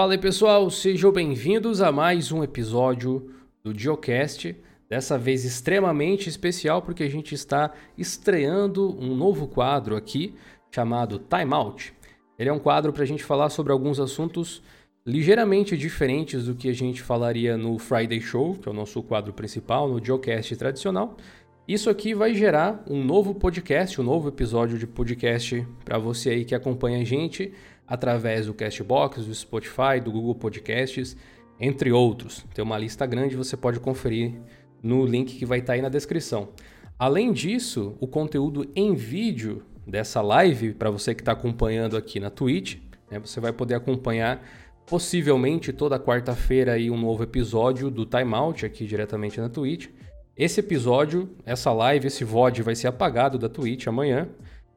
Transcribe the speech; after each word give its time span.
Fala 0.00 0.12
aí 0.12 0.18
pessoal, 0.18 0.70
sejam 0.70 1.10
bem-vindos 1.10 1.82
a 1.82 1.90
mais 1.90 2.30
um 2.30 2.44
episódio 2.44 3.32
do 3.64 3.76
Geocast. 3.76 4.54
Dessa 4.88 5.18
vez 5.18 5.44
extremamente 5.44 6.28
especial 6.28 6.80
porque 6.80 7.02
a 7.02 7.10
gente 7.10 7.34
está 7.34 7.72
estreando 7.96 8.96
um 8.96 9.16
novo 9.16 9.48
quadro 9.48 9.96
aqui 9.96 10.36
chamado 10.72 11.18
Time 11.18 11.52
Out. 11.52 11.92
Ele 12.38 12.48
é 12.48 12.52
um 12.52 12.60
quadro 12.60 12.92
para 12.92 13.02
a 13.02 13.06
gente 13.06 13.24
falar 13.24 13.50
sobre 13.50 13.72
alguns 13.72 13.98
assuntos 13.98 14.62
ligeiramente 15.04 15.76
diferentes 15.76 16.44
do 16.44 16.54
que 16.54 16.68
a 16.68 16.72
gente 16.72 17.02
falaria 17.02 17.56
no 17.56 17.76
Friday 17.76 18.20
Show, 18.20 18.54
que 18.54 18.68
é 18.68 18.70
o 18.70 18.76
nosso 18.76 19.02
quadro 19.02 19.32
principal, 19.32 19.88
no 19.88 19.98
Geocast 19.98 20.54
tradicional. 20.54 21.16
Isso 21.66 21.90
aqui 21.90 22.14
vai 22.14 22.34
gerar 22.34 22.84
um 22.88 23.02
novo 23.02 23.34
podcast, 23.34 24.00
um 24.00 24.04
novo 24.04 24.28
episódio 24.28 24.78
de 24.78 24.86
podcast 24.86 25.66
para 25.84 25.98
você 25.98 26.30
aí 26.30 26.44
que 26.44 26.54
acompanha 26.54 27.00
a 27.00 27.04
gente 27.04 27.52
através 27.88 28.46
do 28.46 28.54
Castbox, 28.54 29.24
do 29.24 29.34
Spotify, 29.34 30.00
do 30.02 30.12
Google 30.12 30.34
Podcasts, 30.34 31.16
entre 31.58 31.90
outros. 31.90 32.44
Tem 32.54 32.62
uma 32.62 32.76
lista 32.76 33.06
grande, 33.06 33.34
você 33.34 33.56
pode 33.56 33.80
conferir 33.80 34.34
no 34.82 35.06
link 35.06 35.36
que 35.36 35.46
vai 35.46 35.60
estar 35.60 35.72
tá 35.72 35.76
aí 35.76 35.82
na 35.82 35.88
descrição. 35.88 36.50
Além 36.98 37.32
disso, 37.32 37.96
o 37.98 38.06
conteúdo 38.06 38.70
em 38.76 38.94
vídeo 38.94 39.62
dessa 39.86 40.20
live, 40.20 40.74
para 40.74 40.90
você 40.90 41.14
que 41.14 41.22
está 41.22 41.32
acompanhando 41.32 41.96
aqui 41.96 42.20
na 42.20 42.28
Twitch, 42.28 42.76
né, 43.10 43.18
você 43.18 43.40
vai 43.40 43.52
poder 43.52 43.74
acompanhar 43.74 44.44
possivelmente 44.86 45.72
toda 45.72 45.98
quarta-feira 45.98 46.72
aí 46.72 46.90
um 46.90 46.98
novo 46.98 47.22
episódio 47.22 47.90
do 47.90 48.04
Timeout 48.04 48.66
aqui 48.66 48.86
diretamente 48.86 49.40
na 49.40 49.48
Twitch. 49.48 49.88
Esse 50.36 50.60
episódio, 50.60 51.30
essa 51.44 51.72
live, 51.72 52.06
esse 52.06 52.22
VOD 52.24 52.62
vai 52.62 52.74
ser 52.74 52.86
apagado 52.86 53.38
da 53.38 53.48
Twitch 53.48 53.86
amanhã 53.86 54.28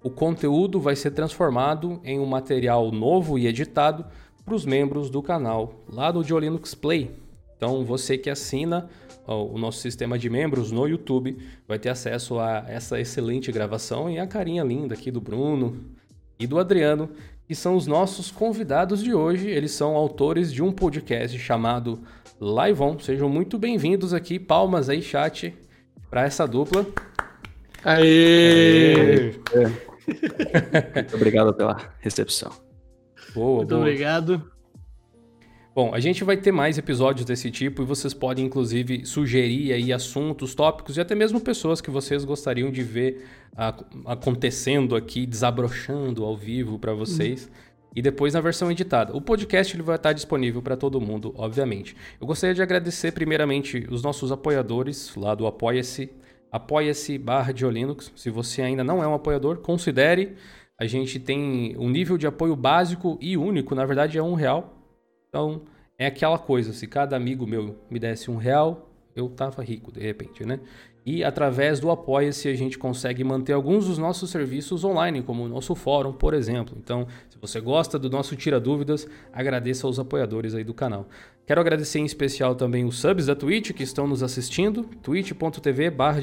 o 0.04 0.10
conteúdo 0.10 0.80
vai 0.80 0.96
ser 0.96 1.12
transformado 1.12 2.00
em 2.04 2.20
um 2.20 2.26
material 2.26 2.92
novo 2.92 3.38
e 3.38 3.48
editado 3.48 4.06
para 4.44 4.56
os 4.56 4.66
membros 4.66 5.10
do 5.10 5.22
canal 5.22 5.84
lá 5.88 6.12
do 6.12 6.22
Linux 6.40 6.74
Play. 6.74 7.12
Então 7.56 7.86
você 7.86 8.18
que 8.18 8.30
assina 8.30 8.90
ó, 9.28 9.44
o 9.44 9.58
nosso 9.58 9.80
sistema 9.80 10.18
de 10.18 10.30
membros 10.30 10.72
no 10.72 10.88
YouTube 10.88 11.38
vai 11.68 11.78
ter 11.78 11.90
acesso 11.90 12.40
a 12.40 12.66
essa 12.68 13.00
excelente 13.00 13.52
gravação 13.52 14.10
e 14.10 14.20
a 14.20 14.26
carinha 14.26 14.64
linda 14.64 14.96
aqui 14.96 15.12
do 15.12 15.22
Bruno 15.22 15.78
e 16.40 16.48
do 16.48 16.58
Adriano, 16.58 17.12
que 17.46 17.54
são 17.54 17.76
os 17.76 17.86
nossos 17.86 18.32
convidados 18.32 19.04
de 19.04 19.14
hoje. 19.14 19.48
Eles 19.48 19.72
são 19.72 19.96
autores 19.96 20.52
de 20.52 20.64
um 20.64 20.72
podcast 20.72 21.38
chamado 21.38 22.00
Live 22.40 22.82
On. 22.82 22.98
Sejam 22.98 23.30
muito 23.30 23.60
bem-vindos 23.60 24.12
aqui. 24.12 24.40
Palmas 24.40 24.90
aí, 24.90 25.04
chat, 25.04 25.54
para 26.10 26.24
essa 26.24 26.48
dupla. 26.48 26.88
Aê! 27.84 29.36
Aê! 29.54 29.91
Muito 30.96 31.16
obrigado 31.16 31.54
pela 31.54 31.94
recepção. 32.00 32.52
Boa, 33.34 33.58
Muito 33.58 33.70
boa. 33.70 33.82
obrigado. 33.82 34.52
Bom, 35.74 35.96
a 35.96 36.02
gente 36.02 36.26
vai 36.26 36.36
ter 36.36 36.52
mais 36.52 36.78
episódios 36.78 37.26
desse 37.26 37.50
tipo 37.50 37.82
e 37.82 37.86
vocês 37.86 38.14
podem 38.14 38.46
inclusive 38.46 39.06
sugerir 39.06 39.72
aí 39.72 39.94
assuntos, 39.94 40.54
tópicos 40.54 40.98
e 40.98 41.02
até 41.02 41.16
mesmo 41.16 41.40
pessoas 41.40 41.80
que 41.80 41.90
vocês 41.90 42.26
gostariam 42.26 42.70
de 42.70 42.84
ver 42.84 43.26
acontecendo 44.06 44.98
aqui, 44.98 45.26
desabrochando 45.26 46.26
ao 46.26 46.36
vivo 46.36 46.78
para 46.78 46.94
vocês. 46.94 47.46
Uhum. 47.46 47.72
E 47.96 48.02
depois 48.02 48.34
na 48.34 48.42
versão 48.42 48.70
editada. 48.70 49.16
O 49.16 49.22
podcast 49.22 49.74
ele 49.76 49.84
vai 49.84 49.96
estar 49.96 50.12
disponível 50.12 50.62
para 50.62 50.76
todo 50.76 51.00
mundo, 51.00 51.34
obviamente. 51.38 51.96
Eu 52.20 52.28
gostaria 52.28 52.54
de 52.54 52.62
agradecer 52.62 53.14
primeiramente 53.14 53.88
os 53.90 54.02
nossos 54.02 54.32
apoiadores 54.32 55.14
lá 55.16 55.34
do 55.36 55.48
Apoia-se 55.48 56.10
apoia-se 56.52 57.18
barra 57.18 57.54
Linux. 57.54 58.12
Se 58.16 58.30
você 58.30 58.62
ainda 58.62 58.84
não 58.84 59.02
é 59.02 59.08
um 59.08 59.14
apoiador, 59.14 59.58
considere. 59.58 60.36
A 60.78 60.86
gente 60.86 61.20
tem 61.20 61.76
um 61.78 61.90
nível 61.90 62.18
de 62.18 62.28
apoio 62.28 62.56
básico 62.56 63.18
e 63.22 63.38
único, 63.38 63.76
na 63.76 63.86
verdade 63.86 64.18
é 64.18 64.24
um 64.24 64.34
real. 64.34 64.74
Então 65.30 65.62
é 65.98 66.08
aquela 66.08 66.40
coisa, 66.40 66.74
se 66.74 66.88
cada 66.88 67.16
amigo 67.16 67.46
meu 67.46 67.80
me 67.90 68.00
desse 68.00 68.30
um 68.32 68.38
real, 68.38 68.90
eu 69.16 69.30
tava 69.30 69.64
rico 69.64 69.92
de 69.92 70.00
repente, 70.00 70.44
né? 70.44 70.60
E 71.04 71.24
através 71.24 71.80
do 71.80 71.90
Apoia-se 71.90 72.48
a 72.48 72.54
gente 72.54 72.78
consegue 72.78 73.24
manter 73.24 73.54
alguns 73.54 73.88
dos 73.88 73.98
nossos 73.98 74.30
serviços 74.30 74.84
online, 74.84 75.24
como 75.24 75.44
o 75.44 75.48
nosso 75.48 75.74
fórum, 75.74 76.14
por 76.14 76.34
exemplo. 76.34 76.78
Então, 76.80 77.08
se 77.28 77.40
você 77.40 77.60
gosta 77.60 77.98
do 77.98 78.10
nosso 78.10 78.36
Tira 78.36 78.60
Dúvidas, 78.60 79.08
agradeça 79.34 79.88
aos 79.88 79.98
apoiadores 79.98 80.54
aí 80.54 80.64
do 80.64 80.76
canal. 80.76 81.08
Quero 81.46 81.60
agradecer 81.60 82.00
em 82.00 82.06
especial 82.06 82.54
também 82.54 82.86
os 82.86 83.00
subs 83.00 83.26
da 83.26 83.36
Twitch 83.36 83.72
que 83.72 83.82
estão 83.82 84.06
nos 84.06 84.22
assistindo, 84.22 84.84
twitch.tv 85.02 85.90
barra 85.90 86.22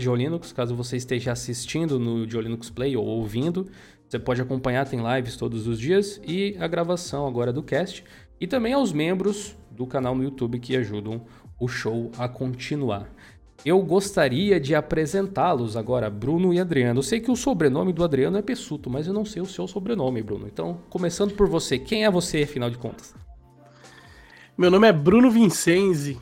caso 0.54 0.76
você 0.76 0.96
esteja 0.96 1.32
assistindo 1.32 1.98
no 1.98 2.24
Diolinux 2.24 2.70
Play 2.70 2.96
ou 2.96 3.04
ouvindo. 3.04 3.66
Você 4.08 4.18
pode 4.18 4.40
acompanhar, 4.40 4.88
tem 4.88 5.00
lives 5.00 5.36
todos 5.36 5.66
os 5.66 5.78
dias 5.78 6.20
e 6.26 6.56
a 6.58 6.68
gravação 6.68 7.26
agora 7.26 7.52
do 7.52 7.62
cast. 7.62 8.04
E 8.40 8.46
também 8.46 8.72
aos 8.72 8.92
membros 8.92 9.56
do 9.70 9.86
canal 9.86 10.14
no 10.14 10.22
YouTube 10.22 10.60
que 10.60 10.76
ajudam 10.76 11.26
o 11.60 11.66
show 11.66 12.10
a 12.16 12.28
continuar. 12.28 13.12
Eu 13.64 13.82
gostaria 13.82 14.60
de 14.60 14.74
apresentá-los 14.74 15.76
agora, 15.76 16.08
Bruno 16.08 16.54
e 16.54 16.60
Adriano. 16.60 17.00
Eu 17.00 17.02
sei 17.02 17.20
que 17.20 17.30
o 17.30 17.36
sobrenome 17.36 17.92
do 17.92 18.04
Adriano 18.04 18.38
é 18.38 18.42
Pessuto, 18.42 18.88
mas 18.88 19.06
eu 19.06 19.12
não 19.12 19.24
sei 19.24 19.42
o 19.42 19.46
seu 19.46 19.66
sobrenome, 19.66 20.22
Bruno. 20.22 20.46
Então, 20.46 20.78
começando 20.88 21.34
por 21.34 21.48
você, 21.48 21.76
quem 21.78 22.04
é 22.04 22.10
você, 22.10 22.42
afinal 22.42 22.70
de 22.70 22.78
contas? 22.78 23.14
Meu 24.56 24.70
nome 24.70 24.86
é 24.86 24.92
Bruno 24.92 25.30
Vincenzi. 25.30 26.18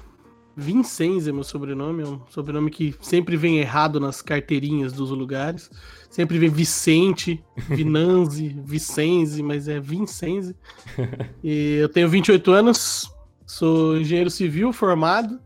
Vincenzi 0.57 1.29
é 1.29 1.33
meu 1.33 1.45
sobrenome, 1.45 2.03
é 2.03 2.07
um 2.07 2.21
sobrenome 2.31 2.71
que 2.71 2.95
sempre 3.03 3.37
vem 3.37 3.59
errado 3.59 4.01
nas 4.01 4.23
carteirinhas 4.23 4.95
dos 4.95 5.11
lugares. 5.11 5.71
Sempre 6.09 6.39
vem 6.39 6.49
Vicente, 6.49 7.45
Vinanzi, 7.69 8.57
Vicenzi, 8.65 9.43
mas 9.43 9.69
é 9.69 9.79
Vincenzi. 9.79 10.57
E 11.45 11.77
eu 11.81 11.89
tenho 11.91 12.09
28 12.09 12.51
anos, 12.51 13.11
sou 13.47 13.99
engenheiro 13.99 14.31
civil 14.31 14.73
formado 14.73 15.39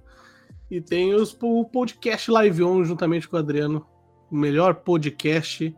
e 0.70 0.80
tenho 0.80 1.22
o 1.42 1.64
podcast 1.64 2.30
Live 2.30 2.62
On 2.62 2.84
juntamente 2.84 3.28
com 3.28 3.36
o 3.36 3.38
Adriano. 3.38 3.86
O 4.30 4.36
melhor 4.36 4.74
podcast 4.76 5.74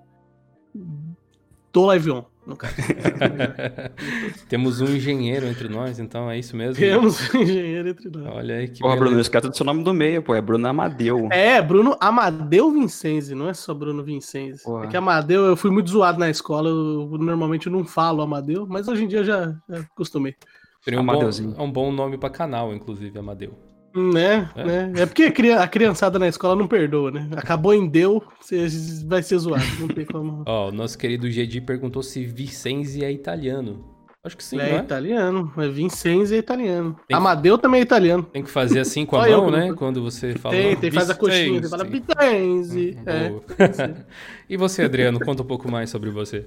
do 1.72 1.84
Live 1.86 2.10
On 2.10 2.32
no 2.46 2.56
caso. 2.56 2.74
Temos 4.48 4.80
um 4.80 4.86
engenheiro 4.86 5.46
entre 5.46 5.68
nós, 5.68 5.98
então 5.98 6.30
é 6.30 6.38
isso 6.38 6.56
mesmo? 6.56 6.74
Temos 6.74 7.32
um 7.32 7.38
engenheiro 7.38 7.88
entre 7.88 8.10
nós. 8.10 8.26
Olha 8.34 8.56
aí 8.56 8.68
que. 8.68 8.80
Porra, 8.80 8.96
Bruno, 8.96 9.20
esquece 9.20 9.48
do 9.48 9.56
seu 9.56 9.64
nome 9.64 9.84
do 9.84 9.94
meio, 9.94 10.22
pô. 10.22 10.34
É 10.34 10.40
Bruno 10.40 10.66
Amadeu. 10.66 11.28
É, 11.30 11.62
Bruno 11.62 11.96
Amadeu 12.00 12.70
Vincenzi, 12.72 13.34
não 13.34 13.48
é 13.48 13.54
só 13.54 13.72
Bruno 13.72 14.02
Vincenzi. 14.02 14.62
Porra. 14.64 14.84
É 14.84 14.88
que 14.88 14.96
Amadeu, 14.96 15.44
eu 15.44 15.56
fui 15.56 15.70
muito 15.70 15.90
zoado 15.90 16.18
na 16.18 16.28
escola, 16.28 16.68
eu 16.68 17.16
normalmente 17.18 17.70
não 17.70 17.84
falo 17.84 18.22
Amadeu, 18.22 18.66
mas 18.66 18.88
hoje 18.88 19.04
em 19.04 19.08
dia 19.08 19.22
já, 19.22 19.54
já 19.68 19.80
acostumei. 19.80 20.34
Seria 20.82 21.00
um, 21.00 21.06
bom, 21.06 21.22
é 21.22 21.62
um 21.62 21.70
bom 21.70 21.92
nome 21.92 22.18
para 22.18 22.28
canal, 22.28 22.74
inclusive, 22.74 23.16
Amadeu. 23.16 23.71
Né, 23.94 24.48
é. 24.56 24.64
né? 24.64 24.92
É 25.02 25.06
porque 25.06 25.24
a 25.24 25.68
criançada 25.68 26.18
na 26.18 26.26
escola 26.26 26.56
não 26.56 26.66
perdoa, 26.66 27.10
né? 27.10 27.28
Acabou 27.36 27.74
em 27.74 27.86
deu, 27.86 28.22
você 28.40 28.66
vai 29.06 29.22
ser 29.22 29.38
zoado. 29.38 29.64
Não 29.78 29.88
tem 29.88 30.06
como. 30.06 30.44
Ó, 30.48 30.68
o 30.68 30.72
nosso 30.72 30.96
querido 30.96 31.30
Gedi 31.30 31.60
perguntou 31.60 32.02
se 32.02 32.24
Vicenzi 32.24 33.04
é 33.04 33.12
italiano. 33.12 33.92
Acho 34.24 34.36
que 34.36 34.44
sim, 34.44 34.60
é, 34.60 34.76
é? 34.76 34.78
italiano. 34.78 35.52
É 35.58 35.68
Vincenzi 35.68 36.36
é 36.36 36.38
italiano. 36.38 36.96
Tem 37.08 37.16
Amadeu 37.16 37.58
também 37.58 37.80
é 37.80 37.82
italiano. 37.82 38.22
Tem 38.22 38.44
que 38.44 38.50
fazer 38.50 38.78
assim 38.78 39.04
com 39.04 39.16
a 39.16 39.28
mão, 39.28 39.50
né? 39.50 39.74
Quando 39.74 40.00
você 40.00 40.34
fala. 40.36 40.54
Tem, 40.54 40.76
tem, 40.76 40.92
faz 40.92 41.10
a 41.10 41.14
coxinha, 41.14 41.60
você 41.60 41.68
fala 41.68 41.84
Vincenzi. 41.84 42.96
Hum, 42.98 43.04
é. 43.04 43.94
e 44.48 44.56
você, 44.56 44.82
Adriano, 44.82 45.18
conta 45.18 45.42
um 45.42 45.46
pouco 45.46 45.68
mais 45.68 45.90
sobre 45.90 46.08
você. 46.08 46.46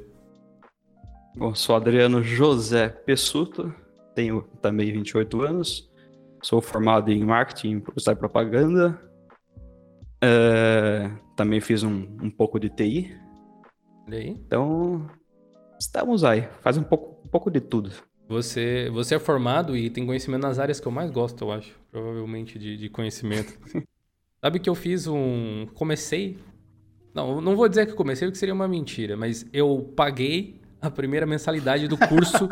Bom, 1.35 1.53
sou 1.53 1.75
Adriano 1.75 2.23
José 2.23 2.88
Pessuto, 2.88 3.73
tenho 4.16 4.45
também 4.62 4.94
28 4.94 5.41
anos. 5.41 5.89
Sou 6.45 6.61
formado 6.61 7.11
em 7.11 7.25
marketing, 7.25 7.79
publicidade 7.79 8.19
e 8.19 8.19
propaganda. 8.19 9.01
É, 10.23 11.09
também 11.35 11.59
fiz 11.59 11.81
um, 11.81 12.06
um 12.22 12.29
pouco 12.29 12.59
de 12.59 12.69
TI. 12.69 13.18
Então, 14.07 15.09
estamos 15.80 16.24
aí. 16.24 16.47
Faz 16.62 16.77
um 16.77 16.83
pouco, 16.83 17.25
um 17.25 17.30
pouco 17.30 17.50
de 17.50 17.59
tudo. 17.59 17.92
Você, 18.27 18.92
você 18.94 19.15
é 19.15 19.19
formado 19.19 19.75
e 19.75 19.89
tem 19.89 20.06
conhecimento 20.06 20.44
nas 20.44 20.59
áreas 20.59 20.80
que 20.80 20.88
eu 20.88 20.92
mais 20.92 21.09
gosto, 21.09 21.44
eu 21.44 21.51
acho. 21.51 21.75
Provavelmente 21.92 22.59
de, 22.59 22.77
de 22.77 22.89
conhecimento. 22.89 23.57
Sabe 24.39 24.59
que 24.59 24.69
eu 24.69 24.75
fiz 24.75 25.07
um. 25.07 25.65
Comecei. 25.74 26.38
Não, 27.12 27.42
não 27.42 27.56
vou 27.56 27.68
dizer 27.68 27.88
que 27.88 27.94
comecei, 27.94 28.27
porque 28.27 28.38
seria 28.38 28.53
uma 28.53 28.68
mentira, 28.68 29.18
mas 29.18 29.47
eu 29.51 29.92
paguei 29.95 30.62
a 30.87 30.91
primeira 30.91 31.25
mensalidade 31.25 31.87
do 31.87 31.97
curso 31.97 32.47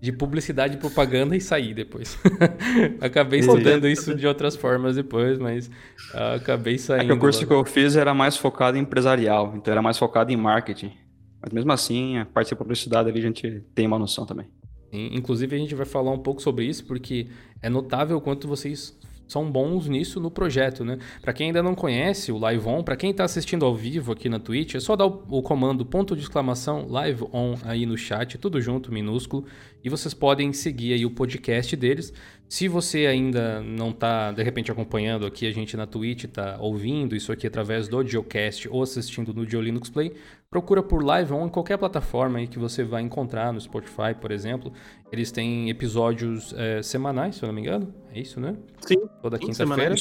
de 0.00 0.12
publicidade 0.12 0.74
e 0.74 0.78
propaganda 0.78 1.36
e 1.36 1.40
saí 1.40 1.74
depois. 1.74 2.18
acabei 3.00 3.40
estudando 3.40 3.88
isso 3.88 4.14
de 4.14 4.26
outras 4.26 4.56
formas 4.56 4.96
depois, 4.96 5.38
mas 5.38 5.68
uh, 6.14 6.36
acabei 6.36 6.78
saindo. 6.78 7.12
É 7.12 7.14
o 7.14 7.18
curso 7.18 7.40
logo. 7.40 7.48
que 7.48 7.54
eu 7.54 7.64
fiz 7.64 7.96
era 7.96 8.14
mais 8.14 8.36
focado 8.36 8.76
em 8.76 8.80
empresarial, 8.80 9.54
então 9.56 9.72
era 9.72 9.82
mais 9.82 9.98
focado 9.98 10.32
em 10.32 10.36
marketing. 10.36 10.92
Mas 11.40 11.52
mesmo 11.52 11.72
assim, 11.72 12.18
a 12.18 12.26
parte 12.26 12.48
de 12.48 12.56
publicidade 12.56 13.08
ali 13.08 13.18
a 13.18 13.22
gente 13.22 13.64
tem 13.74 13.86
uma 13.86 13.98
noção 13.98 14.26
também. 14.26 14.46
Inclusive 14.92 15.54
a 15.54 15.58
gente 15.58 15.74
vai 15.74 15.86
falar 15.86 16.10
um 16.10 16.18
pouco 16.18 16.40
sobre 16.40 16.64
isso, 16.64 16.84
porque 16.86 17.28
é 17.62 17.68
notável 17.68 18.20
quanto 18.20 18.48
vocês 18.48 18.98
são 19.28 19.50
bons 19.50 19.86
nisso 19.86 20.18
no 20.18 20.30
projeto, 20.30 20.84
né? 20.84 20.98
Para 21.20 21.32
quem 21.32 21.48
ainda 21.48 21.62
não 21.62 21.74
conhece 21.74 22.32
o 22.32 22.38
Live 22.38 22.66
On, 22.66 22.82
para 22.82 22.96
quem 22.96 23.10
está 23.10 23.24
assistindo 23.24 23.64
ao 23.64 23.76
vivo 23.76 24.12
aqui 24.12 24.28
na 24.28 24.40
Twitch, 24.40 24.74
é 24.74 24.80
só 24.80 24.96
dar 24.96 25.04
o, 25.06 25.42
comando 25.42 25.84
ponto 25.84 26.16
de 26.16 26.22
exclamação 26.22 26.88
Live 26.88 27.24
On 27.32 27.54
aí 27.62 27.84
no 27.84 27.96
chat, 27.96 28.38
tudo 28.38 28.60
junto, 28.60 28.90
minúsculo, 28.90 29.44
e 29.84 29.90
vocês 29.90 30.14
podem 30.14 30.52
seguir 30.52 30.94
aí 30.94 31.04
o 31.04 31.10
podcast 31.10 31.76
deles. 31.76 32.12
Se 32.48 32.66
você 32.66 33.06
ainda 33.06 33.60
não 33.60 33.90
está, 33.90 34.32
de 34.32 34.42
repente, 34.42 34.72
acompanhando 34.72 35.26
aqui 35.26 35.46
a 35.46 35.52
gente 35.52 35.76
na 35.76 35.86
Twitch, 35.86 36.24
está 36.24 36.56
ouvindo 36.58 37.14
isso 37.14 37.30
aqui 37.30 37.46
através 37.46 37.88
do 37.88 38.02
Geocast 38.02 38.68
ou 38.70 38.82
assistindo 38.82 39.34
no 39.34 39.48
Geolinux 39.48 39.90
Play, 39.90 40.14
procura 40.50 40.82
por 40.82 41.02
Live 41.02 41.32
On 41.32 41.46
em 41.46 41.48
qualquer 41.48 41.76
plataforma 41.76 42.38
aí 42.38 42.46
que 42.46 42.58
você 42.58 42.82
vai 42.82 43.02
encontrar, 43.02 43.52
no 43.52 43.60
Spotify, 43.60 44.14
por 44.18 44.30
exemplo. 44.30 44.72
Eles 45.12 45.30
têm 45.30 45.68
episódios 45.68 46.54
é, 46.56 46.82
semanais, 46.82 47.36
se 47.36 47.42
eu 47.42 47.48
não 47.48 47.54
me 47.54 47.60
engano. 47.60 47.94
É 48.12 48.20
isso, 48.20 48.40
né? 48.40 48.56
Sim. 48.80 49.06
Toda 49.22 49.38
quinta-feira. 49.38 49.94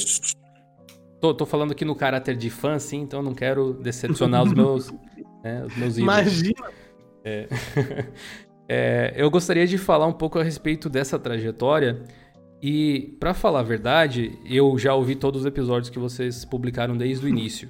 Tô, 1.19 1.33
tô, 1.33 1.45
falando 1.45 1.71
aqui 1.71 1.83
no 1.83 1.95
caráter 1.95 2.35
de 2.35 2.49
fã, 2.49 2.77
sim, 2.77 3.01
então 3.01 3.23
não 3.23 3.33
quero 3.33 3.73
decepcionar 3.73 4.43
os 4.43 4.53
meus, 4.53 4.91
né, 5.43 5.65
os 5.65 5.75
meus 5.75 5.97
ídolos. 5.97 5.97
Imagina! 5.97 6.71
É. 7.23 7.47
é, 8.69 9.13
eu 9.17 9.29
gostaria 9.31 9.65
de 9.65 9.79
falar 9.79 10.05
um 10.05 10.13
pouco 10.13 10.37
a 10.37 10.43
respeito 10.43 10.87
dessa 10.87 11.17
trajetória 11.17 12.03
e, 12.61 13.17
para 13.19 13.33
falar 13.33 13.61
a 13.61 13.63
verdade, 13.63 14.39
eu 14.45 14.77
já 14.77 14.93
ouvi 14.93 15.15
todos 15.15 15.41
os 15.41 15.47
episódios 15.47 15.89
que 15.89 15.97
vocês 15.97 16.45
publicaram 16.45 16.95
desde 16.95 17.25
o 17.25 17.29
início. 17.29 17.69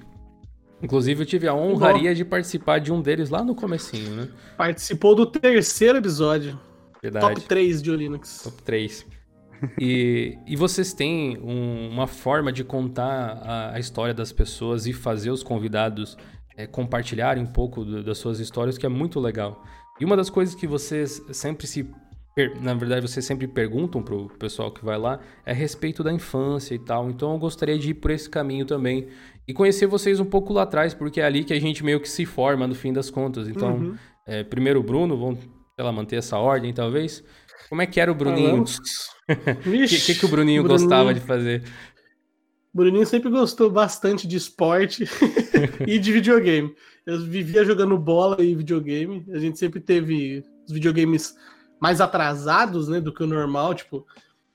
Inclusive, 0.82 1.22
eu 1.22 1.26
tive 1.26 1.48
a 1.48 1.54
honraria 1.54 2.10
Bom, 2.10 2.16
de 2.16 2.24
participar 2.24 2.78
de 2.78 2.92
um 2.92 3.00
deles 3.00 3.30
lá 3.30 3.42
no 3.42 3.54
comecinho, 3.54 4.14
né? 4.14 4.28
Participou 4.56 5.14
do 5.14 5.26
terceiro 5.26 5.98
episódio. 5.98 6.58
Verdade. 7.02 7.34
Top 7.34 7.40
3 7.42 7.82
de 7.82 7.96
Linux. 7.96 8.42
Top 8.44 8.62
3. 8.62 9.06
E, 9.80 10.38
e 10.46 10.54
vocês 10.54 10.92
têm 10.92 11.36
um, 11.38 11.88
uma 11.90 12.06
forma 12.06 12.52
de 12.52 12.62
contar 12.62 13.40
a, 13.42 13.74
a, 13.74 13.80
história 13.80 14.14
das 14.14 14.32
pessoas 14.32 14.86
e 14.86 14.92
fazer 14.92 15.30
os 15.30 15.42
convidados 15.42 16.16
é, 16.56 16.66
compartilharem 16.66 17.42
um 17.42 17.46
pouco 17.46 17.84
do, 17.84 18.02
das 18.02 18.18
suas 18.18 18.38
histórias 18.38 18.78
que 18.78 18.86
é 18.86 18.88
muito 18.88 19.18
legal. 19.18 19.64
E 20.00 20.04
uma 20.04 20.16
das 20.16 20.30
coisas 20.30 20.54
que 20.54 20.66
vocês 20.66 21.20
sempre 21.32 21.66
se 21.66 21.90
na 22.60 22.74
verdade, 22.74 23.08
vocês 23.08 23.24
sempre 23.24 23.48
perguntam 23.48 24.02
pro 24.02 24.28
pessoal 24.38 24.70
que 24.70 24.84
vai 24.84 24.98
lá, 24.98 25.20
é 25.44 25.50
a 25.50 25.54
respeito 25.54 26.04
da 26.04 26.12
infância 26.12 26.74
e 26.74 26.78
tal. 26.78 27.10
Então 27.10 27.32
eu 27.32 27.38
gostaria 27.38 27.78
de 27.78 27.90
ir 27.90 27.94
por 27.94 28.10
esse 28.10 28.28
caminho 28.28 28.64
também 28.64 29.08
e 29.46 29.52
conhecer 29.52 29.86
vocês 29.86 30.20
um 30.20 30.24
pouco 30.24 30.52
lá 30.52 30.62
atrás, 30.62 30.94
porque 30.94 31.20
é 31.20 31.24
ali 31.24 31.42
que 31.42 31.52
a 31.52 31.60
gente 31.60 31.82
meio 31.82 32.00
que 32.00 32.08
se 32.08 32.24
forma 32.24 32.66
no 32.66 32.74
fim 32.74 32.92
das 32.92 33.10
contas. 33.10 33.48
Então, 33.48 33.76
uhum. 33.76 33.94
é, 34.26 34.44
primeiro 34.44 34.80
o 34.80 34.82
Bruno, 34.82 35.18
vamos 35.18 35.38
lá, 35.78 35.90
manter 35.90 36.16
essa 36.16 36.38
ordem 36.38 36.72
talvez. 36.72 37.24
Como 37.68 37.82
é 37.82 37.86
que 37.86 38.00
era 38.00 38.12
o 38.12 38.14
Bruninho? 38.14 38.62
O 38.62 38.64
que, 39.88 39.98
que, 39.98 40.14
que, 40.14 40.24
o 40.24 40.28
Bruninho, 40.28 40.62
Bruninho 40.62 40.64
gostava 40.64 41.12
de 41.12 41.20
fazer? 41.20 41.62
Bruninho 42.72 43.06
sempre 43.06 43.30
gostou 43.30 43.70
bastante 43.70 44.26
de 44.28 44.36
esporte 44.36 45.04
e 45.86 45.98
de 45.98 46.12
videogame. 46.12 46.74
Eu 47.06 47.20
vivia 47.24 47.64
jogando 47.64 47.98
bola 47.98 48.42
e 48.42 48.54
videogame. 48.54 49.24
A 49.32 49.38
gente 49.38 49.58
sempre 49.58 49.80
teve 49.80 50.44
os 50.66 50.72
videogames 50.72 51.34
mais 51.80 52.00
atrasados, 52.00 52.88
né, 52.88 53.00
do 53.00 53.12
que 53.12 53.22
o 53.22 53.26
normal, 53.26 53.74
tipo, 53.74 54.06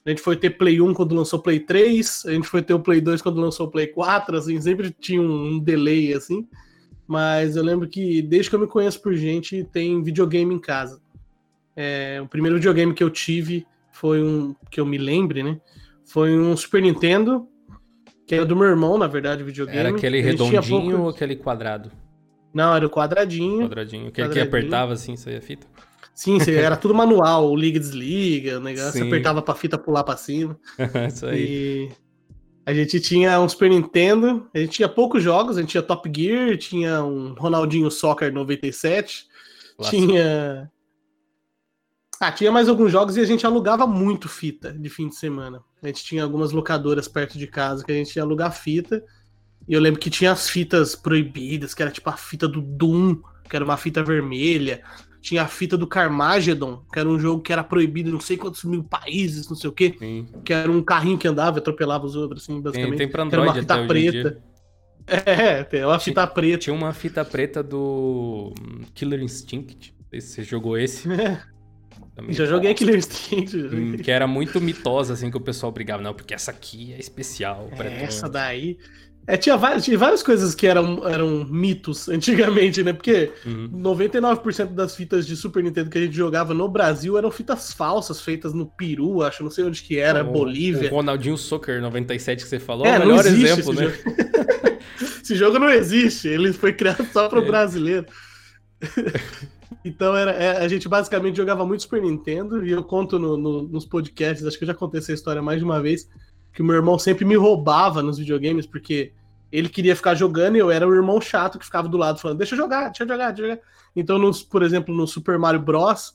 a 0.06 0.10
gente 0.10 0.22
foi 0.22 0.36
ter 0.36 0.52
Play 0.52 0.82
1 0.82 0.94
quando 0.94 1.16
lançou 1.16 1.40
Play 1.40 1.60
3, 1.60 2.24
a 2.28 2.32
gente 2.32 2.48
foi 2.48 2.62
ter 2.62 2.74
o 2.74 2.80
Play 2.80 3.00
2 3.00 3.22
quando 3.22 3.40
lançou 3.40 3.68
o 3.68 3.72
Play 3.72 3.88
4, 3.88 4.38
assim, 4.38 4.60
sempre 4.60 4.92
tinha 4.92 5.22
um, 5.22 5.60
delay, 5.60 6.14
assim. 6.14 6.46
Mas 7.08 7.56
eu 7.56 7.64
lembro 7.64 7.88
que, 7.88 8.22
desde 8.22 8.50
que 8.50 8.56
eu 8.56 8.60
me 8.60 8.68
conheço 8.68 9.02
por 9.02 9.14
gente, 9.14 9.64
tem 9.72 10.02
videogame 10.04 10.54
em 10.54 10.60
casa. 10.60 11.02
É, 11.76 12.20
o 12.22 12.28
primeiro 12.28 12.58
videogame 12.58 12.94
que 12.94 13.04
eu 13.04 13.10
tive 13.10 13.66
foi 13.92 14.22
um, 14.22 14.54
que 14.70 14.80
eu 14.80 14.86
me 14.86 14.98
lembre, 14.98 15.42
né, 15.42 15.60
foi 16.06 16.38
um 16.38 16.56
Super 16.58 16.82
Nintendo, 16.82 17.48
que 18.28 18.36
era 18.36 18.46
do 18.46 18.56
meu 18.56 18.68
irmão, 18.68 18.98
na 18.98 19.08
verdade, 19.08 19.42
o 19.42 19.46
videogame. 19.46 19.80
Era 19.80 19.90
aquele 19.90 20.22
redondinho 20.22 20.82
pouco... 20.82 21.02
ou 21.04 21.10
aquele 21.10 21.36
quadrado? 21.36 21.92
Não, 22.54 22.76
era 22.76 22.86
o 22.86 22.90
quadradinho. 22.90 23.66
Quadradinho, 23.66 24.08
aquele 24.10 24.30
que 24.30 24.40
apertava 24.40 24.94
assim, 24.94 25.16
saía 25.16 25.40
a 25.40 25.42
fita? 25.42 25.66
Sim, 26.14 26.38
era 26.48 26.78
tudo 26.78 26.94
manual, 26.94 27.52
o 27.52 27.56
liga 27.56 27.80
desliga, 27.80 28.58
o 28.58 28.62
negócio, 28.62 28.94
sim. 28.94 29.08
apertava 29.08 29.42
pra 29.42 29.56
fita 29.56 29.78
pular 29.78 30.04
pra 30.04 30.16
cima. 30.16 30.60
Isso 31.10 31.26
aí. 31.26 31.90
E 31.90 31.92
a 32.66 32.74
gente 32.74 33.00
tinha 33.00 33.40
um 33.40 33.50
Super 33.50 33.70
Nintendo, 33.70 34.48
a 34.54 34.60
gente 34.60 34.72
tinha 34.72 34.88
poucos 34.88 35.22
jogos, 35.22 35.58
a 35.58 35.62
gente 35.62 35.72
tinha 35.72 35.84
Top 35.84 36.10
Gear, 36.16 36.58
tinha 36.58 37.04
um 37.04 37.34
Ronaldinho 37.34 37.92
Soccer 37.92 38.32
97, 38.32 39.26
tinha. 39.90 40.72
Ah, 42.20 42.32
tinha 42.32 42.52
mais 42.52 42.70
alguns 42.70 42.92
jogos 42.92 43.18
e 43.18 43.20
a 43.20 43.26
gente 43.26 43.46
alugava 43.46 43.86
muito 43.86 44.30
fita 44.30 44.72
de 44.72 44.90
fim 44.90 45.10
de 45.10 45.16
semana. 45.16 45.62
A 45.82 45.88
gente 45.88 46.06
tinha 46.06 46.24
algumas 46.24 46.52
locadoras 46.52 47.08
perto 47.08 47.38
de 47.38 47.48
casa 47.48 47.84
que 47.84 47.92
a 47.92 47.96
gente 47.96 48.16
ia 48.16 48.24
alugar 48.24 48.54
fita. 48.54 49.04
E 49.68 49.74
eu 49.74 49.82
lembro 49.82 50.00
que 50.00 50.10
tinha 50.10 50.32
as 50.32 50.50
fitas 50.50 50.96
proibidas, 50.96 51.74
que 51.74 51.82
era 51.82 51.92
tipo 51.92 52.10
a 52.10 52.16
fita 52.16 52.48
do 52.48 52.62
Doom, 52.62 53.22
que 53.50 53.56
era 53.56 53.66
uma 53.66 53.76
fita 53.76 54.02
vermelha. 54.02 54.84
Tinha 55.24 55.44
a 55.44 55.48
fita 55.48 55.78
do 55.78 55.88
Carmageddon, 55.88 56.84
que 56.92 57.00
era 57.00 57.08
um 57.08 57.18
jogo 57.18 57.42
que 57.42 57.54
era 57.54 57.64
proibido 57.64 58.10
em 58.10 58.12
não 58.12 58.20
sei 58.20 58.36
quantos 58.36 58.66
mil 58.66 58.84
países, 58.84 59.48
não 59.48 59.56
sei 59.56 59.70
o 59.70 59.74
quê. 59.74 59.96
Sim. 59.98 60.28
Que 60.44 60.52
era 60.52 60.70
um 60.70 60.84
carrinho 60.84 61.18
que 61.18 61.26
andava 61.26 61.58
e 61.58 61.60
atropelava 61.60 62.06
os 62.06 62.18
outros, 62.18 62.44
assim, 62.44 62.60
basicamente. 62.60 62.90
Tem, 62.90 62.98
tem 62.98 63.08
pra 63.08 63.24
Android 63.24 63.48
era 63.48 63.56
uma 63.56 63.62
fita 63.62 63.88
preta. 63.88 64.44
É, 65.08 65.64
tem 65.64 65.86
uma 65.86 65.98
fita 65.98 66.22
tinha, 66.22 66.34
preta. 66.34 66.58
Tinha 66.58 66.76
uma 66.76 66.92
fita 66.92 67.24
preta 67.24 67.64
do 67.64 68.54
Killer 68.94 69.22
Instinct. 69.22 69.96
Não 69.98 70.10
sei 70.10 70.20
se 70.20 70.28
você 70.28 70.44
jogou 70.44 70.78
esse. 70.78 71.08
É. 72.16 72.16
Também 72.16 72.34
já 72.34 72.46
joguei 72.46 72.72
Killer 72.76 72.98
Instinct. 72.98 73.58
Hum, 73.58 73.98
que 73.98 74.12
era 74.12 74.28
muito 74.28 74.62
mitosa, 74.62 75.14
assim, 75.14 75.32
que 75.32 75.38
o 75.38 75.42
pessoal 75.42 75.72
brigava. 75.72 76.04
Não, 76.04 76.14
porque 76.14 76.34
essa 76.34 76.52
aqui 76.52 76.94
é 76.94 77.00
especial. 77.00 77.70
É, 77.72 78.04
essa 78.04 78.30
daí. 78.30 78.78
É, 79.26 79.38
tinha, 79.38 79.56
várias, 79.56 79.86
tinha 79.86 79.98
várias 79.98 80.22
coisas 80.22 80.54
que 80.54 80.68
eram, 80.68 81.08
eram 81.08 81.46
mitos 81.46 82.10
antigamente, 82.10 82.84
né? 82.84 82.92
Porque 82.92 83.32
uhum. 83.46 83.70
99% 83.70 84.74
das 84.74 84.96
fitas 84.96 85.26
de 85.26 85.38
Super 85.38 85.64
Nintendo 85.64 85.90
que 85.90 85.98
a 85.98 86.02
gente 86.02 86.16
jogava 86.16 86.54
no 86.54 86.68
Brasil 86.68 87.18
eram 87.18 87.32
fitas 87.32 87.72
falsas, 87.72 88.20
feitas 88.20 88.54
no 88.54 88.66
Peru, 88.66 89.22
acho, 89.22 89.42
não 89.42 89.50
sei 89.50 89.64
onde 89.64 89.82
que 89.82 89.98
era, 89.98 90.24
o, 90.24 90.32
Bolívia. 90.32 90.92
O 90.92 90.96
Ronaldinho 90.96 91.38
Soccer 91.38 91.82
97 91.82 92.44
que 92.44 92.50
você 92.50 92.60
falou, 92.60 92.86
é, 92.86 92.98
o 92.98 93.00
melhor 93.00 93.26
exemplo, 93.26 93.74
né? 93.74 93.90
Jogo. 93.90 94.16
esse 95.24 95.36
jogo 95.36 95.58
não 95.58 95.70
existe, 95.70 96.28
ele 96.28 96.52
foi 96.52 96.74
criado 96.74 97.08
só 97.14 97.30
para 97.30 97.40
o 97.40 97.44
é. 97.44 97.48
brasileiro. 97.48 98.06
então 99.86 100.18
era, 100.18 100.32
é, 100.32 100.58
a 100.58 100.68
gente 100.68 100.90
basicamente 100.90 101.38
jogava 101.38 101.66
muito 101.66 101.84
Super 101.84 102.02
Nintendo, 102.02 102.66
e 102.66 102.72
eu 102.72 102.84
conto 102.84 103.18
no, 103.18 103.38
no, 103.38 103.64
nos 103.64 103.86
podcasts, 103.86 104.46
acho 104.46 104.58
que 104.58 104.66
eu 104.66 104.68
já 104.68 104.74
contei 104.74 105.00
essa 105.00 105.14
história 105.14 105.42
mais 105.42 105.60
de 105.60 105.64
uma 105.64 105.82
vez 105.82 106.10
que 106.54 106.62
o 106.62 106.66
meu 106.66 106.76
irmão 106.76 107.00
sempre 107.00 107.26
me 107.26 107.36
roubava 107.36 108.04
nos 108.04 108.18
videogames, 108.18 108.66
porque 108.66 109.12
ele 109.52 109.70
queria 109.70 109.96
ficar 109.96 110.16
jogando 110.16 110.56
e 110.56 110.60
eu 110.60 110.72
era 110.72 110.88
o 110.88 110.94
irmão 110.94 111.20
chato 111.20 111.60
que 111.60 111.66
ficava 111.66 111.88
do 111.88 111.98
lado 111.98 112.20
falando, 112.20 112.38
deixa 112.38 112.56
eu 112.56 112.58
jogar, 112.58 112.86
deixa 112.86 113.04
eu 113.04 113.08
jogar, 113.08 113.32
deixa 113.32 113.44
eu 113.44 113.50
jogar. 113.50 113.62
Então, 113.96 114.18
nos, 114.18 114.42
por 114.42 114.64
exemplo, 114.64 114.96
no 114.96 115.08
Super 115.08 115.38
Mario 115.38 115.62
Bros., 115.62 116.14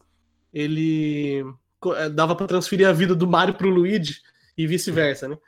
ele 0.52 1.44
eh, 1.96 2.08
dava 2.08 2.34
para 2.34 2.46
transferir 2.46 2.88
a 2.88 2.92
vida 2.92 3.14
do 3.14 3.26
Mario 3.26 3.54
pro 3.54 3.68
Luigi 3.68 4.20
e 4.56 4.66
vice-versa, 4.66 5.28
né? 5.28 5.38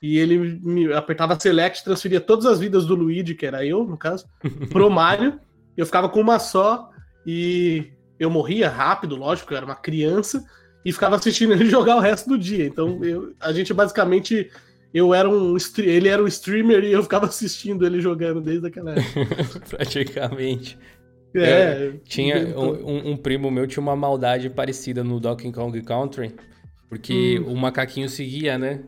E 0.00 0.18
ele 0.18 0.60
me 0.62 0.92
apertava 0.92 1.38
select, 1.38 1.82
transferia 1.82 2.20
todas 2.20 2.46
as 2.46 2.60
vidas 2.60 2.86
do 2.86 2.94
Luigi, 2.94 3.34
que 3.34 3.46
era 3.46 3.64
eu, 3.64 3.84
no 3.84 3.96
caso, 3.96 4.26
pro 4.70 4.90
Mario. 4.90 5.40
Eu 5.76 5.86
ficava 5.86 6.08
com 6.08 6.20
uma 6.20 6.38
só 6.38 6.90
e 7.26 7.92
eu 8.18 8.30
morria 8.30 8.68
rápido, 8.68 9.16
lógico, 9.16 9.52
eu 9.52 9.56
era 9.56 9.66
uma 9.66 9.74
criança 9.74 10.44
e 10.84 10.92
ficava 10.92 11.16
assistindo 11.16 11.52
ele 11.52 11.66
jogar 11.70 11.96
o 11.96 12.00
resto 12.00 12.28
do 12.28 12.38
dia. 12.38 12.66
Então 12.66 13.02
eu, 13.04 13.34
a 13.40 13.52
gente 13.52 13.72
basicamente 13.72 14.50
eu 14.92 15.12
era 15.12 15.28
um 15.28 15.56
ele 15.78 16.08
era 16.08 16.22
um 16.22 16.26
streamer 16.26 16.84
e 16.84 16.92
eu 16.92 17.02
ficava 17.02 17.26
assistindo 17.26 17.84
ele 17.84 18.00
jogando 18.00 18.40
desde 18.40 18.66
aquela 18.66 18.92
época. 18.92 19.60
Praticamente. 19.68 20.78
É, 21.34 21.92
tinha 22.04 22.36
um, 22.58 23.10
um, 23.10 23.16
primo 23.16 23.50
meu 23.50 23.66
tinha 23.66 23.82
uma 23.82 23.94
maldade 23.94 24.48
parecida 24.48 25.04
no 25.04 25.20
Donkey 25.20 25.52
Kong 25.52 25.80
Country, 25.82 26.34
porque 26.88 27.38
hum. 27.38 27.52
o 27.52 27.56
macaquinho 27.56 28.08
seguia, 28.08 28.56
né? 28.56 28.80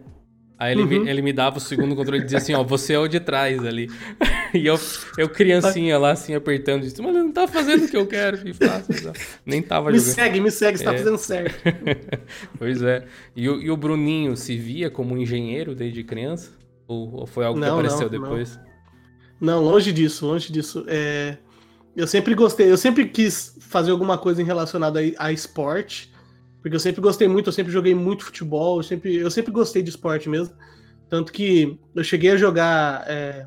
Aí 0.60 0.72
ele, 0.72 0.82
uhum. 0.82 0.88
me, 0.88 1.08
ele 1.08 1.22
me 1.22 1.32
dava 1.32 1.56
o 1.56 1.60
segundo 1.60 1.96
controle 1.96 2.20
e 2.20 2.24
dizia 2.24 2.36
assim, 2.36 2.52
ó, 2.52 2.62
você 2.62 2.92
é 2.92 2.98
o 2.98 3.08
de 3.08 3.18
trás 3.18 3.64
ali. 3.64 3.90
e 4.52 4.66
eu, 4.66 4.78
eu 5.16 5.26
criancinha 5.26 5.96
lá, 5.96 6.10
assim, 6.10 6.34
apertando, 6.34 6.82
disse, 6.82 7.00
mas 7.00 7.14
ele 7.14 7.24
não 7.24 7.32
tá 7.32 7.48
fazendo 7.48 7.86
o 7.86 7.88
que 7.88 7.96
eu 7.96 8.06
quero 8.06 8.36
que 8.36 8.52
faça. 8.52 9.14
Nem 9.46 9.62
tava 9.62 9.90
me 9.90 9.98
jogando. 9.98 10.08
Me 10.08 10.14
segue, 10.14 10.40
me 10.40 10.50
segue, 10.50 10.76
você 10.76 10.84
tá 10.84 10.90
é. 10.90 10.92
tá 10.92 10.98
fazendo 10.98 11.16
certo. 11.16 11.54
pois 12.58 12.82
é. 12.82 13.06
E 13.34 13.48
o, 13.48 13.58
e 13.58 13.70
o 13.70 13.76
Bruninho 13.76 14.36
se 14.36 14.54
via 14.58 14.90
como 14.90 15.16
engenheiro 15.16 15.74
desde 15.74 16.04
criança? 16.04 16.50
Ou, 16.86 17.20
ou 17.20 17.26
foi 17.26 17.46
algo 17.46 17.58
não, 17.58 17.66
que 17.66 17.72
apareceu 17.72 18.10
não, 18.10 18.20
depois? 18.20 18.60
Não. 19.40 19.62
não. 19.62 19.64
longe 19.64 19.90
disso, 19.94 20.26
longe 20.26 20.52
disso. 20.52 20.84
É... 20.88 21.38
Eu 21.96 22.06
sempre 22.06 22.34
gostei, 22.34 22.70
eu 22.70 22.76
sempre 22.76 23.06
quis 23.06 23.56
fazer 23.60 23.92
alguma 23.92 24.18
coisa 24.18 24.44
relacionada 24.44 25.00
a, 25.00 25.28
a 25.28 25.32
esporte, 25.32 26.09
porque 26.62 26.76
eu 26.76 26.80
sempre 26.80 27.00
gostei 27.00 27.26
muito, 27.26 27.48
eu 27.48 27.52
sempre 27.52 27.72
joguei 27.72 27.94
muito 27.94 28.24
futebol, 28.24 28.78
eu 28.78 28.82
sempre, 28.82 29.16
eu 29.16 29.30
sempre 29.30 29.50
gostei 29.50 29.82
de 29.82 29.90
esporte 29.90 30.28
mesmo. 30.28 30.54
Tanto 31.08 31.32
que 31.32 31.78
eu 31.94 32.04
cheguei 32.04 32.30
a 32.30 32.36
jogar 32.36 33.04
é, 33.06 33.46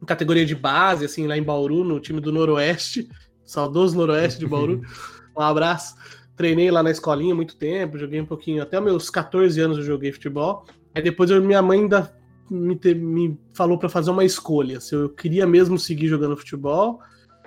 em 0.00 0.06
categoria 0.06 0.46
de 0.46 0.54
base, 0.54 1.04
assim, 1.04 1.26
lá 1.26 1.36
em 1.36 1.42
Bauru, 1.42 1.84
no 1.84 2.00
time 2.00 2.20
do 2.20 2.32
Noroeste, 2.32 3.08
saudoso 3.44 3.96
Noroeste 3.96 4.38
de 4.38 4.46
Bauru. 4.46 4.80
um 5.36 5.40
abraço. 5.40 5.94
treinei 6.36 6.70
lá 6.70 6.82
na 6.82 6.90
escolinha 6.90 7.34
muito 7.34 7.56
tempo, 7.56 7.98
joguei 7.98 8.20
um 8.20 8.26
pouquinho, 8.26 8.62
até 8.62 8.80
meus 8.80 9.10
14 9.10 9.60
anos 9.60 9.78
eu 9.78 9.84
joguei 9.84 10.12
futebol. 10.12 10.64
Aí 10.94 11.02
depois 11.02 11.30
eu, 11.30 11.42
minha 11.42 11.60
mãe 11.60 11.80
ainda 11.80 12.14
me, 12.50 12.76
te, 12.76 12.94
me 12.94 13.38
falou 13.52 13.76
para 13.76 13.88
fazer 13.88 14.10
uma 14.10 14.24
escolha, 14.24 14.80
se 14.80 14.94
eu 14.94 15.08
queria 15.08 15.46
mesmo 15.46 15.78
seguir 15.78 16.06
jogando 16.06 16.36
futebol, 16.36 17.00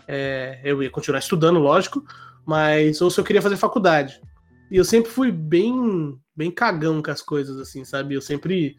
é, 0.08 0.60
eu 0.64 0.84
ia 0.84 0.90
continuar 0.90 1.20
estudando, 1.20 1.60
lógico, 1.60 2.04
mas 2.46 3.02
ou 3.02 3.10
se 3.10 3.20
eu 3.20 3.24
queria 3.24 3.42
fazer 3.42 3.58
faculdade. 3.58 4.22
E 4.70 4.78
eu 4.78 4.86
sempre 4.86 5.12
fui 5.12 5.32
bem, 5.32 6.18
bem 6.36 6.52
cagão 6.52 7.02
com 7.02 7.12
as 7.12 7.22
coisas, 7.22 7.58
assim, 7.58 7.84
sabe? 7.84 8.14
Eu 8.14 8.22
sempre 8.22 8.78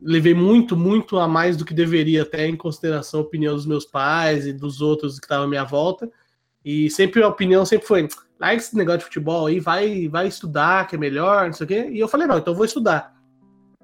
levei 0.00 0.34
muito, 0.34 0.76
muito 0.76 1.18
a 1.18 1.26
mais 1.26 1.56
do 1.56 1.64
que 1.64 1.72
deveria, 1.72 2.22
até 2.22 2.46
em 2.46 2.56
consideração 2.56 3.20
a 3.20 3.22
opinião 3.22 3.54
dos 3.54 3.66
meus 3.66 3.86
pais 3.86 4.46
e 4.46 4.52
dos 4.52 4.80
outros 4.80 5.18
que 5.18 5.24
estavam 5.24 5.46
à 5.46 5.48
minha 5.48 5.64
volta. 5.64 6.10
E 6.64 6.90
sempre 6.90 7.22
a 7.22 7.28
opinião 7.28 7.64
sempre 7.64 7.86
foi: 7.86 8.08
larga 8.38 8.56
esse 8.56 8.76
negócio 8.76 9.00
de 9.00 9.04
futebol 9.06 9.46
aí, 9.46 9.60
vai, 9.60 10.08
vai 10.08 10.26
estudar, 10.26 10.86
que 10.86 10.96
é 10.96 10.98
melhor, 10.98 11.46
não 11.46 11.52
sei 11.52 11.64
o 11.64 11.68
quê. 11.68 11.88
E 11.90 11.98
eu 11.98 12.08
falei: 12.08 12.26
não, 12.26 12.38
então 12.38 12.52
eu 12.52 12.56
vou 12.56 12.66
estudar. 12.66 13.14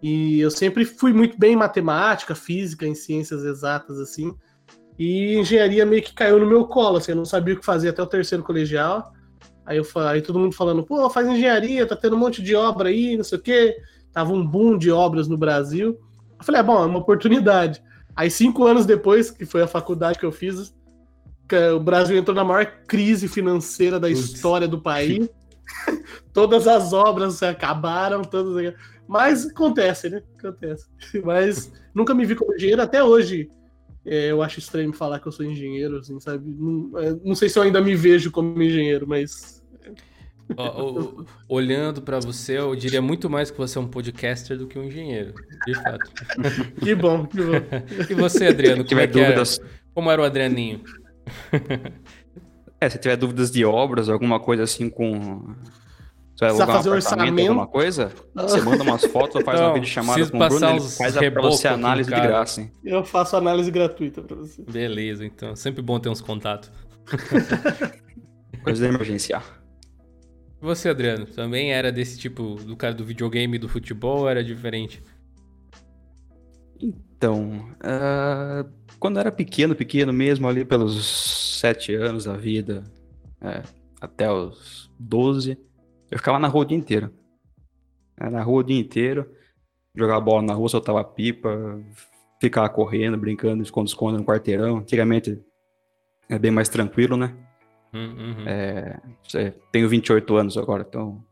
E 0.02 0.40
eu 0.40 0.50
sempre 0.50 0.84
fui 0.84 1.12
muito 1.12 1.38
bem 1.38 1.52
em 1.52 1.56
matemática, 1.56 2.34
física, 2.34 2.86
em 2.86 2.94
ciências 2.94 3.44
exatas, 3.44 3.98
assim. 3.98 4.34
E 4.98 5.34
engenharia 5.36 5.84
meio 5.86 6.02
que 6.02 6.12
caiu 6.12 6.38
no 6.38 6.46
meu 6.46 6.66
colo, 6.66 6.98
assim, 6.98 7.12
eu 7.12 7.16
não 7.16 7.24
sabia 7.24 7.54
o 7.54 7.58
que 7.58 7.64
fazer 7.64 7.90
até 7.90 8.02
o 8.02 8.06
terceiro 8.06 8.44
colegial. 8.44 9.12
Aí, 9.64 9.76
eu, 9.76 9.86
aí 10.08 10.22
todo 10.22 10.38
mundo 10.38 10.54
falando, 10.54 10.82
pô, 10.82 11.08
faz 11.10 11.28
engenharia, 11.28 11.86
tá 11.86 11.94
tendo 11.94 12.16
um 12.16 12.18
monte 12.18 12.42
de 12.42 12.54
obra 12.54 12.88
aí, 12.88 13.16
não 13.16 13.24
sei 13.24 13.38
o 13.38 13.42
quê. 13.42 13.76
Tava 14.12 14.32
um 14.32 14.44
boom 14.44 14.76
de 14.76 14.90
obras 14.90 15.28
no 15.28 15.36
Brasil. 15.36 15.98
Eu 16.38 16.44
falei, 16.44 16.60
é 16.60 16.64
bom, 16.64 16.82
é 16.82 16.86
uma 16.86 16.98
oportunidade. 16.98 17.82
Aí, 18.16 18.30
cinco 18.30 18.66
anos 18.66 18.86
depois, 18.86 19.30
que 19.30 19.46
foi 19.46 19.62
a 19.62 19.68
faculdade 19.68 20.18
que 20.18 20.26
eu 20.26 20.32
fiz, 20.32 20.74
o 21.74 21.80
Brasil 21.80 22.16
entrou 22.16 22.34
na 22.34 22.44
maior 22.44 22.66
crise 22.86 23.28
financeira 23.28 23.98
da 23.98 24.10
história 24.10 24.68
do 24.68 24.80
país. 24.80 25.28
todas 26.32 26.66
as 26.66 26.92
obras 26.92 27.42
acabaram, 27.42 28.22
todas. 28.22 28.74
Mas 29.06 29.46
acontece, 29.46 30.08
né? 30.08 30.22
Acontece. 30.38 30.86
Mas 31.24 31.72
nunca 31.94 32.14
me 32.14 32.24
vi 32.24 32.34
como 32.34 32.54
engenheiro 32.54 32.82
até 32.82 33.02
hoje. 33.02 33.50
É, 34.04 34.30
eu 34.30 34.42
acho 34.42 34.58
estranho 34.58 34.92
falar 34.92 35.20
que 35.20 35.28
eu 35.28 35.32
sou 35.32 35.44
engenheiro, 35.44 35.98
assim, 35.98 36.18
sabe? 36.20 36.44
Não, 36.46 36.98
é, 36.98 37.16
não 37.24 37.34
sei 37.34 37.48
se 37.48 37.58
eu 37.58 37.62
ainda 37.62 37.80
me 37.80 37.94
vejo 37.94 38.30
como 38.30 38.62
engenheiro, 38.62 39.06
mas 39.06 39.60
olhando 41.48 42.02
para 42.02 42.18
você, 42.18 42.58
eu 42.58 42.74
diria 42.74 43.00
muito 43.00 43.28
mais 43.30 43.50
que 43.50 43.58
você 43.58 43.78
é 43.78 43.80
um 43.80 43.86
podcaster 43.86 44.56
do 44.56 44.66
que 44.66 44.78
um 44.78 44.84
engenheiro, 44.84 45.34
de 45.66 45.74
fato. 45.74 46.10
que 46.82 46.94
bom, 46.94 47.26
que 47.26 47.36
bom. 47.38 47.52
E 48.08 48.14
você, 48.14 48.48
Adriano, 48.48 48.84
como, 48.84 49.00
é 49.00 49.06
dúvidas... 49.06 49.58
era? 49.58 49.68
como 49.94 50.10
era 50.10 50.22
o 50.22 50.24
Adrianinho? 50.24 50.82
É, 52.80 52.88
se 52.88 52.98
tiver 52.98 53.16
dúvidas 53.16 53.50
de 53.50 53.64
obras, 53.64 54.08
alguma 54.08 54.40
coisa 54.40 54.62
assim 54.62 54.88
com 54.88 55.54
você 56.48 56.64
vai 56.64 56.76
fazer 56.76 56.90
um 56.90 56.92
orçamento, 56.92 57.40
alguma 57.40 57.66
coisa, 57.66 58.12
você 58.34 58.60
manda 58.62 58.82
umas 58.82 59.04
fotos, 59.04 59.42
faz 59.44 59.60
uma 59.60 59.74
videochamada 59.74 60.30
com 60.30 60.36
o 60.36 60.48
Bruno, 60.48 60.66
ele 60.70 60.80
faz 60.80 61.16
a, 61.16 61.30
pra 61.30 61.42
você 61.42 61.68
análise 61.68 62.10
de 62.10 62.20
graça. 62.20 62.60
Hein? 62.62 62.72
Eu 62.82 63.04
faço 63.04 63.36
análise 63.36 63.70
gratuita 63.70 64.22
pra 64.22 64.36
você. 64.36 64.62
Beleza, 64.62 65.24
então. 65.24 65.54
Sempre 65.54 65.82
bom 65.82 65.98
ter 66.00 66.08
uns 66.08 66.20
contatos. 66.20 66.70
coisa 68.64 68.88
de 68.88 68.94
emergenciar. 68.94 69.44
Você, 70.60 70.88
Adriano, 70.88 71.26
também 71.26 71.72
era 71.72 71.90
desse 71.90 72.18
tipo 72.18 72.56
do 72.56 72.76
cara 72.76 72.94
do 72.94 73.04
videogame 73.04 73.58
do 73.58 73.68
futebol 73.68 74.20
ou 74.20 74.28
era 74.28 74.44
diferente? 74.44 75.02
Então, 76.80 77.70
uh, 77.80 78.68
quando 78.98 79.16
eu 79.16 79.20
era 79.20 79.32
pequeno, 79.32 79.74
pequeno 79.74 80.12
mesmo, 80.12 80.48
ali 80.48 80.64
pelos 80.64 81.58
sete 81.60 81.94
anos 81.94 82.24
da 82.24 82.36
vida, 82.36 82.84
é, 83.40 83.62
até 84.00 84.30
os 84.30 84.90
12, 84.98 85.58
eu 86.10 86.18
ficava 86.18 86.38
na 86.38 86.48
rua 86.48 86.62
o 86.62 86.64
dia 86.66 86.76
inteiro. 86.76 87.10
Na 88.18 88.42
rua 88.42 88.60
o 88.60 88.64
dia 88.64 88.78
inteiro, 88.78 89.30
jogava 89.94 90.20
bola 90.20 90.42
na 90.42 90.52
rua, 90.52 90.68
soltava 90.68 91.02
pipa, 91.04 91.80
ficava 92.40 92.68
correndo, 92.68 93.16
brincando, 93.16 93.62
esconde-esconde 93.62 94.18
no 94.18 94.24
quarteirão. 94.24 94.78
Antigamente 94.78 95.40
é 96.28 96.38
bem 96.38 96.50
mais 96.50 96.68
tranquilo, 96.68 97.16
né? 97.16 97.34
Hum, 97.92 98.14
uhum. 98.18 98.44
É, 98.46 99.00
tenho 99.72 99.88
28 99.88 100.36
anos 100.36 100.56
agora, 100.56 100.84
então 100.88 101.22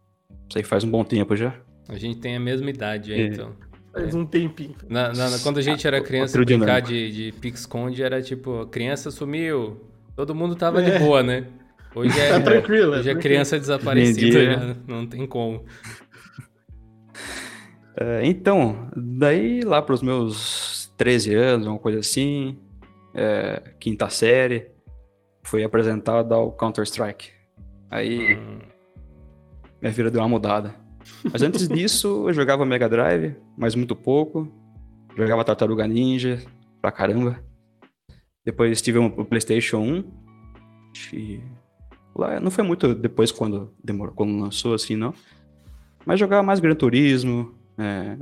isso 0.48 0.58
aí 0.58 0.64
faz 0.64 0.82
um 0.82 0.90
bom 0.90 1.04
tempo 1.04 1.36
já. 1.36 1.54
A 1.88 1.96
gente 1.96 2.20
tem 2.20 2.36
a 2.36 2.40
mesma 2.40 2.68
idade 2.68 3.12
aí, 3.12 3.20
é. 3.20 3.26
então. 3.26 3.52
Faz 3.92 4.14
um 4.14 4.26
tempinho. 4.26 4.76
Na, 4.88 5.12
na, 5.12 5.38
quando 5.42 5.58
a 5.58 5.62
gente 5.62 5.86
era 5.86 6.00
criança, 6.00 6.38
brincar 6.38 6.80
de, 6.80 7.10
de 7.10 7.32
pique-esconde 7.32 8.02
era 8.02 8.20
tipo, 8.20 8.60
a 8.60 8.66
criança 8.66 9.10
sumiu, 9.10 9.80
todo 10.14 10.34
mundo 10.34 10.54
tava 10.54 10.82
é. 10.82 10.90
de 10.90 10.98
boa, 10.98 11.22
né? 11.22 11.46
Hoje 11.98 12.20
é, 12.20 12.28
tá 12.38 12.40
tranquilo, 12.40 12.92
hoje 12.92 13.10
é, 13.10 13.14
criança 13.16 13.58
desaparecida, 13.58 14.76
não 14.86 15.04
tem 15.04 15.26
como. 15.26 15.64
É, 17.96 18.24
então, 18.24 18.88
daí 18.96 19.62
lá 19.62 19.82
para 19.82 19.94
os 19.94 20.02
meus 20.02 20.92
13 20.96 21.34
anos, 21.34 21.66
uma 21.66 21.78
coisa 21.78 21.98
assim, 21.98 22.56
é, 23.12 23.60
quinta 23.80 24.08
série, 24.08 24.70
foi 25.42 25.64
apresentado 25.64 26.32
ao 26.32 26.52
Counter-Strike. 26.52 27.30
Aí 27.90 28.36
hum. 28.36 28.58
minha 29.82 29.92
vida 29.92 30.08
deu 30.08 30.20
uma 30.20 30.28
mudada. 30.28 30.76
Mas 31.24 31.42
antes 31.42 31.66
disso, 31.68 32.28
eu 32.28 32.32
jogava 32.32 32.64
Mega 32.64 32.88
Drive, 32.88 33.34
mas 33.56 33.74
muito 33.74 33.96
pouco. 33.96 34.46
Jogava 35.16 35.44
Tartaruga 35.44 35.88
Ninja 35.88 36.38
pra 36.80 36.92
caramba. 36.92 37.42
Depois 38.44 38.80
tive 38.80 39.00
um 39.00 39.10
PlayStation 39.10 39.78
1. 39.78 40.28
E 41.12 41.40
lá 42.18 42.40
não 42.40 42.50
foi 42.50 42.64
muito 42.64 42.94
depois 42.94 43.32
quando 43.32 43.72
demorou, 43.82 44.14
quando 44.14 44.38
lançou 44.38 44.74
assim, 44.74 44.96
não. 44.96 45.14
Mas 46.04 46.18
jogava 46.18 46.42
mais 46.42 46.60
Gran 46.60 46.74
Turismo, 46.74 47.54
é, 47.76 48.16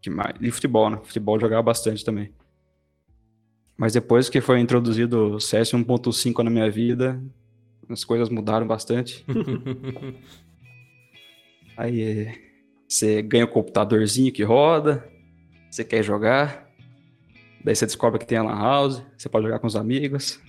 que 0.00 0.10
mais, 0.10 0.34
e 0.40 0.50
futebol, 0.50 0.90
né? 0.90 1.00
Futebol 1.02 1.38
jogava 1.38 1.62
bastante 1.62 2.04
também. 2.04 2.32
Mas 3.76 3.92
depois 3.92 4.28
que 4.28 4.40
foi 4.40 4.60
introduzido 4.60 5.34
o 5.34 5.40
CS 5.40 5.72
1.5 5.72 6.42
na 6.42 6.50
minha 6.50 6.70
vida, 6.70 7.20
as 7.88 8.04
coisas 8.04 8.28
mudaram 8.28 8.66
bastante. 8.66 9.24
Aí 11.76 12.38
você 12.88 13.22
ganha 13.22 13.44
o 13.44 13.48
um 13.48 13.50
computadorzinho 13.50 14.32
que 14.32 14.42
roda, 14.42 15.08
você 15.70 15.82
quer 15.82 16.02
jogar, 16.02 16.70
daí 17.64 17.74
você 17.74 17.86
descobre 17.86 18.18
que 18.18 18.26
tem 18.26 18.38
a 18.38 18.42
Lan 18.42 18.58
House, 18.58 19.02
você 19.16 19.28
pode 19.28 19.46
jogar 19.46 19.58
com 19.58 19.66
os 19.66 19.76
amigos. 19.76 20.40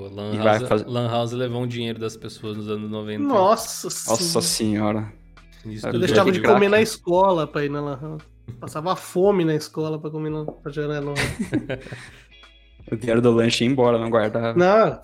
O 0.00 0.08
Lan, 0.08 0.42
House, 0.42 0.66
fazer... 0.66 0.86
Lan 0.86 1.08
House 1.08 1.32
levou 1.32 1.62
um 1.62 1.66
dinheiro 1.66 1.98
das 1.98 2.16
pessoas 2.16 2.56
nos 2.56 2.70
anos 2.70 2.90
90. 2.90 3.22
Nossa, 3.22 3.86
Nossa 3.86 4.40
senhora. 4.40 5.12
Eu 5.92 5.98
deixava 5.98 6.32
de 6.32 6.40
comer 6.40 6.70
na 6.70 6.80
escola 6.80 7.46
pra 7.46 7.64
ir 7.66 7.68
na 7.68 7.82
Lan 7.82 7.98
House. 8.00 8.22
Passava 8.58 8.96
fome 8.96 9.44
na 9.44 9.54
escola 9.54 9.98
pra 9.98 10.10
comer 10.10 10.30
na 10.30 10.44
pra 10.44 10.72
na 10.88 11.12
O 12.90 12.96
dinheiro 12.96 13.20
do 13.20 13.30
lanche 13.30 13.62
ia 13.62 13.70
embora, 13.70 13.98
não 13.98 14.08
guardava. 14.08 14.58
Não. 14.58 14.98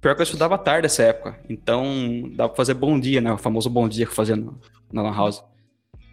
Pior 0.00 0.14
que 0.14 0.20
eu 0.20 0.24
estudava 0.24 0.58
tarde 0.58 0.82
nessa 0.82 1.02
época. 1.02 1.40
Então 1.48 2.30
dá 2.34 2.46
pra 2.46 2.56
fazer 2.56 2.74
bom 2.74 3.00
dia, 3.00 3.22
né? 3.22 3.32
O 3.32 3.38
famoso 3.38 3.70
bom 3.70 3.88
dia 3.88 4.06
que 4.06 4.14
fazia 4.14 4.36
no, 4.36 4.60
na 4.92 5.00
Lan 5.00 5.14
House. 5.14 5.42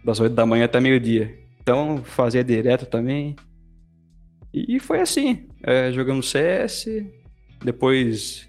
Das 0.02 0.18
8 0.18 0.34
da 0.34 0.46
manhã 0.46 0.64
até 0.64 0.80
meio-dia. 0.80 1.38
Então 1.60 2.02
fazia 2.02 2.42
direto 2.42 2.86
também. 2.86 3.36
E 4.52 4.80
foi 4.80 5.00
assim. 5.00 5.46
É, 5.62 5.92
jogando 5.92 6.22
CS. 6.22 6.86
Depois. 7.64 8.48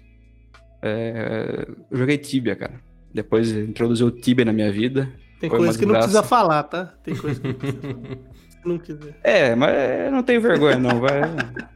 É, 0.82 1.66
joguei 1.90 2.18
Tibia, 2.18 2.54
cara. 2.54 2.74
Depois 3.12 3.50
introduziu 3.50 4.08
o 4.08 4.10
Tibia 4.10 4.44
na 4.44 4.52
minha 4.52 4.70
vida. 4.70 5.10
Tem 5.40 5.50
coisa 5.50 5.78
que 5.78 5.86
não 5.86 5.94
precisa 5.94 6.22
falar, 6.22 6.62
tá? 6.64 6.94
Tem 7.02 7.16
coisa 7.16 7.40
que 7.40 7.46
não 7.48 7.54
precisa 7.54 7.80
falar 7.82 8.36
não 8.66 8.78
quiser. 8.78 9.18
É, 9.22 9.54
mas 9.54 10.12
não 10.12 10.22
tenho 10.22 10.40
vergonha, 10.40 10.78
não. 10.78 11.00
Vai. 11.00 11.20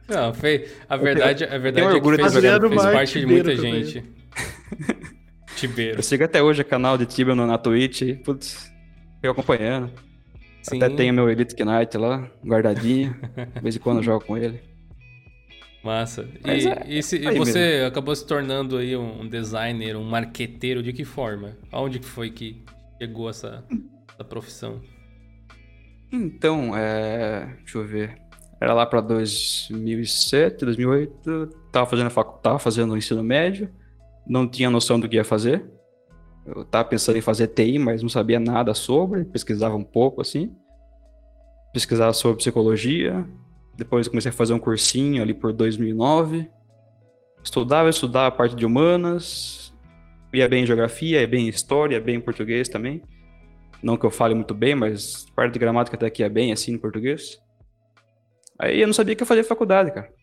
Não, 0.07 0.33
foi. 0.33 0.67
A 0.87 0.97
verdade, 0.97 1.45
a 1.45 1.57
verdade 1.57 1.97
é 1.97 1.99
que 1.99 2.17
fez, 2.17 2.33
fez 2.33 2.83
parte 2.83 3.19
de 3.19 3.25
muita 3.25 3.55
também. 3.55 3.83
gente. 3.83 4.03
Tibeiro. 5.55 5.99
Eu 5.99 6.03
sigo 6.03 6.23
até 6.23 6.41
hoje 6.41 6.61
o 6.61 6.65
canal 6.65 6.97
de 6.97 7.05
Tibia 7.05 7.35
no, 7.35 7.45
na 7.45 7.57
Twitch. 7.57 8.01
Putz, 8.23 8.71
fico 9.21 9.31
acompanhando. 9.31 9.91
Sim. 10.61 10.77
Até 10.77 10.89
tenho 10.95 11.13
meu 11.13 11.29
Elite 11.29 11.55
Knight 11.63 11.97
lá, 11.97 12.27
guardadinho. 12.45 13.15
De 13.55 13.61
vez 13.61 13.75
em 13.75 13.79
quando 13.79 13.97
eu 13.97 14.03
jogo 14.03 14.25
com 14.25 14.37
ele. 14.37 14.61
Massa. 15.83 16.27
E, 16.45 16.67
é, 16.67 16.85
e, 16.87 17.01
se, 17.01 17.17
e 17.17 17.37
você 17.37 17.59
mesmo. 17.59 17.87
acabou 17.87 18.15
se 18.15 18.25
tornando 18.25 18.77
aí 18.77 18.95
um 18.95 19.27
designer, 19.27 19.95
um 19.95 20.03
marqueteiro 20.03 20.83
de 20.83 20.93
que 20.93 21.03
forma? 21.03 21.57
Aonde 21.71 21.99
que 21.99 22.05
foi 22.05 22.29
que 22.29 22.63
chegou 23.01 23.29
essa, 23.29 23.63
essa 24.13 24.23
profissão? 24.23 24.79
Então, 26.11 26.75
é... 26.75 27.55
deixa 27.57 27.77
eu 27.77 27.85
ver. 27.85 28.21
Era 28.59 28.75
lá 28.75 28.85
para 28.85 29.01
2007, 29.01 30.65
2008. 30.65 31.47
Tava 31.71 31.87
fazendo 31.87 32.07
a 32.07 32.11
facu... 32.11 32.39
tava 32.43 32.59
fazendo 32.59 32.93
o 32.93 32.97
ensino 32.97 33.23
médio. 33.23 33.71
Não 34.27 34.47
tinha 34.47 34.69
noção 34.69 34.99
do 34.99 35.09
que 35.09 35.15
ia 35.15 35.23
fazer. 35.23 35.65
Eu 36.45 36.63
tava 36.63 36.87
pensando 36.87 37.17
em 37.17 37.21
fazer 37.21 37.47
TI, 37.47 37.79
mas 37.79 38.03
não 38.03 38.09
sabia 38.09 38.39
nada 38.39 38.75
sobre. 38.75 39.25
Pesquisava 39.25 39.75
um 39.75 39.83
pouco 39.83 40.21
assim. 40.21 40.55
Pesquisava 41.73 42.13
sobre 42.13 42.37
psicologia. 42.37 43.27
Depois 43.75 44.07
comecei 44.07 44.29
a 44.29 44.33
fazer 44.33 44.53
um 44.53 44.59
cursinho 44.59 45.21
ali 45.21 45.33
por 45.33 45.53
2009. 45.53 46.49
Estudava, 47.43 47.89
estudava 47.89 48.27
a 48.27 48.31
parte 48.31 48.55
de 48.55 48.65
humanas. 48.65 49.73
ia 50.33 50.47
bem 50.47 50.63
em 50.63 50.65
geografia, 50.65 51.21
ia 51.21 51.27
bem 51.27 51.45
em 51.45 51.49
história, 51.49 51.95
ia 51.95 52.01
bem 52.01 52.15
em 52.15 52.21
português 52.21 52.69
também. 52.69 53.01
Não 53.81 53.97
que 53.97 54.05
eu 54.05 54.11
fale 54.11 54.35
muito 54.35 54.53
bem, 54.53 54.75
mas 54.75 55.25
parte 55.35 55.53
de 55.53 55.59
gramática 55.59 55.95
até 55.95 56.09
que 56.09 56.23
é 56.23 56.29
bem 56.29 56.51
assim 56.51 56.73
em 56.73 56.77
português. 56.77 57.39
Aí 58.59 58.79
eu 58.79 58.87
não 58.87 58.93
sabia 58.93 59.15
que 59.15 59.23
eu 59.23 59.27
fazia 59.27 59.43
faculdade, 59.43 59.91
cara. 59.91 60.13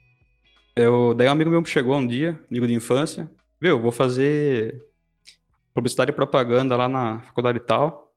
Eu, 0.77 1.13
daí 1.13 1.27
um 1.27 1.33
amigo 1.33 1.51
meu 1.51 1.65
chegou 1.65 1.97
um 1.97 2.07
dia, 2.07 2.39
amigo 2.49 2.67
de 2.67 2.73
infância, 2.73 3.29
viu, 3.61 3.81
vou 3.81 3.91
fazer 3.91 4.81
publicidade 5.75 6.13
e 6.13 6.15
propaganda 6.15 6.77
lá 6.77 6.89
na 6.89 7.21
faculdade 7.23 7.59
tal. 7.61 8.13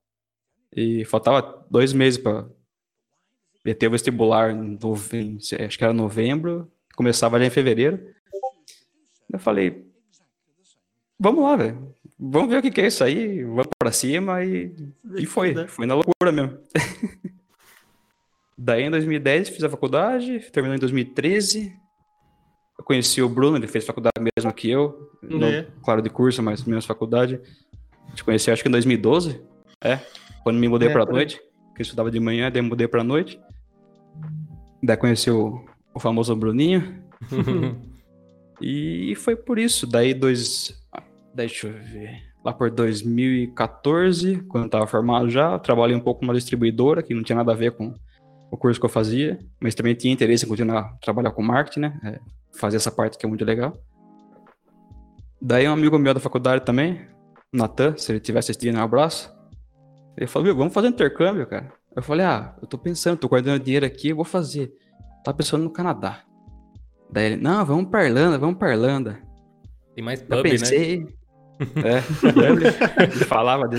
E 0.72 1.04
faltava 1.06 1.66
dois 1.70 1.92
meses 1.92 2.20
para 2.20 2.46
meter 3.64 3.88
o 3.88 3.92
vestibular, 3.92 4.52
em, 4.52 4.78
acho 5.66 5.78
que 5.78 5.84
era 5.84 5.94
novembro, 5.94 6.72
começava 6.96 7.40
já 7.40 7.46
em 7.46 7.50
fevereiro. 7.50 8.00
Eu 9.32 9.40
falei, 9.40 9.86
vamos 11.20 11.44
lá, 11.44 11.56
velho. 11.56 11.96
Vamos 12.20 12.50
ver 12.50 12.58
o 12.58 12.62
que, 12.62 12.70
que 12.70 12.82
é 12.82 12.88
isso 12.88 13.04
aí, 13.04 13.44
vamos 13.44 13.70
pra 13.80 13.92
cima 13.92 14.44
e, 14.44 14.76
e 15.18 15.26
foi. 15.26 15.56
Foi 15.68 15.88
na 15.88 15.96
loucura 15.96 16.32
mesmo. 16.32 16.60
Daí 18.56 18.84
em 18.84 18.92
2010 18.92 19.50
fiz 19.50 19.64
a 19.64 19.70
faculdade, 19.70 20.40
terminou 20.52 20.76
em 20.76 20.80
2013. 20.80 21.76
Eu 22.78 22.86
conheci 22.86 23.20
o 23.20 23.28
Bruno, 23.28 23.58
ele 23.58 23.68
fez 23.68 23.84
faculdade 23.84 24.14
mesmo 24.20 24.54
que 24.54 24.70
eu. 24.70 25.12
É. 25.24 25.66
claro, 25.84 26.00
de 26.00 26.12
curso, 26.12 26.44
mas 26.44 26.64
mesma 26.64 26.82
faculdade. 26.82 27.42
A 28.06 28.10
gente 28.10 28.24
conheceu 28.24 28.54
acho 28.54 28.62
que 28.62 28.70
em 28.70 28.72
2012. 28.72 29.42
É, 29.84 30.00
quando 30.44 30.60
me 30.60 30.68
mudei 30.68 30.90
é, 30.90 30.92
pra 30.92 31.06
noite. 31.06 31.42
Que 31.74 31.82
eu 31.82 31.84
estudava 31.84 32.12
de 32.12 32.20
manhã, 32.20 32.52
daí 32.52 32.62
mudei 32.62 32.88
pra 32.88 33.04
noite. 33.04 33.40
Daí 34.82 34.98
conheci 34.98 35.30
o, 35.30 35.64
o 35.94 36.00
famoso 36.00 36.36
Bruninho. 36.36 37.04
e 38.62 39.14
foi 39.16 39.36
por 39.36 39.60
isso. 39.60 39.86
Daí 39.86 40.14
dois. 40.14 40.80
Deixa 41.34 41.68
eu 41.68 41.74
ver. 41.74 42.32
Lá 42.44 42.52
por 42.52 42.72
2014, 42.72 44.42
quando 44.48 44.64
eu 44.64 44.70
tava 44.70 44.88
formado 44.88 45.30
já, 45.30 45.60
trabalhei 45.60 45.96
um 45.96 46.00
pouco 46.00 46.24
numa 46.24 46.34
distribuidora 46.34 47.04
que 47.04 47.14
não 47.14 47.24
tinha 47.24 47.36
nada 47.36 47.52
a 47.52 47.56
ver 47.56 47.72
com 47.74 47.94
o 48.50 48.58
curso 48.58 48.80
que 48.80 48.86
eu 48.86 48.90
fazia, 48.90 49.40
mas 49.60 49.76
também 49.76 49.94
tinha 49.94 50.12
interesse 50.12 50.46
em 50.46 50.50
continuar 50.50 50.80
a 50.80 50.84
trabalhar 50.98 51.32
com 51.32 51.42
marketing, 51.42 51.80
né? 51.82 52.00
É, 52.04 52.20
fazer 52.52 52.78
essa 52.78 52.92
parte 52.92 53.18
que 53.18 53.26
é 53.26 53.30
muito 53.30 53.46
legal. 53.46 53.74
Daí 55.42 55.68
um 55.68 55.72
amigo 55.72 55.98
meu 55.98 56.14
da 56.14 56.20
faculdade 56.20 56.66
também, 56.66 57.02
Natan, 57.54 57.96
se 57.98 58.12
ele 58.12 58.18
estiver 58.18 58.40
assistindo, 58.40 58.78
um 58.78 58.82
abraço. 58.82 59.34
Ele 60.18 60.28
falou, 60.28 60.46
viu, 60.46 60.56
vamos 60.56 60.74
fazer 60.74 60.88
intercâmbio, 60.88 61.48
cara. 61.48 61.72
Eu 61.96 62.02
falei, 62.02 62.26
ah, 62.26 62.56
eu 62.62 62.68
tô 62.68 62.78
pensando, 62.78 63.18
tô 63.18 63.28
guardando 63.28 63.64
dinheiro 63.64 63.86
aqui, 63.86 64.10
eu 64.10 64.16
vou 64.16 64.26
fazer. 64.26 64.74
Tá 65.24 65.34
pensando 65.34 65.64
no 65.64 65.70
Canadá. 65.70 66.24
Daí 67.12 67.34
ele, 67.34 67.36
não, 67.38 67.66
vamos 67.66 67.90
pra 67.90 68.06
Irlanda, 68.06 68.38
vamos 68.38 68.58
pra 68.58 68.72
Irlanda. 68.72 69.22
Tem 69.94 70.04
mais 70.04 70.22
pub, 70.22 70.38
eu 70.38 70.44
pensei, 70.44 71.00
né? 71.00 71.08
É, 71.62 72.02
Dublin. 72.32 72.72
falava, 73.28 73.70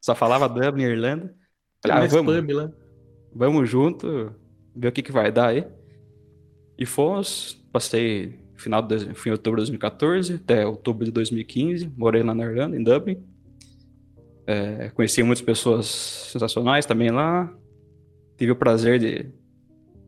só 0.00 0.14
falava 0.14 0.48
Dublin, 0.48 0.84
Irlanda. 0.84 1.34
Falei, 1.82 2.04
ah, 2.04 2.06
vamos. 2.06 2.36
Pub 2.36 2.50
lá 2.52 2.70
vamos 3.34 3.68
junto, 3.68 4.32
ver 4.74 4.88
o 4.88 4.92
que, 4.92 5.02
que 5.02 5.12
vai 5.12 5.32
dar 5.32 5.48
aí. 5.48 5.66
E 6.78 6.86
fomos, 6.86 7.60
passei 7.72 8.38
final 8.56 8.80
de, 8.80 9.14
fim 9.14 9.24
de 9.24 9.32
outubro 9.32 9.60
de 9.60 9.70
2014 9.70 10.34
até 10.34 10.64
outubro 10.64 11.04
de 11.04 11.10
2015, 11.10 11.92
morei 11.96 12.22
lá 12.22 12.34
na 12.34 12.44
Irlanda, 12.44 12.76
em 12.76 12.82
Dublin. 12.82 13.22
É, 14.46 14.90
conheci 14.90 15.22
muitas 15.22 15.44
pessoas 15.44 15.86
sensacionais 15.86 16.84
também 16.86 17.10
lá. 17.10 17.52
Tive 18.36 18.52
o 18.52 18.56
prazer 18.56 18.98
de 18.98 19.32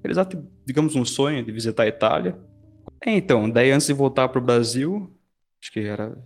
realizar, 0.03 0.29
digamos, 0.65 0.95
um 0.95 1.05
sonho 1.05 1.45
de 1.45 1.53
visitar 1.53 1.85
a 1.85 1.89
Itália. 1.89 2.39
É, 3.01 3.13
então, 3.13 3.49
daí 3.49 3.71
antes 3.71 3.87
de 3.87 3.93
voltar 3.93 4.29
para 4.29 4.39
o 4.39 4.45
Brasil, 4.45 5.11
acho 5.61 5.73
que 5.73 5.81
era 5.81 6.17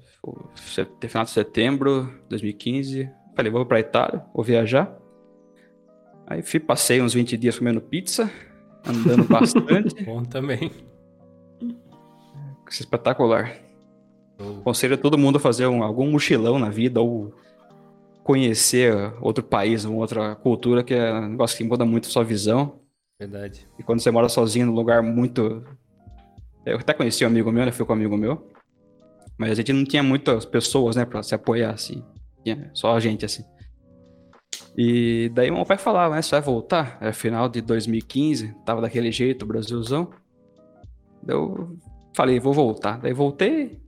final 1.09 1.25
de 1.25 1.31
setembro 1.31 2.05
de 2.25 2.29
2015, 2.31 3.11
falei, 3.35 3.51
vou 3.51 3.65
para 3.65 3.79
a 3.79 3.81
Itália, 3.81 4.25
vou 4.35 4.45
viajar. 4.45 4.97
Aí 6.27 6.43
fui, 6.43 6.61
passei 6.61 7.01
uns 7.01 7.15
20 7.15 7.37
dias 7.37 7.59
comendo 7.59 7.81
pizza, 7.81 8.31
andando 8.87 9.25
bastante. 9.29 10.05
Bom 10.05 10.23
também. 10.25 10.71
Isso 12.71 12.83
é 12.83 12.85
espetacular. 12.85 13.57
Oh. 14.39 14.63
Conselho 14.63 14.95
a 14.95 14.99
todo 14.99 15.19
mundo 15.19 15.37
a 15.37 15.41
fazer 15.41 15.67
um, 15.67 15.83
algum 15.83 16.11
mochilão 16.11 16.59
na 16.59 16.71
vida 16.71 17.01
ou 17.01 17.35
conhecer 18.31 18.95
outro 19.21 19.43
país, 19.43 19.85
uma 19.85 19.97
outra 19.97 20.37
cultura, 20.37 20.85
que 20.85 20.95
é 20.95 21.13
um 21.13 21.31
negócio 21.31 21.59
que 21.59 21.65
muda 21.65 21.85
muito 21.85 22.07
a 22.09 22.13
sua 22.13 22.23
visão. 22.23 22.79
Verdade. 23.19 23.67
E 23.77 23.83
quando 23.83 23.99
você 23.99 24.09
mora 24.09 24.29
sozinho 24.29 24.67
num 24.67 24.73
lugar 24.73 25.03
muito. 25.03 25.65
Eu 26.65 26.79
até 26.79 26.95
conheci 26.95 27.25
um 27.25 27.27
amigo 27.27 27.51
meu, 27.51 27.67
né? 27.67 27.73
Fui 27.73 27.85
com 27.85 27.93
um 27.93 27.97
amigo 27.97 28.17
meu. 28.17 28.49
Mas 29.37 29.51
a 29.51 29.55
gente 29.57 29.73
não 29.73 29.85
tinha 29.85 30.01
muitas 30.01 30.45
pessoas, 30.45 30.95
né, 30.95 31.05
pra 31.05 31.25
se 31.25 31.35
apoiar, 31.35 31.71
assim. 31.71 32.05
Tinha 32.45 32.71
só 32.73 32.95
a 32.95 33.01
gente, 33.01 33.25
assim. 33.25 33.45
E 34.79 35.29
daí 35.35 35.51
meu 35.51 35.67
pai 35.67 35.77
falava, 35.77 36.15
né? 36.15 36.23
Você 36.23 36.31
vai 36.31 36.41
voltar? 36.41 36.99
Era 37.01 37.13
final 37.13 37.49
de 37.49 37.61
2015, 37.61 38.55
tava 38.65 38.81
daquele 38.81 39.11
jeito, 39.11 39.45
Brasilzão. 39.45 40.09
Daí 41.21 41.35
eu 41.35 41.77
falei, 42.15 42.39
vou 42.39 42.53
voltar. 42.53 43.01
Daí 43.01 43.13
voltei, 43.13 43.81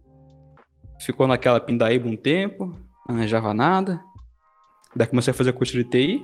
ficou 1.00 1.28
naquela 1.28 1.60
pindaíba 1.60 2.08
um 2.08 2.16
tempo, 2.16 2.76
não 3.08 3.14
arranjava 3.14 3.54
nada. 3.54 4.02
Daí 4.94 5.06
comecei 5.06 5.30
a 5.30 5.34
fazer 5.34 5.52
curso 5.52 5.72
de 5.72 5.84
TI, 5.84 6.22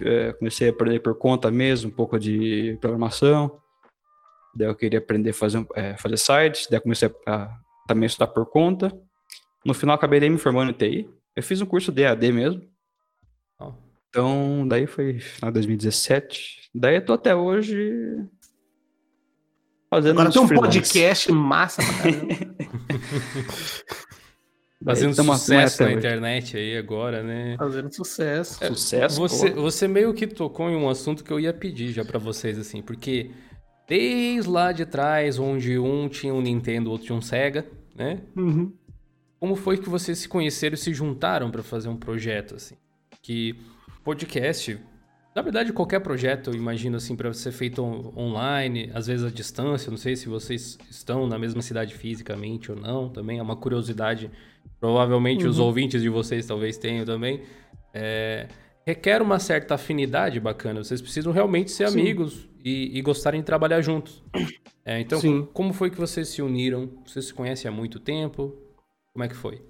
é, 0.00 0.32
comecei 0.34 0.68
a 0.68 0.70
aprender 0.70 1.00
por 1.00 1.16
conta 1.18 1.50
mesmo, 1.50 1.90
um 1.90 1.94
pouco 1.94 2.18
de 2.18 2.78
programação. 2.80 3.60
Daí 4.54 4.68
eu 4.68 4.74
queria 4.74 4.98
aprender 4.98 5.30
a 5.30 5.34
fazer, 5.34 5.66
é, 5.74 5.96
fazer 5.96 6.16
sites, 6.16 6.68
daí 6.70 6.80
comecei 6.80 7.10
a, 7.26 7.50
também 7.86 8.06
estudar 8.06 8.28
por 8.28 8.46
conta. 8.46 8.92
No 9.64 9.74
final 9.74 9.96
acabei 9.96 10.20
me 10.28 10.38
formando 10.38 10.70
em 10.70 10.74
TI. 10.74 11.10
Eu 11.34 11.42
fiz 11.42 11.60
um 11.60 11.66
curso 11.66 11.92
de 11.92 12.02
EAD 12.02 12.32
mesmo, 12.32 12.62
então, 14.16 14.66
daí 14.66 14.86
foi 14.86 15.18
final 15.18 15.50
de 15.50 15.56
2017. 15.56 16.70
Daí 16.74 16.96
eu 16.96 17.04
tô 17.04 17.12
até 17.12 17.34
hoje 17.34 18.16
fazendo 19.90 20.20
Agora 20.20 20.32
tem 20.32 20.40
um 20.40 20.48
freelance. 20.48 20.78
podcast 20.78 21.32
massa 21.32 21.82
pra 21.82 21.92
caramba. 21.98 22.34
Fazendo 24.84 25.14
sucesso 25.14 25.82
na 25.82 25.92
internet 25.92 26.56
aí 26.56 26.76
agora, 26.76 27.22
né? 27.22 27.56
Fazendo 27.58 27.92
sucesso. 27.92 28.62
É, 28.62 28.68
sucesso. 28.68 29.18
Você, 29.18 29.50
você 29.50 29.88
meio 29.88 30.12
que 30.12 30.26
tocou 30.26 30.68
em 30.68 30.76
um 30.76 30.88
assunto 30.88 31.24
que 31.24 31.32
eu 31.32 31.40
ia 31.40 31.52
pedir 31.52 31.92
já 31.92 32.04
para 32.04 32.18
vocês, 32.18 32.58
assim, 32.58 32.82
porque 32.82 33.30
desde 33.88 34.48
lá 34.48 34.72
de 34.72 34.84
trás, 34.84 35.38
onde 35.38 35.78
um 35.78 36.08
tinha 36.08 36.34
um 36.34 36.42
Nintendo, 36.42 36.90
outro 36.90 37.06
tinha 37.06 37.16
um 37.16 37.22
Sega, 37.22 37.66
né? 37.94 38.20
Uhum. 38.36 38.72
Como 39.40 39.56
foi 39.56 39.78
que 39.78 39.88
vocês 39.88 40.18
se 40.18 40.28
conheceram 40.28 40.74
e 40.74 40.78
se 40.78 40.92
juntaram 40.92 41.50
para 41.50 41.62
fazer 41.62 41.88
um 41.88 41.96
projeto, 41.96 42.54
assim? 42.54 42.76
Que 43.22 43.56
podcast, 44.04 44.78
na 45.34 45.42
verdade, 45.42 45.72
qualquer 45.72 46.00
projeto, 46.00 46.50
eu 46.50 46.54
imagino 46.54 46.96
assim, 46.96 47.16
para 47.16 47.32
ser 47.32 47.52
feito 47.52 47.82
online, 48.16 48.90
às 48.94 49.06
vezes 49.06 49.26
à 49.26 49.30
distância, 49.30 49.90
não 49.90 49.98
sei 49.98 50.16
se 50.16 50.28
vocês 50.28 50.78
estão 50.90 51.26
na 51.26 51.38
mesma 51.38 51.60
cidade 51.60 51.94
fisicamente 51.94 52.70
ou 52.70 52.78
não, 52.78 53.08
também 53.08 53.38
é 53.38 53.42
uma 53.42 53.56
curiosidade. 53.56 54.30
Provavelmente 54.80 55.44
uhum. 55.44 55.50
os 55.50 55.58
ouvintes 55.58 56.02
de 56.02 56.08
vocês 56.08 56.46
talvez 56.46 56.76
tenham 56.76 57.04
também. 57.04 57.42
É, 57.94 58.48
requer 58.86 59.20
uma 59.20 59.38
certa 59.38 59.74
afinidade 59.74 60.38
bacana. 60.38 60.84
Vocês 60.84 61.02
precisam 61.02 61.32
realmente 61.32 61.70
ser 61.70 61.88
Sim. 61.88 62.00
amigos 62.00 62.48
e, 62.64 62.96
e, 62.96 63.02
gostarem 63.02 63.40
de 63.40 63.46
trabalhar 63.46 63.80
juntos. 63.80 64.22
É, 64.84 65.00
então, 65.00 65.20
Sim. 65.20 65.48
como 65.52 65.72
foi 65.72 65.90
que 65.90 65.98
vocês 65.98 66.28
se 66.28 66.40
uniram? 66.40 66.90
Vocês 67.04 67.26
se 67.26 67.34
conhecem 67.34 67.68
há 67.68 67.72
muito 67.72 67.98
tempo? 67.98 68.54
Como 69.12 69.24
é 69.24 69.28
que 69.28 69.34
foi? 69.34 69.62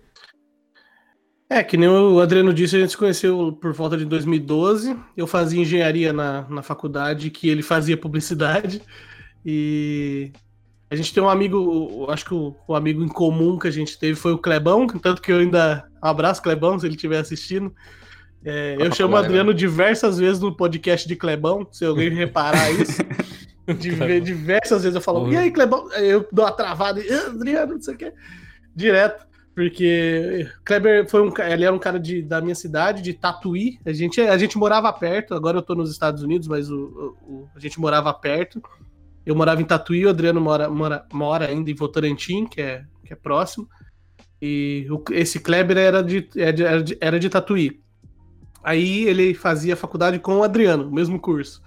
É, 1.48 1.62
que 1.62 1.76
nem 1.76 1.88
o 1.88 2.20
Adriano 2.20 2.52
disse, 2.52 2.76
a 2.76 2.80
gente 2.80 2.90
se 2.90 2.96
conheceu 2.96 3.52
por 3.52 3.72
volta 3.72 3.96
de 3.96 4.04
2012. 4.04 4.98
Eu 5.16 5.26
fazia 5.26 5.62
engenharia 5.62 6.12
na, 6.12 6.42
na 6.50 6.62
faculdade, 6.62 7.30
que 7.30 7.48
ele 7.48 7.62
fazia 7.62 7.96
publicidade. 7.96 8.82
E 9.44 10.32
a 10.90 10.94
gente 10.94 11.12
tem 11.12 11.22
um 11.22 11.28
amigo, 11.28 12.06
acho 12.10 12.24
que 12.24 12.34
o, 12.34 12.54
o, 12.66 12.74
amigo 12.74 13.02
em 13.02 13.08
comum 13.08 13.58
que 13.58 13.66
a 13.66 13.70
gente 13.70 13.98
teve 13.98 14.14
foi 14.14 14.32
o 14.32 14.38
Clebão, 14.38 14.86
tanto 14.86 15.20
que 15.20 15.32
eu 15.32 15.38
ainda. 15.38 15.84
Abraço, 16.00 16.42
Clebão, 16.42 16.78
se 16.78 16.86
ele 16.86 16.94
estiver 16.94 17.18
assistindo. 17.18 17.74
É, 18.44 18.76
eu 18.78 18.92
chamo 18.92 19.14
o 19.14 19.16
Adriano 19.16 19.52
diversas 19.52 20.18
vezes 20.18 20.40
no 20.40 20.54
podcast 20.54 21.08
de 21.08 21.16
Clebão, 21.16 21.66
se 21.72 21.84
alguém 21.84 22.10
reparar 22.10 22.70
isso. 22.70 23.02
diversas 24.22 24.82
vezes 24.82 24.94
eu 24.94 25.00
falo, 25.00 25.32
e 25.32 25.36
aí, 25.36 25.50
Clebão? 25.50 25.90
Eu 25.94 26.28
dou 26.30 26.44
uma 26.44 26.52
travada, 26.52 27.00
Adriano, 27.00 27.74
não 27.74 27.82
sei 27.82 27.94
o 27.94 27.98
quê. 27.98 28.12
Direto. 28.74 29.26
Porque 29.56 30.46
Kleber 30.62 31.08
foi 31.08 31.22
um, 31.22 31.32
ele 31.50 31.64
era 31.64 31.74
um 31.74 31.78
cara 31.78 31.98
de, 31.98 32.20
da 32.20 32.42
minha 32.42 32.54
cidade, 32.54 33.00
de 33.00 33.14
Tatuí. 33.14 33.78
A 33.86 33.92
gente, 33.92 34.20
a 34.20 34.36
gente 34.36 34.58
morava 34.58 34.92
perto, 34.92 35.34
agora 35.34 35.56
eu 35.56 35.62
tô 35.62 35.74
nos 35.74 35.90
Estados 35.90 36.22
Unidos, 36.22 36.46
mas 36.46 36.70
o, 36.70 37.16
o 37.22 37.48
a 37.56 37.58
gente 37.58 37.80
morava 37.80 38.12
perto. 38.12 38.62
Eu 39.26 39.34
morava 39.34 39.60
em 39.60 39.64
Tatuí, 39.64 40.06
o 40.06 40.08
Adriano 40.08 40.40
mora, 40.40 40.70
mora, 40.70 41.04
mora 41.12 41.48
ainda 41.48 41.68
em 41.68 41.74
Votorantim, 41.74 42.46
que 42.46 42.62
é, 42.62 42.84
que 43.04 43.12
é 43.12 43.16
próximo. 43.16 43.68
E 44.40 44.86
o, 44.88 45.02
esse 45.10 45.40
Kleber 45.40 45.76
era 45.76 46.00
de, 46.00 46.28
era 46.36 46.82
de, 46.82 46.96
era 47.00 47.18
de 47.18 47.28
Tatuí. 47.28 47.82
Aí 48.62 49.04
ele 49.04 49.34
fazia 49.34 49.76
faculdade 49.76 50.20
com 50.20 50.36
o 50.36 50.42
Adriano, 50.44 50.88
o 50.88 50.94
mesmo 50.94 51.18
curso. 51.18 51.60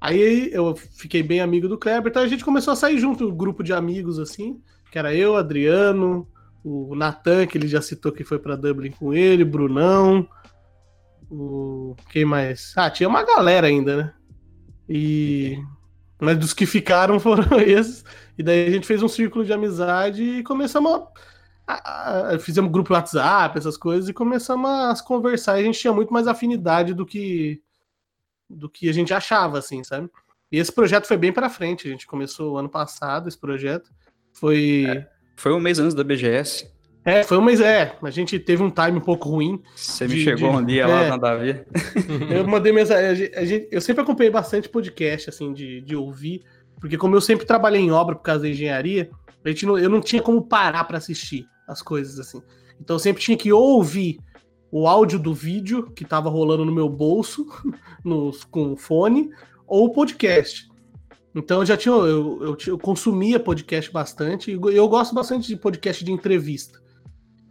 Aí 0.00 0.50
eu 0.52 0.74
fiquei 0.74 1.22
bem 1.22 1.40
amigo 1.40 1.68
do 1.68 1.78
Kleber, 1.78 2.10
então 2.10 2.22
a 2.22 2.28
gente 2.28 2.44
começou 2.44 2.72
a 2.72 2.76
sair 2.76 2.98
junto, 2.98 3.28
um 3.28 3.36
grupo 3.36 3.62
de 3.62 3.72
amigos 3.72 4.18
assim, 4.18 4.60
que 4.90 4.98
era 4.98 5.14
eu, 5.14 5.36
Adriano, 5.36 6.28
o 6.62 6.94
Natan, 6.94 7.46
que 7.46 7.56
ele 7.56 7.68
já 7.68 7.80
citou 7.80 8.12
que 8.12 8.24
foi 8.24 8.38
para 8.38 8.56
Dublin 8.56 8.90
com 8.90 9.14
ele, 9.14 9.44
Brunão, 9.44 10.28
o 11.30 11.94
quem 12.10 12.24
mais? 12.24 12.72
Ah, 12.76 12.90
tinha 12.90 13.08
uma 13.08 13.24
galera 13.24 13.66
ainda, 13.66 13.96
né? 13.96 14.14
E 14.88 15.58
mas 16.20 16.38
dos 16.38 16.52
que 16.52 16.66
ficaram 16.66 17.18
foram 17.20 17.60
esses. 17.60 18.04
E 18.38 18.42
daí 18.42 18.66
a 18.66 18.70
gente 18.70 18.86
fez 18.86 19.02
um 19.02 19.08
círculo 19.08 19.44
de 19.44 19.52
amizade 19.52 20.22
e 20.22 20.42
começamos 20.42 21.02
a, 21.66 21.74
a, 21.74 22.34
a 22.34 22.38
fizemos 22.38 22.70
grupo 22.70 22.92
WhatsApp, 22.92 23.58
essas 23.58 23.76
coisas 23.76 24.08
e 24.08 24.12
começamos 24.12 24.68
a 24.68 24.94
conversar. 25.04 25.58
E 25.58 25.62
a 25.62 25.64
gente 25.64 25.78
tinha 25.78 25.92
muito 25.92 26.12
mais 26.12 26.26
afinidade 26.26 26.94
do 26.94 27.04
que 27.04 27.62
do 28.48 28.70
que 28.70 28.88
a 28.88 28.92
gente 28.92 29.12
achava, 29.12 29.58
assim, 29.58 29.82
sabe? 29.82 30.08
E 30.50 30.58
esse 30.58 30.72
projeto 30.72 31.06
foi 31.06 31.16
bem 31.16 31.32
para 31.32 31.50
frente. 31.50 31.88
A 31.88 31.90
gente 31.90 32.06
começou 32.06 32.56
ano 32.58 32.68
passado 32.68 33.28
esse 33.28 33.38
projeto. 33.38 33.90
Foi. 34.32 34.84
É, 34.88 35.08
foi 35.36 35.52
um 35.52 35.60
mês 35.60 35.78
antes 35.78 35.94
da 35.94 36.04
BGS. 36.04 36.70
É, 37.06 37.22
foi 37.22 37.38
um 37.38 37.42
mês. 37.42 37.60
É, 37.60 37.96
a 38.02 38.10
gente 38.10 38.36
teve 38.36 38.64
um 38.64 38.68
time 38.68 38.98
um 38.98 39.00
pouco 39.00 39.28
ruim. 39.28 39.62
Você 39.76 40.08
me 40.08 40.24
chegou 40.24 40.50
de, 40.50 40.56
um 40.56 40.64
dia 40.64 40.82
é, 40.82 40.86
lá 40.86 41.08
na 41.10 41.16
Davi. 41.16 41.64
Eu 42.28 42.44
mandei 42.48 42.72
mensagem. 42.72 43.30
A 43.32 43.44
gente, 43.44 43.68
eu 43.70 43.80
sempre 43.80 44.02
acompanhei 44.02 44.30
bastante 44.30 44.68
podcast, 44.68 45.30
assim, 45.30 45.52
de, 45.52 45.80
de 45.82 45.94
ouvir. 45.94 46.42
Porque, 46.80 46.98
como 46.98 47.14
eu 47.14 47.20
sempre 47.20 47.46
trabalhei 47.46 47.80
em 47.80 47.92
obra 47.92 48.16
por 48.16 48.22
causa 48.22 48.42
da 48.42 48.48
engenharia, 48.48 49.08
a 49.42 49.48
gente 49.48 49.64
não, 49.64 49.78
eu 49.78 49.88
não 49.88 50.00
tinha 50.00 50.20
como 50.20 50.42
parar 50.42 50.82
para 50.84 50.98
assistir 50.98 51.46
as 51.66 51.80
coisas, 51.80 52.18
assim. 52.18 52.42
Então, 52.80 52.96
eu 52.96 53.00
sempre 53.00 53.22
tinha 53.22 53.36
que 53.36 53.52
ouvir 53.52 54.18
o 54.70 54.86
áudio 54.86 55.18
do 55.18 55.32
vídeo 55.32 55.90
que 55.92 56.04
tava 56.04 56.28
rolando 56.28 56.64
no 56.64 56.74
meu 56.74 56.88
bolso, 56.88 57.46
no, 58.04 58.32
com 58.50 58.76
fone, 58.76 59.30
ou 59.64 59.86
o 59.86 59.92
podcast. 59.92 60.68
Então 61.34 61.60
eu 61.60 61.66
já 61.66 61.76
tinha, 61.76 61.94
eu, 61.94 62.42
eu, 62.42 62.56
eu, 62.66 62.78
consumia 62.78 63.38
podcast 63.38 63.92
bastante, 63.92 64.50
e 64.50 64.54
eu 64.54 64.88
gosto 64.88 65.14
bastante 65.14 65.46
de 65.46 65.56
podcast 65.56 66.02
de 66.04 66.10
entrevista. 66.10 66.80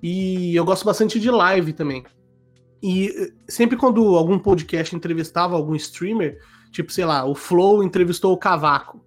E 0.08 0.56
eu 0.56 0.64
gosto 0.64 0.86
bastante 0.86 1.20
de 1.20 1.32
live 1.32 1.74
também. 1.74 2.04
E 2.80 3.08
eh, 3.08 3.32
sempre 3.50 3.76
quando 3.76 4.16
algum 4.16 4.38
podcast 4.38 4.96
entrevistava 4.96 5.56
algum 5.56 5.74
streamer, 5.74 6.38
tipo, 6.72 6.92
sei 6.92 7.06
lá, 7.06 7.26
o 7.26 7.34
Flow 7.34 7.84
entrevistou 7.84 8.32
o 8.32 8.38
Cavaco. 8.38 9.04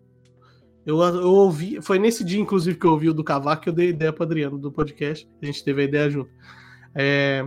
Eu, 0.85 1.01
eu 1.01 1.33
ouvi, 1.33 1.81
foi 1.81 2.01
nesse 2.01 2.25
dia, 2.25 2.41
inclusive, 2.41 2.77
que 2.77 2.85
eu 2.85 2.91
ouvi 2.91 3.09
o 3.09 3.15
do 3.15 3.23
Cavaco 3.23 3.63
que 3.63 3.69
eu 3.69 3.73
dei 3.73 3.91
ideia 3.91 4.13
pro 4.13 4.25
Adriano 4.25 4.59
do 4.59 4.73
podcast. 4.73 5.31
A 5.41 5.47
gente 5.47 5.63
teve 5.63 5.83
a 5.83 5.85
ideia 5.85 6.11
junto. 6.11 6.31
É, 6.97 7.47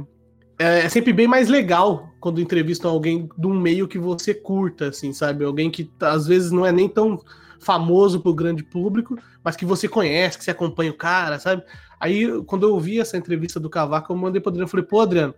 é, 0.57 0.85
é, 0.85 0.87
sempre 0.87 1.11
bem 1.11 1.27
mais 1.27 1.49
legal 1.49 2.09
quando 2.21 2.39
entrevistam 2.39 2.89
alguém 2.89 3.27
de 3.37 3.47
um 3.47 3.59
meio 3.59 3.85
que 3.85 3.99
você 3.99 4.33
curta, 4.33 4.87
assim, 4.87 5.11
sabe? 5.11 5.43
Alguém 5.43 5.69
que 5.69 5.91
às 5.99 6.25
vezes 6.25 6.51
não 6.51 6.65
é 6.65 6.71
nem 6.71 6.87
tão 6.87 7.19
famoso 7.61 8.19
pro 8.19 8.33
grande 8.33 8.63
público, 8.63 9.17
mas 9.43 9.55
que 9.55 9.65
você 9.65 9.87
conhece, 9.87 10.37
que 10.37 10.43
você 10.43 10.51
acompanha 10.51 10.91
o 10.91 10.97
cara, 10.97 11.39
sabe? 11.39 11.63
Aí, 11.99 12.27
quando 12.43 12.67
eu 12.67 12.73
ouvi 12.73 12.99
essa 12.99 13.17
entrevista 13.17 13.59
do 13.59 13.69
Cavaco, 13.69 14.11
eu 14.11 14.17
mandei 14.17 14.41
pro 14.41 14.49
Adriano, 14.49 14.69
falei, 14.69 14.85
pô, 14.85 15.01
Adriano, 15.01 15.35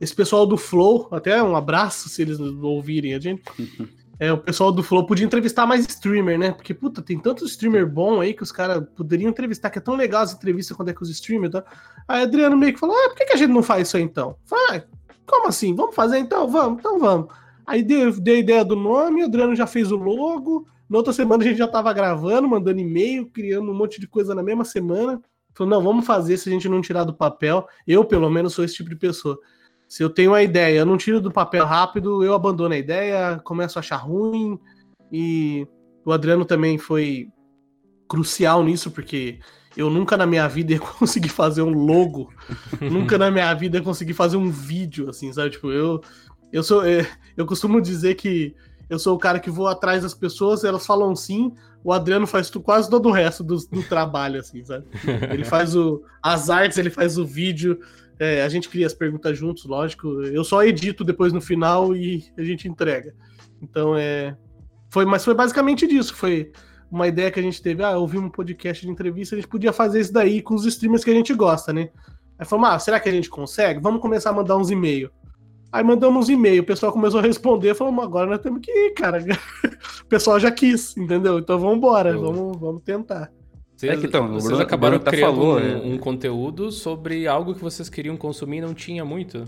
esse 0.00 0.14
pessoal 0.14 0.46
do 0.46 0.56
Flow, 0.56 1.08
até 1.10 1.42
um 1.42 1.56
abraço 1.56 2.08
se 2.08 2.20
eles 2.20 2.38
ouvirem 2.38 3.14
a 3.14 3.18
gente, 3.18 3.42
é, 4.20 4.30
o 4.32 4.38
pessoal 4.38 4.70
do 4.70 4.82
Flow 4.82 5.06
podia 5.06 5.24
entrevistar 5.24 5.66
mais 5.66 5.86
streamer, 5.86 6.38
né? 6.38 6.52
Porque, 6.52 6.74
puta, 6.74 7.00
tem 7.00 7.18
tanto 7.18 7.46
streamer 7.46 7.86
bom 7.86 8.20
aí 8.20 8.34
que 8.34 8.42
os 8.42 8.52
caras 8.52 8.84
poderiam 8.94 9.30
entrevistar, 9.30 9.70
que 9.70 9.78
é 9.78 9.82
tão 9.82 9.94
legal 9.94 10.22
as 10.22 10.34
entrevistas 10.34 10.76
quando 10.76 10.90
é 10.90 10.92
com 10.92 11.02
os 11.02 11.10
streamers. 11.10 11.52
Tá? 11.52 11.64
Aí 12.06 12.22
Adriano 12.22 12.56
meio 12.56 12.74
que 12.74 12.80
falou: 12.80 12.94
ah, 12.94 13.08
por 13.08 13.16
que, 13.16 13.24
que 13.24 13.32
a 13.32 13.36
gente 13.36 13.52
não 13.52 13.62
faz 13.62 13.88
isso 13.88 13.96
aí 13.96 14.02
então? 14.02 14.36
Vai, 14.46 14.84
como 15.26 15.48
assim? 15.48 15.74
Vamos 15.74 15.94
fazer 15.94 16.18
então? 16.18 16.46
Vamos, 16.48 16.78
então 16.78 16.98
vamos. 16.98 17.28
Aí 17.66 17.82
dei, 17.82 18.10
dei 18.12 18.36
a 18.36 18.40
ideia 18.40 18.64
do 18.64 18.76
nome, 18.76 19.22
o 19.22 19.26
Adriano 19.26 19.56
já 19.56 19.66
fez 19.66 19.90
o 19.90 19.96
logo. 19.96 20.66
Na 20.88 20.98
outra 20.98 21.12
semana 21.12 21.42
a 21.42 21.46
gente 21.46 21.58
já 21.58 21.68
tava 21.68 21.92
gravando, 21.92 22.48
mandando 22.48 22.80
e-mail, 22.80 23.26
criando 23.26 23.70
um 23.70 23.74
monte 23.74 24.00
de 24.00 24.06
coisa 24.06 24.34
na 24.34 24.42
mesma 24.42 24.64
semana. 24.64 25.20
Falou, 25.54 25.70
não, 25.70 25.82
vamos 25.82 26.06
fazer 26.06 26.36
se 26.36 26.48
a 26.48 26.52
gente 26.52 26.68
não 26.68 26.80
tirar 26.80 27.04
do 27.04 27.14
papel. 27.14 27.66
Eu, 27.86 28.04
pelo 28.04 28.30
menos, 28.30 28.52
sou 28.52 28.64
esse 28.64 28.74
tipo 28.74 28.90
de 28.90 28.96
pessoa. 28.96 29.38
Se 29.88 30.02
eu 30.02 30.10
tenho 30.10 30.32
uma 30.32 30.42
ideia, 30.42 30.78
eu 30.78 30.86
não 30.86 30.96
tiro 30.96 31.20
do 31.20 31.32
papel 31.32 31.64
rápido, 31.64 32.22
eu 32.24 32.34
abandono 32.34 32.74
a 32.74 32.78
ideia, 32.78 33.40
começo 33.42 33.78
a 33.78 33.80
achar 33.80 33.96
ruim. 33.96 34.58
E 35.10 35.66
o 36.04 36.12
Adriano 36.12 36.44
também 36.44 36.76
foi 36.76 37.28
crucial 38.08 38.62
nisso, 38.62 38.90
porque 38.90 39.38
eu 39.76 39.90
nunca 39.90 40.16
na 40.16 40.26
minha 40.26 40.46
vida 40.48 40.72
ia 40.72 40.78
conseguir 40.80 41.28
fazer 41.28 41.62
um 41.62 41.70
logo, 41.70 42.32
nunca 42.80 43.18
na 43.18 43.30
minha 43.30 43.52
vida 43.54 43.78
ia 43.78 43.84
conseguir 43.84 44.14
fazer 44.14 44.36
um 44.36 44.50
vídeo, 44.50 45.08
assim, 45.08 45.32
sabe? 45.32 45.50
Tipo, 45.50 45.70
eu, 45.70 46.00
eu 46.52 46.62
sou. 46.62 46.84
É, 46.84 47.08
eu 47.36 47.46
costumo 47.46 47.80
dizer 47.80 48.14
que 48.14 48.54
eu 48.88 48.98
sou 48.98 49.16
o 49.16 49.18
cara 49.18 49.40
que 49.40 49.50
vou 49.50 49.66
atrás 49.66 50.02
das 50.02 50.14
pessoas, 50.14 50.64
elas 50.64 50.86
falam 50.86 51.14
sim, 51.14 51.52
o 51.82 51.92
Adriano 51.92 52.26
faz 52.26 52.50
quase 52.50 52.88
todo 52.88 53.08
o 53.08 53.12
resto 53.12 53.42
do, 53.42 53.56
do 53.56 53.82
trabalho, 53.88 54.40
assim, 54.40 54.64
sabe? 54.64 54.86
Ele 55.30 55.44
faz 55.44 55.74
o, 55.74 56.02
as 56.22 56.50
artes, 56.50 56.78
ele 56.78 56.90
faz 56.90 57.18
o 57.18 57.24
vídeo, 57.24 57.78
é, 58.18 58.42
a 58.42 58.48
gente 58.48 58.68
cria 58.68 58.86
as 58.86 58.94
perguntas 58.94 59.36
juntos, 59.36 59.64
lógico. 59.64 60.08
Eu 60.22 60.42
só 60.42 60.64
edito 60.64 61.04
depois 61.04 61.32
no 61.32 61.40
final 61.40 61.94
e 61.94 62.24
a 62.36 62.42
gente 62.42 62.68
entrega. 62.68 63.14
Então 63.60 63.96
é. 63.96 64.36
Foi, 64.88 65.04
mas 65.04 65.24
foi 65.24 65.34
basicamente 65.34 65.86
disso. 65.86 66.14
Foi 66.14 66.50
uma 66.90 67.06
ideia 67.06 67.30
que 67.30 67.38
a 67.38 67.42
gente 67.42 67.60
teve. 67.60 67.82
Ah, 67.82 67.98
ouvir 67.98 68.18
um 68.18 68.30
podcast 68.30 68.84
de 68.84 68.90
entrevista, 68.90 69.34
a 69.34 69.38
gente 69.38 69.48
podia 69.48 69.72
fazer 69.72 70.00
isso 70.00 70.12
daí 70.12 70.40
com 70.40 70.54
os 70.54 70.64
streamers 70.64 71.04
que 71.04 71.10
a 71.10 71.14
gente 71.14 71.34
gosta, 71.34 71.72
né? 71.72 71.90
Aí 72.38 72.46
falamos, 72.46 72.70
ah, 72.70 72.78
será 72.78 73.00
que 73.00 73.08
a 73.08 73.12
gente 73.12 73.28
consegue? 73.28 73.80
Vamos 73.80 74.00
começar 74.00 74.30
a 74.30 74.32
mandar 74.32 74.56
uns 74.56 74.70
e-mails. 74.70 75.10
Aí 75.72 75.82
mandamos 75.84 76.28
um 76.28 76.32
e-mail, 76.32 76.62
o 76.62 76.66
pessoal 76.66 76.92
começou 76.92 77.20
a 77.20 77.22
responder, 77.22 77.74
falamos, 77.74 78.02
agora 78.02 78.30
nós 78.30 78.40
temos 78.40 78.60
que 78.60 78.70
ir, 78.70 78.94
cara. 78.94 79.18
o 80.02 80.06
pessoal 80.06 80.38
já 80.38 80.50
quis, 80.50 80.96
entendeu? 80.96 81.38
Então 81.38 81.58
vamos 81.58 81.76
embora, 81.76 82.16
vamos, 82.16 82.56
vamos 82.58 82.82
tentar. 82.82 83.30
Vocês, 83.76 83.92
é 83.92 83.96
que, 83.96 84.06
então, 84.06 84.28
vocês 84.28 84.44
Bruno, 84.44 84.62
acabaram 84.62 84.98
Bruno 84.98 85.10
criando 85.10 85.34
falou, 85.34 85.56
um, 85.56 85.58
é... 85.58 85.76
um, 85.76 85.98
conteúdo 85.98 86.72
sobre 86.72 87.26
algo 87.26 87.54
que 87.54 87.60
vocês 87.60 87.90
queriam 87.90 88.16
consumir 88.16 88.58
e 88.58 88.60
não 88.62 88.72
tinha 88.72 89.04
muito. 89.04 89.44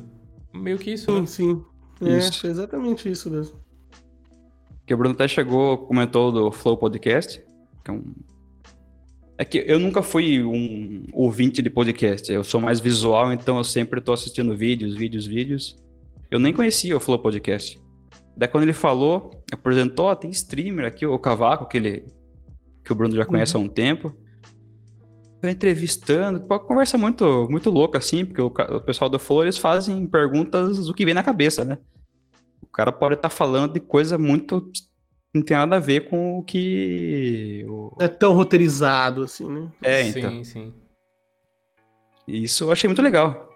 Meio 0.53 0.79
que 0.79 0.93
isso, 0.93 1.07
sim, 1.07 1.21
né? 1.21 1.27
Sim, 1.27 1.65
é, 2.03 2.19
isso. 2.19 2.47
É 2.47 2.51
exatamente 2.51 3.11
isso 3.11 3.31
mesmo. 3.31 3.59
Que 4.87 4.93
o 4.93 4.97
Bruno 4.99 5.15
até 5.15 5.27
chegou, 5.27 5.79
comentou 5.79 6.31
do 6.31 6.53
Flow 6.53 6.77
Podcast, 6.77 7.43
que 7.83 7.91
é 7.91 7.95
um... 7.95 8.05
É 9.39 9.45
que 9.45 9.65
eu 9.67 9.79
nunca 9.79 10.03
fui 10.03 10.43
um 10.43 11.05
ouvinte 11.13 11.63
de 11.63 11.71
podcast, 11.71 12.31
eu 12.31 12.43
sou 12.43 12.61
mais 12.61 12.81
visual, 12.81 13.33
então 13.33 13.57
eu 13.57 13.65
sempre 13.65 14.01
estou 14.01 14.13
assistindo 14.13 14.55
vídeos, 14.55 14.97
vídeos, 14.97 15.27
vídeos. 15.27 15.79
Eu 16.31 16.39
nem 16.39 16.53
conhecia 16.53 16.97
o 16.97 17.01
Flow 17.01 17.19
Podcast. 17.19 17.81
Daí 18.37 18.49
quando 18.49 18.65
ele 18.65 18.73
falou, 18.73 19.43
apresentou, 19.53 20.07
ó, 20.07 20.15
tem 20.15 20.31
streamer 20.31 20.87
aqui, 20.87 21.05
o 21.07 21.19
Cavaco, 21.19 21.67
que 21.67 21.77
ele 21.77 22.05
que 22.85 22.93
o 22.93 22.95
Bruno 22.95 23.15
já 23.15 23.27
conhece 23.27 23.57
uhum. 23.57 23.63
há 23.63 23.65
um 23.67 23.69
tempo. 23.69 24.15
Eu 25.43 25.51
entrevistando, 25.51 26.45
uma 26.45 26.59
conversa 26.59 26.97
muito, 26.97 27.47
muito 27.51 27.71
louca, 27.71 27.99
assim, 27.99 28.25
porque 28.25 28.41
o, 28.41 28.47
o 28.47 28.81
pessoal 28.81 29.11
do 29.11 29.19
Flow, 29.19 29.43
eles 29.43 29.59
fazem 29.59 30.07
perguntas 30.07 30.87
do 30.87 30.95
que 30.95 31.05
vem 31.05 31.15
na 31.15 31.23
cabeça, 31.23 31.65
né? 31.65 31.79
O 32.63 32.67
cara 32.67 32.91
pode 32.91 33.15
estar 33.15 33.29
tá 33.29 33.35
falando 33.35 33.75
de 33.75 33.81
coisa 33.81 34.17
muito 34.17 34.71
não 35.35 35.43
tem 35.43 35.57
nada 35.57 35.77
a 35.77 35.81
ver 35.81 36.09
com 36.09 36.39
o 36.39 36.43
que. 36.43 37.65
O... 37.69 37.97
É 38.01 38.09
tão 38.09 38.33
roteirizado 38.33 39.23
assim, 39.23 39.47
né? 39.47 39.69
É, 39.83 40.03
então. 40.09 40.31
Sim, 40.31 40.45
sim. 40.45 40.75
Isso 42.27 42.65
eu 42.65 42.73
achei 42.73 42.89
muito 42.89 43.03
legal. 43.03 43.48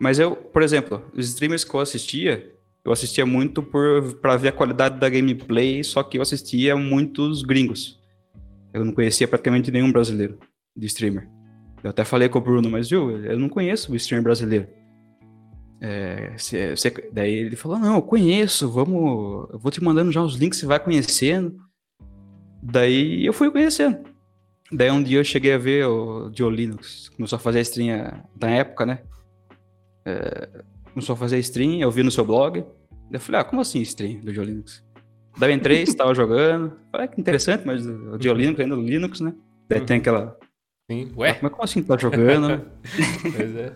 Mas 0.00 0.18
eu, 0.18 0.34
por 0.34 0.62
exemplo, 0.62 1.04
os 1.14 1.28
streamers 1.28 1.62
que 1.62 1.74
eu 1.74 1.78
assistia, 1.78 2.50
eu 2.82 2.90
assistia 2.90 3.26
muito 3.26 3.62
para 3.62 4.36
ver 4.38 4.48
a 4.48 4.52
qualidade 4.52 4.98
da 4.98 5.10
gameplay, 5.10 5.84
só 5.84 6.02
que 6.02 6.16
eu 6.16 6.22
assistia 6.22 6.74
muitos 6.74 7.42
gringos. 7.42 8.00
Eu 8.72 8.82
não 8.82 8.92
conhecia 8.92 9.28
praticamente 9.28 9.70
nenhum 9.70 9.92
brasileiro 9.92 10.38
de 10.74 10.86
streamer. 10.86 11.28
Eu 11.84 11.90
até 11.90 12.02
falei 12.02 12.30
com 12.30 12.38
o 12.38 12.42
Bruno, 12.42 12.70
mas 12.70 12.88
viu, 12.88 13.10
eu 13.10 13.38
não 13.38 13.50
conheço 13.50 13.92
o 13.92 13.96
streamer 13.96 14.24
brasileiro. 14.24 14.66
É, 15.82 16.34
daí 17.12 17.32
ele 17.34 17.56
falou: 17.56 17.78
Não, 17.78 17.96
eu 17.96 18.02
conheço, 18.02 18.70
vamos, 18.70 19.50
eu 19.50 19.58
vou 19.58 19.70
te 19.70 19.82
mandando 19.84 20.12
já 20.12 20.22
os 20.22 20.36
links, 20.36 20.58
você 20.58 20.66
vai 20.66 20.80
conhecendo. 20.80 21.56
Daí 22.62 23.26
eu 23.26 23.34
fui 23.34 23.50
conhecendo. 23.50 23.98
Daí 24.72 24.90
um 24.90 25.02
dia 25.02 25.18
eu 25.18 25.24
cheguei 25.24 25.52
a 25.52 25.58
ver 25.58 25.86
o 25.86 26.30
Dio 26.30 26.48
Linux, 26.48 27.10
começou 27.10 27.36
a 27.36 27.40
fazer 27.40 27.58
a 27.58 27.62
stream 27.62 28.22
na 28.40 28.50
época, 28.50 28.86
né? 28.86 29.00
É, 30.04 30.48
começou 30.92 31.14
a 31.14 31.16
fazer 31.16 31.38
stream, 31.38 31.80
eu 31.80 31.90
vi 31.90 32.02
no 32.02 32.10
seu 32.10 32.24
blog. 32.24 32.64
Eu 33.10 33.20
falei: 33.20 33.40
Ah, 33.40 33.44
como 33.44 33.60
assim 33.60 33.80
stream 33.80 34.20
do 34.20 34.32
Dio 34.32 34.42
Linux? 34.42 34.84
Daí 35.38 35.50
eu 35.50 35.56
entrei, 35.56 35.82
estava 35.84 36.14
jogando. 36.14 36.76
Falei, 36.90 37.08
que 37.08 37.20
interessante, 37.20 37.66
mas 37.66 37.86
o 37.86 38.18
de 38.18 38.32
Linux 38.32 38.60
ainda 38.60 38.76
no 38.76 38.82
Linux, 38.82 39.20
né? 39.20 39.34
Daí 39.68 39.80
uhum. 39.80 39.86
tem 39.86 39.98
aquela. 39.98 40.36
Sim. 40.90 41.12
Ué? 41.16 41.30
Ah, 41.30 41.38
mas 41.42 41.50
como 41.52 41.64
assim 41.64 41.82
tá 41.82 41.96
jogando? 41.96 42.62
pois 43.22 43.56
é. 43.56 43.72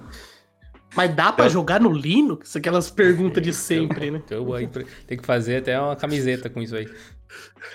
Mas 0.96 1.14
dá 1.14 1.32
pra 1.32 1.44
então... 1.44 1.50
jogar 1.50 1.80
no 1.80 1.92
Linux? 1.92 2.54
Aquelas 2.56 2.90
perguntas 2.90 3.42
de 3.42 3.52
sempre, 3.52 4.10
né? 4.10 4.22
Então, 4.24 4.46
tem 5.06 5.18
que 5.18 5.26
fazer 5.26 5.56
até 5.56 5.78
uma 5.80 5.96
camiseta 5.96 6.48
com 6.48 6.62
isso 6.62 6.76
aí. 6.76 6.88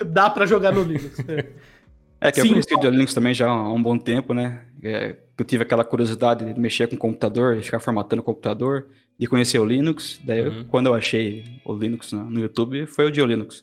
dá 0.06 0.30
pra 0.30 0.46
jogar 0.46 0.72
no 0.72 0.82
Linux. 0.82 1.18
É, 1.28 2.28
é 2.28 2.32
que 2.32 2.40
Sim. 2.40 2.48
eu 2.48 2.52
conheci 2.52 2.74
o 2.74 2.90
Linux 2.90 3.14
também 3.14 3.34
já 3.34 3.48
há 3.48 3.72
um 3.72 3.82
bom 3.82 3.98
tempo, 3.98 4.32
né? 4.32 4.62
É, 4.82 5.16
eu 5.36 5.44
tive 5.44 5.62
aquela 5.62 5.84
curiosidade 5.84 6.52
de 6.52 6.58
mexer 6.58 6.86
com 6.88 6.96
o 6.96 6.98
computador, 6.98 7.56
de 7.56 7.62
ficar 7.62 7.80
formatando 7.80 8.22
o 8.22 8.24
computador, 8.24 8.88
de 9.18 9.26
conhecer 9.26 9.58
o 9.58 9.64
Linux. 9.64 10.20
Daí, 10.24 10.48
uhum. 10.48 10.64
quando 10.64 10.86
eu 10.86 10.94
achei 10.94 11.44
o 11.64 11.74
Linux 11.74 12.12
no, 12.12 12.24
no 12.30 12.40
YouTube, 12.40 12.86
foi 12.86 13.06
o 13.06 13.10
Dio 13.10 13.26
Linux. 13.26 13.62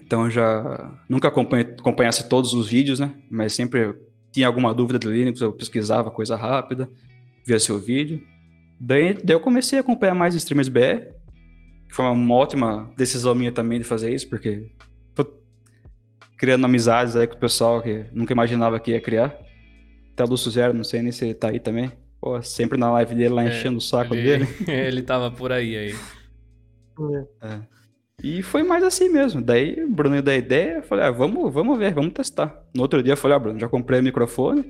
Então 0.00 0.24
eu 0.24 0.30
já 0.30 0.92
nunca 1.08 1.28
acompanhasse 1.28 2.28
todos 2.28 2.52
os 2.52 2.68
vídeos, 2.68 2.98
né? 2.98 3.14
Mas 3.30 3.52
sempre 3.52 3.94
tinha 4.32 4.46
alguma 4.46 4.74
dúvida 4.74 4.98
do 4.98 5.12
Linux, 5.12 5.40
eu 5.40 5.52
pesquisava 5.52 6.10
coisa 6.10 6.36
rápida, 6.36 6.90
via 7.46 7.60
seu 7.60 7.78
vídeo. 7.78 8.22
Daí, 8.80 9.14
daí 9.14 9.36
eu 9.36 9.40
comecei 9.40 9.78
a 9.78 9.80
acompanhar 9.80 10.14
mais 10.14 10.34
streamers 10.34 10.68
BR, 10.68 11.12
que 11.88 11.94
foi 11.94 12.04
uma 12.04 12.34
ótima 12.34 12.92
decisão 12.96 13.34
minha 13.34 13.52
também 13.52 13.78
de 13.78 13.84
fazer 13.84 14.12
isso, 14.12 14.28
porque 14.28 14.70
tô 15.14 15.24
criando 16.36 16.64
amizades 16.64 17.14
aí 17.14 17.26
com 17.26 17.36
o 17.36 17.38
pessoal 17.38 17.80
que 17.80 18.06
nunca 18.12 18.32
imaginava 18.32 18.80
que 18.80 18.90
ia 18.90 19.00
criar. 19.00 19.43
Até 20.14 20.24
o 20.24 20.28
Lúcio 20.28 20.50
Zero, 20.50 20.72
não 20.72 20.84
sei 20.84 21.02
nem 21.02 21.10
se 21.10 21.24
ele 21.24 21.34
tá 21.34 21.48
aí 21.48 21.58
também. 21.58 21.90
Pô, 22.20 22.40
sempre 22.40 22.78
na 22.78 22.90
live 22.92 23.16
dele 23.16 23.34
lá 23.34 23.44
é, 23.44 23.48
enchendo 23.48 23.78
o 23.78 23.80
saco 23.80 24.14
ele, 24.14 24.22
dele. 24.22 24.48
ele 24.70 25.02
tava 25.02 25.30
por 25.30 25.50
aí 25.50 25.76
aí. 25.76 25.94
É. 27.42 27.58
E 28.22 28.42
foi 28.42 28.62
mais 28.62 28.84
assim 28.84 29.08
mesmo. 29.08 29.42
Daí 29.42 29.82
o 29.82 29.90
Bruno 29.90 30.22
deu 30.22 30.32
a 30.32 30.36
ideia, 30.36 30.76
eu 30.76 30.82
falei, 30.84 31.04
ah, 31.04 31.10
vamos, 31.10 31.52
vamos 31.52 31.76
ver, 31.76 31.92
vamos 31.92 32.12
testar. 32.12 32.64
No 32.72 32.82
outro 32.82 33.02
dia 33.02 33.14
eu 33.14 33.16
falei, 33.16 33.36
ah, 33.36 33.40
Bruno, 33.40 33.58
já 33.58 33.68
comprei 33.68 33.98
o 33.98 34.02
microfone, 34.02 34.64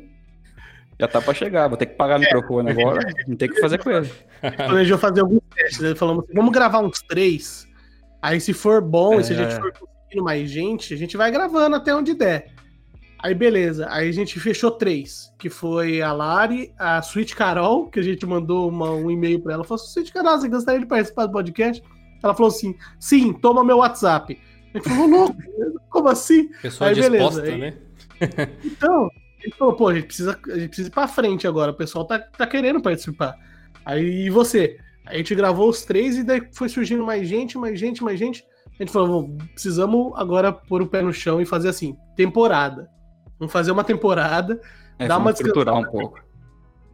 já 0.98 1.06
tá 1.06 1.20
pra 1.20 1.34
chegar, 1.34 1.68
vou 1.68 1.76
ter 1.76 1.86
que 1.86 1.94
pagar 1.94 2.16
o 2.16 2.20
microfone 2.20 2.70
agora, 2.70 3.06
não 3.28 3.36
tem 3.36 3.48
o 3.48 3.52
que 3.52 3.60
fazer 3.60 3.78
com 3.78 3.90
ele. 3.90 4.10
Planejou 4.56 4.96
fazer 4.96 5.20
alguns 5.20 5.42
testes, 5.54 5.82
ele 5.82 5.94
falou, 5.94 6.20
assim, 6.20 6.34
vamos 6.34 6.52
gravar 6.52 6.80
uns 6.80 7.00
três, 7.02 7.68
aí 8.22 8.40
se 8.40 8.54
for 8.54 8.80
bom, 8.80 9.14
é, 9.14 9.20
e 9.20 9.24
se 9.24 9.34
a 9.34 9.36
gente 9.36 9.54
for 9.60 9.72
conseguindo 9.72 10.24
mais 10.24 10.50
gente, 10.50 10.94
a 10.94 10.96
gente 10.96 11.16
vai 11.16 11.30
gravando 11.30 11.76
até 11.76 11.94
onde 11.94 12.14
der. 12.14 12.53
Aí 13.24 13.34
beleza, 13.34 13.86
aí 13.88 14.06
a 14.06 14.12
gente 14.12 14.38
fechou 14.38 14.70
três, 14.70 15.32
que 15.38 15.48
foi 15.48 16.02
a 16.02 16.12
Lari, 16.12 16.74
a 16.78 16.98
Sweet 16.98 17.34
Carol, 17.34 17.88
que 17.88 17.98
a 17.98 18.02
gente 18.02 18.26
mandou 18.26 18.68
uma, 18.68 18.90
um 18.90 19.10
e-mail 19.10 19.40
pra 19.40 19.54
ela, 19.54 19.64
falou, 19.64 19.82
Sweet 19.82 20.12
Carol, 20.12 20.38
você 20.38 20.46
gostaria 20.46 20.80
de 20.80 20.84
participar 20.84 21.24
do 21.24 21.32
podcast? 21.32 21.82
Ela 22.22 22.34
falou 22.34 22.48
assim: 22.50 22.76
sim, 23.00 23.32
toma 23.32 23.64
meu 23.64 23.78
WhatsApp. 23.78 24.38
A 24.74 24.76
gente 24.76 24.90
falou, 24.90 25.08
louco, 25.08 25.36
como 25.88 26.08
assim? 26.10 26.50
Pessoa 26.60 26.90
aí, 26.90 26.94
disposta, 26.96 27.40
beleza. 27.40 27.56
né? 28.20 28.50
então, 28.62 29.08
ele 29.42 29.54
falou, 29.54 29.74
pô, 29.74 29.88
a 29.88 29.94
gente, 29.94 30.06
precisa, 30.06 30.38
a 30.46 30.58
gente 30.58 30.68
precisa 30.68 30.88
ir 30.88 30.92
pra 30.92 31.08
frente 31.08 31.46
agora, 31.46 31.72
o 31.72 31.76
pessoal 31.76 32.04
tá, 32.04 32.18
tá 32.18 32.46
querendo 32.46 32.82
participar. 32.82 33.38
Aí 33.86 34.26
e 34.26 34.28
você? 34.28 34.76
A 35.06 35.16
gente 35.16 35.34
gravou 35.34 35.70
os 35.70 35.82
três 35.82 36.18
e 36.18 36.22
daí 36.22 36.42
foi 36.52 36.68
surgindo 36.68 37.02
mais 37.02 37.26
gente, 37.26 37.56
mais 37.56 37.80
gente, 37.80 38.04
mais 38.04 38.18
gente. 38.18 38.44
A 38.78 38.82
gente 38.82 38.92
falou, 38.92 39.34
precisamos 39.54 40.12
agora 40.14 40.52
pôr 40.52 40.82
o 40.82 40.86
pé 40.86 41.00
no 41.00 41.10
chão 41.10 41.40
e 41.40 41.46
fazer 41.46 41.70
assim, 41.70 41.96
temporada. 42.14 42.92
Vamos 43.38 43.52
fazer 43.52 43.70
uma 43.70 43.84
temporada, 43.84 44.60
é, 44.98 45.06
dar 45.06 45.18
uma 45.18 45.30
estruturar 45.30 45.76
um 45.76 45.84
pouco. 45.84 46.20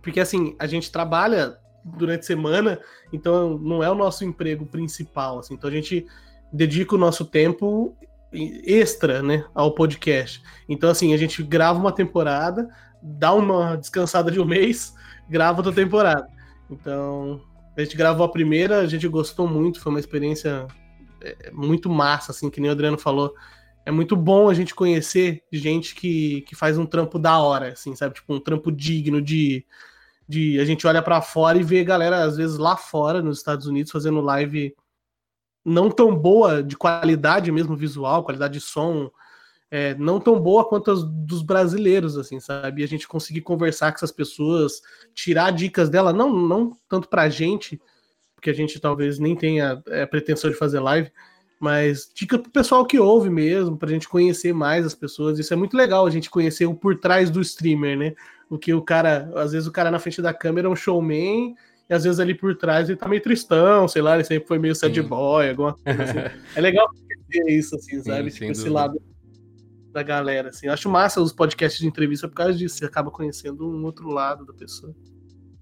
Porque 0.03 0.21
assim, 0.21 0.57
a 0.59 0.67
gente 0.67 0.91
trabalha 0.91 1.59
durante 1.85 2.21
a 2.21 2.27
semana, 2.27 2.81
então 3.13 3.59
não 3.59 3.83
é 3.83 3.91
o 3.91 3.95
nosso 3.95 4.25
emprego 4.25 4.67
principal, 4.67 5.39
assim. 5.39 5.55
Então 5.55 5.69
a 5.69 5.73
gente 5.73 6.07
dedica 6.53 6.95
o 6.95 6.99
nosso 6.99 7.25
tempo 7.25 7.97
extra, 8.33 9.23
né, 9.23 9.45
ao 9.55 9.75
podcast. 9.75 10.43
Então 10.69 10.91
assim, 10.91 11.13
a 11.13 11.17
gente 11.17 11.43
grava 11.43 11.79
uma 11.79 11.93
temporada, 11.93 12.69
dá 13.03 13.33
uma 13.33 13.77
descansada 13.77 14.31
de 14.31 14.41
um 14.41 14.45
mês, 14.45 14.95
grava 15.29 15.59
outra 15.59 15.73
temporada. 15.73 16.27
Então, 16.71 17.41
a 17.77 17.81
gente 17.83 17.97
gravou 17.97 18.25
a 18.25 18.31
primeira, 18.31 18.81
a 18.81 18.87
gente 18.87 19.07
gostou 19.09 19.47
muito, 19.47 19.81
foi 19.81 19.91
uma 19.91 20.01
experiência 20.01 20.67
é, 21.21 21.51
muito 21.53 21.91
massa, 21.91 22.33
assim, 22.33 22.49
que 22.49 22.61
nem 22.61 22.71
o 22.71 22.73
Adriano 22.73 22.99
falou. 22.99 23.35
É 23.91 23.93
muito 23.93 24.15
bom 24.15 24.49
a 24.49 24.55
gente 24.55 24.73
conhecer 24.73 25.43
gente 25.51 25.97
que, 25.97 26.43
que 26.43 26.55
faz 26.55 26.79
um 26.79 26.87
trampo 26.87 27.19
da 27.19 27.41
hora, 27.41 27.73
assim, 27.73 27.97
sabe? 27.97 28.15
Tipo, 28.15 28.35
um 28.35 28.39
trampo 28.39 28.71
digno 28.71 29.21
de, 29.21 29.67
de 30.29 30.61
a 30.61 30.65
gente 30.65 30.87
olha 30.87 31.03
para 31.03 31.21
fora 31.21 31.59
e 31.59 31.65
vê 31.65 31.83
galera 31.83 32.23
às 32.23 32.37
vezes 32.37 32.57
lá 32.57 32.77
fora 32.77 33.21
nos 33.21 33.39
Estados 33.39 33.67
Unidos 33.67 33.91
fazendo 33.91 34.21
live 34.21 34.77
não 35.65 35.91
tão 35.91 36.15
boa 36.15 36.63
de 36.63 36.77
qualidade 36.77 37.51
mesmo 37.51 37.77
visual, 37.77 38.23
qualidade 38.23 38.53
de 38.53 38.61
som, 38.61 39.11
é, 39.69 39.93
não 39.97 40.21
tão 40.21 40.39
boa 40.39 40.65
quanto 40.65 40.93
as 40.93 41.03
dos 41.03 41.43
brasileiros, 41.43 42.17
assim, 42.17 42.39
sabe? 42.39 42.83
E 42.83 42.85
a 42.85 42.89
gente 42.89 43.09
conseguir 43.09 43.41
conversar 43.41 43.91
com 43.91 43.97
essas 43.97 44.13
pessoas, 44.13 44.81
tirar 45.13 45.51
dicas 45.51 45.91
dela, 45.91 46.13
não, 46.13 46.33
não 46.33 46.77
tanto 46.89 47.09
pra 47.09 47.29
gente, 47.29 47.83
porque 48.37 48.51
a 48.51 48.55
gente 48.55 48.79
talvez 48.79 49.19
nem 49.19 49.35
tenha 49.35 49.83
é, 49.89 50.07
pretensão 50.07 50.49
de 50.49 50.57
fazer 50.57 50.79
live, 50.79 51.11
mas 51.61 52.11
dica 52.15 52.39
pro 52.39 52.51
pessoal 52.51 52.87
que 52.87 52.99
ouve 52.99 53.29
mesmo, 53.29 53.77
pra 53.77 53.91
gente 53.91 54.09
conhecer 54.09 54.55
mais 54.55 54.87
as 54.87 54.95
pessoas. 54.95 55.39
Isso 55.39 55.53
é 55.53 55.57
muito 55.57 55.77
legal, 55.77 56.07
a 56.07 56.11
gente 56.11 56.31
conhecer 56.31 56.65
o 56.65 56.75
por 56.75 56.99
trás 56.99 57.31
do 57.31 57.41
streamer, 57.43 57.99
né? 57.99 58.15
O 58.49 58.59
que 58.59 58.73
o 58.73 58.81
cara, 58.81 59.31
às 59.37 59.53
vezes 59.53 59.69
o 59.69 59.73
cara 59.73 59.91
na 59.91 59.99
frente 59.99 60.23
da 60.23 60.33
câmera 60.33 60.67
é 60.67 60.71
um 60.71 60.75
showman, 60.75 61.55
e 61.89 61.95
às 61.95 62.05
vezes 62.05 62.19
ali 62.19 62.35
por 62.35 62.57
trás 62.57 62.89
ele 62.89 62.97
tá 62.97 63.07
meio 63.07 63.23
tristão, 63.23 63.87
sei 63.87 64.01
lá, 64.01 64.15
ele 64.15 64.25
sempre 64.25 64.49
foi 64.49 64.59
meio 64.59 64.75
sad 64.75 65.03
boy, 65.03 65.51
alguma 65.51 65.75
coisa 65.75 66.03
assim. 66.03 66.19
é 66.57 66.61
legal 66.63 66.89
ver 67.29 67.51
isso, 67.51 67.77
assim, 67.77 68.03
sabe? 68.03 68.31
Sim, 68.31 68.39
tipo, 68.39 68.53
esse 68.53 68.61
dúvida. 68.63 68.81
lado 68.81 69.03
da 69.93 70.03
galera, 70.03 70.49
assim. 70.49 70.67
Eu 70.67 70.73
acho 70.73 70.89
massa 70.89 71.21
os 71.21 71.33
podcasts 71.33 71.79
de 71.79 71.87
entrevista 71.87 72.27
por 72.27 72.35
causa 72.35 72.55
disso, 72.55 72.77
você 72.77 72.87
acaba 72.87 73.11
conhecendo 73.11 73.69
um 73.69 73.85
outro 73.85 74.09
lado 74.09 74.47
da 74.47 74.55
pessoa. 74.55 74.95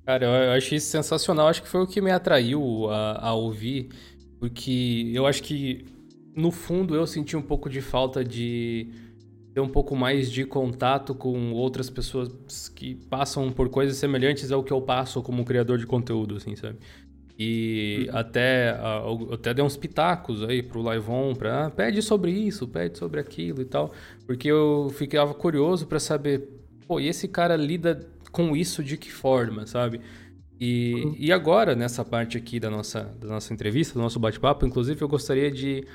Cara, 0.06 0.24
eu 0.24 0.52
achei 0.52 0.78
isso 0.78 0.90
sensacional, 0.90 1.48
acho 1.48 1.62
que 1.62 1.68
foi 1.68 1.82
o 1.82 1.86
que 1.86 2.00
me 2.00 2.10
atraiu 2.10 2.88
a, 2.88 3.28
a 3.28 3.34
ouvir, 3.34 3.90
porque 4.38 5.10
eu 5.14 5.26
acho 5.26 5.42
que, 5.42 5.84
no 6.34 6.50
fundo, 6.50 6.94
eu 6.94 7.06
senti 7.06 7.36
um 7.36 7.42
pouco 7.42 7.68
de 7.68 7.80
falta 7.80 8.24
de 8.24 8.88
ter 9.52 9.60
um 9.60 9.68
pouco 9.68 9.96
mais 9.96 10.30
de 10.30 10.44
contato 10.44 11.14
com 11.14 11.52
outras 11.52 11.90
pessoas 11.90 12.68
que 12.68 12.94
passam 12.94 13.50
por 13.50 13.68
coisas 13.68 13.96
semelhantes 13.96 14.52
ao 14.52 14.62
que 14.62 14.72
eu 14.72 14.80
passo 14.80 15.22
como 15.22 15.44
criador 15.44 15.78
de 15.78 15.86
conteúdo, 15.86 16.36
assim, 16.36 16.54
sabe? 16.54 16.78
E 17.38 18.08
uhum. 18.08 18.18
até, 18.18 18.74
uh, 18.74 19.34
até 19.34 19.54
dei 19.54 19.64
uns 19.64 19.76
pitacos 19.76 20.42
aí 20.42 20.60
pro 20.62 20.82
Liveon 20.92 21.34
pra 21.34 21.66
ah, 21.66 21.70
pede 21.70 22.02
sobre 22.02 22.32
isso, 22.32 22.66
pede 22.66 22.98
sobre 22.98 23.20
aquilo 23.20 23.60
e 23.62 23.64
tal, 23.64 23.92
porque 24.26 24.48
eu 24.48 24.90
ficava 24.94 25.32
curioso 25.34 25.86
para 25.86 26.00
saber, 26.00 26.48
pô, 26.86 26.98
e 26.98 27.06
esse 27.06 27.28
cara 27.28 27.56
lida 27.56 28.08
com 28.32 28.56
isso 28.56 28.82
de 28.82 28.96
que 28.96 29.10
forma, 29.10 29.66
sabe? 29.66 30.00
E, 30.60 30.94
uhum. 30.94 31.14
e 31.16 31.32
agora, 31.32 31.76
nessa 31.76 32.04
parte 32.04 32.36
aqui 32.36 32.58
da 32.58 32.68
nossa, 32.68 33.04
da 33.20 33.28
nossa 33.28 33.52
entrevista, 33.52 33.94
do 33.94 34.00
nosso 34.00 34.18
bate-papo, 34.18 34.66
inclusive, 34.66 35.00
eu 35.00 35.08
gostaria 35.08 35.50
de 35.50 35.86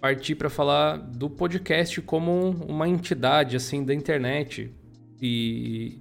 partir 0.00 0.34
para 0.34 0.50
falar 0.50 0.96
do 0.96 1.28
podcast 1.28 2.00
como 2.02 2.50
uma 2.66 2.88
entidade 2.88 3.56
assim 3.56 3.84
da 3.84 3.92
internet 3.92 4.72
e 5.20 6.00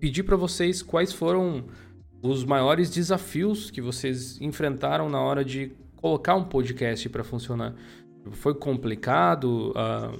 pedir 0.00 0.24
para 0.24 0.36
vocês 0.36 0.82
quais 0.82 1.12
foram 1.12 1.64
os 2.22 2.44
maiores 2.44 2.90
desafios 2.90 3.70
que 3.70 3.80
vocês 3.80 4.40
enfrentaram 4.40 5.08
na 5.08 5.20
hora 5.20 5.44
de 5.44 5.72
colocar 5.96 6.34
um 6.34 6.44
podcast 6.44 7.08
para 7.08 7.22
funcionar. 7.22 7.74
Foi 8.32 8.54
complicado 8.54 9.72
uh, 9.72 10.18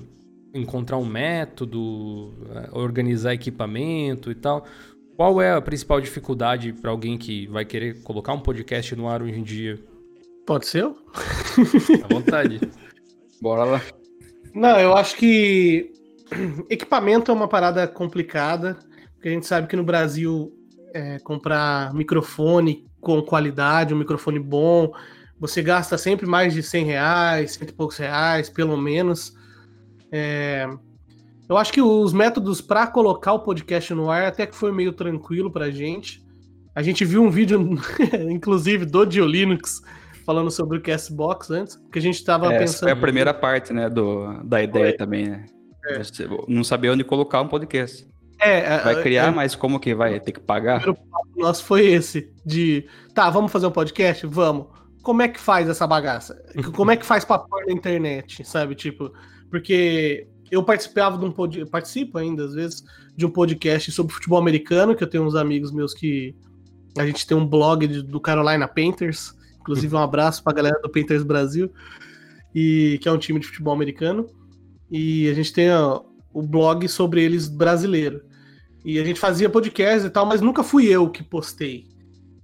encontrar 0.54 0.98
um 0.98 1.04
método, 1.04 1.80
uh, 1.80 2.78
organizar 2.78 3.34
equipamento 3.34 4.30
e 4.30 4.34
tal. 4.34 4.64
Qual 5.16 5.40
é 5.40 5.52
a 5.52 5.62
principal 5.62 5.98
dificuldade 5.98 6.74
para 6.74 6.90
alguém 6.90 7.16
que 7.16 7.46
vai 7.46 7.64
querer 7.64 8.02
colocar 8.02 8.34
um 8.34 8.40
podcast 8.40 8.94
no 8.94 9.08
ar 9.08 9.22
hoje 9.22 9.40
em 9.40 9.42
dia? 9.42 9.82
Pode 10.46 10.66
ser? 10.66 10.84
À 12.04 12.14
vontade. 12.14 12.60
Bora 13.40 13.64
lá. 13.64 13.82
Não, 14.54 14.78
eu 14.78 14.94
acho 14.94 15.16
que 15.16 15.90
equipamento 16.68 17.30
é 17.30 17.34
uma 17.34 17.48
parada 17.48 17.88
complicada, 17.88 18.78
porque 19.14 19.30
a 19.30 19.32
gente 19.32 19.46
sabe 19.46 19.66
que 19.66 19.76
no 19.76 19.84
Brasil 19.84 20.52
é, 20.92 21.18
comprar 21.20 21.94
microfone 21.94 22.86
com 23.00 23.22
qualidade, 23.22 23.94
um 23.94 23.98
microfone 23.98 24.38
bom, 24.38 24.92
você 25.40 25.62
gasta 25.62 25.96
sempre 25.96 26.26
mais 26.26 26.52
de 26.52 26.62
100 26.62 26.84
reais, 26.84 27.52
cento 27.52 27.70
e 27.70 27.74
poucos 27.74 27.96
reais, 27.96 28.50
pelo 28.50 28.76
menos. 28.76 29.34
É, 30.12 30.68
eu 31.48 31.56
acho 31.56 31.72
que 31.72 31.80
os 31.80 32.12
métodos 32.12 32.60
para 32.60 32.86
colocar 32.86 33.32
o 33.32 33.40
podcast 33.40 33.94
no 33.94 34.10
ar 34.10 34.26
até 34.26 34.46
que 34.46 34.54
foi 34.54 34.72
meio 34.72 34.92
tranquilo 34.92 35.50
pra 35.50 35.70
gente. 35.70 36.24
A 36.74 36.82
gente 36.82 37.04
viu 37.04 37.22
um 37.22 37.30
vídeo, 37.30 37.58
inclusive, 38.28 38.84
do 38.84 39.04
Dio 39.06 39.24
Linux, 39.24 39.80
falando 40.26 40.50
sobre 40.50 40.78
o 40.78 40.82
Castbox 40.82 41.50
antes, 41.50 41.76
porque 41.76 41.98
a 41.98 42.02
gente 42.02 42.16
estava 42.16 42.52
é, 42.52 42.58
pensando. 42.58 42.80
Foi 42.80 42.92
a 42.92 42.96
primeira 42.96 43.32
parte, 43.32 43.72
né, 43.72 43.88
do, 43.88 44.42
da 44.42 44.62
ideia 44.62 44.88
foi. 44.88 44.96
também, 44.96 45.28
né? 45.28 45.46
É. 45.88 46.00
Não 46.48 46.64
sabia 46.64 46.92
onde 46.92 47.04
colocar 47.04 47.40
um 47.40 47.48
podcast. 47.48 48.06
É, 48.40 48.58
é 48.58 48.78
vai 48.80 49.02
criar, 49.02 49.28
é, 49.28 49.30
mas 49.30 49.54
como 49.54 49.78
que 49.78 49.94
vai 49.94 50.18
ter 50.20 50.32
que 50.32 50.40
pagar? 50.40 50.78
O 50.78 50.82
primeiro 50.82 51.10
papo 51.10 51.40
nosso 51.40 51.64
foi 51.64 51.86
esse, 51.86 52.30
de, 52.44 52.86
tá, 53.14 53.30
vamos 53.30 53.52
fazer 53.52 53.66
um 53.66 53.70
podcast? 53.70 54.26
Vamos. 54.26 54.66
Como 55.02 55.22
é 55.22 55.28
que 55.28 55.38
faz 55.38 55.68
essa 55.68 55.86
bagaça? 55.86 56.36
Como 56.74 56.90
é 56.90 56.96
que 56.96 57.06
faz 57.06 57.24
pra 57.24 57.38
pôr 57.38 57.64
na 57.64 57.72
internet, 57.72 58.44
sabe? 58.44 58.74
Tipo, 58.74 59.12
porque 59.48 60.26
eu 60.50 60.62
participava 60.62 61.18
de 61.18 61.24
um 61.24 61.32
podcast, 61.32 61.70
participo 61.70 62.18
ainda 62.18 62.44
às 62.44 62.54
vezes, 62.54 62.84
de 63.16 63.26
um 63.26 63.30
podcast 63.30 63.90
sobre 63.92 64.14
futebol 64.14 64.38
americano, 64.38 64.94
que 64.94 65.02
eu 65.02 65.08
tenho 65.08 65.24
uns 65.24 65.34
amigos 65.34 65.72
meus 65.72 65.94
que 65.94 66.34
a 66.96 67.06
gente 67.06 67.26
tem 67.26 67.36
um 67.36 67.46
blog 67.46 67.86
de, 67.86 68.02
do 68.02 68.20
Carolina 68.20 68.66
Panthers, 68.66 69.36
Inclusive, 69.66 69.96
um 69.96 69.98
abraço 69.98 70.44
pra 70.44 70.52
galera 70.52 70.80
do 70.80 70.88
Painters 70.88 71.24
Brasil, 71.24 71.72
e 72.54 73.00
que 73.02 73.08
é 73.08 73.12
um 73.12 73.18
time 73.18 73.40
de 73.40 73.48
futebol 73.48 73.74
americano. 73.74 74.30
E 74.88 75.28
a 75.28 75.34
gente 75.34 75.52
tem 75.52 75.72
ó, 75.72 76.02
o 76.32 76.40
blog 76.40 76.86
sobre 76.86 77.20
eles 77.20 77.48
brasileiro. 77.48 78.22
E 78.84 79.00
a 79.00 79.04
gente 79.04 79.18
fazia 79.18 79.50
podcast 79.50 80.06
e 80.06 80.10
tal, 80.10 80.24
mas 80.24 80.40
nunca 80.40 80.62
fui 80.62 80.86
eu 80.86 81.10
que 81.10 81.24
postei. 81.24 81.84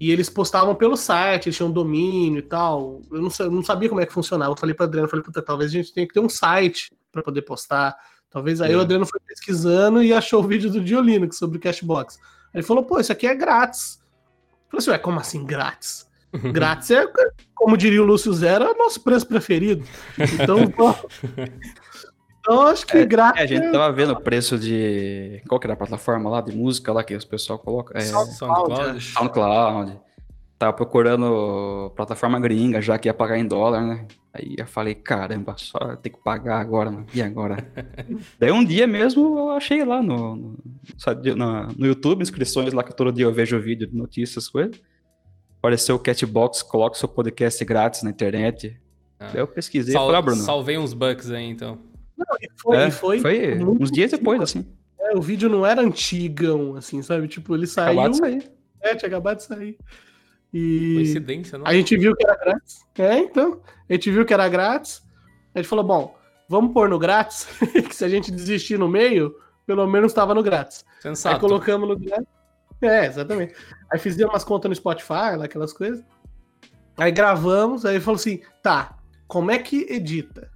E 0.00 0.10
eles 0.10 0.28
postavam 0.28 0.74
pelo 0.74 0.96
site, 0.96 1.46
eles 1.46 1.56
tinham 1.56 1.70
domínio 1.70 2.40
e 2.40 2.42
tal. 2.42 3.00
Eu 3.12 3.22
não, 3.22 3.30
não 3.52 3.62
sabia 3.62 3.88
como 3.88 4.00
é 4.00 4.06
que 4.06 4.12
funcionava. 4.12 4.50
Eu 4.50 4.58
falei 4.58 4.74
pra 4.74 4.86
Adriano, 4.86 5.08
falei, 5.08 5.24
puta, 5.24 5.40
talvez 5.40 5.70
a 5.70 5.74
gente 5.74 5.94
tenha 5.94 6.08
que 6.08 6.12
ter 6.12 6.18
um 6.18 6.28
site 6.28 6.90
para 7.12 7.22
poder 7.22 7.42
postar. 7.42 7.94
Talvez 8.30 8.60
aí 8.62 8.72
É. 8.72 8.76
o 8.76 8.80
Adriano 8.80 9.06
foi 9.06 9.20
pesquisando 9.20 10.02
e 10.02 10.12
achou 10.12 10.42
o 10.42 10.46
vídeo 10.46 10.70
do 10.70 10.80
Diolino 10.80 11.30
sobre 11.32 11.58
o 11.58 11.60
Cashbox. 11.60 12.16
Aí 12.16 12.24
ele 12.54 12.62
falou, 12.62 12.82
pô, 12.82 12.98
isso 12.98 13.12
aqui 13.12 13.26
é 13.26 13.34
grátis. 13.34 14.00
Eu 14.00 14.70
falei 14.70 14.78
assim, 14.78 14.90
ué, 14.90 14.98
como 14.98 15.20
assim 15.20 15.44
grátis? 15.44 16.10
Grátis 16.50 16.90
é, 16.90 17.06
como 17.54 17.76
diria 17.76 18.02
o 18.02 18.06
Lúcio 18.06 18.32
Zero, 18.32 18.64
é 18.64 18.70
o 18.72 18.78
nosso 18.78 19.02
preço 19.02 19.26
preferido. 19.26 19.84
Então, 20.18 20.66
pô, 20.70 20.94
então 22.40 22.62
acho 22.62 22.86
que 22.86 23.04
grátis. 23.04 23.38
É, 23.38 23.44
a 23.44 23.46
gente 23.46 23.70
tava 23.70 23.92
vendo 23.92 24.14
o 24.14 24.20
preço 24.20 24.58
de. 24.58 25.42
Qual 25.46 25.60
que 25.60 25.66
era 25.66 25.74
a 25.74 25.76
plataforma 25.76 26.30
lá 26.30 26.40
de 26.40 26.56
música 26.56 26.90
lá 26.90 27.04
que 27.04 27.14
os 27.14 27.26
pessoal 27.26 27.58
coloca? 27.58 27.98
É, 27.98 28.00
SoundCloud. 28.00 28.98
SoundCloud. 29.02 30.00
Tava 30.62 30.72
procurando 30.74 31.92
plataforma 31.96 32.38
gringa, 32.38 32.80
já 32.80 32.96
que 32.96 33.08
ia 33.08 33.12
pagar 33.12 33.36
em 33.36 33.44
dólar, 33.44 33.84
né? 33.84 34.06
Aí 34.32 34.54
eu 34.56 34.64
falei, 34.64 34.94
caramba, 34.94 35.56
só 35.58 35.96
tem 35.96 36.12
que 36.12 36.22
pagar 36.22 36.60
agora, 36.60 36.88
mano. 36.88 37.04
E 37.12 37.20
agora? 37.20 37.66
Daí 38.38 38.52
um 38.52 38.64
dia 38.64 38.86
mesmo 38.86 39.40
eu 39.40 39.50
achei 39.50 39.84
lá 39.84 40.00
no, 40.00 40.36
no, 40.36 40.56
no, 41.36 41.66
no 41.76 41.84
YouTube, 41.84 42.22
inscrições 42.22 42.72
lá 42.72 42.84
que 42.84 42.96
todo 42.96 43.10
dia 43.10 43.24
eu 43.24 43.32
vejo 43.32 43.60
vídeo 43.60 43.88
de 43.88 43.96
notícias, 43.96 44.46
coisas. 44.46 44.80
Apareceu 45.58 45.96
o 45.96 45.98
Catbox, 45.98 46.62
coloca 46.62 46.96
seu 46.96 47.08
podcast 47.08 47.64
grátis 47.64 48.04
na 48.04 48.10
internet. 48.10 48.80
Ah. 49.18 49.30
Daí 49.32 49.40
eu 49.40 49.48
pesquisei 49.48 49.92
e 49.92 49.94
Sal- 49.94 50.06
falei, 50.06 50.20
ah, 50.20 50.22
Bruno. 50.22 50.42
Salvei 50.42 50.78
uns 50.78 50.94
bucks 50.94 51.28
aí, 51.32 51.46
então. 51.46 51.76
E 52.40 52.48
foi, 52.54 52.76
é, 52.76 52.86
e 52.86 52.90
foi, 52.92 53.18
foi 53.18 53.64
uns 53.64 53.90
dias 53.90 54.12
depois, 54.12 54.40
assim. 54.40 54.64
É, 55.00 55.16
o 55.16 55.20
vídeo 55.20 55.48
não 55.48 55.66
era 55.66 55.82
antigão, 55.82 56.76
assim, 56.76 57.02
sabe? 57.02 57.26
Tipo, 57.26 57.56
ele 57.56 57.66
saiu. 57.66 57.98
Acabado 57.98 58.12
de 58.12 58.18
sair. 58.18 58.52
É, 58.80 58.94
tinha 58.94 59.08
acabado 59.08 59.38
de 59.38 59.42
sair. 59.42 59.76
E 60.52 60.94
Coincidência, 60.96 61.58
não? 61.58 61.66
a 61.66 61.72
gente 61.72 61.96
viu 61.96 62.14
que 62.14 62.24
era 62.24 62.36
grátis. 62.36 62.84
É, 62.98 63.18
então. 63.18 63.60
A 63.88 63.92
gente 63.92 64.10
viu 64.10 64.24
que 64.24 64.34
era 64.34 64.48
grátis. 64.48 65.02
A 65.54 65.58
gente 65.58 65.68
falou, 65.68 65.84
bom, 65.84 66.16
vamos 66.48 66.72
pôr 66.72 66.88
no 66.88 66.98
grátis, 66.98 67.46
que 67.88 67.94
se 67.94 68.04
a 68.04 68.08
gente 68.08 68.30
desistir 68.30 68.78
no 68.78 68.88
meio, 68.88 69.34
pelo 69.66 69.86
menos 69.86 70.12
estava 70.12 70.34
no 70.34 70.42
grátis. 70.42 70.84
Aí 70.96 71.02
Sensato. 71.02 71.40
colocamos 71.40 71.88
no 71.88 71.96
grátis. 71.98 72.26
É, 72.82 73.06
exatamente. 73.06 73.54
Aí 73.90 73.98
fizemos 73.98 74.32
umas 74.32 74.44
contas 74.44 74.68
no 74.68 74.74
Spotify, 74.74 75.36
lá, 75.36 75.44
aquelas 75.44 75.72
coisas. 75.72 76.04
Aí 76.98 77.10
gravamos, 77.12 77.86
aí 77.86 77.98
falou 78.00 78.16
assim, 78.16 78.40
tá, 78.62 78.98
como 79.26 79.50
é 79.50 79.58
que 79.58 79.86
edita? 79.88 80.50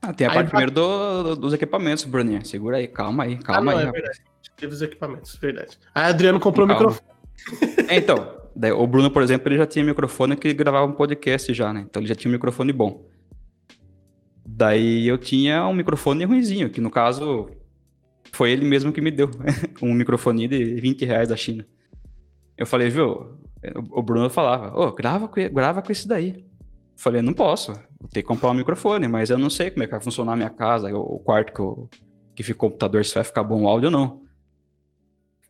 Ah, 0.00 0.12
tem 0.12 0.26
a 0.26 0.30
Aí 0.30 0.34
parte 0.34 0.52
vai- 0.52 0.62
primeiro 0.66 0.70
do- 0.70 1.22
do- 1.24 1.36
dos 1.36 1.52
equipamentos, 1.52 2.04
Bruninho. 2.04 2.44
Segura 2.46 2.76
aí, 2.78 2.86
calma 2.88 3.24
aí, 3.24 3.36
calma 3.36 3.72
ah, 3.72 3.74
não, 3.74 3.80
aí. 3.82 3.88
é 3.88 3.92
verdade. 3.92 4.22
Teve 4.56 4.72
os 4.72 4.80
equipamentos, 4.80 5.34
verdade. 5.36 5.78
Aí 5.94 6.04
Adriano 6.08 6.40
comprou 6.40 6.64
o 6.66 6.68
Calma. 6.68 6.88
microfone. 6.88 7.86
É, 7.88 7.96
então, 7.96 8.36
daí 8.56 8.72
o 8.72 8.86
Bruno, 8.86 9.10
por 9.10 9.22
exemplo, 9.22 9.48
ele 9.48 9.58
já 9.58 9.66
tinha 9.66 9.84
microfone 9.84 10.36
que 10.36 10.52
gravava 10.54 10.86
um 10.86 10.92
podcast 10.92 11.52
já, 11.52 11.72
né? 11.72 11.86
Então 11.88 12.00
ele 12.00 12.08
já 12.08 12.14
tinha 12.14 12.30
um 12.30 12.32
microfone 12.32 12.72
bom. 12.72 13.06
Daí 14.44 15.06
eu 15.06 15.18
tinha 15.18 15.66
um 15.66 15.74
microfone 15.74 16.24
ruinzinho, 16.24 16.70
que 16.70 16.80
no 16.80 16.90
caso 16.90 17.50
foi 18.32 18.52
ele 18.52 18.64
mesmo 18.64 18.92
que 18.92 19.00
me 19.00 19.10
deu. 19.10 19.30
um 19.82 19.92
microfone 19.92 20.48
de 20.48 20.80
20 20.80 21.04
reais 21.04 21.28
da 21.28 21.36
China. 21.36 21.66
Eu 22.56 22.66
falei, 22.66 22.88
viu? 22.88 23.38
O 23.90 24.02
Bruno 24.02 24.30
falava, 24.30 24.78
ô, 24.78 24.92
grava, 24.92 25.28
com- 25.28 25.48
grava 25.52 25.82
com 25.82 25.92
esse 25.92 26.06
daí. 26.06 26.30
Eu 26.38 26.44
falei, 26.96 27.20
não 27.20 27.34
posso, 27.34 27.72
vou 27.72 28.08
ter 28.10 28.22
que 28.22 28.28
comprar 28.28 28.50
um 28.50 28.54
microfone, 28.54 29.06
mas 29.08 29.28
eu 29.28 29.38
não 29.38 29.50
sei 29.50 29.70
como 29.70 29.82
é 29.82 29.86
que 29.86 29.92
vai 29.92 30.00
funcionar 30.00 30.32
a 30.32 30.36
minha 30.36 30.50
casa, 30.50 30.94
o 30.96 31.18
quarto 31.18 31.52
que, 31.52 31.60
eu, 31.60 31.90
que 32.34 32.42
fica 32.42 32.56
o 32.56 32.68
computador, 32.68 33.04
se 33.04 33.14
vai 33.14 33.24
ficar 33.24 33.42
bom 33.42 33.62
o 33.62 33.68
áudio 33.68 33.88
ou 33.88 33.92
não. 33.92 34.25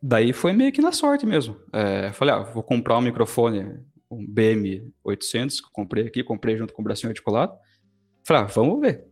Daí 0.01 0.31
foi 0.33 0.53
meio 0.53 0.71
que 0.71 0.81
na 0.81 0.91
sorte 0.91 1.25
mesmo. 1.25 1.57
É, 1.73 2.11
falei, 2.13 2.33
ah, 2.35 2.39
vou 2.43 2.61
comprar 2.63 2.97
um 2.97 3.01
microfone, 3.01 3.79
um 4.11 4.25
BM800, 4.27 5.57
que 5.59 5.65
eu 5.65 5.71
comprei 5.73 6.05
aqui, 6.07 6.23
comprei 6.23 6.55
junto 6.57 6.73
com 6.73 6.81
o 6.81 6.85
bracinho 6.85 7.09
articulado. 7.09 7.53
Falei, 8.25 8.43
ah, 8.43 8.45
vamos 8.45 8.79
ver, 8.79 9.05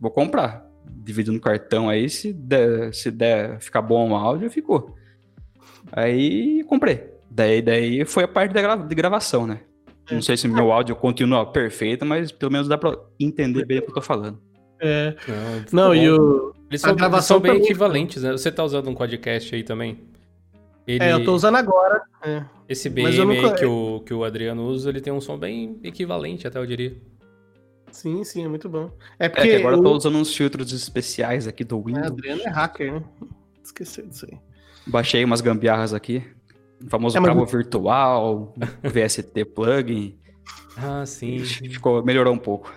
vou 0.00 0.10
comprar. 0.10 0.66
Dividindo 0.90 1.34
no 1.34 1.40
cartão 1.40 1.88
aí, 1.88 2.08
se 2.08 2.32
der, 2.32 2.94
se 2.94 3.10
der 3.10 3.60
ficar 3.60 3.82
bom 3.82 4.10
o 4.10 4.14
áudio, 4.16 4.50
ficou. 4.50 4.94
Aí 5.92 6.62
comprei. 6.64 7.10
Daí, 7.30 7.60
daí 7.62 8.04
foi 8.04 8.24
a 8.24 8.28
parte 8.28 8.52
da 8.54 8.62
gra- 8.62 8.76
de 8.76 8.94
gravação, 8.94 9.46
né? 9.46 9.60
Não 10.10 10.22
sei 10.22 10.36
se 10.38 10.48
meu 10.48 10.72
áudio 10.72 10.96
continua 10.96 11.44
perfeito, 11.52 12.06
mas 12.06 12.32
pelo 12.32 12.50
menos 12.50 12.66
dá 12.66 12.78
pra 12.78 12.96
entender 13.20 13.66
bem 13.66 13.78
o 13.78 13.82
que 13.82 13.90
eu 13.90 13.94
tô 13.94 14.00
falando. 14.00 14.40
É. 14.80 15.14
Não, 15.70 15.88
Não, 15.88 15.94
e 15.94 16.08
o. 16.08 16.54
Eles 16.70 16.82
a 16.84 16.88
são, 16.88 16.90
eles 16.90 17.00
gravação 17.00 17.36
são 17.36 17.40
bem 17.40 17.56
equivalentes, 17.62 18.22
né? 18.22 18.32
Você 18.32 18.50
tá 18.50 18.64
usando 18.64 18.88
um 18.88 18.94
podcast 18.94 19.54
aí 19.54 19.62
também? 19.62 20.07
Ele, 20.88 21.04
É, 21.04 21.12
eu 21.12 21.22
tô 21.22 21.34
usando 21.34 21.56
agora. 21.56 22.02
É. 22.24 22.42
Esse 22.68 22.88
BM 22.88 23.24
nunca- 23.24 23.48
aí 23.52 23.54
que 23.58 23.66
o, 23.66 24.00
que 24.06 24.14
o 24.14 24.24
Adriano 24.24 24.64
usa, 24.66 24.88
ele 24.88 25.00
tem 25.02 25.12
um 25.12 25.20
som 25.20 25.36
bem 25.38 25.78
equivalente, 25.84 26.46
até 26.48 26.58
eu 26.58 26.64
diria. 26.66 26.96
Sim, 27.92 28.24
sim, 28.24 28.44
é 28.44 28.48
muito 28.48 28.68
bom. 28.68 28.90
É 29.18 29.26
É 29.26 29.28
porque 29.28 29.48
que 29.48 29.56
agora 29.56 29.76
eu 29.76 29.82
tô 29.82 29.92
usando 29.92 30.16
uns 30.16 30.34
filtros 30.34 30.72
especiais 30.72 31.46
aqui 31.46 31.62
do 31.62 31.78
é, 31.78 31.82
Windows. 31.82 32.06
Adriano 32.06 32.42
é 32.42 32.48
hacker, 32.48 32.92
né? 32.94 33.02
Esqueci 33.62 34.02
disso 34.02 34.26
aí. 34.30 34.38
Baixei 34.86 35.22
umas 35.24 35.40
gambiarras 35.42 35.92
aqui. 35.92 36.22
O 36.82 36.88
famoso 36.88 37.16
É, 37.16 37.20
mas- 37.20 37.28
cabo 37.28 37.44
virtual, 37.44 38.54
VST 38.82 39.44
plugin. 39.44 40.18
Ah, 40.76 41.04
sim. 41.04 41.38
Ficou, 41.40 42.02
melhorou 42.02 42.32
um 42.32 42.38
pouco. 42.38 42.72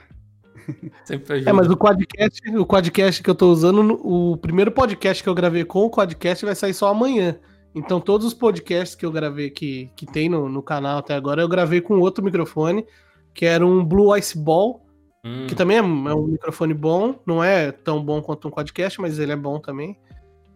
Sempre 1.06 1.36
ajuda. 1.36 1.50
É, 1.50 1.54
mas 1.54 1.70
o 1.70 1.78
quadcast, 1.78 2.42
o 2.58 2.66
quadcast 2.66 3.24
que 3.24 3.30
eu 3.30 3.36
tô 3.36 3.52
usando, 3.52 4.00
o 4.06 4.38
primeiro 4.38 4.72
podcast 4.72 5.22
que 5.24 5.30
eu 5.30 5.36
gravei 5.36 5.64
com 5.66 5.86
o 5.86 5.90
quadcast 5.90 6.46
vai 6.46 6.56
sair 6.56 6.74
só 6.74 6.88
amanhã. 6.90 7.38
Então 7.74 8.00
todos 8.02 8.28
os 8.28 8.34
podcasts 8.34 8.96
que 8.96 9.06
eu 9.06 9.12
gravei 9.12 9.50
que, 9.50 9.90
que 9.96 10.06
tem 10.06 10.28
no, 10.28 10.50
no 10.50 10.62
canal 10.62 10.98
até 10.98 11.16
agora, 11.16 11.42
eu 11.42 11.48
gravei 11.48 11.82
com 11.82 12.00
outro 12.00 12.24
microfone, 12.24 12.86
que 13.34 13.46
era 13.46 13.66
um 13.66 13.84
Blue 13.84 14.16
Ice 14.18 14.38
Ball, 14.38 14.82
Hum, 15.24 15.46
que 15.48 15.56
também 15.56 15.78
é 15.78 15.84
um 15.84 16.10
é 16.10 16.16
um 16.16 16.28
microfone 16.28 16.74
bom, 16.74 17.20
não 17.26 17.44
é 17.44 17.72
tão 17.72 18.04
bom 18.04 18.22
quanto 18.22 18.48
um 18.48 18.52
quadcast, 18.52 19.00
mas 19.00 19.20
ele 19.20 19.32
é 19.32 19.36
bom 19.36 19.60
também. 19.60 19.98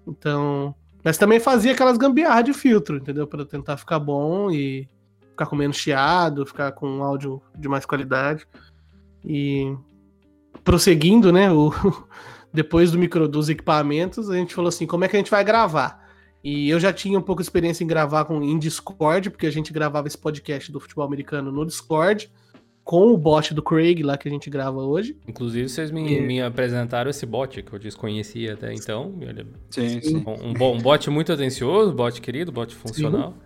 Então, 0.07 0.75
mas 1.03 1.17
também 1.17 1.39
fazia 1.39 1.73
aquelas 1.73 1.97
gambiarras 1.97 2.45
de 2.45 2.53
filtro, 2.53 2.97
entendeu? 2.97 3.27
Para 3.27 3.45
tentar 3.45 3.77
ficar 3.77 3.99
bom 3.99 4.49
e 4.49 4.89
ficar 5.31 5.45
com 5.45 5.55
menos 5.55 5.77
chiado, 5.77 6.45
ficar 6.45 6.71
com 6.71 6.87
um 6.89 7.03
áudio 7.03 7.41
de 7.55 7.67
mais 7.67 7.85
qualidade. 7.85 8.47
E 9.23 9.75
prosseguindo, 10.63 11.31
né, 11.31 11.51
o 11.51 11.71
depois 12.51 12.91
do 12.91 12.97
micro 12.97 13.27
dos 13.27 13.49
equipamentos, 13.49 14.29
a 14.29 14.35
gente 14.35 14.55
falou 14.55 14.69
assim, 14.69 14.87
como 14.87 15.03
é 15.03 15.07
que 15.07 15.15
a 15.15 15.19
gente 15.19 15.31
vai 15.31 15.43
gravar? 15.43 16.04
E 16.47 16.69
eu 16.69 16.79
já 16.79 16.93
tinha 16.93 17.17
um 17.17 17.23
pouco 17.23 17.41
de 17.41 17.47
experiência 17.47 17.83
em 17.83 17.87
gravar 17.87 18.23
com 18.25 18.39
em 18.43 18.59
Discord, 18.59 19.31
porque 19.31 19.47
a 19.47 19.51
gente 19.51 19.73
gravava 19.73 20.07
esse 20.07 20.15
podcast 20.17 20.71
do 20.71 20.79
futebol 20.79 21.03
americano 21.03 21.51
no 21.51 21.65
Discord 21.65 22.29
com 22.83 23.07
o 23.07 23.17
bot 23.17 23.51
do 23.51 23.63
Craig 23.63 24.03
lá 24.03 24.15
que 24.15 24.27
a 24.27 24.31
gente 24.31 24.47
grava 24.47 24.77
hoje. 24.77 25.17
Inclusive, 25.27 25.67
vocês 25.67 25.89
me, 25.89 26.17
É. 26.17 26.21
me 26.21 26.39
apresentaram 26.43 27.09
esse 27.09 27.25
bot 27.25 27.63
que 27.63 27.73
eu 27.73 27.79
desconhecia 27.79 28.53
até 28.53 28.71
então. 28.71 29.15
Ele 29.21 29.41
é 29.41 29.45
Sim, 29.71 30.01
Sim. 30.01 30.17
um, 30.27 30.49
um 30.49 30.53
bom, 30.53 30.75
um 30.75 30.79
bot 30.79 31.09
muito 31.09 31.33
atencioso, 31.33 31.91
bot 31.93 32.21
querido, 32.21 32.51
bot 32.51 32.75
funcional. 32.75 33.33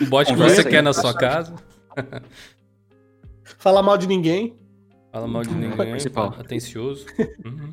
Um 0.00 0.04
bot 0.10 0.30
que 0.30 0.38
você 0.38 0.62
quer 0.62 0.82
na 0.82 0.92
sua 0.92 1.14
casa. 1.14 1.54
Falar 3.42 3.82
mal 3.82 3.96
de 3.96 4.06
ninguém. 4.06 4.54
Fala 5.10 5.26
mal 5.26 5.42
de 5.42 5.54
ninguém. 5.54 5.90
Principal. 5.90 6.34
Atencioso. 6.38 7.06
Uhum. 7.44 7.70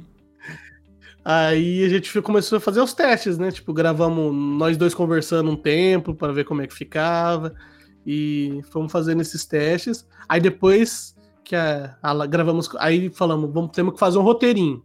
Aí 1.23 1.83
a 1.83 1.89
gente 1.89 2.19
começou 2.21 2.57
a 2.57 2.61
fazer 2.61 2.81
os 2.81 2.93
testes, 2.93 3.37
né? 3.37 3.51
Tipo, 3.51 3.73
gravamos 3.73 4.33
nós 4.33 4.75
dois 4.77 4.93
conversando 4.93 5.51
um 5.51 5.55
tempo 5.55 6.15
para 6.15 6.33
ver 6.33 6.45
como 6.45 6.61
é 6.61 6.67
que 6.67 6.73
ficava. 6.73 7.53
E 8.05 8.61
fomos 8.71 8.91
fazendo 8.91 9.21
esses 9.21 9.45
testes. 9.45 10.07
Aí 10.27 10.41
depois 10.41 11.15
que 11.43 11.55
a, 11.55 11.95
a- 12.01 12.25
gravamos, 12.25 12.69
aí 12.79 13.09
falamos, 13.09 13.53
vamos 13.53 13.71
temos 13.71 13.93
que 13.93 13.99
fazer 13.99 14.17
um 14.17 14.23
roteirinho 14.23 14.83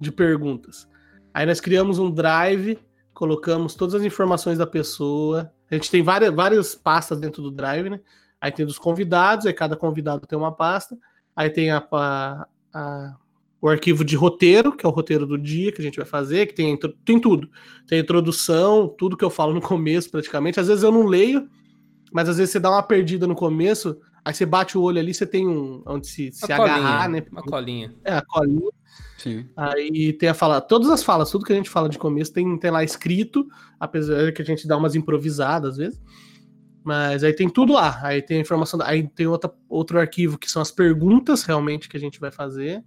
de 0.00 0.10
perguntas. 0.10 0.88
Aí 1.32 1.46
nós 1.46 1.60
criamos 1.60 1.98
um 2.00 2.10
drive, 2.10 2.78
colocamos 3.14 3.74
todas 3.76 3.94
as 3.94 4.02
informações 4.02 4.58
da 4.58 4.66
pessoa. 4.66 5.52
A 5.70 5.74
gente 5.74 5.90
tem 5.90 6.02
várias, 6.02 6.34
várias 6.34 6.74
pastas 6.74 7.20
dentro 7.20 7.40
do 7.42 7.50
drive, 7.52 7.88
né? 7.90 8.00
Aí 8.40 8.50
tem 8.50 8.66
dos 8.66 8.78
convidados, 8.78 9.46
aí 9.46 9.52
cada 9.52 9.76
convidado 9.76 10.26
tem 10.26 10.36
uma 10.36 10.50
pasta. 10.52 10.96
Aí 11.36 11.50
tem 11.50 11.70
a, 11.70 11.78
a- 11.92 12.46
a- 12.74 13.16
o 13.60 13.68
arquivo 13.68 14.04
de 14.04 14.16
roteiro, 14.16 14.76
que 14.76 14.84
é 14.84 14.88
o 14.88 14.92
roteiro 14.92 15.26
do 15.26 15.38
dia 15.38 15.72
que 15.72 15.80
a 15.80 15.84
gente 15.84 15.96
vai 15.96 16.06
fazer, 16.06 16.46
que 16.46 16.54
tem, 16.54 16.78
tem 17.04 17.18
tudo. 17.18 17.48
Tem 17.86 17.98
a 17.98 18.02
introdução, 18.02 18.88
tudo 18.88 19.16
que 19.16 19.24
eu 19.24 19.30
falo 19.30 19.54
no 19.54 19.60
começo, 19.60 20.10
praticamente. 20.10 20.60
Às 20.60 20.68
vezes 20.68 20.82
eu 20.84 20.92
não 20.92 21.06
leio, 21.06 21.48
mas 22.12 22.28
às 22.28 22.36
vezes 22.36 22.52
você 22.52 22.60
dá 22.60 22.70
uma 22.70 22.82
perdida 22.82 23.26
no 23.26 23.34
começo, 23.34 23.98
aí 24.24 24.34
você 24.34 24.44
bate 24.44 24.76
o 24.76 24.82
olho 24.82 24.98
ali, 24.98 25.12
você 25.12 25.26
tem 25.26 25.48
um 25.48 25.82
onde 25.86 26.06
se, 26.06 26.30
se 26.32 26.46
colinha, 26.46 26.64
agarrar, 26.64 27.08
né? 27.08 27.24
Uma 27.32 27.42
colinha. 27.42 27.94
É, 28.04 28.14
a 28.14 28.22
colinha. 28.22 28.70
Sim. 29.18 29.48
Aí 29.56 30.12
tem 30.12 30.28
a 30.28 30.34
fala, 30.34 30.60
todas 30.60 30.90
as 30.90 31.02
falas, 31.02 31.30
tudo 31.30 31.44
que 31.44 31.52
a 31.52 31.56
gente 31.56 31.70
fala 31.70 31.88
de 31.88 31.98
começo 31.98 32.32
tem, 32.32 32.58
tem 32.58 32.70
lá 32.70 32.84
escrito, 32.84 33.46
apesar 33.80 34.32
que 34.32 34.42
a 34.42 34.44
gente 34.44 34.68
dá 34.68 34.76
umas 34.76 34.94
improvisadas 34.94 35.72
às 35.72 35.76
vezes. 35.76 36.02
Mas 36.84 37.24
aí 37.24 37.32
tem 37.32 37.48
tudo 37.48 37.72
lá. 37.72 37.98
Aí 38.02 38.22
tem 38.22 38.38
a 38.38 38.40
informação, 38.40 38.78
aí 38.82 39.08
tem 39.08 39.26
outra, 39.26 39.52
outro 39.68 39.98
arquivo 39.98 40.38
que 40.38 40.48
são 40.48 40.62
as 40.62 40.70
perguntas 40.70 41.42
realmente 41.42 41.88
que 41.88 41.96
a 41.96 42.00
gente 42.00 42.20
vai 42.20 42.30
fazer. 42.30 42.84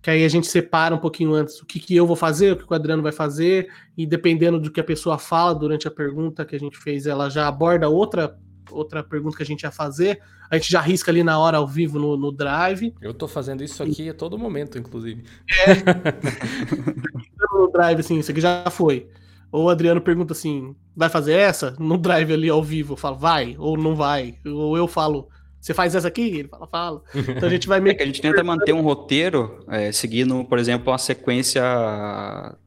Que 0.00 0.10
aí 0.10 0.24
a 0.24 0.28
gente 0.28 0.46
separa 0.46 0.94
um 0.94 0.98
pouquinho 0.98 1.34
antes 1.34 1.60
o 1.60 1.66
que, 1.66 1.80
que 1.80 1.96
eu 1.96 2.06
vou 2.06 2.16
fazer, 2.16 2.52
o 2.52 2.56
que 2.56 2.70
o 2.70 2.74
Adriano 2.74 3.02
vai 3.02 3.12
fazer, 3.12 3.68
e 3.96 4.06
dependendo 4.06 4.60
do 4.60 4.70
que 4.70 4.80
a 4.80 4.84
pessoa 4.84 5.18
fala 5.18 5.54
durante 5.54 5.88
a 5.88 5.90
pergunta 5.90 6.44
que 6.44 6.54
a 6.54 6.60
gente 6.60 6.78
fez, 6.78 7.06
ela 7.06 7.28
já 7.28 7.48
aborda 7.48 7.88
outra 7.88 8.38
outra 8.70 9.02
pergunta 9.02 9.36
que 9.36 9.42
a 9.42 9.46
gente 9.46 9.62
ia 9.62 9.70
fazer, 9.70 10.20
a 10.50 10.56
gente 10.56 10.70
já 10.70 10.80
risca 10.80 11.10
ali 11.10 11.22
na 11.22 11.38
hora 11.38 11.58
ao 11.58 11.66
vivo 11.66 11.98
no, 11.98 12.16
no 12.16 12.32
Drive. 12.32 12.94
Eu 13.00 13.14
tô 13.14 13.28
fazendo 13.28 13.62
isso 13.62 13.82
aqui 13.82 14.08
a 14.08 14.14
todo 14.14 14.38
momento, 14.38 14.78
inclusive. 14.78 15.24
É. 15.66 15.74
no 17.52 17.70
Drive, 17.70 18.00
assim, 18.00 18.18
isso 18.18 18.30
aqui 18.30 18.40
já 18.40 18.64
foi. 18.70 19.08
Ou 19.50 19.64
o 19.64 19.70
Adriano 19.70 20.00
pergunta 20.00 20.32
assim: 20.32 20.74
vai 20.94 21.08
fazer 21.08 21.32
essa? 21.32 21.74
No 21.78 21.96
Drive 21.96 22.32
ali 22.32 22.48
ao 22.48 22.62
vivo, 22.62 22.92
eu 22.94 22.96
falo, 22.96 23.16
vai, 23.16 23.56
ou 23.58 23.76
não 23.76 23.94
vai. 23.94 24.36
Ou 24.44 24.76
eu 24.76 24.86
falo, 24.86 25.28
você 25.68 25.74
faz 25.74 25.94
essa 25.94 26.08
aqui? 26.08 26.22
Ele 26.22 26.48
fala, 26.48 26.66
fala. 26.66 27.02
Então 27.14 27.46
a 27.46 27.52
gente 27.52 27.68
vai 27.68 27.78
meio 27.78 27.92
é 27.92 27.94
que 27.94 28.02
a 28.02 28.06
gente 28.06 28.22
tenta 28.22 28.42
manter 28.42 28.72
um 28.72 28.80
roteiro 28.80 29.64
é, 29.68 29.92
seguindo, 29.92 30.44
por 30.44 30.58
exemplo, 30.58 30.92
a 30.92 30.98
sequência 30.98 31.62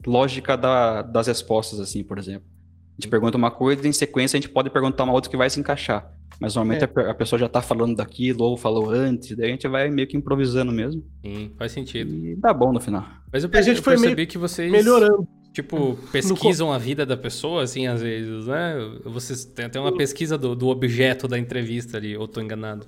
lógica 0.05 0.55
da, 0.55 1.01
das 1.01 1.27
respostas, 1.27 1.79
assim, 1.79 2.03
por 2.03 2.19
exemplo. 2.19 2.47
A 2.97 3.01
gente 3.01 3.09
pergunta 3.09 3.37
uma 3.37 3.49
coisa 3.49 3.85
e 3.85 3.89
em 3.89 3.93
sequência 3.93 4.37
a 4.37 4.41
gente 4.41 4.51
pode 4.51 4.69
perguntar 4.69 5.03
uma 5.03 5.13
outra 5.13 5.31
que 5.31 5.37
vai 5.37 5.49
se 5.49 5.59
encaixar. 5.59 6.13
Mas 6.39 6.55
normalmente 6.55 6.83
é. 6.83 7.01
a, 7.07 7.11
a, 7.11 7.13
pessoa 7.13 7.39
já 7.39 7.49
tá 7.49 7.61
falando 7.61 7.95
daquilo 7.95 8.43
ou 8.43 8.55
falou 8.55 8.89
antes, 8.89 9.35
daí 9.35 9.47
a 9.47 9.51
gente 9.51 9.67
vai 9.67 9.89
meio 9.89 10.07
que 10.07 10.15
improvisando 10.15 10.71
mesmo. 10.71 11.03
Sim, 11.25 11.51
faz 11.57 11.71
sentido. 11.71 12.13
E 12.13 12.35
dá 12.35 12.53
bom 12.53 12.71
no 12.71 12.79
final. 12.79 13.05
Mas 13.31 13.43
eu, 13.43 13.49
a 13.53 13.61
gente 13.61 13.77
eu 13.77 13.83
foi 13.83 13.95
percebi 13.95 14.27
que 14.27 14.37
vocês 14.37 14.71
melhorando. 14.71 15.27
Tipo, 15.53 15.97
pesquisam 16.11 16.67
no... 16.67 16.73
a 16.73 16.77
vida 16.77 17.05
da 17.05 17.17
pessoa, 17.17 17.63
assim, 17.63 17.85
às 17.85 18.01
vezes, 18.01 18.47
né? 18.47 18.75
Vocês 19.03 19.43
têm 19.43 19.65
até 19.65 19.79
uma 19.79 19.93
pesquisa 19.95 20.37
do, 20.37 20.55
do 20.55 20.69
objeto 20.69 21.27
da 21.27 21.37
entrevista 21.37 21.97
ali, 21.97 22.15
ou 22.15 22.25
tô 22.25 22.39
enganado? 22.39 22.87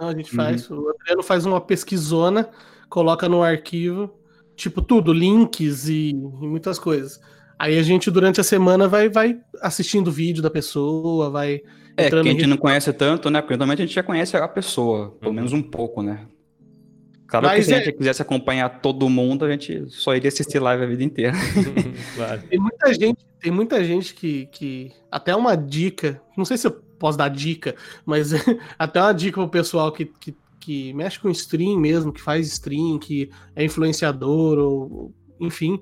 Não, 0.00 0.08
a 0.08 0.14
gente 0.14 0.34
faz. 0.34 0.70
Uhum. 0.70 0.80
O 0.80 0.88
Adriano 0.88 1.22
faz 1.22 1.44
uma 1.44 1.60
pesquisona, 1.60 2.48
coloca 2.88 3.28
no 3.28 3.42
arquivo, 3.42 4.10
tipo, 4.56 4.80
tudo, 4.80 5.12
links 5.12 5.88
e, 5.88 6.10
e 6.10 6.14
muitas 6.14 6.78
coisas. 6.78 7.20
Aí 7.58 7.78
a 7.78 7.82
gente, 7.82 8.10
durante 8.10 8.40
a 8.40 8.44
semana, 8.44 8.88
vai, 8.88 9.10
vai 9.10 9.38
assistindo 9.60 10.08
o 10.08 10.12
vídeo 10.12 10.42
da 10.42 10.48
pessoa, 10.48 11.28
vai. 11.28 11.60
É, 11.98 12.08
que 12.08 12.16
a 12.16 12.22
gente 12.22 12.46
não 12.46 12.56
conhece 12.56 12.92
tanto, 12.94 13.28
né? 13.28 13.42
Porque 13.42 13.54
normalmente 13.54 13.82
a 13.82 13.86
gente 13.86 13.94
já 13.94 14.02
conhece 14.02 14.36
a 14.36 14.48
pessoa, 14.48 15.10
pelo 15.20 15.32
uhum. 15.32 15.36
menos 15.36 15.52
um 15.52 15.60
pouco, 15.62 16.02
né? 16.02 16.26
Claro 17.28 17.46
Mas 17.46 17.58
que 17.58 17.64
se 17.64 17.74
é... 17.74 17.76
a 17.76 17.84
gente 17.84 17.96
quisesse 17.96 18.22
acompanhar 18.22 18.80
todo 18.80 19.08
mundo, 19.08 19.44
a 19.44 19.50
gente 19.50 19.84
só 19.90 20.14
iria 20.16 20.28
assistir 20.28 20.58
live 20.58 20.82
a 20.82 20.86
vida 20.86 21.04
inteira. 21.04 21.32
claro. 22.16 22.42
Tem 22.48 22.58
muita 22.58 22.94
gente, 22.94 23.26
tem 23.38 23.52
muita 23.52 23.84
gente 23.84 24.14
que, 24.14 24.46
que. 24.46 24.92
Até 25.10 25.36
uma 25.36 25.54
dica, 25.54 26.20
não 26.36 26.44
sei 26.44 26.56
se 26.56 26.66
eu 26.66 26.72
posso 26.98 27.18
dar 27.18 27.28
dica, 27.28 27.76
mas 28.04 28.30
até 28.78 29.00
uma 29.00 29.12
dica 29.12 29.40
pro 29.40 29.48
pessoal 29.48 29.92
que, 29.92 30.06
que, 30.06 30.34
que 30.58 30.92
mexe 30.94 31.20
com 31.20 31.28
stream 31.30 31.78
mesmo, 31.78 32.12
que 32.12 32.20
faz 32.20 32.46
stream, 32.48 32.98
que 32.98 33.30
é 33.54 33.62
influenciador, 33.62 34.58
ou 34.58 35.14
enfim 35.38 35.80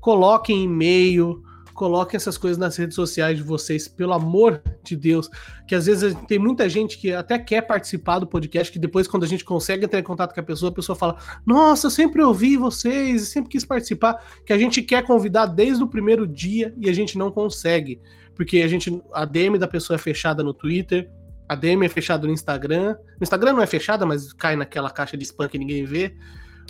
coloquem 0.00 0.64
e-mail, 0.64 1.42
coloquem 1.74 2.16
essas 2.16 2.36
coisas 2.36 2.58
nas 2.58 2.76
redes 2.76 2.94
sociais 2.94 3.36
de 3.36 3.42
vocês, 3.42 3.88
pelo 3.88 4.12
amor 4.12 4.62
de 4.82 4.96
Deus. 4.96 5.28
Que 5.66 5.74
às 5.74 5.86
vezes 5.86 6.14
tem 6.26 6.38
muita 6.38 6.68
gente 6.68 6.98
que 6.98 7.12
até 7.12 7.38
quer 7.38 7.62
participar 7.62 8.18
do 8.18 8.26
podcast, 8.26 8.72
que 8.72 8.78
depois, 8.78 9.06
quando 9.06 9.24
a 9.24 9.26
gente 9.26 9.44
consegue 9.44 9.84
entrar 9.84 10.00
em 10.00 10.04
contato 10.04 10.34
com 10.34 10.40
a 10.40 10.44
pessoa, 10.44 10.70
a 10.70 10.74
pessoa 10.74 10.96
fala: 10.96 11.16
Nossa, 11.44 11.86
eu 11.86 11.90
sempre 11.90 12.22
ouvi 12.22 12.56
vocês, 12.56 13.28
sempre 13.28 13.50
quis 13.50 13.64
participar. 13.64 14.22
Que 14.44 14.52
a 14.52 14.58
gente 14.58 14.82
quer 14.82 15.04
convidar 15.04 15.46
desde 15.46 15.82
o 15.82 15.88
primeiro 15.88 16.26
dia 16.26 16.74
e 16.78 16.88
a 16.88 16.92
gente 16.92 17.16
não 17.16 17.30
consegue. 17.30 18.00
Porque 18.34 18.62
a 18.62 18.68
gente. 18.68 19.02
A 19.12 19.24
DM 19.24 19.58
da 19.58 19.68
pessoa 19.68 19.96
é 19.96 19.98
fechada 19.98 20.42
no 20.42 20.54
Twitter. 20.54 21.10
A 21.48 21.54
DM 21.54 21.84
é 21.84 21.88
fechada 21.88 22.26
no 22.26 22.32
Instagram. 22.32 22.96
No 23.18 23.22
Instagram 23.22 23.54
não 23.54 23.62
é 23.62 23.66
fechada, 23.66 24.06
mas 24.06 24.32
cai 24.32 24.56
naquela 24.56 24.88
caixa 24.88 25.16
de 25.16 25.24
spam 25.24 25.48
que 25.48 25.58
ninguém 25.58 25.84
vê. 25.84 26.14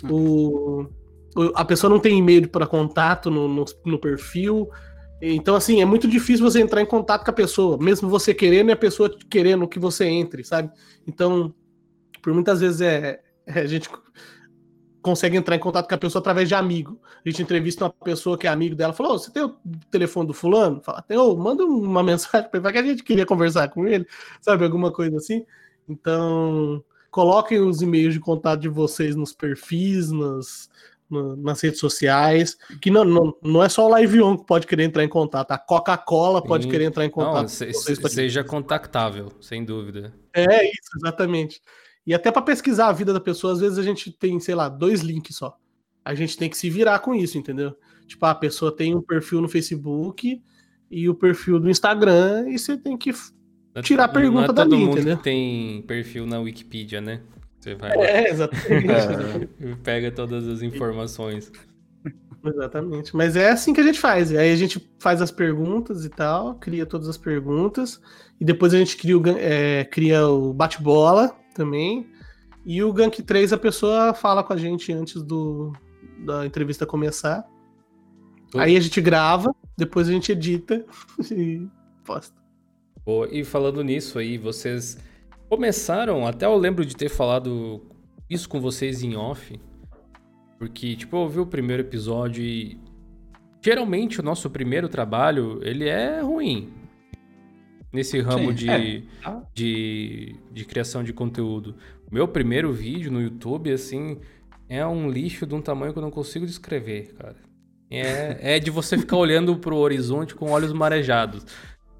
O, 0.09 0.87
a 1.55 1.63
pessoa 1.63 1.89
não 1.89 1.99
tem 1.99 2.17
e-mail 2.17 2.49
para 2.49 2.67
contato 2.67 3.29
no, 3.29 3.47
no, 3.47 3.65
no, 3.85 3.99
perfil. 3.99 4.69
Então, 5.21 5.55
assim, 5.55 5.81
é 5.81 5.85
muito 5.85 6.07
difícil 6.07 6.43
você 6.43 6.59
entrar 6.59 6.81
em 6.81 6.85
contato 6.85 7.23
com 7.23 7.29
a 7.29 7.33
pessoa, 7.33 7.77
mesmo 7.77 8.09
você 8.09 8.33
querendo 8.33 8.69
e 8.69 8.71
a 8.71 8.77
pessoa 8.77 9.15
querendo 9.29 9.67
que 9.67 9.77
você 9.77 10.05
entre, 10.05 10.43
sabe? 10.43 10.71
Então, 11.05 11.53
por 12.21 12.33
muitas 12.33 12.59
vezes 12.59 12.81
é, 12.81 13.21
é, 13.45 13.59
a 13.59 13.67
gente 13.67 13.87
consegue 15.01 15.37
entrar 15.37 15.55
em 15.55 15.59
contato 15.59 15.87
com 15.87 15.95
a 15.95 15.97
pessoa 15.97 16.19
através 16.19 16.47
de 16.47 16.55
amigo. 16.55 16.99
A 17.25 17.29
gente 17.29 17.43
entrevista 17.43 17.85
uma 17.85 17.91
pessoa 17.91 18.37
que 18.37 18.47
é 18.47 18.49
amigo 18.49 18.75
dela, 18.75 18.93
falou: 18.93 19.17
você 19.17 19.31
tem 19.31 19.43
o 19.43 19.55
telefone 19.91 20.27
do 20.27 20.33
fulano? 20.33 20.81
Fala, 20.81 21.01
tem, 21.03 21.17
oh, 21.17 21.35
manda 21.35 21.63
uma 21.65 22.01
mensagem 22.03 22.49
para 22.49 22.59
ele, 22.59 22.71
que 22.71 22.77
a 22.77 22.83
gente 22.83 23.03
queria 23.03 23.25
conversar 23.25 23.69
com 23.69 23.87
ele, 23.87 24.07
sabe? 24.41 24.63
Alguma 24.63 24.91
coisa 24.91 25.17
assim. 25.17 25.45
Então, 25.87 26.83
coloquem 27.11 27.59
os 27.59 27.81
e-mails 27.81 28.13
de 28.13 28.19
contato 28.19 28.61
de 28.61 28.69
vocês 28.69 29.15
nos 29.15 29.33
perfis, 29.33 30.11
nas, 30.11 30.69
no, 31.11 31.35
nas 31.35 31.61
redes 31.61 31.79
sociais, 31.79 32.57
que 32.81 32.89
não, 32.89 33.03
não, 33.03 33.37
não 33.43 33.63
é 33.63 33.69
só 33.69 33.85
o 33.85 33.89
Live 33.89 34.21
On 34.21 34.37
que 34.37 34.45
pode 34.45 34.65
querer 34.65 34.83
entrar 34.83 35.03
em 35.03 35.09
contato, 35.09 35.51
a 35.51 35.57
Coca-Cola 35.57 36.41
pode 36.41 36.67
querer 36.67 36.85
entrar 36.85 37.05
em 37.05 37.09
contato. 37.09 37.41
Não, 37.41 37.47
se, 37.47 37.73
seja 38.09 38.43
contactável, 38.43 39.31
sem 39.41 39.63
dúvida. 39.63 40.13
É 40.33 40.65
isso, 40.65 40.97
exatamente. 40.97 41.61
E 42.07 42.13
até 42.13 42.31
para 42.31 42.41
pesquisar 42.41 42.87
a 42.87 42.93
vida 42.93 43.13
da 43.13 43.19
pessoa, 43.19 43.53
às 43.53 43.59
vezes 43.59 43.77
a 43.77 43.83
gente 43.83 44.11
tem, 44.11 44.39
sei 44.39 44.55
lá, 44.55 44.69
dois 44.69 45.01
links 45.01 45.35
só. 45.35 45.55
A 46.03 46.15
gente 46.15 46.37
tem 46.37 46.49
que 46.49 46.57
se 46.57 46.69
virar 46.69 46.99
com 46.99 47.13
isso, 47.13 47.37
entendeu? 47.37 47.75
Tipo, 48.07 48.25
a 48.25 48.33
pessoa 48.33 48.75
tem 48.75 48.95
um 48.95 49.01
perfil 49.01 49.41
no 49.41 49.47
Facebook 49.47 50.41
e 50.89 51.07
o 51.07 51.13
perfil 51.13 51.59
do 51.59 51.69
Instagram 51.69 52.49
e 52.49 52.57
você 52.57 52.75
tem 52.75 52.97
que 52.97 53.11
tirar 53.83 54.05
a 54.05 54.09
pergunta 54.09 54.33
não 54.37 54.43
é 54.43 54.47
todo 54.47 54.69
dali, 54.69 54.75
mundo 54.75 54.97
entendeu? 54.97 55.17
Que 55.17 55.23
tem 55.23 55.81
perfil 55.83 56.25
na 56.25 56.39
Wikipedia, 56.39 56.99
né? 56.99 57.21
Você 57.61 57.75
vai 57.75 57.91
é, 57.91 58.29
exatamente. 58.29 58.87
É, 59.61 59.75
pega 59.83 60.11
todas 60.11 60.47
as 60.47 60.63
informações. 60.63 61.51
Exatamente. 62.43 63.15
Mas 63.15 63.35
é 63.35 63.51
assim 63.51 63.71
que 63.71 63.79
a 63.79 63.83
gente 63.83 63.99
faz. 63.99 64.33
Aí 64.33 64.51
a 64.51 64.55
gente 64.55 64.91
faz 64.97 65.21
as 65.21 65.29
perguntas 65.29 66.03
e 66.03 66.09
tal, 66.09 66.55
cria 66.55 66.87
todas 66.87 67.07
as 67.07 67.17
perguntas, 67.17 68.01
e 68.39 68.43
depois 68.43 68.73
a 68.73 68.79
gente 68.79 68.97
cria 68.97 69.15
o, 69.15 69.21
é, 69.37 69.85
cria 69.85 70.27
o 70.27 70.51
bate-bola 70.51 71.35
também. 71.53 72.09
E 72.65 72.81
o 72.81 72.91
Gank 72.91 73.21
3 73.21 73.53
a 73.53 73.57
pessoa 73.57 74.13
fala 74.15 74.43
com 74.43 74.53
a 74.53 74.57
gente 74.57 74.91
antes 74.91 75.21
do, 75.21 75.71
da 76.25 76.45
entrevista 76.47 76.85
começar. 76.85 77.47
Aí 78.55 78.75
a 78.75 78.79
gente 78.79 78.99
grava, 78.99 79.55
depois 79.77 80.09
a 80.09 80.11
gente 80.11 80.31
edita 80.31 80.83
e 81.31 81.67
posta. 82.03 82.35
Boa. 83.05 83.27
E 83.31 83.43
falando 83.43 83.83
nisso 83.83 84.17
aí, 84.17 84.37
vocês 84.39 84.97
começaram, 85.51 86.25
até 86.25 86.45
eu 86.45 86.55
lembro 86.55 86.85
de 86.85 86.95
ter 86.95 87.09
falado 87.09 87.81
isso 88.29 88.47
com 88.47 88.61
vocês 88.61 89.03
em 89.03 89.17
off, 89.17 89.59
porque, 90.57 90.95
tipo, 90.95 91.17
eu 91.17 91.19
ouvi 91.19 91.39
o 91.41 91.45
primeiro 91.45 91.83
episódio 91.83 92.41
e 92.41 92.79
geralmente 93.61 94.21
o 94.21 94.23
nosso 94.23 94.49
primeiro 94.49 94.87
trabalho, 94.87 95.59
ele 95.61 95.89
é 95.89 96.21
ruim. 96.21 96.71
Nesse 97.91 98.21
ramo 98.21 98.51
Sim, 98.51 98.53
de, 98.53 98.69
é. 98.69 99.03
de, 99.53 100.35
de 100.53 100.63
criação 100.63 101.03
de 101.03 101.11
conteúdo. 101.11 101.75
O 102.09 102.15
meu 102.15 102.29
primeiro 102.29 102.71
vídeo 102.71 103.11
no 103.11 103.21
YouTube, 103.21 103.73
assim, 103.73 104.19
é 104.69 104.87
um 104.87 105.09
lixo 105.09 105.45
de 105.45 105.53
um 105.53 105.61
tamanho 105.61 105.91
que 105.91 105.99
eu 105.99 106.03
não 106.03 106.11
consigo 106.11 106.45
descrever, 106.45 107.13
cara. 107.17 107.35
É, 107.89 108.55
é 108.55 108.59
de 108.59 108.71
você 108.71 108.97
ficar 108.97 109.17
olhando 109.19 109.57
pro 109.57 109.75
horizonte 109.75 110.33
com 110.33 110.51
olhos 110.51 110.71
marejados. 110.71 111.45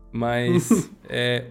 Mas 0.10 0.90
é, 1.10 1.48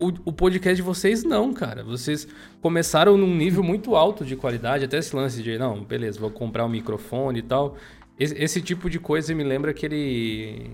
o, 0.00 0.08
o, 0.26 0.32
podcast 0.32 0.76
de 0.76 0.82
vocês 0.82 1.24
não, 1.24 1.52
cara. 1.52 1.82
Vocês 1.82 2.26
começaram 2.60 3.16
num 3.16 3.34
nível 3.34 3.62
muito 3.62 3.96
alto 3.96 4.24
de 4.24 4.36
qualidade, 4.36 4.84
até 4.84 4.98
esse 4.98 5.14
lance 5.14 5.42
de, 5.42 5.58
não, 5.58 5.82
beleza, 5.82 6.20
vou 6.20 6.30
comprar 6.30 6.64
um 6.64 6.68
microfone 6.68 7.40
e 7.40 7.42
tal. 7.42 7.76
Esse, 8.18 8.34
esse 8.42 8.62
tipo 8.62 8.88
de 8.88 8.98
coisa 8.98 9.34
me 9.34 9.44
lembra 9.44 9.70
aquele. 9.70 10.70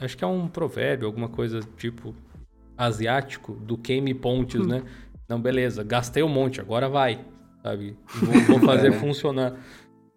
Acho 0.00 0.16
que 0.16 0.22
é 0.22 0.26
um 0.26 0.46
provérbio, 0.46 1.06
alguma 1.06 1.28
coisa 1.28 1.60
tipo 1.76 2.14
asiático, 2.76 3.52
do 3.52 3.76
queime 3.76 4.14
pontes, 4.14 4.60
hum. 4.60 4.66
né? 4.66 4.82
Não, 5.28 5.40
beleza, 5.40 5.82
gastei 5.82 6.22
um 6.22 6.28
monte, 6.28 6.60
agora 6.60 6.88
vai, 6.88 7.20
sabe? 7.62 7.96
Vou, 8.14 8.40
vou 8.42 8.60
fazer 8.60 8.88
é. 8.92 8.92
funcionar. 8.92 9.56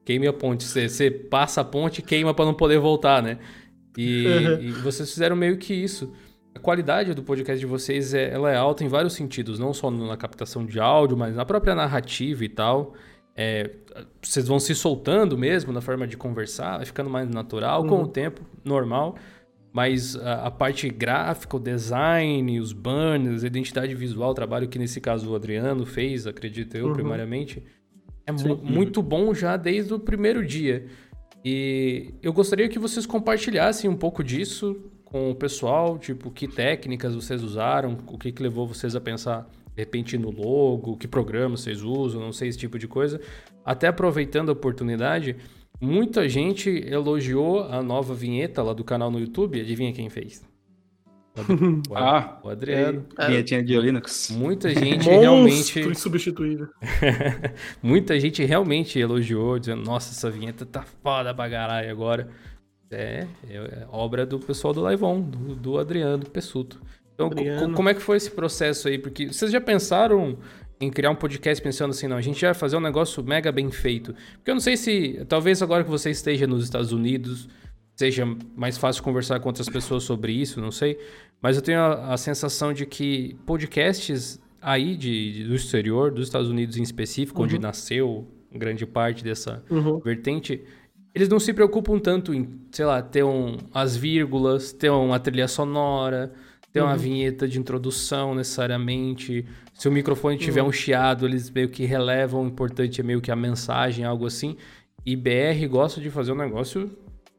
Queime 0.06 0.28
a 0.28 0.34
ponte. 0.34 0.64
Você 0.64 1.12
passa 1.12 1.62
a 1.62 1.64
ponte 1.64 2.00
e 2.00 2.02
queima 2.02 2.34
para 2.34 2.46
não 2.46 2.54
poder 2.54 2.80
voltar, 2.80 3.22
né? 3.22 3.40
E, 3.98 4.26
uhum. 4.26 4.62
e 4.62 4.72
vocês 4.72 5.12
fizeram 5.12 5.36
meio 5.36 5.58
que 5.58 5.74
isso. 5.74 6.14
A 6.54 6.60
qualidade 6.60 7.14
do 7.14 7.24
podcast 7.24 7.60
de 7.60 7.66
vocês 7.66 8.14
é, 8.14 8.32
ela 8.32 8.52
é 8.52 8.56
alta 8.56 8.84
em 8.84 8.88
vários 8.88 9.14
sentidos, 9.14 9.58
não 9.58 9.74
só 9.74 9.90
na 9.90 10.18
captação 10.18 10.66
de 10.66 10.80
áudio, 10.80 11.18
mas 11.18 11.36
na 11.36 11.46
própria 11.46 11.74
narrativa 11.74 12.44
e 12.44 12.50
tal. 12.50 12.94
É, 13.36 13.72
vocês 14.22 14.48
vão 14.48 14.60
se 14.60 14.76
soltando 14.76 15.38
mesmo 15.38 15.72
na 15.72 15.80
forma 15.80 16.06
de 16.06 16.18
conversar, 16.18 16.78
vai 16.78 16.86
ficando 16.86 17.10
mais 17.10 17.30
natural 17.30 17.82
uhum. 17.82 17.88
com 17.88 18.04
o 18.04 18.08
tempo, 18.08 18.42
normal. 18.64 19.16
Mas 19.72 20.18
a, 20.18 20.48
a, 20.48 20.52
parte 20.52 20.90
gráfica, 20.90 21.56
o 21.56 21.60
design, 21.60 22.60
os 22.60 22.74
banners, 22.74 23.44
a 23.44 23.48
identidade 23.48 23.96
visual, 23.96 24.32
o 24.32 24.34
trabalho 24.34 24.68
que 24.68 24.78
nesse 24.78 25.00
caso 25.00 25.32
o 25.32 25.36
Adriano 25.36 25.86
fez, 25.86 26.28
acredito 26.28 26.76
eu, 26.76 26.88
uhum. 26.88 26.94
primariamente, 26.94 27.64
é 28.26 28.32
mu 28.34 28.58
muito 28.58 29.02
bom 29.02 29.34
já 29.34 29.56
desde 29.56 29.94
o 29.94 30.00
primeiro 30.00 30.46
dia. 30.46 30.88
E 31.44 32.14
eu 32.22 32.34
gostaria 32.34 32.68
que 32.68 32.78
vocês 32.78 33.06
compartilhassem 33.06 33.90
um 33.90 33.96
pouco 33.96 34.24
disso, 34.24 34.91
com 35.12 35.30
o 35.30 35.36
pessoal, 35.36 36.00
tipo, 36.00 36.32
que 36.32 36.48
técnicas 36.48 37.14
vocês 37.14 37.44
usaram, 37.44 37.98
o 38.08 38.18
que, 38.18 38.32
que 38.32 38.42
levou 38.42 38.66
vocês 38.66 38.96
a 38.96 39.02
pensar, 39.02 39.46
de 39.76 39.82
repente, 39.82 40.18
no 40.18 40.32
logo, 40.32 40.96
que 40.96 41.06
programa 41.06 41.58
vocês 41.58 41.84
usam, 41.84 42.22
não 42.22 42.32
sei, 42.32 42.48
esse 42.48 42.58
tipo 42.58 42.80
de 42.80 42.88
coisa. 42.88 43.20
Até 43.66 43.88
aproveitando 43.88 44.50
a 44.50 44.54
oportunidade, 44.54 45.36
muita 45.82 46.30
gente 46.30 46.70
elogiou 46.70 47.64
a 47.64 47.84
nova 47.84 48.16
vinheta 48.16 48.64
lá 48.64 48.72
do 48.72 48.86
canal 48.86 49.12
no 49.12 49.20
YouTube, 49.20 49.60
adivinha 49.60 49.92
quem 49.92 50.10
fez? 50.10 50.50
O, 51.90 51.96
ah, 51.96 52.40
o 52.42 52.50
Adriano. 52.50 53.06
É, 53.18 53.28
vinhetinha 53.28 53.62
de 53.62 53.78
Linux. 53.78 54.30
Muita 54.32 54.70
gente 54.74 55.10
realmente. 55.10 55.78
insubstituível. 55.80 56.68
Muita 57.84 58.18
gente 58.18 58.46
realmente 58.46 58.98
elogiou, 58.98 59.60
dizendo: 59.60 59.84
Nossa, 59.84 60.12
essa 60.14 60.30
vinheta 60.30 60.66
tá 60.66 60.84
foda 61.04 61.34
pra 61.34 61.50
caralho 61.50 61.92
agora. 61.92 62.30
É, 62.92 63.26
é 63.50 63.88
obra 63.92 64.26
do 64.26 64.40
pessoal 64.40 64.74
do 64.74 64.82
Live 64.82 65.04
On, 65.04 65.22
do, 65.22 65.56
do 65.56 65.78
Adriano 65.78 66.26
Pessuto. 66.26 66.82
Então, 67.14 67.74
como 67.74 67.90
é 67.90 67.94
que 67.94 68.02
foi 68.02 68.18
esse 68.18 68.32
processo 68.32 68.88
aí? 68.88 68.98
Porque 68.98 69.28
vocês 69.28 69.52
já 69.52 69.62
pensaram 69.62 70.38
em 70.80 70.90
criar 70.90 71.12
um 71.12 71.16
podcast 71.16 71.62
pensando 71.64 71.92
assim, 71.92 72.08
não, 72.08 72.18
a 72.18 72.22
gente 72.22 72.44
vai 72.44 72.54
fazer 72.54 72.76
um 72.76 72.82
negócio 72.82 73.24
mega 73.24 73.52
bem 73.52 73.70
feito. 73.70 74.16
Porque 74.34 74.50
eu 74.50 74.56
não 74.56 74.62
sei 74.62 74.76
se, 74.76 75.24
talvez 75.30 75.62
agora 75.62 75.84
que 75.84 75.90
você 75.90 76.10
esteja 76.10 76.48
nos 76.48 76.64
Estados 76.64 76.92
Unidos, 76.92 77.48
seja 77.96 78.26
mais 78.56 78.78
fácil 78.78 79.04
conversar 79.04 79.40
com 79.40 79.50
outras 79.50 79.70
pessoas 79.70 80.04
sobre 80.04 80.32
isso, 80.34 80.60
não 80.60 80.72
sei. 80.72 80.98
Mas 81.40 81.56
eu 81.56 81.62
tenho 81.62 81.80
a, 81.80 82.14
a 82.14 82.18
sensação 82.18 82.74
de 82.74 82.86
que 82.86 83.36
podcasts 83.46 84.42
aí 84.60 84.98
de, 84.98 85.34
de, 85.34 85.44
do 85.44 85.56
exterior, 85.56 86.12
dos 86.12 86.28
Estados 86.28 86.50
Unidos 86.50 86.78
em 86.78 86.84
específico, 86.84 87.40
uhum. 87.40 87.46
onde 87.46 87.60
nasceu 87.60 88.28
grande 88.52 88.86
parte 88.86 89.24
dessa 89.24 89.64
uhum. 89.70 90.00
vertente, 90.00 90.62
eles 91.14 91.28
não 91.28 91.40
se 91.40 91.54
preocupam 91.54 92.00
tanto 92.00 92.34
em, 92.34 92.48
sei 92.72 92.86
lá, 92.86 93.02
ter 93.02 93.24
um, 93.24 93.58
as 93.74 93.96
vírgulas, 93.96 94.72
ter 94.72 94.90
uma 94.90 95.20
trilha 95.20 95.48
sonora, 95.48 96.32
ter 96.72 96.82
uhum. 96.82 96.88
uma 96.88 96.98
vinheta 96.98 97.48
de 97.48 97.60
introdução 97.60 98.34
necessariamente. 98.34 99.46
Se 99.74 99.90
o 99.90 99.92
microfone 99.92 100.38
tiver 100.38 100.62
uhum. 100.62 100.70
um 100.70 100.72
chiado, 100.72 101.26
eles 101.26 101.50
meio 101.50 101.70
que 101.70 101.86
relevam, 101.86 102.44
o 102.44 102.48
importante 102.48 103.02
é 103.02 103.04
meio 103.04 103.22
que 103.22 103.32
a 103.32 103.36
mensagem, 103.36 104.06
algo 104.06 104.26
assim. 104.26 104.56
E 105.06 105.16
BR 105.16 105.68
gosta 105.70 106.00
de 106.00 106.10
fazer 106.10 106.32
um 106.32 106.36
negócio 106.36 106.90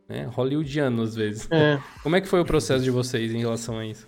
né, 0.09 0.29
hollywoodiano 0.33 1.03
às 1.03 1.15
vezes. 1.15 1.49
É. 1.51 1.81
Como 2.03 2.15
é 2.15 2.21
que 2.21 2.29
foi 2.29 2.41
o 2.41 2.45
processo 2.45 2.85
de 2.85 2.91
vocês 2.91 3.33
em 3.33 3.39
relação 3.39 3.79
a 3.79 3.87
isso? 3.87 4.07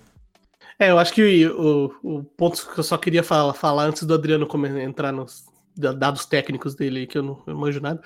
É, 0.78 0.90
eu 0.90 0.98
acho 0.98 1.12
que 1.14 1.46
o, 1.46 1.94
o 2.02 2.24
ponto 2.36 2.68
que 2.72 2.80
eu 2.80 2.84
só 2.84 2.98
queria 2.98 3.22
falar, 3.22 3.54
falar 3.54 3.84
antes 3.84 4.02
do 4.02 4.12
Adriano 4.12 4.48
entrar 4.82 5.12
nos 5.12 5.46
dados 5.76 6.24
técnicos 6.26 6.74
dele, 6.74 7.06
que 7.06 7.18
eu 7.18 7.22
não, 7.22 7.42
eu 7.46 7.54
não 7.54 7.60
manjo 7.60 7.80
nada, 7.80 8.00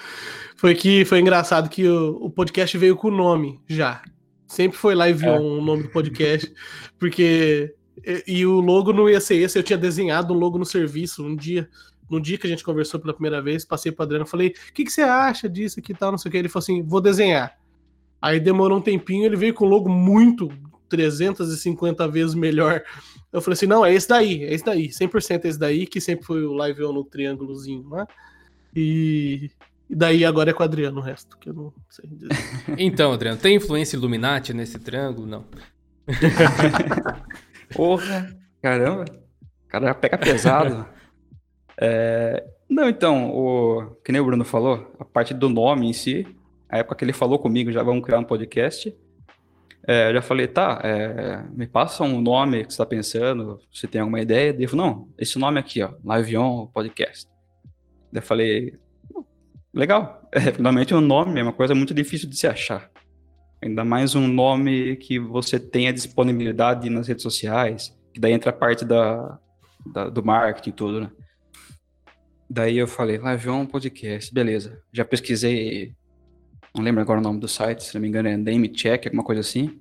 foi 0.57 0.75
que 0.75 1.05
foi 1.05 1.21
engraçado 1.21 1.69
que 1.69 1.87
o, 1.87 2.17
o 2.23 2.31
podcast 2.31 2.77
veio 2.79 2.97
com 2.97 3.09
o 3.09 3.17
nome 3.17 3.61
já. 3.67 4.03
Sempre 4.47 4.79
foi 4.79 4.95
Live 4.95 5.27
é. 5.27 5.31
On 5.31 5.59
o 5.59 5.63
nome 5.63 5.85
do 5.85 5.89
podcast, 5.91 6.53
porque. 6.99 7.75
E, 8.05 8.39
e, 8.39 8.47
o 8.47 8.61
logo 8.61 8.93
não 8.93 9.11
ia 9.11 9.21
ser 9.21 9.37
esse, 9.37 9.59
eu 9.59 9.63
tinha 9.63 9.77
desenhado 9.77 10.33
um 10.33 10.39
logo 10.39 10.57
no 10.57 10.65
serviço 10.65 11.25
um 11.25 11.37
dia. 11.37 11.69
No 12.09 12.19
dia 12.19 12.39
que 12.39 12.47
a 12.47 12.51
gente 12.51 12.65
conversou 12.65 12.99
pela 12.99 13.13
primeira 13.13 13.43
vez, 13.43 13.67
passei 13.67 13.93
para 13.93 14.05
Adriano 14.05 14.27
falei: 14.27 14.55
o 14.71 14.73
que, 14.73 14.85
que 14.85 14.93
você 14.93 15.03
acha 15.03 15.49
disso 15.49 15.81
aqui 15.81 15.93
e 15.93 15.95
tal, 15.95 16.11
não 16.11 16.19
sei 16.19 16.29
o 16.29 16.33
que. 16.33 16.39
Ele 16.39 16.49
falou 16.49 16.63
assim: 16.63 16.83
vou 16.83 17.01
desenhar. 17.01 17.59
Aí 18.23 18.41
demorou 18.41 18.79
um 18.79 18.83
tempinho, 18.83 19.27
ele 19.27 19.37
veio 19.37 19.53
com 19.53 19.67
um 19.67 19.69
logo 19.69 19.89
muito 19.89 20.49
350 20.89 22.09
vezes 22.09 22.35
melhor. 22.35 22.83
Eu 23.33 23.41
falei 23.41 23.55
assim: 23.55 23.67
não, 23.67 23.85
é 23.85 23.93
esse 23.93 24.09
daí, 24.09 24.45
é 24.45 24.55
esse 24.55 24.65
daí, 24.65 24.89
100% 24.89 25.45
é 25.45 25.49
esse 25.49 25.59
daí, 25.59 25.87
que 25.87 26.01
sempre 26.01 26.25
foi 26.25 26.45
o 26.45 26.53
Live 26.53 26.85
On 26.85 26.93
no 26.93 27.05
triângulozinho 27.05 27.89
lá. 27.89 27.99
Né? 28.01 28.07
E, 28.75 29.51
e 29.89 29.95
daí 29.95 30.25
agora 30.25 30.51
é 30.51 30.53
com 30.53 30.63
o 30.63 30.65
Adriano 30.65 31.01
o 31.01 31.03
resto, 31.03 31.37
que 31.39 31.49
eu 31.49 31.55
não 31.55 31.73
sei 31.89 32.09
dizer. 32.09 32.29
Então, 32.79 33.13
Adriano, 33.13 33.39
tem 33.39 33.57
influência 33.57 33.97
Illuminati 33.97 34.53
nesse 34.53 34.79
triângulo? 34.79 35.27
Não. 35.27 35.45
Porra, 37.75 38.35
caramba. 38.63 39.05
O 39.67 39.69
cara 39.69 39.95
pega 39.95 40.17
pesado. 40.17 40.87
é... 41.81 42.45
Não, 42.69 42.89
então, 42.89 43.31
o... 43.31 43.97
que 44.05 44.13
nem 44.13 44.21
o 44.21 44.25
Bruno 44.25 44.45
falou, 44.45 44.95
a 44.99 45.05
parte 45.05 45.33
do 45.33 45.49
nome 45.49 45.89
em 45.89 45.93
si, 45.93 46.27
a 46.69 46.79
época 46.79 46.97
que 46.97 47.05
ele 47.05 47.13
falou 47.15 47.39
comigo, 47.39 47.73
já 47.73 47.83
vamos 47.83 48.05
criar 48.05 48.19
um 48.19 48.25
podcast. 48.25 48.95
É, 49.89 50.11
eu 50.11 50.15
já 50.15 50.23
falei, 50.23 50.47
tá, 50.47 50.81
é, 50.85 51.43
me 51.51 51.67
passa 51.67 52.05
um 52.05 52.21
nome 52.21 52.59
que 52.59 52.65
você 52.65 52.75
está 52.75 52.85
pensando, 52.85 53.59
se 53.73 53.89
tem 53.89 54.03
alguma 54.03 54.21
ideia. 54.21 54.55
Falou, 54.69 54.87
não, 54.87 55.09
esse 55.19 55.39
nome 55.39 55.59
aqui, 55.59 55.83
ó, 55.83 55.95
Live 56.05 56.37
On 56.37 56.67
Podcast. 56.67 57.27
Eu 58.13 58.23
falei, 58.23 58.79
Legal. 59.73 60.17
É, 60.31 60.53
finalmente 60.53 60.95
um 60.95 61.01
nome 61.01 61.41
é 61.41 61.43
uma 61.43 61.55
coisa 61.55 61.75
muito 61.75 61.95
difícil 61.95 62.29
de 62.29 62.37
se 62.37 62.47
achar. 62.47 62.91
Ainda 63.63 63.83
mais 63.83 64.15
um 64.15 64.29
nome 64.29 64.95
que 64.97 65.19
você 65.19 65.59
tenha 65.59 65.91
disponibilidade 65.91 66.91
nas 66.91 67.09
redes 67.09 67.23
sociais, 67.23 67.99
que 68.13 68.21
daí 68.21 68.33
entra 68.33 68.51
a 68.51 68.53
parte 68.53 68.85
da, 68.85 69.39
da 69.91 70.11
do 70.11 70.23
marketing 70.23 70.69
e 70.69 70.73
tudo, 70.73 71.01
né? 71.01 71.11
Daí 72.49 72.77
eu 72.77 72.87
falei, 72.87 73.17
Live 73.17 73.49
On 73.49 73.65
Podcast, 73.65 74.33
beleza. 74.35 74.83
Já 74.93 75.03
pesquisei, 75.03 75.95
não 76.79 76.85
lembro 76.85 77.03
agora 77.03 77.21
o 77.21 77.23
nome 77.23 77.41
do 77.41 77.49
site, 77.49 77.85
se 77.85 77.95
não 77.95 78.01
me 78.01 78.09
engano 78.09 78.29
é 78.29 78.37
Name 78.37 78.69
Check, 78.69 79.07
alguma 79.07 79.25
coisa 79.25 79.41
assim. 79.41 79.79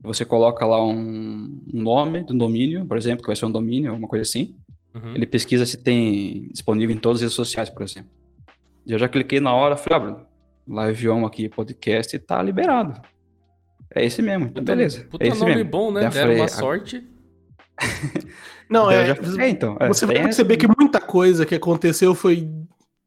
Você 0.00 0.24
coloca 0.24 0.64
lá 0.64 0.82
um, 0.84 1.60
um 1.72 1.82
nome 1.82 2.22
do 2.22 2.34
domínio, 2.34 2.86
por 2.86 2.96
exemplo, 2.96 3.22
que 3.22 3.26
vai 3.26 3.36
ser 3.36 3.46
um 3.46 3.50
domínio, 3.50 3.90
alguma 3.90 4.08
coisa 4.08 4.22
assim. 4.22 4.56
Uhum. 4.94 5.14
Ele 5.14 5.26
pesquisa 5.26 5.66
se 5.66 5.76
tem 5.76 6.48
disponível 6.52 6.94
em 6.94 6.98
todas 6.98 7.18
as 7.18 7.22
redes 7.22 7.34
sociais, 7.34 7.68
por 7.68 7.82
exemplo. 7.82 8.10
Eu 8.86 8.98
já 8.98 9.08
cliquei 9.08 9.40
na 9.40 9.52
hora, 9.52 9.76
falei, 9.76 9.96
ah, 9.96 10.00
Bruno, 10.00 10.26
live 10.68 11.08
on 11.10 11.26
aqui, 11.26 11.48
podcast, 11.48 12.18
tá 12.20 12.42
liberado. 12.42 13.00
É 13.94 14.04
esse 14.04 14.22
mesmo, 14.22 14.46
então 14.46 14.62
beleza. 14.62 15.04
Puta 15.10 15.24
é 15.24 15.28
esse 15.28 15.40
nome 15.40 15.56
mesmo. 15.56 15.70
bom, 15.70 15.90
né? 15.92 16.02
Já 16.02 16.08
Deram 16.10 16.26
falei, 16.26 16.40
uma 16.40 16.48
sorte. 16.48 17.06
Não, 18.68 18.90
é, 18.90 19.06
já... 19.06 19.42
é, 19.42 19.48
então, 19.48 19.76
é, 19.80 19.88
você 19.88 20.04
vai 20.04 20.22
perceber 20.22 20.56
que 20.58 20.66
muita 20.66 21.00
coisa 21.00 21.46
que 21.46 21.54
aconteceu 21.54 22.14
foi 22.14 22.48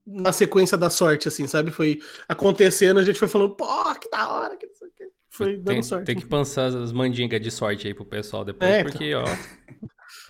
na 0.06 0.32
sequência 0.32 0.78
da 0.78 0.90
sorte, 0.90 1.28
assim, 1.28 1.48
sabe? 1.48 1.72
Foi 1.72 2.00
acontecendo, 2.28 3.00
a 3.00 3.04
gente 3.04 3.20
foi 3.20 3.28
falando, 3.28 3.56
pô, 3.56 3.66
que 3.96 4.10
da 4.10 4.32
hora, 4.32 4.58
que 4.58 4.66
isso 4.66 4.86
aqui. 4.86 5.06
Foi 5.30 5.56
dando 5.56 5.66
tem, 5.66 5.84
sorte. 5.84 6.06
Tem 6.06 6.16
que 6.16 6.26
pensar 6.26 6.66
as 6.66 6.92
mandingas 6.92 7.42
de 7.42 7.52
sorte 7.52 7.88
aí 7.88 7.94
pro 7.94 8.06
pessoal 8.06 8.44
depois, 8.44 8.70
é, 8.70 8.84
porque, 8.84 9.12
então. 9.12 9.24
ó. 9.24 9.72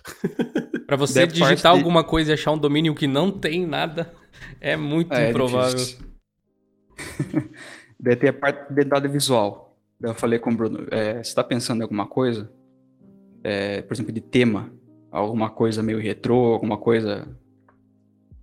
pra 0.86 0.96
você 0.96 1.26
digitar 1.26 1.72
alguma 1.72 2.04
coisa 2.04 2.30
e 2.30 2.34
achar 2.34 2.52
um 2.52 2.58
domínio 2.58 2.94
que 2.94 3.06
não 3.06 3.30
tem 3.30 3.66
nada. 3.66 4.12
É 4.60 4.76
muito 4.76 5.12
é, 5.12 5.30
improvável. 5.30 5.80
É 5.80 7.42
Daí 7.98 8.16
tem 8.16 8.30
a 8.30 8.32
parte 8.32 8.66
de 8.66 8.72
identidade 8.72 9.08
visual. 9.08 9.76
Eu 10.00 10.14
falei 10.14 10.38
com 10.38 10.50
o 10.50 10.56
Bruno, 10.56 10.86
é, 10.90 11.14
você 11.14 11.20
está 11.20 11.44
pensando 11.44 11.78
em 11.80 11.82
alguma 11.82 12.06
coisa? 12.06 12.52
É, 13.44 13.82
por 13.82 13.94
exemplo, 13.94 14.12
de 14.12 14.20
tema? 14.20 14.72
Alguma 15.10 15.50
coisa 15.50 15.82
meio 15.82 16.00
retrô, 16.00 16.52
alguma 16.52 16.76
coisa... 16.76 17.28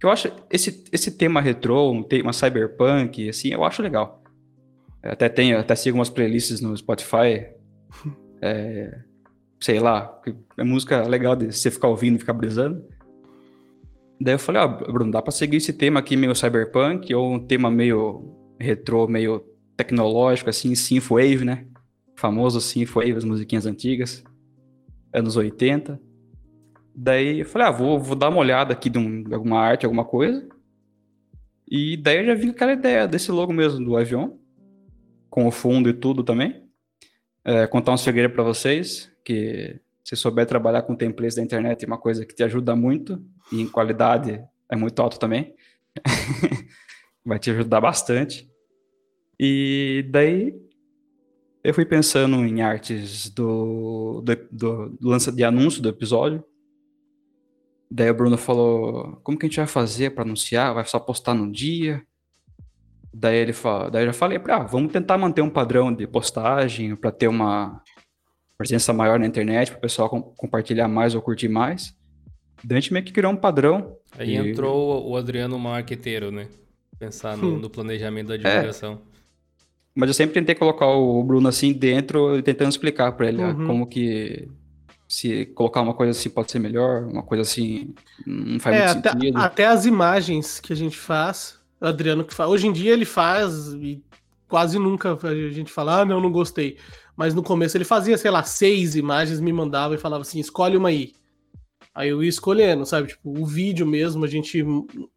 Eu 0.02 0.10
acho 0.10 0.32
esse, 0.50 0.84
esse 0.92 1.12
tema 1.12 1.42
retrô, 1.42 1.92
um 1.92 2.04
tema 2.04 2.32
cyberpunk, 2.32 3.30
assim, 3.30 3.50
eu 3.50 3.64
acho 3.64 3.82
legal. 3.82 4.24
Até 5.04 5.30
tenho, 5.30 5.60
até 5.60 5.76
sigo 5.76 5.98
umas 5.98 6.10
playlists 6.10 6.62
no 6.62 6.76
Spotify. 6.76 7.48
É, 8.42 8.98
sei 9.60 9.82
lá, 9.82 10.18
é 10.58 10.64
música 10.64 11.06
legal 11.06 11.36
de 11.36 11.52
você 11.52 11.70
ficar 11.70 11.90
ouvindo 11.90 12.16
e 12.16 12.20
ficar 12.20 12.32
brisando. 12.32 12.86
Daí 14.22 14.36
eu 14.36 14.40
falei, 14.40 14.62
ah, 14.62 14.68
Bruno, 14.68 15.12
dá 15.12 15.22
pra 15.22 15.30
seguir 15.30 15.58
esse 15.58 15.74
tema 15.74 16.00
aqui 16.00 16.16
meio 16.16 16.34
cyberpunk 16.34 17.14
ou 17.14 17.34
um 17.34 17.46
tema 17.46 17.70
meio 17.70 18.34
retrô, 18.58 19.10
meio 19.10 19.44
tecnológico, 19.76 20.50
assim, 20.50 20.74
synthwave, 20.74 21.44
né? 21.44 21.66
famoso 22.20 22.60
synthwave, 22.60 23.14
as 23.14 23.24
musiquinhas 23.24 23.66
antigas, 23.66 24.24
anos 25.14 25.38
80. 25.38 26.00
Daí 27.02 27.40
eu 27.40 27.46
falei, 27.46 27.66
ah, 27.66 27.72
vou, 27.72 27.98
vou 27.98 28.14
dar 28.14 28.28
uma 28.28 28.40
olhada 28.40 28.74
aqui 28.74 28.90
de, 28.90 29.00
um, 29.00 29.24
de 29.24 29.34
alguma 29.34 29.58
arte, 29.58 29.86
alguma 29.86 30.04
coisa. 30.04 30.46
E 31.66 31.96
daí 31.96 32.18
eu 32.18 32.26
já 32.26 32.34
vi 32.34 32.50
aquela 32.50 32.74
ideia 32.74 33.08
desse 33.08 33.32
logo 33.32 33.54
mesmo 33.54 33.86
do 33.86 33.96
avião, 33.96 34.38
com 35.30 35.48
o 35.48 35.52
fundo 35.52 35.88
e 35.88 35.94
tudo 35.94 36.26
também. 36.26 36.62
É, 37.46 37.66
contar 37.68 37.94
um 37.94 37.98
segredo 37.98 38.34
para 38.34 38.44
vocês, 38.44 39.10
que 39.24 39.80
se 40.04 40.18
souber 40.18 40.46
trabalhar 40.46 40.82
com 40.82 40.94
templates 40.94 41.38
da 41.38 41.42
internet 41.42 41.86
é 41.86 41.88
uma 41.88 41.98
coisa 41.98 42.26
que 42.26 42.36
te 42.36 42.44
ajuda 42.44 42.76
muito 42.76 43.24
e 43.50 43.62
em 43.62 43.68
qualidade 43.68 44.44
é 44.70 44.76
muito 44.76 45.02
alto 45.02 45.18
também. 45.18 45.56
Vai 47.24 47.40
te 47.40 47.50
ajudar 47.52 47.80
bastante. 47.80 48.52
E 49.40 50.06
daí 50.12 50.54
eu 51.64 51.74
fui 51.74 51.86
pensando 51.86 52.46
em 52.46 52.62
artes 52.62 53.30
do, 53.30 54.22
do, 54.22 54.36
do, 54.52 54.90
do 55.00 55.08
lança 55.08 55.32
de 55.32 55.46
anúncio 55.46 55.82
do 55.82 55.88
episódio. 55.88 56.44
Daí 57.92 58.10
o 58.10 58.14
Bruno 58.14 58.38
falou: 58.38 59.20
como 59.24 59.38
que 59.38 59.46
a 59.46 59.50
gente 59.50 59.58
vai 59.58 59.68
fazer 59.68 60.12
para 60.12 60.24
anunciar? 60.24 60.74
Vai 60.74 60.86
só 60.86 61.00
postar 61.00 61.34
no 61.34 61.52
dia? 61.52 62.04
Daí 63.12 63.38
ele 63.38 63.54
falou, 63.54 63.90
daí 63.90 64.04
eu 64.04 64.08
já 64.08 64.14
falei, 64.14 64.40
ah, 64.50 64.60
vamos 64.60 64.92
tentar 64.92 65.18
manter 65.18 65.42
um 65.42 65.50
padrão 65.50 65.92
de 65.92 66.06
postagem 66.06 66.96
para 66.96 67.12
ter 67.12 67.28
uma 67.28 67.82
presença 68.56 68.94
maior 68.94 69.18
na 69.18 69.26
internet, 69.26 69.72
para 69.72 69.80
o 69.80 69.82
pessoal 69.82 70.10
com, 70.10 70.22
compartilhar 70.22 70.88
mais 70.88 71.16
ou 71.16 71.22
curtir 71.22 71.50
mais. 71.50 71.98
Daí 72.64 72.78
a 72.78 72.82
gente 72.82 72.94
meio 72.94 73.04
que 73.04 73.12
criou 73.12 73.32
um 73.32 73.36
padrão. 73.36 73.98
Aí 74.18 74.36
e... 74.36 74.38
entrou 74.38 75.10
o 75.10 75.18
Adriano 75.18 75.58
marqueteiro, 75.58 76.30
né? 76.30 76.48
Pensar 77.00 77.36
no, 77.36 77.58
no 77.60 77.70
planejamento 77.70 78.28
da 78.28 78.38
divulgação. 78.38 78.94
É. 78.94 79.20
Mas 79.96 80.10
eu 80.10 80.14
sempre 80.14 80.36
tentei 80.36 80.56
colocar 80.56 80.88
o 80.88 81.24
Bruno 81.24 81.48
assim 81.48 81.74
dentro, 81.74 82.42
tentando 82.44 82.70
explicar 82.70 83.12
para 83.14 83.28
ele 83.28 83.44
uhum. 83.44 83.68
como 83.68 83.88
que 83.88 84.48
se 85.10 85.48
colocar 85.48 85.82
uma 85.82 85.96
coisa 85.96 86.12
assim 86.12 86.30
pode 86.30 86.52
ser 86.52 86.60
melhor, 86.60 87.04
uma 87.04 87.24
coisa 87.24 87.42
assim 87.42 87.96
não 88.28 88.60
faz 88.60 88.76
é, 88.76 88.86
muito 88.86 89.00
até, 89.00 89.12
sentido. 89.12 89.38
Até 89.40 89.66
as 89.66 89.86
imagens 89.88 90.60
que 90.60 90.72
a 90.72 90.76
gente 90.76 90.96
faz, 90.96 91.60
o 91.82 91.88
Adriano 91.88 92.24
que 92.24 92.34
faz. 92.34 92.48
Hoje 92.48 92.68
em 92.68 92.72
dia 92.72 92.94
ele 92.94 93.06
faz 93.06 93.74
e 93.74 94.04
quase 94.48 94.78
nunca 94.78 95.18
a 95.22 95.50
gente 95.50 95.72
fala, 95.72 96.02
ah, 96.02 96.06
não, 96.06 96.22
não 96.22 96.32
gostei. 96.32 96.78
Mas 97.18 97.34
no 97.34 97.42
começo 97.42 97.76
ele 97.76 97.86
fazia, 97.86 98.18
sei 98.20 98.30
lá, 98.30 98.44
seis 98.44 98.96
imagens, 98.96 99.40
me 99.40 99.52
mandava 99.52 99.96
e 99.96 99.98
falava 99.98 100.22
assim: 100.22 100.40
escolhe 100.40 100.78
uma 100.78 100.90
aí. 100.90 101.14
Aí 101.94 102.10
eu 102.10 102.24
ia 102.24 102.30
escolhendo, 102.30 102.86
sabe? 102.86 103.10
Tipo, 103.10 103.38
o 103.38 103.46
vídeo 103.46 103.86
mesmo, 103.86 104.24
a 104.24 104.28
gente. 104.28 104.64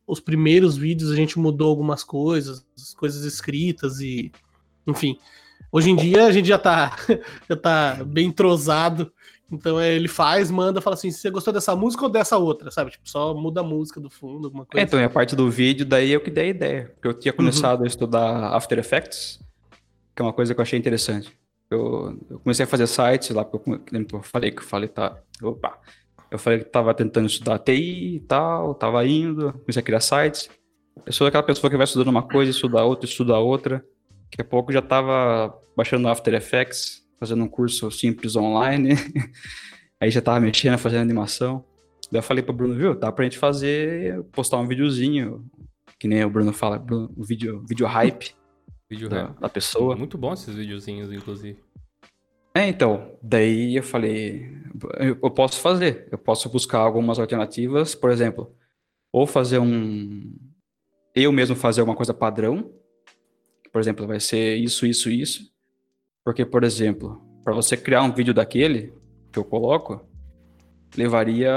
Os 0.07 0.19
primeiros 0.19 0.77
vídeos 0.77 1.13
a 1.13 1.15
gente 1.15 1.39
mudou 1.39 1.69
algumas 1.69 2.03
coisas, 2.03 2.67
coisas 2.97 3.25
escritas 3.25 4.01
e. 4.01 4.33
Enfim. 4.87 5.19
Hoje 5.71 5.91
em 5.91 5.97
dia 5.97 6.25
a 6.25 6.33
gente 6.33 6.49
já 6.49 6.59
tá, 6.59 6.97
já 7.49 7.57
tá 7.57 8.03
bem 8.05 8.27
entrosado. 8.29 9.13
Então 9.53 9.79
é, 9.79 9.95
ele 9.95 10.09
faz, 10.09 10.51
manda, 10.51 10.81
fala 10.81 10.95
assim: 10.95 11.11
você 11.11 11.31
gostou 11.31 11.53
dessa 11.53 11.77
música 11.77 12.05
ou 12.05 12.09
dessa 12.09 12.39
outra, 12.39 12.71
sabe? 12.71 12.93
Tipo, 12.93 13.09
só 13.09 13.35
muda 13.35 13.61
a 13.61 13.65
música 13.65 14.01
do 14.01 14.09
fundo, 14.09 14.47
alguma 14.47 14.65
coisa. 14.65 14.83
É, 14.83 14.83
então, 14.83 14.99
é 14.99 15.05
a 15.05 15.11
parte 15.11 15.37
do 15.37 15.51
vídeo, 15.51 15.85
daí 15.85 16.11
eu 16.11 16.21
que 16.21 16.31
dei 16.31 16.45
a 16.47 16.49
ideia. 16.49 16.91
Porque 16.95 17.09
eu 17.09 17.15
tinha 17.15 17.33
começado 17.33 17.81
uhum. 17.81 17.85
a 17.85 17.89
estudar 17.89 18.55
After 18.55 18.79
Effects, 18.79 19.39
que 20.17 20.23
é 20.23 20.25
uma 20.25 20.33
coisa 20.33 20.55
que 20.55 20.61
eu 20.61 20.63
achei 20.63 20.79
interessante. 20.79 21.37
Eu, 21.71 22.19
eu 22.31 22.39
comecei 22.41 22.65
a 22.65 22.67
fazer 22.67 22.87
sites 22.87 23.31
lá, 23.31 23.45
porque 23.45 23.71
eu, 23.71 24.07
eu 24.13 24.23
falei 24.23 24.51
que 24.51 24.63
eu 24.63 24.67
falei, 24.67 24.89
tá. 24.89 25.19
Opa, 25.43 25.79
eu 26.31 26.39
falei 26.39 26.61
que 26.61 26.67
estava 26.67 26.95
tentando 26.95 27.27
estudar 27.27 27.59
TI 27.59 28.17
e 28.17 28.21
tal, 28.21 28.73
estava 28.73 29.07
indo, 29.07 29.53
comecei 29.53 29.81
a 29.81 29.85
criar 29.85 30.01
sites. 30.01 30.49
Eu 31.05 31.13
sou 31.13 31.27
aquela 31.27 31.43
pessoa 31.43 31.71
que 31.71 31.77
vai 31.77 31.85
estudando 31.85 32.09
uma 32.09 32.23
coisa, 32.23 32.51
estuda 32.51 32.83
outra, 32.83 33.07
estuda 33.07 33.39
outra. 33.39 33.85
Daqui 34.31 34.41
a 34.41 34.45
pouco 34.45 34.73
já 34.73 34.79
estava 34.79 35.55
baixando 35.77 36.09
After 36.09 36.33
Effects, 36.33 37.02
fazendo 37.23 37.45
um 37.45 37.49
curso 37.49 37.89
simples 37.93 38.35
online. 38.35 38.95
Aí 40.01 40.11
já 40.11 40.19
estava 40.19 40.41
mexendo, 40.41 40.77
fazendo 40.77 41.03
animação. 41.03 41.65
Daí 42.11 42.19
eu 42.19 42.23
falei 42.23 42.43
pro 42.43 42.53
Bruno, 42.53 42.75
viu, 42.75 42.97
dá 42.97 43.13
pra 43.13 43.23
gente 43.23 43.39
fazer, 43.39 44.21
postar 44.33 44.59
um 44.59 44.67
videozinho, 44.67 45.49
que 46.01 46.09
nem 46.09 46.25
o 46.25 46.29
Bruno 46.29 46.53
fala, 46.53 46.81
Bruno, 46.81 47.15
o 47.17 47.23
vídeo, 47.23 47.65
vídeo 47.69 47.87
hype, 47.87 48.35
vídeo 48.91 49.09
da, 49.09 49.27
hype. 49.27 49.39
da 49.41 49.49
pessoa. 49.49 49.95
Muito 49.95 50.19
bom 50.19 50.33
esses 50.33 50.53
videozinhos, 50.53 51.13
inclusive. 51.13 51.61
É, 52.53 52.67
então, 52.67 53.17
daí 53.23 53.77
eu 53.77 53.85
falei, 53.85 54.51
eu 55.01 55.31
posso 55.31 55.61
fazer, 55.61 56.09
eu 56.11 56.19
posso 56.19 56.49
buscar 56.49 56.81
algumas 56.81 57.21
alternativas, 57.21 57.95
por 57.95 58.11
exemplo, 58.11 58.53
ou 59.13 59.29
fazer 59.29 59.61
um, 59.61 60.35
eu 61.15 61.31
mesmo 61.31 61.55
fazer 61.55 61.83
uma 61.83 61.95
coisa 61.95 62.13
padrão, 62.13 62.69
por 63.73 63.81
exemplo, 63.81 64.09
vai 64.09 64.19
ser 64.19 64.57
isso, 64.57 64.85
isso, 64.85 65.09
isso, 65.09 65.52
porque, 66.25 66.45
por 66.45 66.65
exemplo, 66.65 67.21
para 67.45 67.55
você 67.55 67.77
criar 67.77 68.03
um 68.03 68.13
vídeo 68.13 68.33
daquele 68.33 68.93
que 69.33 69.39
eu 69.39 69.45
coloco, 69.45 70.01
levaria, 70.97 71.53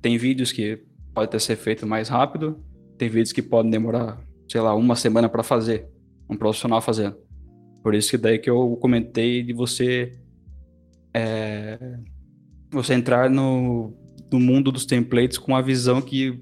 tem 0.00 0.16
vídeos 0.16 0.52
que 0.52 0.82
pode 1.14 1.30
ter 1.30 1.40
ser 1.40 1.56
feito 1.56 1.86
mais 1.86 2.08
rápido, 2.08 2.58
tem 2.96 3.08
vídeos 3.08 3.32
que 3.32 3.42
podem 3.42 3.70
demorar, 3.70 4.18
sei 4.48 4.60
lá, 4.60 4.74
uma 4.74 4.96
semana 4.96 5.28
para 5.28 5.42
fazer, 5.42 5.88
um 6.28 6.36
profissional 6.36 6.80
fazendo. 6.80 7.16
Por 7.82 7.94
isso 7.94 8.10
que 8.10 8.18
daí 8.18 8.38
que 8.38 8.48
eu 8.48 8.76
comentei 8.80 9.42
de 9.42 9.52
você 9.52 10.16
é, 11.12 11.98
você 12.70 12.94
entrar 12.94 13.28
no, 13.28 13.92
no 14.32 14.40
mundo 14.40 14.72
dos 14.72 14.86
templates 14.86 15.36
com 15.36 15.54
a 15.54 15.60
visão 15.60 16.00
que 16.00 16.40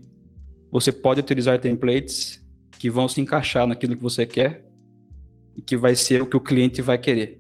você 0.71 0.93
pode 0.93 1.21
utilizar 1.21 1.59
templates 1.59 2.45
que 2.79 2.89
vão 2.89 3.09
se 3.09 3.21
encaixar 3.21 3.67
naquilo 3.67 3.97
que 3.97 4.03
você 4.03 4.25
quer 4.25 4.65
e 5.57 5.61
que 5.63 5.77
vai 5.77 5.95
ser 5.97 6.23
o 6.23 6.27
que 6.27 6.37
o 6.37 6.41
cliente 6.41 6.81
vai 6.81 6.97
querer. 6.97 7.40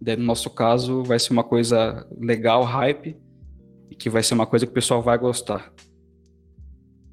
No 0.00 0.24
nosso 0.24 0.48
caso, 0.50 1.02
vai 1.02 1.18
ser 1.18 1.32
uma 1.32 1.44
coisa 1.44 2.06
legal, 2.18 2.64
hype, 2.64 3.16
e 3.90 3.94
que 3.94 4.08
vai 4.08 4.22
ser 4.22 4.34
uma 4.34 4.46
coisa 4.46 4.66
que 4.66 4.70
o 4.70 4.74
pessoal 4.74 5.02
vai 5.02 5.18
gostar. 5.18 5.72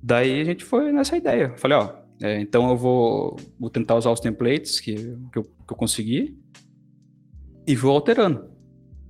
Daí 0.01 0.39
a 0.39 0.43
gente 0.43 0.63
foi 0.63 0.91
nessa 0.91 1.17
ideia. 1.17 1.53
Falei, 1.57 1.77
ó, 1.77 1.93
é, 2.21 2.39
então 2.39 2.69
eu 2.69 2.77
vou, 2.77 3.35
vou 3.59 3.69
tentar 3.69 3.95
usar 3.95 4.11
os 4.11 4.19
templates 4.19 4.79
que, 4.79 4.95
que, 5.31 5.39
eu, 5.39 5.43
que 5.43 5.73
eu 5.73 5.77
consegui 5.77 6.37
e 7.67 7.75
vou 7.75 7.91
alterando. 7.91 8.49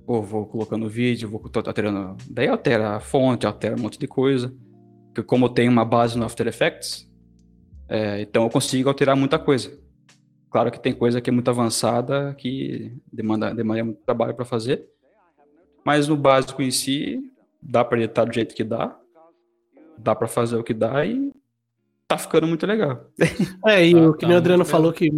Ou 0.06 0.22
vou 0.22 0.46
colocando 0.46 0.88
vídeo, 0.88 1.28
vou 1.28 1.40
alterando. 1.66 2.16
Daí 2.28 2.48
altera 2.48 2.96
a 2.96 3.00
fonte, 3.00 3.46
altera 3.46 3.76
um 3.76 3.80
monte 3.80 3.98
de 3.98 4.08
coisa. 4.08 4.52
Porque 5.06 5.22
como 5.22 5.46
eu 5.46 5.50
tenho 5.50 5.70
uma 5.70 5.84
base 5.84 6.18
no 6.18 6.24
After 6.24 6.46
Effects, 6.46 7.08
é, 7.88 8.20
então 8.20 8.44
eu 8.44 8.50
consigo 8.50 8.88
alterar 8.88 9.16
muita 9.16 9.38
coisa. 9.38 9.78
Claro 10.50 10.70
que 10.70 10.80
tem 10.80 10.94
coisa 10.94 11.20
que 11.20 11.28
é 11.28 11.32
muito 11.32 11.48
avançada, 11.50 12.34
que 12.38 12.92
demanda, 13.12 13.54
demanda 13.54 13.84
muito 13.84 14.00
trabalho 14.00 14.34
para 14.34 14.44
fazer. 14.44 14.86
Mas 15.84 16.08
no 16.08 16.16
básico 16.16 16.62
em 16.62 16.70
si, 16.70 17.20
dá 17.62 17.84
para 17.84 17.98
editar 17.98 18.24
do 18.24 18.32
jeito 18.32 18.54
que 18.54 18.64
dá. 18.64 18.98
Dá 19.96 20.14
para 20.14 20.28
fazer 20.28 20.56
o 20.56 20.64
que 20.64 20.72
dá 20.72 21.04
e 21.04 21.32
tá 22.06 22.16
ficando 22.16 22.46
muito 22.46 22.66
legal. 22.66 23.06
É, 23.66 23.84
e 23.86 23.92
tá, 23.92 24.00
o 24.00 24.14
que 24.14 24.26
tá 24.26 24.32
o 24.32 24.36
Adriano 24.36 24.64
falou 24.64 24.92
que 24.92 25.10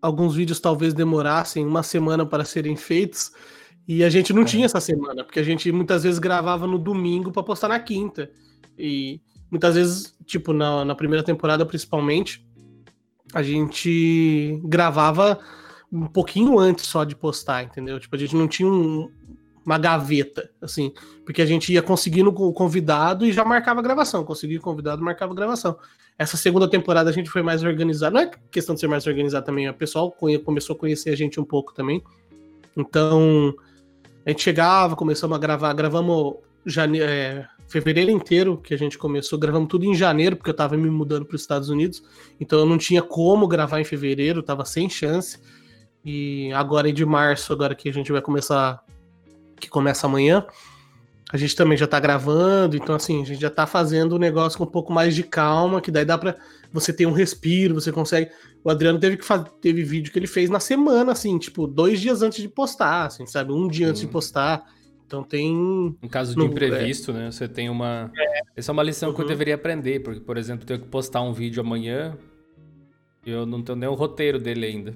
alguns 0.00 0.34
vídeos 0.34 0.58
talvez 0.58 0.94
demorassem 0.94 1.66
uma 1.66 1.82
semana 1.82 2.24
para 2.24 2.44
serem 2.44 2.76
feitos. 2.76 3.32
E 3.86 4.02
a 4.02 4.08
gente 4.08 4.32
não 4.32 4.42
é. 4.42 4.44
tinha 4.44 4.64
essa 4.64 4.80
semana, 4.80 5.24
porque 5.24 5.40
a 5.40 5.42
gente 5.42 5.70
muitas 5.72 6.04
vezes 6.04 6.18
gravava 6.18 6.66
no 6.66 6.78
domingo 6.78 7.32
para 7.32 7.42
postar 7.42 7.68
na 7.68 7.80
quinta. 7.80 8.30
E 8.78 9.20
muitas 9.50 9.74
vezes, 9.74 10.16
tipo, 10.24 10.52
na, 10.52 10.84
na 10.84 10.94
primeira 10.94 11.24
temporada 11.24 11.66
principalmente, 11.66 12.46
a 13.34 13.42
gente 13.42 14.60
gravava 14.64 15.38
um 15.92 16.06
pouquinho 16.06 16.58
antes 16.58 16.86
só 16.86 17.04
de 17.04 17.14
postar, 17.14 17.64
entendeu? 17.64 18.00
Tipo, 18.00 18.16
a 18.16 18.18
gente 18.18 18.34
não 18.34 18.48
tinha 18.48 18.68
um, 18.68 19.10
uma 19.64 19.78
gaveta, 19.78 20.50
assim, 20.60 20.92
porque 21.24 21.42
a 21.42 21.46
gente 21.46 21.72
ia 21.72 21.82
conseguindo 21.82 22.30
o 22.30 22.52
convidado 22.52 23.26
e 23.26 23.32
já 23.32 23.44
marcava 23.44 23.80
a 23.80 23.82
gravação, 23.82 24.24
conseguia 24.24 24.58
o 24.58 24.62
convidado, 24.62 25.02
marcava 25.02 25.32
a 25.32 25.36
gravação. 25.36 25.76
Essa 26.18 26.36
segunda 26.36 26.68
temporada 26.68 27.10
a 27.10 27.12
gente 27.12 27.30
foi 27.30 27.42
mais 27.42 27.62
organizado, 27.62 28.14
não 28.14 28.22
é 28.22 28.30
questão 28.50 28.74
de 28.74 28.80
ser 28.80 28.86
mais 28.86 29.06
organizado 29.06 29.46
também, 29.46 29.68
o 29.68 29.74
pessoal 29.74 30.14
começou 30.44 30.76
a 30.76 30.78
conhecer 30.78 31.10
a 31.10 31.16
gente 31.16 31.40
um 31.40 31.44
pouco 31.44 31.74
também. 31.74 32.02
Então, 32.76 33.54
a 34.24 34.30
gente 34.30 34.42
chegava, 34.42 34.96
começamos 34.96 35.36
a 35.36 35.40
gravar, 35.40 35.72
gravamos 35.72 36.36
jane... 36.64 37.00
É, 37.00 37.46
fevereiro 37.72 38.10
inteiro 38.10 38.58
que 38.58 38.74
a 38.74 38.76
gente 38.76 38.98
começou, 38.98 39.38
gravamos 39.38 39.68
tudo 39.68 39.84
em 39.86 39.94
janeiro, 39.94 40.36
porque 40.36 40.50
eu 40.50 40.54
tava 40.54 40.76
me 40.76 40.90
mudando 40.90 41.24
para 41.24 41.34
os 41.34 41.40
Estados 41.40 41.70
Unidos, 41.70 42.02
então 42.38 42.58
eu 42.58 42.66
não 42.66 42.76
tinha 42.76 43.02
como 43.02 43.48
gravar 43.48 43.80
em 43.80 43.84
fevereiro, 43.84 44.42
tava 44.42 44.64
sem 44.64 44.88
chance. 44.90 45.38
E 46.04 46.52
agora 46.52 46.88
é 46.88 46.92
de 46.92 47.04
março, 47.06 47.52
agora 47.52 47.74
que 47.74 47.88
a 47.88 47.92
gente 47.92 48.12
vai 48.12 48.20
começar 48.20 48.84
que 49.58 49.70
começa 49.70 50.06
amanhã. 50.06 50.44
A 51.32 51.36
gente 51.38 51.56
também 51.56 51.78
já 51.78 51.86
tá 51.86 51.98
gravando, 51.98 52.76
então 52.76 52.94
assim, 52.94 53.22
a 53.22 53.24
gente 53.24 53.40
já 53.40 53.48
tá 53.48 53.66
fazendo 53.66 54.14
o 54.14 54.18
negócio 54.18 54.58
com 54.58 54.64
um 54.64 54.70
pouco 54.70 54.92
mais 54.92 55.14
de 55.14 55.22
calma, 55.22 55.80
que 55.80 55.90
daí 55.90 56.04
dá 56.04 56.18
para 56.18 56.36
você 56.70 56.92
ter 56.92 57.06
um 57.06 57.12
respiro, 57.12 57.74
você 57.74 57.90
consegue. 57.90 58.30
O 58.62 58.68
Adriano 58.68 58.98
teve 58.98 59.16
que 59.16 59.24
fazer, 59.24 59.48
teve 59.62 59.82
vídeo 59.82 60.12
que 60.12 60.18
ele 60.18 60.26
fez 60.26 60.50
na 60.50 60.60
semana, 60.60 61.12
assim, 61.12 61.38
tipo, 61.38 61.66
dois 61.66 62.00
dias 62.00 62.20
antes 62.20 62.42
de 62.42 62.48
postar, 62.48 63.06
assim, 63.06 63.24
sabe? 63.24 63.52
Um 63.52 63.66
dia 63.66 63.88
antes 63.88 64.02
de 64.02 64.08
postar. 64.08 64.62
Então 65.12 65.22
tem. 65.22 65.54
Um 66.02 66.08
caso 66.08 66.32
de 66.32 66.38
no, 66.38 66.46
imprevisto, 66.46 67.10
é... 67.10 67.14
né? 67.14 67.30
Você 67.30 67.46
tem 67.46 67.68
uma. 67.68 68.10
É. 68.16 68.40
Essa 68.56 68.70
é 68.70 68.72
uma 68.72 68.82
lição 68.82 69.10
uhum. 69.10 69.14
que 69.14 69.20
eu 69.20 69.24
uhum. 69.26 69.28
deveria 69.28 69.56
aprender, 69.56 70.00
porque, 70.00 70.20
por 70.20 70.38
exemplo, 70.38 70.62
eu 70.62 70.66
tenho 70.66 70.80
que 70.80 70.88
postar 70.88 71.20
um 71.20 71.34
vídeo 71.34 71.60
amanhã 71.60 72.16
e 73.26 73.30
eu 73.30 73.44
não 73.44 73.60
tenho 73.60 73.76
nem 73.76 73.88
o 73.90 73.94
roteiro 73.94 74.38
dele 74.38 74.64
ainda. 74.64 74.94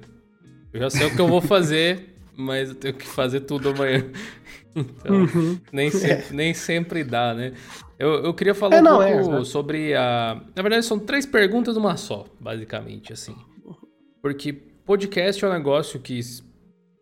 Eu 0.73 0.81
já 0.81 0.89
sei 0.89 1.07
o 1.07 1.15
que 1.15 1.21
eu 1.21 1.29
vou 1.29 1.43
fazer 1.43 2.15
mas 2.35 2.71
eu 2.71 2.75
tenho 2.75 2.95
que 2.95 3.07
fazer 3.07 3.41
tudo 3.41 3.69
amanhã. 3.69 4.05
Então, 4.79 5.23
uhum. 5.23 5.59
nem, 5.73 5.91
sempre, 5.91 6.37
nem 6.37 6.53
sempre 6.53 7.03
dá, 7.03 7.33
né? 7.33 7.55
Eu, 7.99 8.25
eu 8.25 8.35
queria 8.35 8.55
falar 8.55 8.77
é, 8.77 8.81
um 8.81 8.85
não, 8.85 8.99
pouco 8.99 9.37
é, 9.37 9.45
sobre 9.47 9.95
a. 9.95 10.39
Na 10.55 10.61
verdade, 10.61 10.85
são 10.85 10.99
três 10.99 11.25
perguntas 11.25 11.77
numa 11.77 11.97
só, 11.97 12.27
basicamente, 12.39 13.11
assim. 13.11 13.35
Porque 14.21 14.53
podcast 14.53 15.43
é 15.43 15.49
um 15.49 15.53
negócio 15.55 15.99
que 15.99 16.21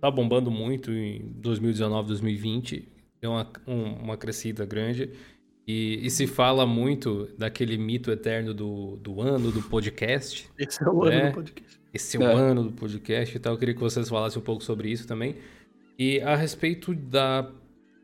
tá 0.00 0.08
bombando 0.08 0.52
muito 0.52 0.92
em 0.92 1.32
2019, 1.34 2.06
2020. 2.06 2.93
Deu 3.24 3.30
uma, 3.30 3.50
um, 3.66 3.84
uma 3.94 4.16
crescida 4.18 4.66
grande. 4.66 5.10
E, 5.66 6.06
e, 6.06 6.10
se 6.10 6.26
fala 6.26 6.66
muito 6.66 7.30
daquele 7.38 7.78
mito 7.78 8.10
eterno 8.10 8.52
do, 8.52 8.96
do 8.96 9.22
ano 9.22 9.50
do 9.50 9.62
podcast. 9.62 10.50
Esse 10.58 10.84
é 10.84 10.88
o 10.90 11.04
né? 11.04 11.16
ano 11.16 11.30
do 11.30 11.34
podcast 11.34 11.84
esse 11.94 12.16
é. 12.16 12.20
o 12.20 12.24
ano 12.24 12.64
do 12.64 12.72
podcast 12.72 13.36
e 13.36 13.38
tal. 13.38 13.52
Eu 13.52 13.58
queria 13.58 13.72
que 13.72 13.80
vocês 13.80 14.08
falassem 14.08 14.42
um 14.42 14.44
pouco 14.44 14.64
sobre 14.64 14.90
isso 14.90 15.06
também. 15.06 15.36
E 15.96 16.20
a 16.20 16.34
respeito 16.34 16.92
da 16.92 17.48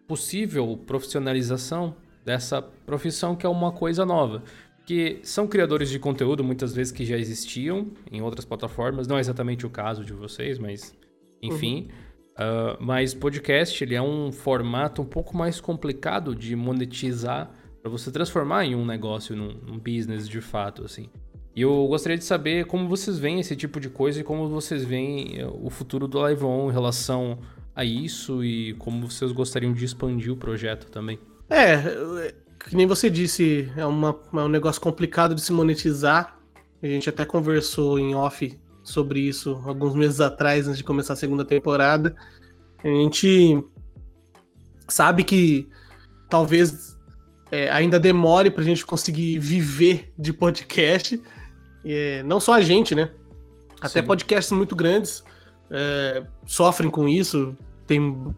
possível 0.07 0.79
profissionalização 0.87 1.97
dessa 2.25 2.63
profissão, 2.63 3.35
que 3.35 3.45
é 3.45 3.49
uma 3.49 3.73
coisa 3.73 4.07
nova. 4.07 4.45
Que 4.87 5.19
são 5.25 5.47
criadores 5.49 5.91
de 5.91 5.99
conteúdo, 5.99 6.45
muitas 6.45 6.73
vezes, 6.73 6.93
que 6.93 7.05
já 7.05 7.19
existiam 7.19 7.91
em 8.11 8.23
outras 8.23 8.45
plataformas. 8.45 9.09
Não 9.09 9.19
é 9.19 9.21
exatamente 9.21 9.67
o 9.67 9.71
caso 9.71 10.05
de 10.05 10.13
vocês, 10.13 10.57
mas 10.57 10.95
enfim. 11.43 11.83
Uhum. 11.83 12.10
Uh, 12.41 12.75
mas 12.81 13.13
podcast 13.13 13.85
ele 13.85 13.95
é 13.95 14.01
um 14.01 14.33
formato 14.33 15.03
um 15.03 15.05
pouco 15.05 15.37
mais 15.37 15.61
complicado 15.61 16.35
de 16.35 16.57
monetizar 16.57 17.51
para 17.83 17.91
você 17.91 18.11
transformar 18.11 18.65
em 18.65 18.75
um 18.75 18.87
negócio, 18.87 19.37
num, 19.37 19.53
num 19.53 19.79
business 19.79 20.27
de 20.27 20.41
fato, 20.41 20.83
assim. 20.83 21.11
E 21.55 21.61
eu 21.61 21.87
gostaria 21.87 22.17
de 22.17 22.25
saber 22.25 22.65
como 22.65 22.89
vocês 22.89 23.19
veem 23.19 23.41
esse 23.41 23.55
tipo 23.55 23.79
de 23.79 23.91
coisa 23.91 24.21
e 24.21 24.25
como 24.25 24.49
vocês 24.49 24.85
veem 24.85 25.39
eh, 25.39 25.47
o 25.47 25.69
futuro 25.69 26.09
do 26.09 26.19
Live 26.19 26.43
On 26.43 26.71
em 26.71 26.73
relação 26.73 27.39
a 27.75 27.85
isso 27.85 28.43
e 28.43 28.73
como 28.75 29.11
vocês 29.11 29.33
gostariam 29.33 29.75
de 29.75 29.85
expandir 29.85 30.33
o 30.33 30.37
projeto 30.37 30.91
também. 30.91 31.19
É, 31.51 32.33
que 32.69 32.75
nem 32.75 32.87
você 32.87 33.11
disse, 33.11 33.71
é, 33.77 33.85
uma, 33.85 34.19
é 34.33 34.37
um 34.37 34.49
negócio 34.49 34.81
complicado 34.81 35.35
de 35.35 35.43
se 35.43 35.53
monetizar. 35.53 36.39
A 36.83 36.87
gente 36.87 37.11
até 37.11 37.27
conversou 37.27 37.99
em 37.99 38.15
off 38.15 38.59
sobre 38.91 39.21
isso 39.21 39.61
alguns 39.65 39.95
meses 39.95 40.21
atrás, 40.21 40.67
antes 40.67 40.79
de 40.79 40.85
começar 40.85 41.15
a 41.15 41.17
segunda 41.17 41.45
temporada. 41.45 42.15
A 42.83 42.89
gente 42.89 43.63
sabe 44.89 45.25
que 45.25 45.69
talvez 46.29 46.97
é, 47.51 47.71
ainda 47.71 47.99
demore 47.99 48.51
para 48.51 48.63
a 48.63 48.65
gente 48.65 48.85
conseguir 48.87 49.39
viver 49.39 50.13
de 50.19 50.33
podcast. 50.33 51.21
É, 51.85 52.23
não 52.23 52.41
só 52.41 52.55
a 52.55 52.61
gente, 52.61 52.95
né? 52.95 53.11
Até 53.81 54.01
Sim. 54.01 54.07
podcasts 54.07 54.53
muito 54.53 54.77
grandes 54.77 55.25
é, 55.71 56.25
sofrem 56.45 56.91
com 56.91 57.09
isso, 57.09 57.57
tem, 57.87 58.35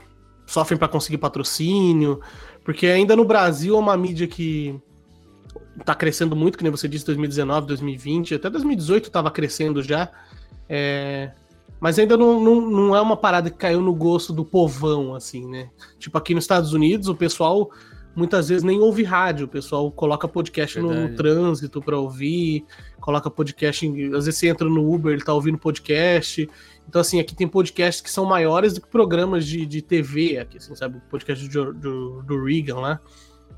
sofrem 0.46 0.78
para 0.78 0.88
conseguir 0.88 1.18
patrocínio, 1.18 2.20
porque 2.64 2.86
ainda 2.86 3.16
no 3.16 3.24
Brasil 3.24 3.74
é 3.74 3.78
uma 3.78 3.96
mídia 3.96 4.26
que 4.26 4.78
tá 5.84 5.94
crescendo 5.94 6.36
muito, 6.36 6.58
que 6.58 6.64
nem 6.64 6.70
você 6.70 6.86
disse, 6.86 7.06
2019, 7.06 7.66
2020, 7.66 8.34
até 8.34 8.50
2018 8.50 9.06
estava 9.06 9.30
crescendo 9.30 9.82
já. 9.82 10.10
É, 10.68 11.32
mas 11.80 11.98
ainda 11.98 12.16
não, 12.16 12.40
não, 12.40 12.60
não 12.60 12.96
é 12.96 13.00
uma 13.00 13.16
parada 13.16 13.50
que 13.50 13.56
caiu 13.56 13.80
no 13.80 13.94
gosto 13.94 14.32
do 14.32 14.44
povão, 14.44 15.14
assim, 15.14 15.46
né? 15.48 15.68
Tipo, 15.98 16.16
aqui 16.16 16.34
nos 16.34 16.44
Estados 16.44 16.72
Unidos, 16.72 17.08
o 17.08 17.14
pessoal 17.14 17.70
muitas 18.14 18.48
vezes 18.48 18.62
nem 18.62 18.78
ouve 18.78 19.02
rádio, 19.02 19.46
o 19.46 19.48
pessoal 19.48 19.90
coloca 19.90 20.28
podcast 20.28 20.78
no, 20.78 20.92
no, 20.92 21.16
trânsito 21.16 21.80
para 21.80 21.98
ouvir, 21.98 22.64
coloca 23.00 23.30
podcast, 23.30 23.86
em, 23.86 24.14
às 24.14 24.26
vezes 24.26 24.38
você 24.38 24.48
entra 24.48 24.68
no 24.68 24.92
Uber, 24.92 25.12
ele 25.12 25.24
tá 25.24 25.32
ouvindo 25.32 25.58
podcast. 25.58 26.48
Então, 26.88 27.00
assim, 27.00 27.20
aqui 27.20 27.34
tem 27.34 27.48
podcasts 27.48 28.02
que 28.02 28.10
são 28.10 28.24
maiores 28.24 28.74
do 28.74 28.80
que 28.80 28.88
programas 28.88 29.46
de, 29.46 29.64
de 29.64 29.80
TV, 29.80 30.38
aqui, 30.38 30.58
assim, 30.58 30.74
sabe? 30.74 30.98
O 30.98 31.00
podcast 31.10 31.48
do, 31.48 31.72
do, 31.72 32.22
do 32.22 32.44
Reagan 32.44 32.80
lá. 32.80 33.00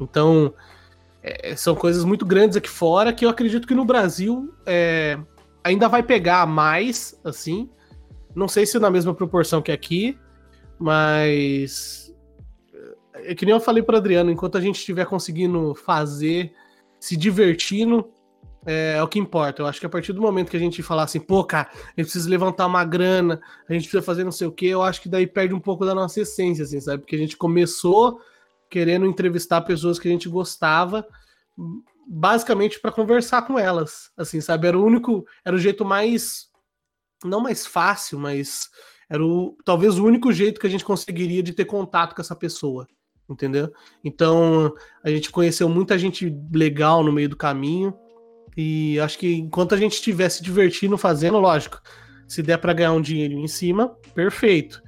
Então, 0.00 0.54
é, 1.22 1.56
são 1.56 1.74
coisas 1.74 2.04
muito 2.04 2.24
grandes 2.24 2.56
aqui 2.56 2.68
fora 2.68 3.12
que 3.12 3.24
eu 3.24 3.28
acredito 3.28 3.66
que 3.66 3.74
no 3.74 3.84
Brasil 3.84 4.54
é, 4.66 5.18
ainda 5.64 5.88
vai 5.88 6.02
pegar 6.02 6.46
mais, 6.46 7.18
assim. 7.24 7.68
Não 8.34 8.46
sei 8.46 8.66
se 8.66 8.78
na 8.78 8.90
mesma 8.90 9.14
proporção 9.14 9.62
que 9.62 9.72
aqui, 9.72 10.18
mas 10.78 12.04
é 13.14 13.34
que 13.34 13.44
nem 13.44 13.54
eu 13.54 13.60
falei 13.60 13.82
para 13.82 13.98
Adriano, 13.98 14.30
enquanto 14.30 14.58
a 14.58 14.60
gente 14.60 14.76
estiver 14.76 15.06
conseguindo 15.06 15.74
fazer, 15.74 16.52
se 17.00 17.16
divertindo, 17.16 18.10
é, 18.66 18.94
é, 18.96 19.02
o 19.02 19.08
que 19.08 19.18
importa. 19.18 19.62
Eu 19.62 19.66
acho 19.66 19.80
que 19.80 19.86
a 19.86 19.90
partir 19.90 20.12
do 20.12 20.20
momento 20.20 20.50
que 20.50 20.56
a 20.56 20.60
gente 20.60 20.82
falar 20.82 21.04
assim, 21.04 21.20
pô, 21.20 21.44
cara, 21.44 21.68
a 21.72 22.00
gente 22.00 22.06
precisa 22.06 22.28
levantar 22.28 22.66
uma 22.66 22.84
grana, 22.84 23.40
a 23.68 23.72
gente 23.72 23.82
precisa 23.82 24.02
fazer 24.02 24.24
não 24.24 24.32
sei 24.32 24.46
o 24.46 24.52
quê, 24.52 24.66
eu 24.66 24.82
acho 24.82 25.00
que 25.00 25.08
daí 25.08 25.26
perde 25.26 25.54
um 25.54 25.60
pouco 25.60 25.84
da 25.84 25.94
nossa 25.94 26.20
essência, 26.20 26.64
assim, 26.64 26.80
sabe? 26.80 27.02
Porque 27.02 27.16
a 27.16 27.18
gente 27.18 27.36
começou 27.36 28.20
querendo 28.70 29.06
entrevistar 29.06 29.60
pessoas 29.60 29.98
que 29.98 30.08
a 30.08 30.10
gente 30.10 30.28
gostava, 30.28 31.06
basicamente 32.06 32.80
para 32.80 32.92
conversar 32.92 33.42
com 33.42 33.58
elas, 33.58 34.10
assim, 34.16 34.40
sabe? 34.40 34.68
Era 34.68 34.78
o 34.78 34.84
único, 34.84 35.26
era 35.44 35.54
o 35.54 35.58
jeito 35.58 35.84
mais, 35.84 36.48
não 37.24 37.40
mais 37.40 37.66
fácil, 37.66 38.18
mas 38.18 38.68
era 39.08 39.24
o, 39.24 39.56
talvez 39.64 39.98
o 39.98 40.04
único 40.04 40.32
jeito 40.32 40.60
que 40.60 40.66
a 40.66 40.70
gente 40.70 40.84
conseguiria 40.84 41.42
de 41.42 41.52
ter 41.52 41.64
contato 41.64 42.14
com 42.14 42.20
essa 42.20 42.36
pessoa 42.36 42.86
entendeu? 43.28 43.72
Então 44.02 44.74
a 45.02 45.10
gente 45.10 45.30
conheceu 45.30 45.68
muita 45.68 45.98
gente 45.98 46.34
legal 46.52 47.02
no 47.02 47.12
meio 47.12 47.28
do 47.28 47.36
caminho 47.36 47.94
e 48.56 48.98
acho 49.00 49.18
que 49.18 49.34
enquanto 49.34 49.74
a 49.74 49.78
gente 49.78 49.94
estiver 49.94 50.28
se 50.28 50.42
divertindo 50.42 50.96
fazendo, 50.96 51.38
lógico, 51.38 51.80
se 52.28 52.42
der 52.42 52.58
para 52.58 52.72
ganhar 52.72 52.92
um 52.92 53.00
dinheiro 53.00 53.34
em 53.34 53.48
cima, 53.48 53.88
perfeito. 54.14 54.82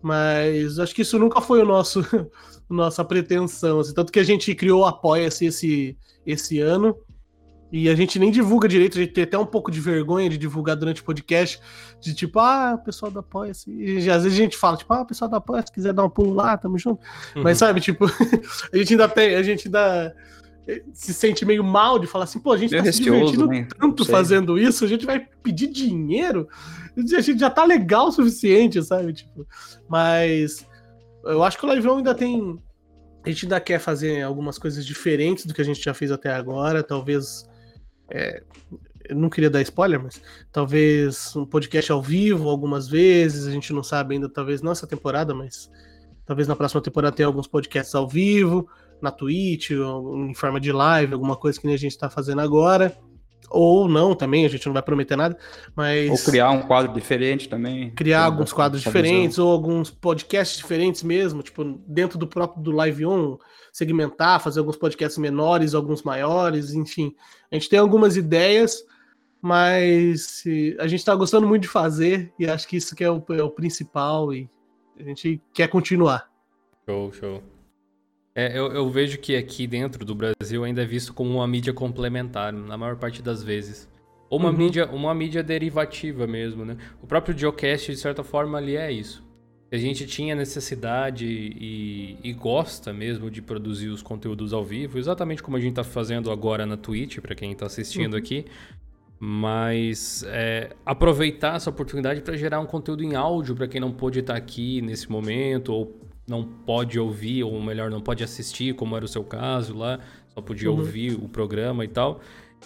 Mas 0.00 0.78
acho 0.78 0.94
que 0.94 1.02
isso 1.02 1.18
nunca 1.18 1.40
foi 1.40 1.62
o 1.62 1.66
nosso 1.66 2.02
nossa 2.72 3.04
pretensão, 3.04 3.80
assim, 3.80 3.94
tanto 3.94 4.12
que 4.12 4.18
a 4.18 4.24
gente 4.24 4.54
criou 4.54 4.82
o 4.82 4.86
Apoia-se 4.86 5.46
esse, 5.46 5.96
esse 6.26 6.60
ano 6.60 6.96
e 7.72 7.88
a 7.88 7.94
gente 7.94 8.18
nem 8.18 8.30
divulga 8.30 8.68
direito, 8.68 8.98
a 8.98 9.00
gente 9.00 9.14
tem 9.14 9.24
até 9.24 9.38
um 9.38 9.46
pouco 9.46 9.70
de 9.70 9.80
vergonha 9.80 10.28
de 10.28 10.36
divulgar 10.36 10.76
durante 10.76 11.00
o 11.00 11.04
podcast, 11.04 11.58
de 11.98 12.14
tipo, 12.14 12.38
ah, 12.38 12.74
o 12.74 12.84
pessoal 12.84 13.10
da 13.10 13.20
Apoia-se. 13.20 13.70
E 13.70 14.10
às 14.10 14.24
vezes 14.24 14.38
a 14.38 14.42
gente 14.42 14.58
fala, 14.58 14.76
tipo, 14.76 14.92
ah, 14.92 15.00
o 15.00 15.06
pessoal 15.06 15.30
da 15.30 15.38
Apoia-se, 15.38 15.72
quiser 15.72 15.94
dar 15.94 16.04
um 16.04 16.10
pulo 16.10 16.34
lá, 16.34 16.56
tamo 16.58 16.78
junto. 16.78 17.00
Uhum. 17.34 17.42
Mas 17.42 17.56
sabe, 17.56 17.80
tipo, 17.80 18.04
a 18.70 18.76
gente 18.76 18.92
ainda 18.92 19.08
tem, 19.08 19.34
a 19.36 19.42
gente 19.42 19.68
ainda 19.68 20.14
se 20.92 21.14
sente 21.14 21.44
meio 21.46 21.64
mal 21.64 21.98
de 21.98 22.06
falar 22.06 22.24
assim, 22.24 22.38
pô, 22.38 22.52
a 22.52 22.58
gente 22.58 22.76
tá 22.76 22.92
se 22.92 23.02
divertindo 23.02 23.46
né? 23.46 23.66
tanto 23.80 24.04
fazendo 24.04 24.58
isso, 24.58 24.84
a 24.84 24.88
gente 24.88 25.04
vai 25.04 25.26
pedir 25.42 25.68
dinheiro, 25.68 26.46
a 26.96 27.20
gente 27.20 27.38
já 27.38 27.50
tá 27.50 27.64
legal 27.64 28.08
o 28.08 28.12
suficiente, 28.12 28.82
sabe? 28.82 29.12
Tipo, 29.12 29.46
mas 29.88 30.66
eu 31.24 31.42
acho 31.42 31.58
que 31.58 31.66
o 31.66 31.72
Liveão 31.72 31.98
ainda 31.98 32.14
tem. 32.14 32.58
A 33.24 33.28
gente 33.28 33.44
ainda 33.46 33.60
quer 33.60 33.78
fazer 33.78 34.22
algumas 34.22 34.58
coisas 34.58 34.84
diferentes 34.84 35.46
do 35.46 35.54
que 35.54 35.60
a 35.60 35.64
gente 35.64 35.82
já 35.82 35.94
fez 35.94 36.10
até 36.10 36.32
agora, 36.32 36.82
talvez 36.82 37.48
é, 38.10 38.42
eu 39.08 39.16
não 39.16 39.30
queria 39.30 39.50
dar 39.50 39.62
spoiler, 39.62 40.02
mas 40.02 40.20
talvez 40.50 41.34
um 41.36 41.44
podcast 41.44 41.90
ao 41.92 42.02
vivo 42.02 42.48
algumas 42.48 42.88
vezes, 42.88 43.46
a 43.46 43.50
gente 43.50 43.72
não 43.72 43.82
sabe 43.82 44.14
ainda, 44.14 44.28
talvez 44.28 44.60
não 44.60 44.72
essa 44.72 44.86
temporada, 44.86 45.34
mas 45.34 45.70
talvez 46.26 46.48
na 46.48 46.56
próxima 46.56 46.80
temporada 46.80 47.14
tenha 47.14 47.26
alguns 47.26 47.46
podcasts 47.46 47.94
ao 47.94 48.08
vivo, 48.08 48.68
na 49.00 49.10
Twitch, 49.10 49.70
em 49.70 50.34
forma 50.34 50.60
de 50.60 50.70
live, 50.70 51.12
alguma 51.12 51.36
coisa 51.36 51.60
que 51.60 51.66
nem 51.66 51.74
a 51.74 51.78
gente 51.78 51.92
está 51.92 52.08
fazendo 52.08 52.40
agora. 52.40 52.96
Ou 53.52 53.88
não 53.88 54.14
também, 54.14 54.44
a 54.44 54.48
gente 54.48 54.66
não 54.66 54.72
vai 54.72 54.82
prometer 54.82 55.16
nada, 55.16 55.36
mas. 55.74 56.10
Ou 56.10 56.18
criar 56.18 56.50
um 56.50 56.62
quadro 56.62 56.92
diferente 56.92 57.48
também. 57.48 57.90
Criar 57.90 58.24
alguns 58.24 58.52
quadros 58.52 58.82
diferentes, 58.82 59.36
visão. 59.36 59.46
ou 59.46 59.52
alguns 59.52 59.90
podcasts 59.90 60.56
diferentes 60.56 61.02
mesmo, 61.02 61.42
tipo, 61.42 61.64
dentro 61.86 62.18
do 62.18 62.26
próprio 62.26 62.62
do 62.62 62.70
Live 62.70 63.04
On, 63.06 63.38
segmentar, 63.72 64.40
fazer 64.40 64.60
alguns 64.60 64.76
podcasts 64.76 65.18
menores, 65.18 65.74
alguns 65.74 66.02
maiores, 66.02 66.74
enfim. 66.74 67.14
A 67.50 67.54
gente 67.54 67.68
tem 67.68 67.78
algumas 67.78 68.16
ideias, 68.16 68.84
mas 69.40 70.44
a 70.78 70.86
gente 70.86 71.00
está 71.00 71.14
gostando 71.14 71.46
muito 71.46 71.62
de 71.62 71.68
fazer 71.68 72.32
e 72.38 72.46
acho 72.46 72.66
que 72.68 72.76
isso 72.76 72.94
que 72.94 73.04
é 73.04 73.10
o, 73.10 73.22
é 73.30 73.42
o 73.42 73.50
principal 73.50 74.32
e 74.32 74.48
a 74.98 75.02
gente 75.02 75.40
quer 75.52 75.68
continuar. 75.68 76.30
Show, 76.86 77.12
show. 77.12 77.51
É, 78.34 78.58
eu, 78.58 78.72
eu, 78.72 78.88
vejo 78.88 79.18
que 79.18 79.36
aqui 79.36 79.66
dentro 79.66 80.04
do 80.04 80.14
Brasil 80.14 80.64
ainda 80.64 80.82
é 80.82 80.86
visto 80.86 81.12
como 81.12 81.30
uma 81.30 81.46
mídia 81.46 81.72
complementar, 81.72 82.52
na 82.52 82.78
maior 82.78 82.96
parte 82.96 83.20
das 83.20 83.42
vezes. 83.42 83.88
Ou 84.30 84.38
uma, 84.38 84.48
uhum. 84.48 84.56
mídia, 84.56 84.86
uma 84.86 85.14
mídia 85.14 85.42
derivativa 85.42 86.26
mesmo, 86.26 86.64
né? 86.64 86.78
O 87.02 87.06
próprio 87.06 87.36
Geocast, 87.36 87.92
de 87.92 87.98
certa 87.98 88.24
forma, 88.24 88.56
ali 88.56 88.76
é 88.76 88.90
isso 88.90 89.22
a 89.72 89.76
gente 89.78 90.06
tinha 90.06 90.34
necessidade 90.34 91.24
e, 91.26 92.18
e, 92.22 92.32
gosta 92.34 92.92
mesmo 92.92 93.30
de 93.30 93.40
produzir 93.40 93.88
os 93.88 94.02
conteúdos 94.02 94.52
ao 94.52 94.62
vivo, 94.62 94.98
exatamente 94.98 95.42
como 95.42 95.56
a 95.56 95.60
gente 95.60 95.70
está 95.70 95.82
fazendo 95.82 96.30
agora 96.30 96.66
na 96.66 96.76
Twitch, 96.76 97.20
para 97.20 97.34
quem 97.34 97.52
está 97.52 97.64
assistindo 97.64 98.12
uhum. 98.12 98.18
aqui. 98.18 98.44
Mas 99.18 100.24
é, 100.28 100.76
aproveitar 100.84 101.56
essa 101.56 101.70
oportunidade 101.70 102.20
para 102.20 102.36
gerar 102.36 102.60
um 102.60 102.66
conteúdo 102.66 103.02
em 103.02 103.14
áudio 103.14 103.54
para 103.54 103.66
quem 103.66 103.80
não 103.80 103.92
pôde 103.92 104.18
estar 104.18 104.34
tá 104.34 104.38
aqui 104.38 104.82
nesse 104.82 105.10
momento, 105.10 105.72
ou 105.72 105.96
não 106.32 106.42
pode 106.42 106.98
ouvir, 106.98 107.44
ou 107.44 107.62
melhor, 107.62 107.90
não 107.90 108.00
pode 108.00 108.24
assistir, 108.24 108.74
como 108.74 108.96
era 108.96 109.04
o 109.04 109.08
seu 109.08 109.22
caso 109.22 109.76
lá, 109.76 110.00
só 110.28 110.40
podia 110.40 110.70
uhum. 110.70 110.78
ouvir 110.78 111.14
o 111.14 111.28
programa 111.28 111.84
e 111.84 111.88
tal. 111.88 112.20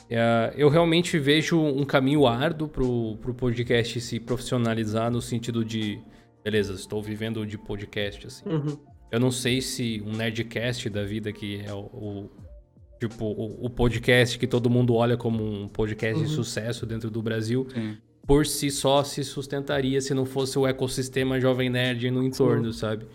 É, 0.09 0.55
eu 0.57 0.69
realmente 0.69 1.19
vejo 1.19 1.59
um 1.59 1.85
caminho 1.85 2.27
árduo 2.27 2.69
para 2.69 2.85
o 2.85 3.35
podcast 3.37 4.01
se 4.01 4.21
profissionalizar 4.21 5.11
no 5.11 5.21
sentido 5.21 5.64
de 5.64 5.99
beleza, 6.45 6.75
estou 6.75 7.03
vivendo 7.03 7.45
de 7.45 7.59
podcast, 7.59 8.29
assim. 8.29 8.49
Uhum. 8.49 8.79
Eu 9.11 9.19
não 9.19 9.33
sei 9.33 9.61
se 9.61 10.01
um 10.07 10.12
Nerdcast 10.12 10.89
da 10.89 11.03
vida, 11.03 11.33
que 11.33 11.61
é 11.67 11.73
o, 11.73 11.79
o 11.93 12.31
tipo, 13.01 13.25
o, 13.25 13.67
o, 13.67 13.71
podcast 13.71 14.39
que 14.39 14.47
todo 14.47 14.71
mundo 14.71 14.95
olha 14.95 15.17
como 15.17 15.43
um 15.45 15.67
podcast 15.67 16.17
uhum. 16.17 16.25
de 16.25 16.31
sucesso 16.31 16.87
dentro 16.87 17.11
do 17.11 17.21
Brasil, 17.21 17.67
Sim. 17.75 17.97
por 18.25 18.47
si 18.47 18.71
só 18.71 19.03
se 19.03 19.25
sustentaria 19.25 20.01
se 20.01 20.14
não 20.14 20.25
fosse 20.25 20.57
o 20.57 20.67
ecossistema 20.67 21.41
Jovem 21.41 21.69
Nerd 21.69 22.11
no 22.12 22.23
entorno, 22.23 22.73
Sim. 22.73 22.79
sabe? 22.79 23.07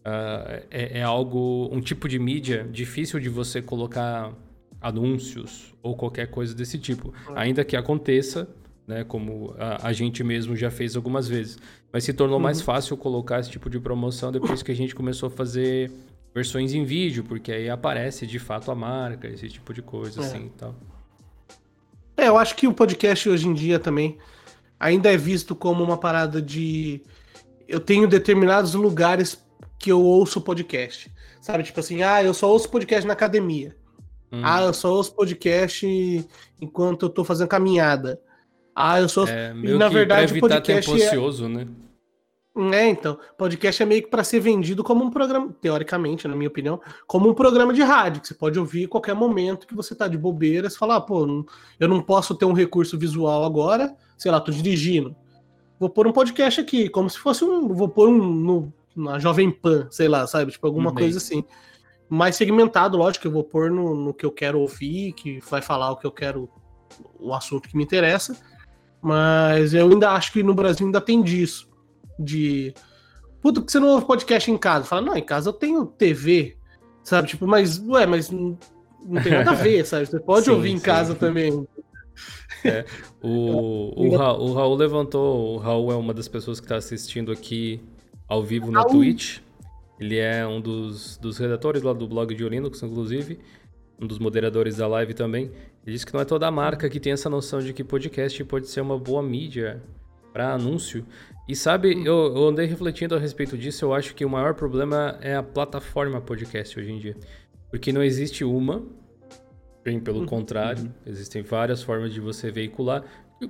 Uh, 0.00 0.64
é, 0.70 1.00
é, 1.00 1.02
algo, 1.02 1.68
um 1.70 1.80
tipo 1.80 2.08
de 2.08 2.18
mídia 2.18 2.66
difícil 2.70 3.20
de 3.20 3.28
você 3.28 3.60
colocar 3.60 4.32
anúncios 4.80 5.74
ou 5.82 5.94
qualquer 5.94 6.28
coisa 6.28 6.54
desse 6.54 6.78
tipo. 6.78 7.12
Ainda 7.34 7.64
que 7.64 7.76
aconteça, 7.76 8.48
né? 8.86 9.04
Como 9.04 9.54
a, 9.58 9.88
a, 9.88 9.92
gente 9.92 10.24
mesmo 10.24 10.56
já 10.56 10.70
fez 10.70 10.96
algumas 10.96 11.28
vezes. 11.28 11.58
Mas 11.92 12.04
se 12.04 12.14
tornou 12.14 12.38
uhum. 12.38 12.42
mais 12.42 12.62
fácil 12.62 12.96
colocar 12.96 13.40
esse 13.40 13.50
tipo 13.50 13.68
de 13.68 13.78
promoção 13.78 14.32
depois 14.32 14.62
que 14.62 14.72
a 14.72 14.74
gente 14.74 14.94
começou 14.94 15.26
a 15.26 15.30
fazer 15.30 15.92
versões 16.34 16.72
em 16.72 16.84
vídeo, 16.84 17.24
porque 17.24 17.52
aí 17.52 17.68
aparece 17.68 18.26
de 18.26 18.38
fato 18.38 18.70
a 18.70 18.74
marca, 18.74 19.28
esse 19.28 19.48
tipo 19.48 19.74
de 19.74 19.82
coisa, 19.82 20.22
é. 20.22 20.24
assim 20.24 20.46
e 20.46 20.50
tal. 20.50 20.74
É, 22.16 22.28
eu 22.28 22.38
acho 22.38 22.54
que 22.56 22.66
o 22.66 22.72
podcast 22.72 23.28
hoje 23.28 23.48
em 23.48 23.54
dia 23.54 23.78
também 23.78 24.16
ainda 24.78 25.12
é 25.12 25.16
visto 25.16 25.54
como 25.54 25.84
uma 25.84 25.98
parada 25.98 26.40
de. 26.40 27.02
Eu 27.68 27.80
tenho 27.80 28.08
determinados 28.08 28.74
lugares 28.74 29.38
que 29.80 29.90
eu 29.90 30.00
ouço 30.00 30.42
podcast. 30.42 31.10
Sabe, 31.40 31.64
tipo 31.64 31.80
assim, 31.80 32.02
ah, 32.02 32.22
eu 32.22 32.34
só 32.34 32.48
ouço 32.52 32.70
podcast 32.70 33.06
na 33.06 33.14
academia. 33.14 33.74
Hum. 34.30 34.42
Ah, 34.44 34.62
eu 34.62 34.74
só 34.74 34.92
ouço 34.92 35.14
podcast 35.14 35.86
enquanto 36.60 37.06
eu 37.06 37.08
tô 37.08 37.24
fazendo 37.24 37.48
caminhada. 37.48 38.20
Ah, 38.76 39.00
eu 39.00 39.08
sou. 39.08 39.26
É, 39.26 39.52
e, 39.56 39.72
na 39.76 39.88
verdade, 39.88 40.36
o 40.36 40.40
podcast 40.40 40.86
tempo 40.86 41.02
é 41.02 41.06
ocioso, 41.06 41.46
é... 41.46 41.48
né? 41.48 41.66
É, 42.74 42.88
então, 42.88 43.18
podcast 43.38 43.82
é 43.82 43.86
meio 43.86 44.02
que 44.02 44.10
para 44.10 44.22
ser 44.22 44.40
vendido 44.40 44.84
como 44.84 45.02
um 45.02 45.10
programa, 45.10 45.54
teoricamente, 45.60 46.28
na 46.28 46.36
minha 46.36 46.48
opinião, 46.48 46.80
como 47.06 47.30
um 47.30 47.34
programa 47.34 47.72
de 47.72 47.80
rádio, 47.80 48.20
que 48.20 48.28
você 48.28 48.34
pode 48.34 48.58
ouvir 48.58 48.84
a 48.84 48.88
qualquer 48.88 49.14
momento 49.14 49.66
que 49.66 49.74
você 49.74 49.94
tá 49.94 50.06
de 50.08 50.18
bobeira, 50.18 50.68
você 50.68 50.76
fala, 50.76 50.96
ah, 50.96 51.00
pô, 51.00 51.46
eu 51.78 51.88
não 51.88 52.02
posso 52.02 52.34
ter 52.34 52.44
um 52.44 52.52
recurso 52.52 52.98
visual 52.98 53.44
agora, 53.44 53.96
sei 54.18 54.30
lá, 54.30 54.40
tô 54.40 54.50
dirigindo. 54.50 55.16
Vou 55.78 55.88
pôr 55.88 56.06
um 56.06 56.12
podcast 56.12 56.60
aqui, 56.60 56.88
como 56.90 57.08
se 57.08 57.18
fosse 57.18 57.44
um. 57.44 57.68
Vou 57.68 57.88
pôr 57.88 58.08
um 58.08 58.18
no 58.18 58.72
na 58.96 59.18
Jovem 59.18 59.50
Pan, 59.50 59.86
sei 59.90 60.08
lá, 60.08 60.26
sabe? 60.26 60.52
Tipo, 60.52 60.66
alguma 60.66 60.92
Bem. 60.92 61.04
coisa 61.04 61.18
assim. 61.18 61.44
Mais 62.08 62.34
segmentado, 62.34 62.98
lógico, 62.98 63.26
eu 63.26 63.30
vou 63.30 63.44
pôr 63.44 63.70
no, 63.70 63.94
no 63.94 64.12
que 64.12 64.26
eu 64.26 64.32
quero 64.32 64.58
ouvir, 64.60 65.12
que 65.12 65.38
vai 65.48 65.62
falar 65.62 65.92
o 65.92 65.96
que 65.96 66.06
eu 66.06 66.10
quero, 66.10 66.48
o 67.18 67.32
assunto 67.32 67.68
que 67.68 67.76
me 67.76 67.84
interessa. 67.84 68.36
Mas 69.00 69.72
eu 69.72 69.88
ainda 69.88 70.10
acho 70.10 70.32
que 70.32 70.42
no 70.42 70.54
Brasil 70.54 70.86
ainda 70.86 71.00
tem 71.00 71.22
disso. 71.22 71.68
De. 72.18 72.74
Puta, 73.40 73.60
por 73.60 73.66
que 73.66 73.72
você 73.72 73.80
não 73.80 73.88
ouve 73.88 74.06
podcast 74.06 74.50
em 74.50 74.58
casa? 74.58 74.84
Fala, 74.84 75.02
não, 75.02 75.16
em 75.16 75.22
casa 75.22 75.48
eu 75.48 75.52
tenho 75.54 75.86
TV, 75.86 76.58
sabe? 77.02 77.28
Tipo, 77.28 77.46
mas, 77.46 77.78
ué, 77.78 78.04
mas 78.06 78.28
não, 78.30 78.58
não 79.06 79.22
tem 79.22 79.32
nada 79.32 79.52
a 79.52 79.54
ver, 79.54 79.84
sabe? 79.86 80.04
Você 80.06 80.20
pode 80.20 80.44
Sim, 80.44 80.50
ouvir 80.50 80.70
em 80.70 80.78
sim. 80.78 80.84
casa 80.84 81.14
também. 81.14 81.66
O, 83.22 84.08
o, 84.08 84.10
Ra- 84.18 84.36
o 84.36 84.52
Raul 84.52 84.74
levantou. 84.74 85.54
O 85.54 85.58
Raul 85.58 85.92
é 85.92 85.96
uma 85.96 86.12
das 86.12 86.28
pessoas 86.28 86.60
que 86.60 86.66
está 86.66 86.76
assistindo 86.76 87.32
aqui 87.32 87.80
ao 88.30 88.44
vivo 88.44 88.70
na 88.70 88.80
Raul. 88.80 88.92
Twitch. 88.92 89.40
Ele 89.98 90.16
é 90.16 90.46
um 90.46 90.60
dos, 90.60 91.18
dos 91.18 91.36
redatores 91.36 91.82
lá 91.82 91.92
do 91.92 92.06
blog 92.08 92.32
de 92.32 92.48
Linux, 92.48 92.80
inclusive. 92.82 93.40
Um 94.00 94.06
dos 94.06 94.18
moderadores 94.18 94.76
da 94.76 94.86
live 94.86 95.12
também. 95.12 95.50
Ele 95.84 95.92
disse 95.92 96.06
que 96.06 96.14
não 96.14 96.20
é 96.20 96.24
toda 96.24 96.50
marca 96.50 96.88
que 96.88 97.00
tem 97.00 97.12
essa 97.12 97.28
noção 97.28 97.60
de 97.60 97.74
que 97.74 97.82
podcast 97.82 98.42
pode 98.44 98.68
ser 98.68 98.80
uma 98.80 98.98
boa 98.98 99.22
mídia 99.22 99.82
para 100.32 100.54
anúncio. 100.54 101.04
E 101.46 101.56
sabe, 101.56 101.92
eu, 102.06 102.34
eu 102.34 102.48
andei 102.48 102.66
refletindo 102.66 103.14
a 103.14 103.18
respeito 103.18 103.58
disso. 103.58 103.84
Eu 103.84 103.92
acho 103.92 104.14
que 104.14 104.24
o 104.24 104.30
maior 104.30 104.54
problema 104.54 105.18
é 105.20 105.34
a 105.34 105.42
plataforma 105.42 106.20
podcast 106.20 106.78
hoje 106.78 106.92
em 106.92 106.98
dia. 106.98 107.16
Porque 107.68 107.92
não 107.92 108.02
existe 108.02 108.42
uma, 108.44 108.82
bem 109.84 110.00
pelo 110.00 110.24
contrário, 110.24 110.92
existem 111.04 111.42
várias 111.42 111.82
formas 111.82 112.12
de 112.12 112.20
você 112.20 112.50
veicular, 112.50 113.04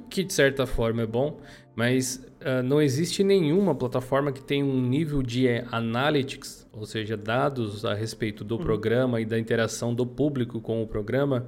que 0.08 0.24
de 0.24 0.32
certa 0.32 0.66
forma 0.66 1.02
é 1.02 1.06
bom, 1.06 1.40
mas 1.74 2.24
ah, 2.42 2.62
não 2.62 2.80
existe 2.80 3.22
nenhuma 3.22 3.74
plataforma 3.74 4.32
que 4.32 4.42
tenha 4.42 4.64
um 4.64 4.80
nível 4.80 5.22
de 5.22 5.46
eh, 5.46 5.64
analytics, 5.70 6.66
ou 6.72 6.86
seja, 6.86 7.16
dados 7.16 7.84
a 7.84 7.92
respeito 7.92 8.44
do 8.44 8.58
programa 8.58 9.20
e 9.20 9.26
da 9.26 9.38
interação 9.38 9.94
do 9.94 10.06
público 10.06 10.60
com 10.60 10.82
o 10.82 10.86
programa, 10.86 11.46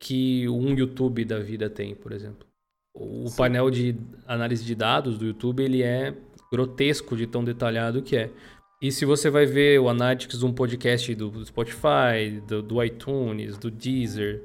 que 0.00 0.48
um 0.48 0.74
YouTube 0.74 1.24
da 1.24 1.38
vida 1.38 1.70
tem, 1.70 1.94
por 1.94 2.12
exemplo. 2.12 2.46
O 2.92 3.28
Sim. 3.28 3.36
painel 3.36 3.70
de 3.70 3.96
análise 4.26 4.64
de 4.64 4.74
dados 4.74 5.16
do 5.16 5.26
YouTube 5.26 5.62
ele 5.62 5.82
é 5.82 6.14
grotesco 6.52 7.16
de 7.16 7.26
tão 7.26 7.44
detalhado 7.44 8.02
que 8.02 8.16
é. 8.16 8.30
E 8.82 8.90
se 8.90 9.04
você 9.04 9.30
vai 9.30 9.46
ver 9.46 9.78
o 9.78 9.88
Analytics 9.88 10.38
de 10.38 10.46
um 10.46 10.52
podcast 10.52 11.14
do 11.14 11.44
Spotify, 11.44 12.40
do, 12.48 12.62
do 12.62 12.82
iTunes, 12.82 13.58
do 13.58 13.70
Deezer, 13.70 14.42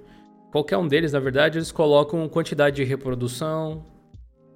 qualquer 0.55 0.77
um 0.77 0.87
deles, 0.87 1.11
na 1.11 1.19
verdade, 1.19 1.57
eles 1.57 1.69
colocam 1.69 2.29
quantidade 2.29 2.77
de 2.77 2.83
reprodução, 2.85 3.83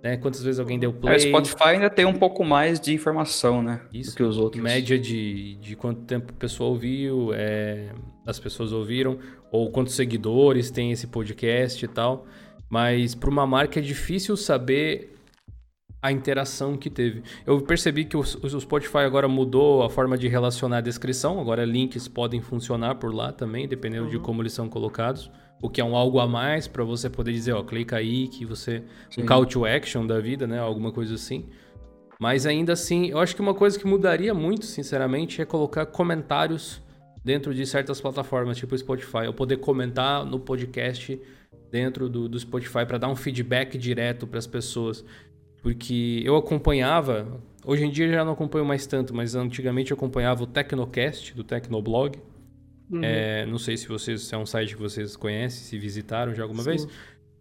né? 0.01 0.15
Quantas 0.15 0.41
vezes 0.41 0.57
alguém 0.57 0.79
deu 0.79 0.93
play. 0.93 1.13
É, 1.13 1.17
o 1.17 1.19
Spotify 1.19 1.63
ainda 1.71 1.89
tem 1.89 2.05
um 2.05 2.13
pouco 2.13 2.45
mais 2.45 2.79
de 2.79 2.93
informação, 2.93 3.61
né? 3.61 3.81
Isso. 3.93 4.11
Do 4.11 4.15
que 4.15 4.23
os 4.23 4.37
outros. 4.37 4.63
média 4.63 4.97
de, 4.97 5.55
de 5.55 5.75
quanto 5.75 5.99
tempo 6.03 6.31
a 6.33 6.39
pessoa 6.39 6.69
ouviu, 6.69 7.33
é, 7.33 7.89
as 8.25 8.39
pessoas 8.39 8.71
ouviram, 8.71 9.19
ou 9.51 9.69
quantos 9.71 9.93
seguidores 9.93 10.71
tem 10.71 10.89
esse 10.93 11.05
podcast 11.05 11.83
e 11.83 11.87
tal. 11.89 12.25
Mas 12.69 13.13
para 13.13 13.29
uma 13.29 13.45
marca 13.45 13.79
é 13.79 13.83
difícil 13.83 14.37
saber 14.37 15.17
a 16.01 16.13
interação 16.13 16.77
que 16.77 16.89
teve. 16.89 17.23
Eu 17.45 17.59
percebi 17.59 18.05
que 18.05 18.15
o, 18.15 18.21
o 18.21 18.59
Spotify 18.61 18.99
agora 18.99 19.27
mudou 19.27 19.83
a 19.83 19.89
forma 19.89 20.17
de 20.17 20.29
relacionar 20.29 20.77
a 20.77 20.81
descrição, 20.81 21.41
agora 21.41 21.65
links 21.65 22.07
podem 22.07 22.39
funcionar 22.39 22.95
por 22.95 23.13
lá 23.13 23.33
também, 23.33 23.67
dependendo 23.67 24.07
de 24.07 24.15
Uhum. 24.15 24.23
como 24.23 24.41
eles 24.41 24.53
são 24.53 24.69
colocados. 24.69 25.29
O 25.61 25.69
que 25.69 25.81
é 25.81 25.83
um 25.83 25.95
algo 25.95 26.19
a 26.19 26.27
mais 26.27 26.67
para 26.67 26.83
você 26.83 27.09
poder 27.09 27.33
dizer, 27.33 27.53
ó, 27.53 27.63
clica 27.63 27.97
aí 27.97 28.27
que 28.27 28.45
você 28.45 28.83
um 29.11 29.21
Sim. 29.21 29.25
call 29.25 29.45
to 29.45 29.65
action 29.65 30.07
da 30.07 30.19
vida, 30.19 30.47
né? 30.47 30.59
Alguma 30.59 30.91
coisa 30.91 31.15
assim. 31.15 31.45
Mas 32.19 32.45
ainda 32.45 32.73
assim, 32.73 33.07
eu 33.07 33.19
acho 33.19 33.35
que 33.35 33.41
uma 33.41 33.53
coisa 33.53 33.79
que 33.79 33.87
mudaria 33.87 34.33
muito, 34.33 34.65
sinceramente, 34.65 35.41
é 35.41 35.45
colocar 35.45 35.85
comentários 35.85 36.81
dentro 37.23 37.53
de 37.53 37.65
certas 37.65 38.01
plataformas, 38.01 38.57
tipo 38.57 38.75
o 38.75 38.77
Spotify. 38.77 39.25
Eu 39.25 39.33
poder 39.33 39.57
comentar 39.57 40.25
no 40.25 40.39
podcast 40.39 41.19
dentro 41.71 42.09
do, 42.09 42.27
do 42.27 42.39
Spotify 42.39 42.85
para 42.85 42.97
dar 42.97 43.07
um 43.07 43.15
feedback 43.15 43.77
direto 43.77 44.27
para 44.27 44.39
as 44.39 44.47
pessoas. 44.47 45.05
Porque 45.61 46.21
eu 46.25 46.35
acompanhava, 46.35 47.41
hoje 47.65 47.85
em 47.85 47.89
dia 47.89 48.09
já 48.09 48.23
não 48.23 48.33
acompanho 48.33 48.65
mais 48.65 48.85
tanto, 48.85 49.13
mas 49.13 49.35
antigamente 49.35 49.91
eu 49.91 49.97
acompanhava 49.97 50.43
o 50.43 50.47
Tecnocast 50.47 51.33
do 51.33 51.43
Tecnoblog. 51.43 52.19
Uhum. 52.89 53.01
É, 53.03 53.45
não 53.45 53.57
sei 53.57 53.77
se 53.77 53.87
vocês 53.87 54.21
se 54.23 54.33
é 54.33 54.37
um 54.37 54.45
site 54.45 54.75
que 54.75 54.81
vocês 54.81 55.15
conhecem, 55.15 55.63
se 55.63 55.77
visitaram 55.77 56.33
já 56.33 56.43
alguma 56.43 56.63
Sim. 56.63 56.69
vez. 56.69 56.87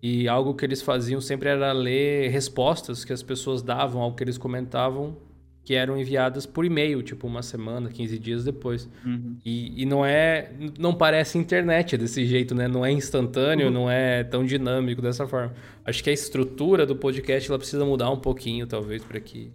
E 0.03 0.29
algo 0.29 0.55
que 0.55 0.65
eles 0.65 0.81
faziam 0.83 1.21
sempre 1.21 1.49
era 1.49 1.73
ler 1.73 2.29
respostas 2.31 3.05
que 3.05 3.13
as 3.13 3.23
pessoas 3.23 3.63
davam 3.63 4.01
ao 4.01 4.15
que 4.15 4.23
eles 4.23 4.39
comentavam, 4.39 5.17
que 5.65 5.75
eram 5.75 5.99
enviadas 5.99 6.47
por 6.47 6.65
e-mail, 6.65 7.03
tipo 7.03 7.27
uma 7.27 7.43
semana, 7.43 7.91
15 7.91 8.19
dias 8.19 8.45
depois. 8.45 8.89
Uhum. 9.05 9.37
E, 9.45 9.83
e 9.83 9.85
não 9.85 10.05
é. 10.07 10.53
Não 10.79 10.95
parece 10.95 11.37
internet 11.37 11.97
desse 11.97 12.25
jeito, 12.25 12.55
né? 12.55 12.69
Não 12.69 12.87
é 12.87 12.93
instantâneo, 12.93 13.67
Uhum. 13.67 13.73
não 13.73 13.91
é 13.91 14.23
tão 14.25 14.45
dinâmico 14.45 15.03
dessa 15.03 15.27
forma. 15.27 15.53
Acho 15.85 16.03
que 16.05 16.11
a 16.11 16.13
estrutura 16.13 16.87
do 16.87 16.95
podcast 16.97 17.51
ela 17.51 17.59
precisa 17.59 17.85
mudar 17.85 18.11
um 18.11 18.19
pouquinho, 18.19 18.67
talvez, 18.67 19.03
para 19.03 19.19
que 19.21 19.51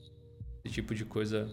esse 0.66 0.74
tipo 0.76 0.94
de 0.94 1.04
coisa 1.06 1.48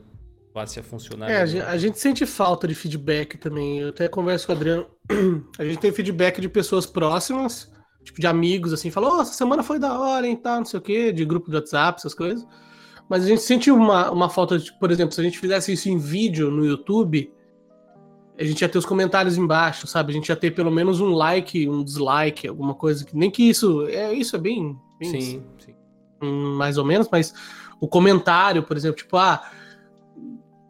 passe 0.53 0.80
a 0.80 0.82
funcionar. 0.82 1.30
É, 1.30 1.42
a 1.42 1.46
melhor. 1.46 1.46
gente, 1.46 1.62
a 1.62 1.78
gente 1.78 1.98
sente 1.98 2.26
falta 2.26 2.66
de 2.66 2.74
feedback 2.74 3.38
também. 3.38 3.80
Eu 3.80 3.88
até 3.90 4.09
converso 4.09 4.46
com 4.46 4.53
o 4.53 4.57
Adriano. 4.57 4.86
A 5.59 5.64
gente 5.64 5.78
tem 5.78 5.92
feedback 5.92 6.40
de 6.40 6.48
pessoas 6.48 6.86
próximas, 6.86 7.70
tipo 8.05 8.20
de 8.20 8.26
amigos, 8.26 8.72
assim, 8.72 8.90
falou, 8.90 9.18
oh, 9.18 9.22
essa 9.22 9.32
semana 9.32 9.62
foi 9.62 9.78
da 9.78 9.98
hora, 9.98 10.26
hein, 10.26 10.36
tal, 10.36 10.59
não 10.59 10.64
sei 10.64 10.78
o 10.78 10.82
quê, 10.82 11.12
de 11.12 11.24
grupo 11.24 11.51
de 11.51 11.57
WhatsApp, 11.57 11.98
essas 11.98 12.14
coisas. 12.14 12.46
Mas 13.09 13.24
a 13.24 13.26
gente 13.26 13.42
sente 13.42 13.70
uma, 13.70 14.11
uma 14.11 14.30
falta 14.30 14.59
de, 14.59 14.72
por 14.78 14.90
exemplo, 14.90 15.12
se 15.12 15.20
a 15.20 15.24
gente 15.24 15.38
fizesse 15.38 15.72
isso 15.72 15.88
em 15.88 15.98
vídeo 15.98 16.51
no 16.51 16.64
YouTube, 16.64 17.32
a 18.38 18.44
gente 18.44 18.62
ia 18.62 18.68
ter 18.68 18.78
os 18.78 18.86
comentários 18.86 19.36
embaixo, 19.36 19.86
sabe? 19.86 20.12
A 20.12 20.14
gente 20.14 20.28
ia 20.28 20.36
ter 20.36 20.53
pelo 20.53 20.70
menos 20.70 21.01
um 21.01 21.11
like, 21.11 21.68
um 21.68 21.84
dislike, 21.84 22.48
alguma 22.48 22.74
coisa 22.74 23.05
que. 23.05 23.14
Nem 23.16 23.30
que 23.30 23.42
isso. 23.42 23.86
É, 23.88 24.12
isso 24.14 24.34
é 24.34 24.38
bem. 24.38 24.78
bem 24.98 25.11
Sim, 25.11 25.42
sim. 25.59 25.74
hum, 26.22 26.55
mais 26.55 26.78
ou 26.78 26.84
menos, 26.84 27.09
mas 27.11 27.34
o 27.80 27.88
comentário, 27.88 28.62
por 28.62 28.76
exemplo, 28.76 28.96
tipo, 28.96 29.16
ah, 29.16 29.42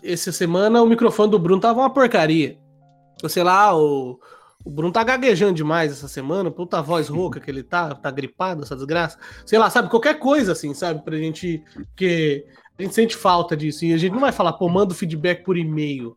essa 0.02 0.32
semana 0.32 0.82
o 0.82 0.86
microfone 0.86 1.30
do 1.30 1.38
Bruno 1.38 1.60
tava 1.60 1.80
uma 1.80 1.90
porcaria. 1.90 2.58
Ou 3.22 3.28
sei 3.28 3.42
lá, 3.42 3.76
o, 3.76 4.18
o 4.64 4.70
Bruno 4.70 4.92
tá 4.92 5.02
gaguejando 5.02 5.54
demais 5.54 5.92
essa 5.92 6.08
semana, 6.08 6.50
puta 6.50 6.82
voz 6.82 7.08
rouca 7.10 7.40
que 7.40 7.50
ele 7.50 7.62
tá, 7.62 7.94
tá 7.94 8.10
gripado, 8.10 8.62
essa 8.62 8.76
desgraça. 8.76 9.18
Sei 9.44 9.58
lá, 9.58 9.68
sabe, 9.70 9.90
qualquer 9.90 10.18
coisa 10.18 10.52
assim, 10.52 10.72
sabe, 10.74 11.02
pra 11.04 11.16
gente, 11.16 11.62
porque 11.74 12.46
a 12.78 12.82
gente 12.82 12.94
sente 12.94 13.16
falta 13.16 13.56
disso, 13.56 13.84
e 13.84 13.92
a 13.92 13.98
gente 13.98 14.12
não 14.12 14.20
vai 14.20 14.32
falar, 14.32 14.54
pô, 14.54 14.68
manda 14.68 14.92
o 14.92 14.96
feedback 14.96 15.44
por 15.44 15.56
e-mail. 15.56 16.14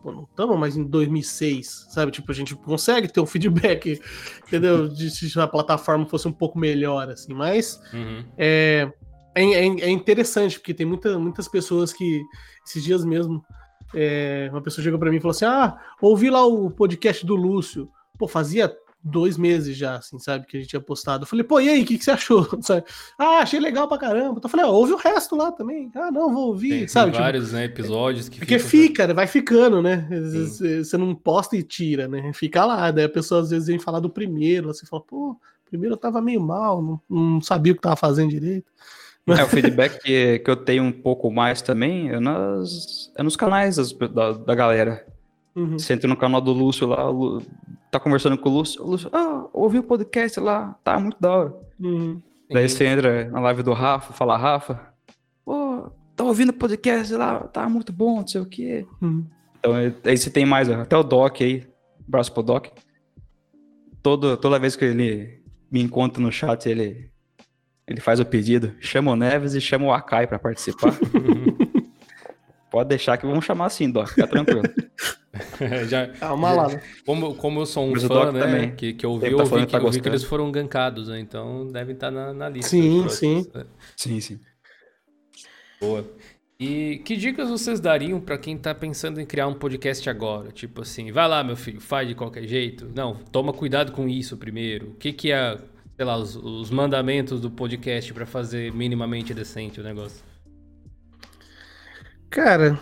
Pô, 0.00 0.12
não 0.12 0.22
estamos 0.22 0.56
mais 0.56 0.76
em 0.76 0.84
2006, 0.84 1.88
sabe? 1.90 2.12
Tipo, 2.12 2.30
a 2.30 2.34
gente 2.34 2.54
consegue 2.54 3.08
ter 3.08 3.20
um 3.20 3.26
feedback, 3.26 4.00
entendeu? 4.46 4.88
De 4.88 5.10
se 5.10 5.40
a 5.40 5.48
plataforma 5.48 6.06
fosse 6.06 6.28
um 6.28 6.32
pouco 6.32 6.56
melhor, 6.58 7.08
assim, 7.10 7.34
mas 7.34 7.80
Uhum. 7.92 8.24
é, 8.36 8.92
é, 9.38 9.66
é- 9.66 9.80
é 9.82 9.90
interessante, 9.90 10.58
porque 10.58 10.74
tem 10.74 10.86
muita, 10.86 11.18
muitas 11.18 11.48
pessoas 11.48 11.92
que, 11.92 12.22
esses 12.66 12.82
dias 12.82 13.04
mesmo, 13.04 13.44
é, 13.94 14.48
uma 14.52 14.60
pessoa 14.62 14.82
chegou 14.84 14.98
pra 14.98 15.10
mim 15.10 15.16
e 15.16 15.20
falou 15.20 15.30
assim: 15.32 15.44
Ah, 15.44 15.78
ouvi 16.00 16.30
lá 16.30 16.44
o 16.46 16.70
podcast 16.70 17.24
do 17.24 17.34
Lúcio. 17.36 17.88
Pô, 18.18 18.26
fazia 18.28 18.74
dois 19.02 19.38
meses 19.38 19.76
já, 19.76 19.96
assim, 19.96 20.18
sabe, 20.18 20.46
que 20.46 20.56
a 20.56 20.60
gente 20.60 20.70
tinha 20.70 20.80
postado. 20.80 21.22
Eu 21.22 21.26
falei, 21.26 21.44
pô, 21.44 21.60
e 21.60 21.68
aí, 21.68 21.82
o 21.82 21.86
que, 21.86 21.96
que 21.96 22.04
você 22.04 22.10
achou? 22.10 22.46
Sabe? 22.60 22.84
Ah, 23.16 23.38
achei 23.38 23.60
legal 23.60 23.86
pra 23.86 23.96
caramba. 23.96 24.32
Então 24.38 24.42
eu 24.44 24.48
falei, 24.50 24.66
ah, 24.66 24.70
ouve 24.70 24.92
o 24.92 24.96
resto 24.96 25.36
lá 25.36 25.52
também. 25.52 25.90
Ah, 25.94 26.10
não, 26.10 26.32
vou 26.32 26.48
ouvir, 26.48 26.68
Tem, 26.70 26.78
tem 26.80 26.88
sabe? 26.88 27.12
Tipo, 27.12 27.22
vários 27.22 27.52
né, 27.52 27.64
episódios 27.64 28.28
que 28.28 28.38
porque 28.38 28.58
fica, 28.58 29.06
né? 29.06 29.14
vai 29.14 29.26
ficando, 29.26 29.80
né? 29.80 30.06
Vezes 30.10 30.88
Você 30.88 30.98
não 30.98 31.14
posta 31.14 31.56
e 31.56 31.62
tira, 31.62 32.08
né? 32.08 32.32
Fica 32.34 32.64
lá. 32.64 32.90
Daí 32.90 33.04
a 33.04 33.08
pessoa 33.08 33.40
às 33.40 33.50
vezes 33.50 33.68
vem 33.68 33.78
falar 33.78 34.00
do 34.00 34.10
primeiro, 34.10 34.68
você 34.68 34.84
fala, 34.84 35.02
pô, 35.02 35.36
primeiro 35.64 35.94
eu 35.94 35.98
tava 35.98 36.20
meio 36.20 36.40
mal, 36.40 36.82
não, 36.82 37.00
não 37.08 37.40
sabia 37.40 37.72
o 37.72 37.76
que 37.76 37.82
tava 37.82 37.96
fazendo 37.96 38.30
direito. 38.30 38.70
É, 39.36 39.42
o 39.44 39.48
feedback 39.48 39.98
que, 40.02 40.38
que 40.38 40.50
eu 40.50 40.56
tenho 40.56 40.82
um 40.84 40.92
pouco 40.92 41.30
mais 41.30 41.60
também 41.62 42.10
é, 42.10 42.20
nas, 42.20 43.12
é 43.16 43.22
nos 43.22 43.36
canais 43.36 43.76
das- 43.76 43.92
da, 43.92 44.32
da 44.32 44.54
galera. 44.54 45.06
Uhum. 45.56 45.78
Você 45.78 45.92
entra 45.94 46.08
no 46.08 46.16
canal 46.16 46.40
do 46.40 46.52
Lúcio 46.52 46.86
lá, 46.86 47.08
Lu- 47.08 47.42
tá 47.90 47.98
conversando 47.98 48.38
com 48.38 48.48
o 48.48 48.52
Lúcio, 48.52 48.82
o 48.82 48.90
Lúcio, 48.90 49.10
ah, 49.12 49.46
ouvi 49.52 49.78
o 49.78 49.82
podcast 49.82 50.38
lá, 50.38 50.78
tá 50.84 50.98
muito 51.00 51.16
da 51.20 51.32
hora. 51.34 51.54
Uhum. 51.80 52.20
Daí 52.50 52.68
você 52.68 52.86
entra 52.86 53.28
na 53.30 53.40
live 53.40 53.62
do 53.62 53.72
Rafa, 53.72 54.12
fala, 54.12 54.36
Rafa, 54.36 54.80
pô, 55.44 55.90
tá 56.14 56.24
ouvindo 56.24 56.50
o 56.50 56.54
podcast 56.54 57.12
lá, 57.14 57.40
tá 57.40 57.68
muito 57.68 57.92
bom, 57.92 58.20
não 58.20 58.26
sei 58.26 58.40
o 58.40 58.46
quê. 58.46 58.86
Uhum. 59.02 59.24
Então 59.58 59.74
aí 59.74 60.16
você 60.16 60.30
tem 60.30 60.46
mais, 60.46 60.70
até 60.70 60.96
o 60.96 61.02
Doc 61.02 61.40
aí, 61.40 61.66
abraço 62.06 62.32
pro 62.32 62.42
Doc. 62.42 62.68
Todo, 64.02 64.36
toda 64.36 64.58
vez 64.58 64.76
que 64.76 64.84
ele 64.84 65.42
me 65.70 65.82
encontra 65.82 66.22
no 66.22 66.30
chat, 66.30 66.66
ele, 66.68 67.10
ele 67.88 68.00
faz 68.00 68.20
o 68.20 68.24
pedido, 68.24 68.74
chama 68.80 69.12
o 69.12 69.16
Neves 69.16 69.54
e 69.54 69.60
chama 69.60 69.86
o 69.86 69.92
Akai 69.92 70.26
pra 70.26 70.38
participar. 70.38 70.92
Pode 72.70 72.90
deixar 72.90 73.16
que 73.16 73.26
vamos 73.26 73.44
chamar 73.44 73.66
assim, 73.66 73.90
Doc, 73.90 74.08
fica 74.08 74.26
tranquilo. 74.26 74.62
Já, 75.88 76.08
Calma 76.08 76.52
lá, 76.52 76.68
né? 76.68 76.82
como, 77.06 77.34
como 77.34 77.60
eu 77.60 77.66
sou 77.66 77.86
um 77.86 77.92
Mas 77.92 78.02
fã, 78.04 78.32
né? 78.32 78.40
também. 78.40 78.74
Que, 78.74 78.92
que 78.92 79.06
eu 79.06 79.12
ouvi, 79.12 79.30
eu 79.30 79.38
tá 79.38 79.44
que, 79.44 79.66
tá 79.72 79.78
eu 79.78 79.90
vi 79.90 80.00
que 80.00 80.08
eles 80.08 80.24
foram 80.24 80.50
gankados, 80.50 81.08
né? 81.08 81.18
Então 81.20 81.66
devem 81.66 81.94
estar 81.94 82.10
na, 82.10 82.32
na 82.32 82.48
lista. 82.48 82.70
Sim, 82.70 83.02
dos 83.02 83.18
próximos. 83.18 83.48
É, 83.54 83.66
sim, 83.96 84.20
sim. 84.20 84.40
Boa. 85.80 86.04
E 86.60 87.00
que 87.04 87.16
dicas 87.16 87.48
vocês 87.48 87.78
dariam 87.78 88.20
para 88.20 88.36
quem 88.36 88.58
tá 88.58 88.74
pensando 88.74 89.20
em 89.20 89.26
criar 89.26 89.46
um 89.46 89.54
podcast 89.54 90.10
agora? 90.10 90.50
Tipo 90.50 90.82
assim, 90.82 91.12
vai 91.12 91.28
lá, 91.28 91.44
meu 91.44 91.56
filho, 91.56 91.80
faz 91.80 92.08
de 92.08 92.16
qualquer 92.16 92.46
jeito. 92.48 92.90
Não, 92.94 93.14
toma 93.14 93.52
cuidado 93.52 93.92
com 93.92 94.08
isso 94.08 94.36
primeiro. 94.36 94.88
O 94.88 94.94
que 94.94 95.12
que 95.12 95.30
é, 95.30 95.56
sei 95.98 96.04
lá, 96.06 96.16
os, 96.16 96.36
os 96.36 96.70
mandamentos 96.70 97.40
do 97.40 97.50
podcast 97.50 98.14
para 98.14 98.24
fazer 98.24 98.72
minimamente 98.72 99.34
decente 99.34 99.80
o 99.80 99.82
negócio? 99.82 100.24
Cara, 102.30 102.80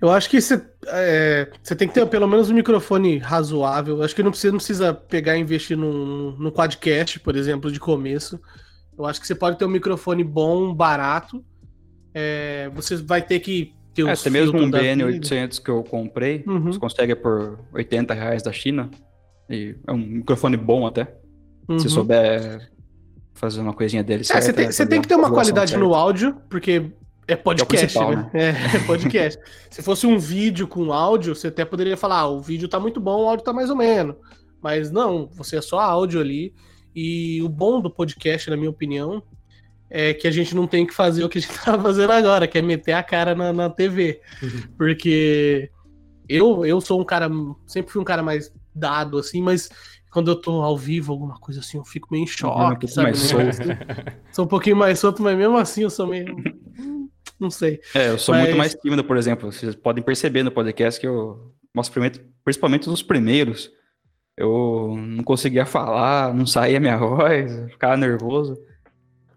eu 0.00 0.10
acho 0.10 0.30
que 0.30 0.40
você 0.40 0.64
é, 0.86 1.50
tem 1.76 1.88
que 1.88 1.94
ter 1.94 2.06
pelo 2.06 2.28
menos 2.28 2.48
um 2.48 2.54
microfone 2.54 3.18
razoável. 3.18 4.02
Acho 4.02 4.14
que 4.14 4.22
não 4.22 4.30
precisa, 4.30 4.52
não 4.52 4.58
precisa 4.58 4.94
pegar 4.94 5.36
e 5.36 5.40
investir 5.40 5.76
num, 5.76 6.36
num 6.38 6.50
quadcast, 6.50 7.18
por 7.18 7.34
exemplo, 7.34 7.70
de 7.70 7.80
começo. 7.80 8.40
Eu 8.96 9.04
acho 9.04 9.20
que 9.20 9.26
você 9.26 9.34
pode 9.34 9.58
ter 9.58 9.64
um 9.64 9.68
microfone 9.68 10.22
bom, 10.22 10.72
barato 10.72 11.44
é, 12.14 12.70
você 12.72 12.96
vai 12.96 13.20
ter 13.20 13.40
que 13.40 13.74
ter 13.92 14.06
é, 14.06 14.12
Até 14.12 14.30
mesmo 14.30 14.58
um 14.58 14.70
BN800 14.70 15.62
que 15.62 15.70
eu 15.70 15.82
comprei, 15.82 16.44
uhum. 16.46 16.72
você 16.72 16.78
consegue 16.78 17.14
por 17.16 17.58
80 17.72 18.14
reais 18.14 18.42
da 18.42 18.52
China. 18.52 18.88
E 19.50 19.74
é 19.86 19.92
um 19.92 19.98
microfone 19.98 20.56
bom 20.56 20.86
até. 20.86 21.12
Uhum. 21.68 21.78
Se 21.78 21.88
souber 21.88 22.70
fazer 23.32 23.60
uma 23.60 23.72
coisinha 23.72 24.02
dele. 24.02 24.22
É, 24.22 24.40
você 24.40 24.52
tem, 24.52 24.66
né, 24.66 24.72
tem 24.72 25.02
que 25.02 25.08
ter 25.08 25.16
uma 25.16 25.30
qualidade 25.30 25.72
certa. 25.72 25.84
no 25.84 25.94
áudio, 25.94 26.36
porque 26.48 26.90
é 27.26 27.36
podcast, 27.36 27.98
é 27.98 28.16
né? 28.16 28.16
né? 28.16 28.30
É, 28.34 28.76
é 28.76 28.78
podcast. 28.86 29.40
Se 29.70 29.82
fosse 29.82 30.06
um 30.06 30.18
vídeo 30.18 30.68
com 30.68 30.92
áudio, 30.92 31.34
você 31.34 31.48
até 31.48 31.64
poderia 31.64 31.96
falar: 31.96 32.20
ah, 32.20 32.28
o 32.28 32.40
vídeo 32.40 32.68
tá 32.68 32.78
muito 32.78 33.00
bom, 33.00 33.24
o 33.24 33.28
áudio 33.28 33.44
tá 33.44 33.52
mais 33.52 33.70
ou 33.70 33.76
menos. 33.76 34.16
Mas 34.62 34.90
não, 34.90 35.28
você 35.34 35.56
é 35.56 35.62
só 35.62 35.78
áudio 35.78 36.20
ali. 36.20 36.54
E 36.94 37.42
o 37.42 37.48
bom 37.48 37.80
do 37.80 37.90
podcast, 37.90 38.48
na 38.48 38.56
minha 38.56 38.70
opinião, 38.70 39.22
é 39.90 40.14
que 40.14 40.28
a 40.28 40.30
gente 40.30 40.54
não 40.54 40.66
tem 40.66 40.86
que 40.86 40.94
fazer 40.94 41.24
o 41.24 41.28
que 41.28 41.38
a 41.38 41.40
gente 41.40 41.52
tá 41.58 41.78
fazendo 41.78 42.12
agora, 42.12 42.46
que 42.46 42.58
é 42.58 42.62
meter 42.62 42.92
a 42.92 43.02
cara 43.02 43.34
na, 43.34 43.52
na 43.52 43.68
TV. 43.68 44.20
Uhum. 44.42 44.62
Porque 44.78 45.70
eu, 46.28 46.64
eu 46.64 46.80
sou 46.80 47.00
um 47.00 47.04
cara, 47.04 47.28
sempre 47.66 47.92
fui 47.92 48.00
um 48.00 48.04
cara 48.04 48.22
mais 48.22 48.52
dado, 48.74 49.18
assim, 49.18 49.42
mas 49.42 49.68
quando 50.14 50.30
eu 50.30 50.36
tô 50.36 50.62
ao 50.62 50.78
vivo, 50.78 51.12
alguma 51.12 51.34
coisa 51.40 51.58
assim, 51.58 51.76
eu 51.76 51.84
fico 51.84 52.06
meio 52.08 52.22
em 52.22 52.26
choque, 52.26 52.86
um 52.86 52.88
sabe? 52.88 53.08
Mais 53.08 53.18
solto. 53.18 53.56
sou 54.30 54.44
um 54.44 54.48
pouquinho 54.48 54.76
mais 54.76 55.00
solto, 55.00 55.20
mas 55.20 55.36
mesmo 55.36 55.56
assim 55.56 55.82
eu 55.82 55.90
sou 55.90 56.06
meio. 56.06 56.36
Não 57.40 57.50
sei. 57.50 57.80
É, 57.92 58.10
eu 58.10 58.18
sou 58.18 58.32
mas... 58.32 58.44
muito 58.44 58.56
mais 58.56 58.74
tímido, 58.74 59.02
por 59.02 59.16
exemplo. 59.16 59.50
Vocês 59.50 59.74
podem 59.74 60.04
perceber 60.04 60.44
no 60.44 60.52
podcast 60.52 61.00
que 61.00 61.06
eu 61.08 61.52
mostro 61.74 62.00
principalmente 62.44 62.88
nos 62.88 63.02
primeiros. 63.02 63.72
Eu 64.36 64.94
não 64.96 65.24
conseguia 65.24 65.66
falar, 65.66 66.32
não 66.32 66.46
saía 66.46 66.78
minha 66.78 66.96
voz, 66.96 67.72
ficava 67.72 67.96
nervoso. 67.96 68.56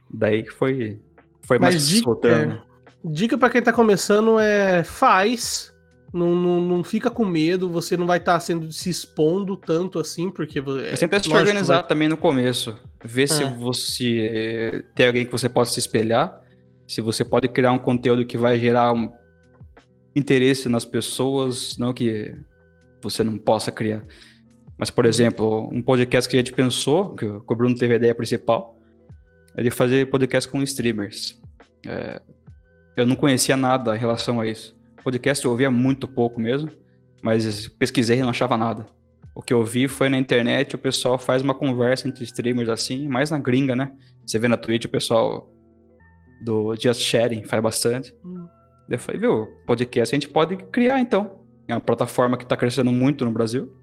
Daí 0.08 0.44
que 0.44 0.52
foi, 0.52 1.02
foi 1.42 1.58
mais 1.58 1.88
dica, 1.88 2.04
soltando. 2.04 2.54
É, 2.54 2.62
dica 3.04 3.36
para 3.36 3.50
quem 3.50 3.64
tá 3.64 3.74
começando 3.74 4.40
é 4.40 4.84
faz. 4.84 5.74
Não, 6.14 6.34
não, 6.34 6.62
não 6.62 6.84
fica 6.84 7.12
com 7.12 7.26
medo, 7.26 7.70
você 7.70 7.98
não 7.98 8.08
vai 8.08 8.18
estar 8.18 8.34
tá 8.34 8.40
sendo 8.40 8.72
se 8.72 8.90
expondo 8.90 9.58
tanto 9.58 10.00
assim, 10.00 10.30
porque. 10.30 10.60
É, 10.86 10.96
sempre 10.96 11.22
se 11.22 11.30
organizar 11.30 11.82
vai... 11.82 11.88
também 11.88 12.08
no 12.08 12.18
começo. 12.18 12.78
Ver 13.04 13.24
é. 13.24 13.28
se 13.28 13.44
você 13.44 14.86
tem 14.96 15.08
alguém 15.08 15.26
que 15.26 15.32
você 15.32 15.50
possa 15.50 15.74
se 15.74 15.80
espelhar. 15.80 16.42
Se 16.88 17.02
você 17.02 17.26
pode 17.26 17.50
criar 17.50 17.74
um 17.74 17.80
conteúdo 17.80 18.26
que 18.26 18.38
vai 18.38 18.58
gerar 18.58 18.94
um 18.94 19.12
interesse 20.16 20.70
nas 20.70 20.86
pessoas, 20.86 21.78
não 21.78 21.94
que 21.94 22.34
você 23.02 23.24
não 23.24 23.38
possa 23.38 23.72
criar. 23.72 24.04
Mas, 24.78 24.90
por 24.90 25.06
exemplo, 25.06 25.68
um 25.72 25.82
podcast 25.82 26.30
que 26.30 26.36
a 26.38 26.40
gente 26.40 26.54
pensou, 26.54 27.16
que 27.16 27.26
o 27.26 27.56
Bruno 27.56 27.76
teve 27.76 27.94
a 27.94 27.98
ideia 27.98 28.16
principal, 28.16 28.80
é 29.56 29.64
de 29.64 29.72
fazer 29.72 30.10
podcast 30.10 30.50
com 30.50 30.62
streamers. 30.62 31.42
É, 31.86 32.22
eu 32.96 33.06
não 33.06 33.16
conhecia 33.16 33.58
nada 33.58 33.96
em 33.96 34.00
relação 34.00 34.40
a 34.40 34.46
isso. 34.48 34.77
Podcast 35.08 35.46
eu 35.46 35.52
ouvia 35.52 35.72
muito 35.72 36.06
pouco 36.06 36.38
mesmo, 36.38 36.70
mas 37.24 37.66
pesquisei 37.70 38.20
e 38.20 38.22
não 38.22 38.28
achava 38.28 38.58
nada. 38.58 38.86
O 39.34 39.42
que 39.42 39.54
eu 39.54 39.64
vi 39.64 39.88
foi 39.88 40.10
na 40.10 40.18
internet, 40.18 40.76
o 40.76 40.78
pessoal 40.78 41.18
faz 41.18 41.42
uma 41.42 41.56
conversa 41.56 42.10
entre 42.10 42.26
streamers 42.26 42.68
assim, 42.68 43.08
mais 43.08 43.32
na 43.32 43.40
gringa, 43.40 43.74
né? 43.74 43.90
Você 44.26 44.38
vê 44.38 44.50
na 44.50 44.58
Twitch 44.58 44.84
o 44.84 44.90
pessoal 44.90 45.50
do 46.42 46.76
Just 46.76 47.00
Sharing 47.00 47.46
faz 47.46 47.64
bastante. 47.64 48.14
Hum. 48.22 48.50
Eu 48.90 49.00
falei, 49.00 49.22
viu, 49.22 49.48
podcast 49.66 50.14
a 50.14 50.20
gente 50.20 50.28
pode 50.28 50.58
criar 50.58 51.00
então. 51.00 51.40
É 51.70 51.74
uma 51.74 51.80
plataforma 51.80 52.36
que 52.36 52.44
está 52.44 52.58
crescendo 52.58 52.92
muito 52.92 53.24
no 53.24 53.32
Brasil. 53.32 53.74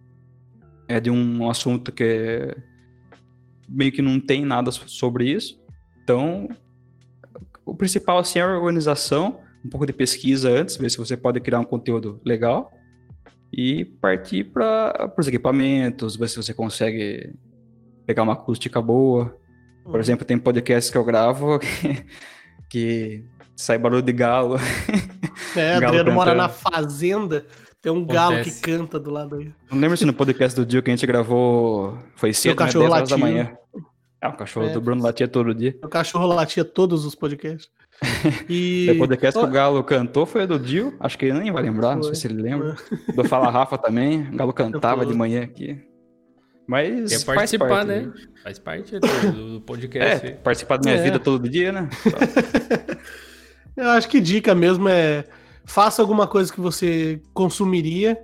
É 0.87 1.01
de 1.01 1.11
um 1.11 1.49
assunto 1.49 1.91
que 1.91 2.55
meio 3.67 3.93
que 3.93 4.03
não 4.03 4.21
tem 4.21 4.45
nada 4.45 4.71
sobre 4.71 5.31
isso. 5.31 5.59
Então, 6.03 6.51
o 7.65 7.75
principal 7.75 8.19
assim, 8.19 8.41
é 8.41 8.43
a 8.43 8.59
organização, 8.59 9.41
um 9.65 9.69
pouco 9.69 9.87
de 9.87 9.93
pesquisa 9.93 10.51
antes, 10.51 10.77
ver 10.77 10.91
se 10.91 10.99
você 10.99 11.17
pode 11.17 11.41
criar 11.41 11.61
um 11.61 11.65
conteúdo 11.65 12.21
legal 12.25 12.71
e 13.53 13.85
partir 13.85 14.45
para 14.45 15.13
os 15.17 15.29
equipamentos, 15.29 16.17
ver 16.17 16.29
se 16.29 16.37
você 16.37 16.53
consegue 16.53 17.33
pegar 18.07 18.23
uma 18.23 18.33
acústica 18.35 18.83
boa. 18.83 19.37
Por 19.85 19.95
uhum. 19.95 20.01
exemplo, 20.01 20.25
tem 20.25 20.39
podcasts 20.39 20.91
que 20.91 20.99
eu 20.99 21.05
gravo 21.05 21.59
que, 21.61 22.05
que 22.69 23.25
sai 23.57 23.79
barulho 23.79 24.03
de 24.03 24.13
galo. 24.13 24.57
É, 25.57 25.81
galo 25.81 25.87
Adriano 25.87 26.13
mora 26.13 26.35
na 26.35 26.49
fazenda, 26.49 27.47
tem 27.81 27.93
um 27.93 28.05
Acontece. 28.05 28.15
galo 28.15 28.45
que 28.45 28.61
canta 28.61 28.99
do 28.99 29.11
lado 29.11 29.37
aí. 29.37 29.53
Não 29.71 29.79
lembro 29.79 29.97
se 29.97 30.05
no 30.05 30.13
podcast 30.13 30.59
do 30.59 30.67
dia 30.67 30.83
que 30.83 30.91
a 30.91 30.95
gente 30.95 31.07
gravou 31.07 31.97
foi 32.17 32.33
cedo, 32.33 32.59
né? 32.61 32.73
10 32.73 32.77
horas 32.77 33.09
da 33.09 33.19
manhã. 33.19 33.57
É, 34.21 34.29
o 34.29 34.33
cachorro 34.33 34.67
é, 34.67 34.73
do 34.73 34.81
Bruno 34.81 35.03
latia 35.03 35.29
todo 35.29 35.55
dia. 35.55 35.79
O 35.83 35.89
cachorro 35.89 36.27
latia 36.27 36.65
todos 36.65 37.05
os 37.05 37.15
podcasts. 37.15 37.71
E... 38.49 38.91
o 38.91 38.99
podcast 38.99 39.39
que 39.39 39.47
o 39.47 39.51
Galo 39.51 39.83
cantou 39.83 40.27
foi 40.27 40.47
do 40.47 40.59
Dio, 40.59 40.95
acho 41.01 41.17
que 41.17 41.27
ele 41.27 41.39
nem 41.39 41.53
vai 41.53 41.63
lembrar, 41.63 41.89
foi. 41.89 41.97
não 41.97 42.03
sei 42.03 42.15
se 42.15 42.27
ele 42.27 42.43
lembra. 42.43 42.77
Do 43.15 43.25
Fala 43.25 43.51
Rafa 43.51 43.79
também, 43.79 44.29
o 44.29 44.37
Galo 44.37 44.53
cantava 44.53 45.07
de 45.07 45.15
manhã 45.15 45.43
aqui. 45.43 45.81
Mas 46.67 47.11
Quer 47.11 47.25
participar, 47.25 47.37
faz 47.37 47.57
parte, 47.57 47.89
né? 47.89 48.01
né? 48.01 48.13
Faz 48.43 48.59
parte 48.59 48.99
do, 48.99 49.61
podcast. 49.61 50.27
É, 50.27 50.31
participar 50.31 50.79
da 50.79 50.91
minha 50.91 51.01
é. 51.01 51.05
vida 51.05 51.19
todo 51.19 51.49
dia, 51.49 51.73
né? 51.73 51.89
Eu 53.77 53.91
acho 53.91 54.09
que 54.09 54.21
dica 54.21 54.55
mesmo 54.55 54.89
é 54.89 55.25
faça 55.65 56.03
alguma 56.03 56.27
coisa 56.27 56.53
que 56.53 56.61
você 56.61 57.21
consumiria, 57.33 58.19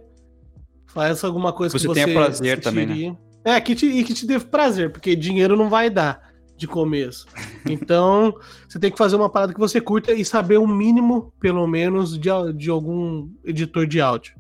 faça 0.87 1.27
alguma 1.27 1.53
coisa 1.53 1.77
você 1.77 1.87
que 1.87 1.95
você 1.95 2.05
tenha 2.05 2.17
prazer 2.17 2.61
também, 2.61 2.87
né? 2.87 3.17
É, 3.43 3.61
que 3.61 3.75
te, 3.75 3.87
e 3.87 4.05
que 4.05 4.13
te 4.13 4.27
dê 4.27 4.39
prazer, 4.39 4.91
porque 4.91 5.17
dinheiro 5.17 5.57
não 5.57 5.69
vai 5.71 5.89
dar 5.89 6.30
de 6.61 6.69
começo. 6.69 7.27
Então, 7.69 8.35
você 8.69 8.79
tem 8.79 8.91
que 8.91 8.99
fazer 8.99 9.17
uma 9.17 9.31
parada 9.31 9.55
que 9.55 9.59
você 9.59 9.81
curta 9.81 10.13
e 10.13 10.25
saber 10.25 10.59
o 10.59 10.65
um 10.65 10.67
mínimo, 10.67 11.33
pelo 11.41 11.67
menos, 11.67 12.19
de, 12.19 12.29
de 12.55 12.71
algum 12.71 13.29
editor 13.45 13.87
de 13.87 14.01
áudio. 14.01 14.35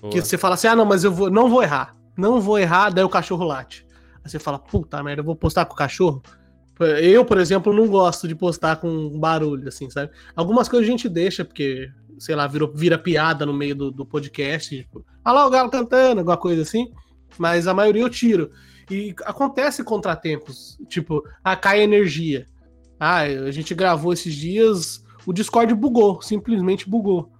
Boa. 0.00 0.12
Que 0.12 0.20
você 0.20 0.36
fala 0.36 0.54
assim: 0.54 0.66
ah, 0.66 0.76
não, 0.76 0.84
mas 0.84 1.04
eu 1.04 1.12
vou, 1.12 1.30
não 1.30 1.48
vou 1.48 1.62
errar. 1.62 1.96
Não 2.16 2.40
vou 2.40 2.58
errar, 2.58 2.90
daí 2.90 3.04
o 3.04 3.08
cachorro 3.08 3.44
late. 3.44 3.86
Aí 4.24 4.30
você 4.30 4.38
fala: 4.38 4.58
puta 4.58 5.02
merda, 5.02 5.20
eu 5.20 5.24
vou 5.24 5.36
postar 5.36 5.64
com 5.64 5.74
o 5.74 5.76
cachorro. 5.76 6.22
Eu, 7.00 7.24
por 7.24 7.38
exemplo, 7.38 7.72
não 7.72 7.88
gosto 7.88 8.28
de 8.28 8.36
postar 8.36 8.76
com 8.76 9.18
barulho, 9.18 9.66
assim, 9.66 9.90
sabe? 9.90 10.12
Algumas 10.36 10.68
coisas 10.68 10.86
a 10.86 10.90
gente 10.90 11.08
deixa, 11.08 11.44
porque, 11.44 11.90
sei 12.20 12.36
lá, 12.36 12.46
virou, 12.46 12.72
vira 12.72 12.96
piada 12.96 13.44
no 13.44 13.52
meio 13.52 13.74
do, 13.74 13.90
do 13.90 14.06
podcast. 14.06 14.76
Tipo, 14.76 15.04
olha 15.24 15.34
lá 15.34 15.46
o 15.46 15.50
galo 15.50 15.70
cantando, 15.70 16.20
alguma 16.20 16.36
coisa 16.36 16.62
assim 16.62 16.92
mas 17.36 17.66
a 17.66 17.74
maioria 17.74 18.02
eu 18.02 18.10
tiro. 18.10 18.50
E 18.90 19.14
acontece 19.24 19.84
contratempos, 19.84 20.78
tipo, 20.88 21.22
ah, 21.44 21.56
cai 21.56 21.82
energia. 21.82 22.46
Ah, 22.98 23.20
a 23.20 23.50
gente 23.50 23.74
gravou 23.74 24.12
esses 24.12 24.34
dias, 24.34 25.04
o 25.26 25.32
Discord 25.32 25.74
bugou, 25.74 26.20
simplesmente 26.22 26.88
bugou. 26.88 27.30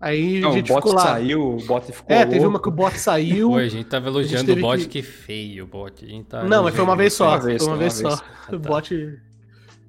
Aí 0.00 0.40
Não, 0.40 0.50
a 0.50 0.52
gente 0.52 0.70
o 0.70 0.74
bot 0.74 1.00
saiu, 1.00 1.56
o 1.56 1.64
bot 1.64 1.90
ficou. 1.90 2.14
É, 2.14 2.18
louco. 2.18 2.32
teve 2.32 2.46
uma 2.46 2.60
que 2.60 2.68
o 2.68 2.72
bot 2.72 2.98
saiu. 2.98 3.50
Pô, 3.50 3.56
a 3.56 3.68
gente 3.68 3.86
tava 3.86 4.08
elogiando 4.08 4.52
o 4.52 4.56
bot, 4.56 4.82
que... 4.82 4.88
que 4.88 5.02
feio 5.02 5.64
o 5.64 5.66
bot. 5.66 6.04
A 6.04 6.08
gente 6.08 6.26
tá 6.26 6.44
Não, 6.44 6.64
mas 6.64 6.74
foi 6.74 6.84
uma 6.84 6.96
vez 6.96 7.14
só. 7.14 7.30
Uma 7.30 7.40
vez, 7.40 7.62
foi 7.62 7.72
uma, 7.72 7.76
uma 7.76 7.78
vez, 7.78 8.00
vez, 8.00 8.14
só. 8.14 8.22
Ah, 8.22 8.50
tá. 8.50 8.56
O 8.56 8.58
bot. 8.58 9.18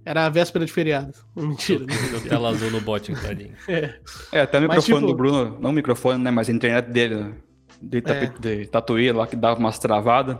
Era 0.05 0.25
a 0.27 0.29
véspera 0.29 0.65
de 0.65 0.71
feriado. 0.71 1.13
Mentira. 1.35 1.83
Deu 1.85 2.21
tela 2.21 2.49
azul 2.49 2.71
no 2.71 2.79
bot, 2.79 3.11
tadinho. 3.13 3.55
É. 3.67 3.95
é, 4.31 4.41
até 4.41 4.59
o 4.59 4.61
microfone 4.61 4.93
mas, 4.93 4.99
tipo... 5.01 5.07
do 5.07 5.15
Bruno, 5.15 5.57
não 5.59 5.71
o 5.71 5.73
microfone, 5.73 6.23
né? 6.23 6.31
Mas 6.31 6.47
a 6.47 6.53
internet 6.53 6.85
dele, 6.91 7.15
né? 7.15 7.33
de, 7.81 7.97
é. 8.05 8.25
de 8.39 8.67
tatuí 8.67 9.11
lá 9.11 9.27
que 9.27 9.35
dava 9.35 9.59
umas 9.59 9.79
travadas. 9.79 10.37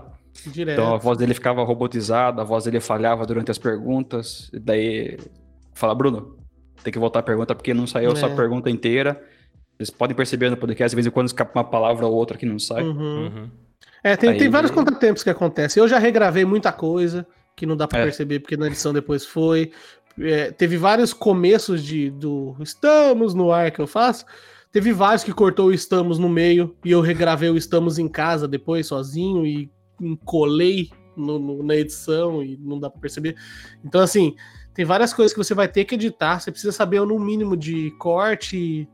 Direto. 0.48 0.80
Então 0.80 0.94
a 0.94 0.98
voz 0.98 1.18
dele 1.18 1.34
ficava 1.34 1.64
robotizada, 1.64 2.42
a 2.42 2.46
voz 2.46 2.66
dele 2.66 2.80
falhava 2.80 3.26
durante 3.26 3.52
as 3.52 3.58
perguntas. 3.58 4.50
E 4.54 4.60
daí 4.60 5.18
fala, 5.74 5.96
Bruno, 5.96 6.38
tem 6.84 6.92
que 6.92 7.00
voltar 7.00 7.20
a 7.20 7.24
pergunta 7.24 7.56
porque 7.56 7.74
não 7.74 7.88
saiu 7.88 8.12
é. 8.12 8.16
só 8.16 8.28
a 8.28 8.36
pergunta 8.36 8.70
inteira. 8.70 9.22
Vocês 9.78 9.90
podem 9.90 10.16
perceber 10.16 10.50
no 10.50 10.58
podcast, 10.58 10.92
de 10.92 10.96
vez 10.96 11.06
em 11.06 11.12
quando 11.12 11.28
escapa 11.28 11.60
uma 11.60 11.64
palavra 11.64 12.06
ou 12.06 12.14
outra 12.14 12.38
que 12.38 12.46
não 12.46 12.60
sai. 12.60 12.84
Uhum. 12.84 13.26
Uhum. 13.26 13.50
É, 14.04 14.16
tem, 14.16 14.32
Aí... 14.32 14.38
tem 14.38 14.50
vários 14.50 14.72
contratempos 14.72 15.24
que 15.24 15.30
acontecem. 15.30 15.82
Eu 15.82 15.88
já 15.88 15.98
regravei 15.98 16.46
muita 16.46 16.72
coisa 16.72 17.26
que 17.56 17.66
não 17.66 17.76
dá 17.76 17.88
para 17.88 18.00
é. 18.00 18.04
perceber 18.04 18.40
porque 18.40 18.58
na 18.58 18.68
edição 18.68 18.94
depois 18.94 19.26
foi. 19.26 19.72
É, 20.20 20.52
teve 20.52 20.78
vários 20.78 21.12
começos 21.12 21.84
de 21.84 22.10
do 22.10 22.56
estamos 22.62 23.34
no 23.34 23.52
ar 23.52 23.70
que 23.70 23.82
eu 23.82 23.88
faço 23.88 24.26
Teve 24.76 24.92
vários 24.92 25.24
que 25.24 25.32
cortou 25.32 25.68
o 25.68 25.74
Estamos 25.74 26.20
no 26.20 26.28
meio 26.28 26.76
e 26.84 26.92
eu 26.92 27.00
regravei 27.00 27.50
o 27.50 27.56
Estamos 27.56 27.98
em 27.98 28.10
casa 28.10 28.46
depois, 28.46 28.86
sozinho, 28.86 29.46
e 29.46 29.72
colei 30.24 30.90
no, 31.16 31.40
no, 31.40 31.64
na 31.64 31.76
edição 31.76 32.44
e 32.44 32.58
não 32.58 32.80
dá 32.80 32.90
pra 32.90 33.00
perceber. 33.00 33.36
Então, 33.84 34.02
assim, 34.02 34.36
tem 34.74 34.86
várias 34.86 35.14
coisas 35.14 35.34
que 35.34 35.44
você 35.44 35.54
vai 35.54 35.68
ter 35.68 35.86
que 35.86 35.96
editar. 35.96 36.40
Você 36.40 36.52
precisa 36.52 36.72
saber 36.72 37.02
no 37.02 37.20
mínimo 37.20 37.56
de 37.56 37.92
corte, 37.92 38.88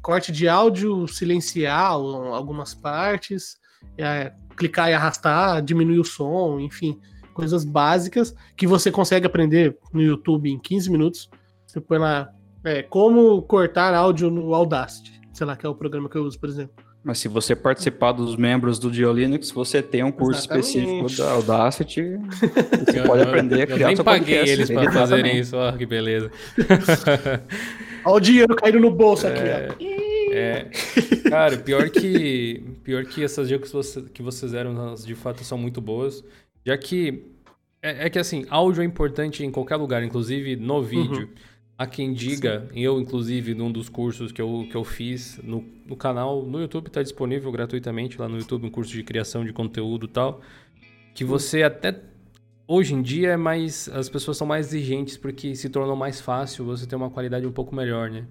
corte 0.00 0.30
de 0.30 0.48
áudio, 0.48 1.08
silenciar 1.08 1.90
algumas 1.90 2.74
partes, 2.74 3.58
é, 3.98 4.32
clicar 4.56 4.90
e 4.90 4.94
arrastar, 4.94 5.62
diminuir 5.62 5.98
o 5.98 6.04
som, 6.04 6.60
enfim, 6.60 7.00
coisas 7.34 7.64
básicas 7.64 8.34
que 8.56 8.66
você 8.66 8.90
consegue 8.90 9.26
aprender 9.26 9.76
no 9.92 10.00
YouTube 10.00 10.50
em 10.50 10.58
15 10.58 10.90
minutos. 10.90 11.30
Você 11.66 11.80
põe 11.80 11.98
lá 11.98 12.32
é, 12.64 12.82
como 12.82 13.42
cortar 13.42 13.94
áudio 13.94 14.30
no 14.30 14.54
Audacity, 14.54 15.20
sei 15.32 15.46
lá, 15.46 15.56
que 15.56 15.66
é 15.66 15.68
o 15.68 15.74
programa 15.74 16.08
que 16.08 16.16
eu 16.16 16.24
uso, 16.24 16.38
por 16.38 16.48
exemplo. 16.48 16.89
Mas 17.02 17.18
se 17.18 17.28
você 17.28 17.56
participar 17.56 18.12
dos 18.12 18.36
membros 18.36 18.78
do 18.78 18.90
Diolinux, 18.90 19.50
você 19.50 19.82
tem 19.82 20.04
um 20.04 20.12
curso 20.12 20.40
Exatamente. 20.40 20.66
específico 20.66 21.22
da 21.22 21.30
Audacity. 21.32 22.02
Você 22.84 23.02
pode 23.06 23.22
aprender 23.22 23.62
a 23.62 23.66
criar 23.66 23.90
eu 23.90 23.96
nem 23.96 24.04
paguei 24.04 24.36
podcast. 24.36 24.50
eles 24.50 24.70
para 24.70 24.92
fazerem 24.92 25.38
isso, 25.38 25.56
ó, 25.56 25.72
que 25.72 25.86
beleza. 25.86 26.30
Olha 28.04 28.16
o 28.16 28.20
dinheiro 28.20 28.54
caindo 28.54 28.80
no 28.80 28.90
bolso 28.90 29.26
aqui, 29.26 29.40
é, 29.40 29.68
ó. 29.70 30.00
É, 30.32 30.70
cara, 31.28 31.56
pior 31.56 31.88
que 31.88 32.62
pior 32.84 33.04
que 33.04 33.24
essas 33.24 33.48
dicas 33.48 33.72
que 34.12 34.22
vocês 34.22 34.52
deram, 34.52 34.94
de 34.94 35.14
fato 35.14 35.42
são 35.42 35.56
muito 35.56 35.80
boas, 35.80 36.22
já 36.64 36.76
que 36.76 37.24
é, 37.82 38.06
é, 38.06 38.10
que 38.10 38.18
assim, 38.18 38.44
áudio 38.50 38.82
é 38.82 38.84
importante 38.84 39.44
em 39.44 39.50
qualquer 39.50 39.76
lugar, 39.76 40.02
inclusive 40.02 40.56
no 40.56 40.76
uhum. 40.76 40.82
vídeo. 40.82 41.22
Uhum. 41.22 41.49
Há 41.80 41.86
quem 41.86 42.12
diga, 42.12 42.68
Sim. 42.70 42.78
eu 42.78 43.00
inclusive 43.00 43.54
num 43.54 43.72
dos 43.72 43.88
cursos 43.88 44.30
que 44.30 44.42
eu, 44.42 44.68
que 44.70 44.76
eu 44.76 44.84
fiz 44.84 45.40
no, 45.42 45.64
no 45.86 45.96
canal, 45.96 46.44
no 46.44 46.60
YouTube 46.60 46.88
está 46.88 47.02
disponível 47.02 47.50
gratuitamente 47.50 48.20
lá 48.20 48.28
no 48.28 48.36
YouTube, 48.36 48.66
um 48.66 48.70
curso 48.70 48.92
de 48.92 49.02
criação 49.02 49.46
de 49.46 49.50
conteúdo 49.50 50.04
e 50.04 50.08
tal, 50.10 50.42
que 51.14 51.24
você 51.24 51.62
até 51.62 51.98
hoje 52.68 52.92
em 52.92 53.00
dia 53.00 53.30
é 53.30 53.36
mais 53.38 53.88
as 53.94 54.10
pessoas 54.10 54.36
são 54.36 54.46
mais 54.46 54.66
exigentes 54.66 55.16
porque 55.16 55.54
se 55.54 55.70
tornou 55.70 55.96
mais 55.96 56.20
fácil 56.20 56.66
você 56.66 56.86
ter 56.86 56.96
uma 56.96 57.08
qualidade 57.08 57.46
um 57.46 57.52
pouco 57.52 57.74
melhor, 57.74 58.10
né? 58.10 58.26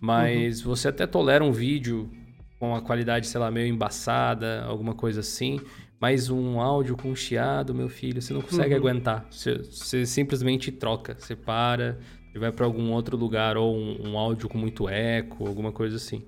Mas 0.00 0.62
uhum. 0.62 0.68
você 0.68 0.88
até 0.88 1.06
tolera 1.06 1.44
um 1.44 1.52
vídeo 1.52 2.10
com 2.58 2.74
a 2.74 2.80
qualidade, 2.80 3.26
sei 3.26 3.38
lá, 3.38 3.50
meio 3.50 3.68
embaçada, 3.68 4.62
alguma 4.62 4.94
coisa 4.94 5.20
assim, 5.20 5.60
mas 6.00 6.30
um 6.30 6.58
áudio 6.58 6.96
com 6.96 7.14
chiado, 7.14 7.74
meu 7.74 7.90
filho, 7.90 8.22
você 8.22 8.32
não 8.32 8.40
consegue 8.40 8.72
uhum. 8.72 8.80
aguentar. 8.80 9.26
Você, 9.30 9.58
você 9.58 10.06
simplesmente 10.06 10.72
troca, 10.72 11.16
você 11.18 11.36
para, 11.36 11.98
e 12.34 12.38
vai 12.38 12.52
para 12.52 12.64
algum 12.66 12.92
outro 12.92 13.16
lugar 13.16 13.56
ou 13.56 13.76
um, 13.76 14.10
um, 14.10 14.18
áudio 14.18 14.48
com 14.48 14.58
muito 14.58 14.88
eco, 14.88 15.46
alguma 15.46 15.72
coisa 15.72 15.96
assim. 15.96 16.24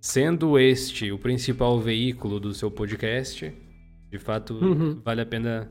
Sendo 0.00 0.58
este 0.58 1.12
o 1.12 1.18
principal 1.18 1.78
veículo 1.78 2.40
do 2.40 2.54
seu 2.54 2.70
podcast, 2.70 3.52
de 4.10 4.18
fato 4.18 4.54
uhum. 4.54 5.00
vale 5.04 5.20
a 5.20 5.26
pena 5.26 5.70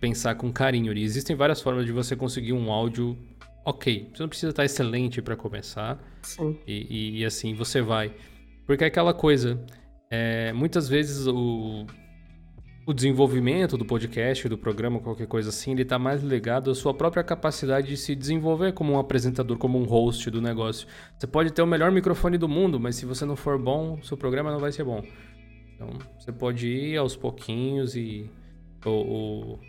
pensar 0.00 0.34
com 0.36 0.52
carinho. 0.52 0.92
E 0.92 1.02
existem 1.02 1.36
várias 1.36 1.60
formas 1.60 1.84
de 1.86 1.92
você 1.92 2.16
conseguir 2.16 2.52
um 2.52 2.70
áudio 2.70 3.18
ok. 3.64 4.10
Você 4.12 4.22
não 4.22 4.28
precisa 4.28 4.50
estar 4.50 4.64
excelente 4.64 5.20
para 5.22 5.36
começar. 5.36 5.98
E, 6.66 6.86
e, 6.88 7.20
e, 7.20 7.24
assim 7.24 7.54
você 7.54 7.80
vai. 7.80 8.14
Porque 8.66 8.84
é 8.84 8.86
aquela 8.86 9.12
coisa. 9.12 9.62
É, 10.10 10.52
muitas 10.52 10.88
vezes 10.88 11.26
o, 11.26 11.86
o 12.86 12.92
desenvolvimento 12.92 13.78
do 13.78 13.84
podcast, 13.84 14.48
do 14.48 14.58
programa, 14.58 15.00
qualquer 15.00 15.26
coisa 15.26 15.48
assim, 15.48 15.72
ele 15.72 15.82
está 15.82 15.98
mais 15.98 16.22
ligado 16.22 16.70
à 16.70 16.74
sua 16.74 16.92
própria 16.92 17.24
capacidade 17.24 17.88
de 17.88 17.96
se 17.96 18.14
desenvolver 18.14 18.72
como 18.72 18.92
um 18.92 18.98
apresentador, 18.98 19.56
como 19.56 19.78
um 19.78 19.84
host 19.84 20.30
do 20.30 20.40
negócio. 20.40 20.86
Você 21.18 21.26
pode 21.26 21.50
ter 21.50 21.62
o 21.62 21.66
melhor 21.66 21.90
microfone 21.90 22.36
do 22.36 22.48
mundo, 22.48 22.78
mas 22.78 22.96
se 22.96 23.06
você 23.06 23.24
não 23.24 23.36
for 23.36 23.58
bom, 23.58 24.02
seu 24.02 24.16
programa 24.16 24.50
não 24.50 24.58
vai 24.58 24.70
ser 24.70 24.84
bom. 24.84 25.02
Então, 25.74 25.88
você 26.18 26.30
pode 26.30 26.68
ir 26.68 26.96
aos 26.98 27.16
pouquinhos 27.16 27.96
e 27.96 28.30
o, 28.84 28.90
o, 28.90 29.60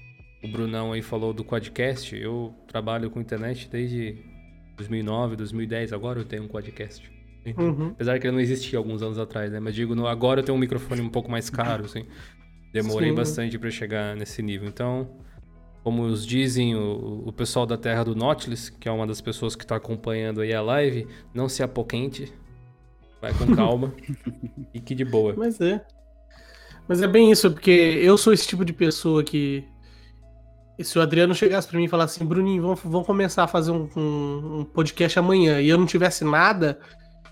o 0.43 0.47
Brunão 0.51 0.91
aí 0.91 1.01
falou 1.01 1.33
do 1.33 1.43
podcast. 1.43 2.15
Eu 2.15 2.53
trabalho 2.67 3.09
com 3.09 3.21
internet 3.21 3.69
desde 3.69 4.17
2009, 4.75 5.37
2010. 5.37 5.93
Agora 5.93 6.19
eu 6.19 6.25
tenho 6.25 6.43
um 6.43 6.47
podcast. 6.47 7.09
Uhum. 7.57 7.87
Apesar 7.89 8.19
que 8.19 8.27
ele 8.27 8.33
não 8.33 8.41
existia 8.41 8.77
alguns 8.77 9.01
anos 9.01 9.19
atrás, 9.19 9.51
né? 9.51 9.59
Mas 9.59 9.75
digo, 9.75 9.93
agora 10.05 10.41
eu 10.41 10.43
tenho 10.43 10.57
um 10.57 10.59
microfone 10.59 11.01
um 11.01 11.09
pouco 11.09 11.29
mais 11.29 11.49
caro, 11.49 11.85
assim. 11.85 12.05
Demorei 12.75 13.09
Sim. 13.11 13.15
bastante 13.15 13.57
para 13.57 13.71
chegar 13.71 14.17
nesse 14.17 14.41
nível. 14.41 14.67
Então, 14.67 15.07
como 15.81 16.03
os 16.03 16.25
dizem 16.25 16.75
o, 16.75 17.23
o 17.25 17.31
pessoal 17.31 17.65
da 17.65 17.77
Terra 17.77 18.03
do 18.03 18.13
Nautilus, 18.13 18.69
que 18.69 18.89
é 18.89 18.91
uma 18.91 19.07
das 19.07 19.21
pessoas 19.21 19.55
que 19.55 19.63
está 19.63 19.77
acompanhando 19.77 20.41
aí 20.41 20.53
a 20.53 20.61
live, 20.61 21.07
não 21.33 21.47
se 21.47 21.63
apoquente, 21.63 22.33
vai 23.21 23.33
com 23.33 23.47
calma, 23.55 23.93
fique 24.73 24.93
de 24.93 25.05
boa. 25.05 25.33
Mas 25.37 25.61
é. 25.61 25.85
Mas 26.85 27.01
é 27.01 27.07
bem 27.07 27.31
isso, 27.31 27.49
porque 27.49 27.71
eu 27.71 28.17
sou 28.17 28.33
esse 28.33 28.45
tipo 28.45 28.65
de 28.65 28.73
pessoa 28.73 29.23
que 29.23 29.63
se 30.81 30.99
o 30.99 31.01
Adriano 31.01 31.33
chegasse 31.33 31.69
para 31.69 31.77
mim 31.77 31.85
e 31.85 31.87
falasse 31.87 32.17
assim, 32.17 32.27
Bruninho, 32.27 32.61
vamos, 32.61 32.81
vamos 32.83 33.07
começar 33.07 33.45
a 33.45 33.47
fazer 33.47 33.71
um, 33.71 33.87
um, 33.95 34.59
um, 34.59 34.65
podcast 34.65 35.17
amanhã, 35.17 35.61
e 35.61 35.69
eu 35.69 35.77
não 35.77 35.85
tivesse 35.85 36.25
nada, 36.25 36.77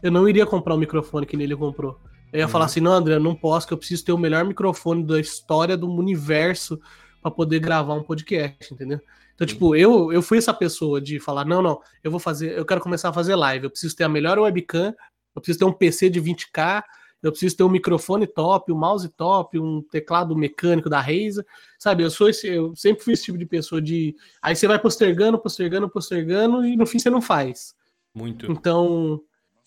eu 0.02 0.10
não 0.10 0.28
iria 0.30 0.46
comprar 0.46 0.74
o 0.74 0.78
microfone 0.78 1.26
que 1.26 1.36
ele 1.36 1.54
comprou. 1.54 2.00
Eu 2.34 2.40
ia 2.40 2.46
uhum. 2.46 2.52
falar 2.52 2.66
assim, 2.66 2.80
não, 2.80 2.92
André, 2.92 3.14
eu 3.14 3.20
não 3.20 3.36
posso, 3.36 3.68
que 3.68 3.74
eu 3.74 3.78
preciso 3.78 4.04
ter 4.04 4.12
o 4.12 4.18
melhor 4.18 4.44
microfone 4.44 5.06
da 5.06 5.20
história 5.20 5.78
do 5.78 5.88
universo 5.88 6.82
para 7.22 7.30
poder 7.30 7.60
gravar 7.60 7.94
um 7.94 8.02
podcast, 8.02 8.74
entendeu? 8.74 9.00
Então, 9.36 9.46
tipo, 9.46 9.76
eu, 9.76 10.12
eu 10.12 10.22
fui 10.22 10.40
essa 10.40 10.54
pessoa 10.54 11.00
de 11.00 11.20
falar, 11.20 11.46
não, 11.46 11.62
não, 11.62 11.80
eu 12.04 12.10
vou 12.10 12.20
fazer, 12.20 12.58
eu 12.58 12.66
quero 12.66 12.82
começar 12.82 13.10
a 13.10 13.14
fazer 13.14 13.36
live, 13.36 13.66
eu 13.66 13.70
preciso 13.70 13.96
ter 13.96 14.04
a 14.04 14.10
melhor 14.10 14.40
webcam, 14.40 14.96
eu 15.36 15.42
preciso 15.42 15.60
ter 15.60 15.66
um 15.66 15.72
PC 15.72 16.10
de 16.10 16.20
20k, 16.20 16.84
eu 17.22 17.32
preciso 17.32 17.56
ter 17.56 17.64
um 17.64 17.70
microfone 17.70 18.26
top, 18.26 18.72
um 18.72 18.78
mouse 18.78 19.08
top, 19.10 19.60
um 19.60 19.82
teclado 19.82 20.36
mecânico 20.36 20.90
da 20.90 21.00
Razer, 21.00 21.46
sabe? 21.78 22.04
Eu 22.04 22.10
sou 22.10 22.30
esse, 22.30 22.48
eu 22.48 22.76
sempre 22.76 23.04
fui 23.04 23.14
esse 23.14 23.24
tipo 23.24 23.38
de 23.38 23.46
pessoa 23.46 23.82
de, 23.82 24.16
aí 24.42 24.56
você 24.56 24.68
vai 24.68 24.80
postergando, 24.80 25.38
postergando, 25.38 25.88
postergando 25.88 26.66
e 26.66 26.76
no 26.76 26.86
fim 26.86 26.98
você 26.98 27.12
não 27.12 27.22
faz. 27.22 27.76
Muito. 28.14 28.52
Então, 28.52 29.22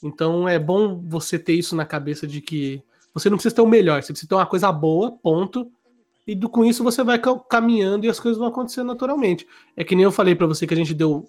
então 0.07 0.49
é 0.49 0.59
bom 0.59 1.03
você 1.07 1.39
ter 1.39 1.55
isso 1.55 1.75
na 1.75 1.85
cabeça 1.85 2.27
de 2.27 2.41
que 2.41 2.83
você 3.13 3.31
não 3.31 3.37
precisa 3.37 3.55
ter 3.55 3.63
o 3.63 3.67
melhor, 3.67 4.03
você 4.03 4.13
precisa 4.13 4.29
ter 4.29 4.35
uma 4.35 4.47
coisa 4.47 4.71
boa, 4.71 5.13
ponto. 5.13 5.71
E 6.27 6.35
do, 6.35 6.49
com 6.49 6.65
isso 6.65 6.83
você 6.83 7.05
vai 7.05 7.21
caminhando 7.49 8.05
e 8.05 8.09
as 8.09 8.19
coisas 8.19 8.39
vão 8.39 8.49
acontecendo 8.49 8.89
naturalmente. 8.89 9.47
É 9.77 9.85
que 9.85 9.95
nem 9.95 10.05
eu 10.05 10.13
falei 10.13 10.35
para 10.35 10.47
você 10.47 10.67
que 10.67 10.75
a 10.75 10.77
gente 10.77 10.93
deu 10.93 11.29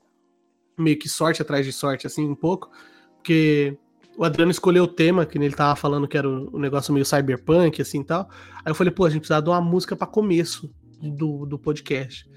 meio 0.77 0.97
que 0.97 1.07
sorte 1.07 1.41
atrás 1.41 1.65
de 1.65 1.71
sorte, 1.71 2.05
assim, 2.05 2.27
um 2.27 2.35
pouco, 2.35 2.69
porque 3.15 3.77
o 4.17 4.23
Adriano 4.23 4.51
escolheu 4.51 4.85
o 4.85 4.87
tema, 4.87 5.25
que 5.25 5.37
ele 5.37 5.55
tava 5.55 5.75
falando 5.75 6.07
que 6.07 6.17
era 6.17 6.27
o, 6.27 6.59
negócio 6.59 6.93
meio 6.93 7.05
cyberpunk, 7.05 7.81
assim 7.81 8.03
tal. 8.03 8.27
Aí 8.65 8.71
eu 8.71 8.75
falei, 8.75 8.91
pô, 8.91 9.05
a 9.05 9.09
gente 9.09 9.21
precisa 9.21 9.41
de 9.41 9.49
uma 9.49 9.61
música 9.61 9.95
para 9.95 10.07
começo 10.07 10.73
do, 10.99 11.45
do 11.45 11.59
podcast. 11.59 12.27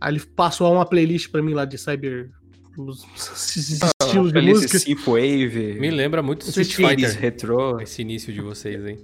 Aí 0.00 0.12
ele 0.12 0.20
passou 0.20 0.70
uma 0.70 0.84
playlist 0.84 1.30
para 1.30 1.42
mim 1.42 1.54
lá 1.54 1.64
de 1.64 1.78
cyber 1.78 2.30
os 2.78 3.04
ah, 3.82 4.04
estilos 4.04 4.32
de 4.32 4.40
música. 4.40 4.78
Synthwave. 4.78 5.78
Me 5.78 5.90
lembra 5.90 6.22
muito 6.22 6.46
Street 6.48 6.74
Fighter. 6.74 7.18
Retro. 7.18 7.80
Esse 7.80 8.02
início 8.02 8.32
de 8.32 8.40
vocês, 8.40 8.84
hein? 8.84 8.98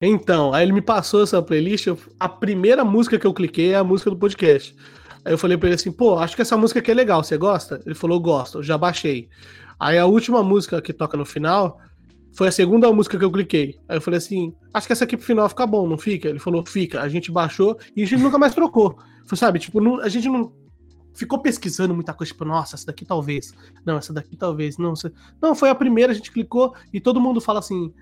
Então, 0.00 0.52
aí 0.52 0.64
ele 0.64 0.72
me 0.72 0.82
passou 0.82 1.22
essa 1.22 1.40
playlist. 1.40 1.86
Eu, 1.86 1.98
a 2.18 2.28
primeira 2.28 2.84
música 2.84 3.18
que 3.18 3.26
eu 3.26 3.32
cliquei 3.32 3.72
é 3.72 3.76
a 3.76 3.84
música 3.84 4.10
do 4.10 4.16
podcast. 4.16 4.74
Aí 5.24 5.32
eu 5.32 5.38
falei 5.38 5.56
pra 5.56 5.68
ele 5.68 5.76
assim, 5.76 5.90
pô, 5.90 6.18
acho 6.18 6.36
que 6.36 6.42
essa 6.42 6.56
música 6.56 6.80
aqui 6.80 6.90
é 6.90 6.94
legal, 6.94 7.24
você 7.24 7.36
gosta? 7.38 7.80
Ele 7.86 7.94
falou, 7.94 8.20
gosto, 8.20 8.58
eu 8.58 8.62
já 8.62 8.76
baixei. 8.76 9.28
Aí 9.80 9.98
a 9.98 10.04
última 10.04 10.42
música 10.42 10.82
que 10.82 10.92
toca 10.92 11.16
no 11.16 11.24
final 11.24 11.80
foi 12.34 12.48
a 12.48 12.52
segunda 12.52 12.92
música 12.92 13.18
que 13.18 13.24
eu 13.24 13.32
cliquei. 13.32 13.78
Aí 13.88 13.96
eu 13.96 14.00
falei 14.00 14.18
assim, 14.18 14.52
acho 14.72 14.86
que 14.86 14.92
essa 14.92 15.04
aqui 15.04 15.16
pro 15.16 15.24
final 15.24 15.48
fica 15.48 15.66
bom, 15.66 15.88
não 15.88 15.96
fica? 15.96 16.28
Ele 16.28 16.38
falou, 16.38 16.64
fica. 16.66 17.00
A 17.00 17.08
gente 17.08 17.32
baixou 17.32 17.78
e 17.96 18.02
a 18.02 18.06
gente 18.06 18.22
nunca 18.22 18.38
mais 18.38 18.54
trocou. 18.54 18.98
Foi, 19.24 19.38
sabe, 19.38 19.58
tipo, 19.58 19.80
não, 19.80 20.00
a 20.00 20.08
gente 20.08 20.28
não 20.28 20.52
ficou 21.14 21.38
pesquisando 21.38 21.94
muita 21.94 22.12
coisa, 22.12 22.32
tipo, 22.32 22.44
nossa, 22.44 22.76
essa 22.76 22.86
daqui 22.86 23.04
talvez. 23.04 23.54
Não, 23.84 23.96
essa 23.96 24.12
daqui 24.12 24.36
talvez. 24.36 24.76
Não, 24.78 24.92
essa... 24.92 25.12
não 25.40 25.54
foi 25.54 25.70
a 25.70 25.74
primeira, 25.74 26.12
a 26.12 26.14
gente 26.14 26.30
clicou 26.30 26.74
e 26.92 27.00
todo 27.00 27.20
mundo 27.20 27.40
fala 27.40 27.60
assim, 27.60 27.92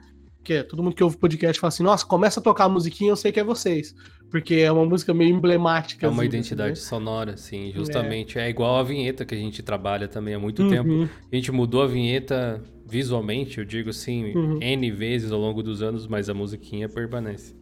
que 0.43 0.55
é, 0.55 0.63
todo 0.63 0.83
mundo 0.83 0.95
que 0.95 1.05
ouve 1.05 1.17
podcast 1.17 1.61
fala 1.61 1.69
assim, 1.69 1.83
nossa, 1.83 2.05
começa 2.05 2.41
a 2.41 2.43
tocar 2.43 2.65
a 2.65 2.69
musiquinha, 2.69 3.11
eu 3.11 3.17
sei 3.17 3.31
que 3.31 3.41
é 3.41 3.45
vocês. 3.45 3.95
Porque 4.31 4.55
é 4.57 4.73
uma 4.73 4.85
música 4.85 5.13
meio 5.13 5.35
emblemática. 5.35 6.07
É 6.07 6.09
uma 6.09 6.23
assim, 6.23 6.29
identidade 6.29 6.71
né? 6.71 6.77
sonora, 6.77 7.37
sim, 7.37 7.71
justamente. 7.75 8.39
É. 8.39 8.47
é. 8.47 8.51
igual 8.51 8.79
a 8.79 8.83
vinheta 8.83 9.25
que 9.25 9.35
a 9.35 9.39
gente 9.39 9.63
trabalha 9.63 10.09
também 10.09 10.35
há 10.35 10.39
muito 10.39 10.63
uhum. 10.63 10.71
tempo. 10.71 11.11
A 11.31 11.37
gente 11.37 11.53
mudou 11.53 11.83
a 11.83 11.87
vinheta 11.87 12.63
visualmente, 12.87 13.59
eu 13.59 13.65
digo 13.65 13.91
assim, 13.91 14.35
uhum. 14.35 14.59
N 14.61 14.91
vezes 14.91 15.31
ao 15.33 15.39
longo 15.39 15.63
dos 15.63 15.83
anos, 15.83 16.07
mas 16.07 16.29
a 16.29 16.35
musiquinha 16.35 16.89
permanece. 16.89 17.55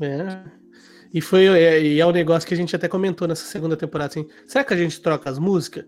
É. 0.00 0.61
E 1.12 1.20
foi 1.20 1.46
é, 1.46 1.82
e 1.82 2.00
é 2.00 2.06
um 2.06 2.12
negócio 2.12 2.48
que 2.48 2.54
a 2.54 2.56
gente 2.56 2.74
até 2.74 2.88
comentou 2.88 3.28
nessa 3.28 3.44
segunda 3.44 3.76
temporada, 3.76 4.10
assim, 4.10 4.26
será 4.46 4.64
que 4.64 4.72
a 4.72 4.76
gente 4.76 5.00
troca 5.00 5.28
as 5.28 5.38
músicas? 5.38 5.84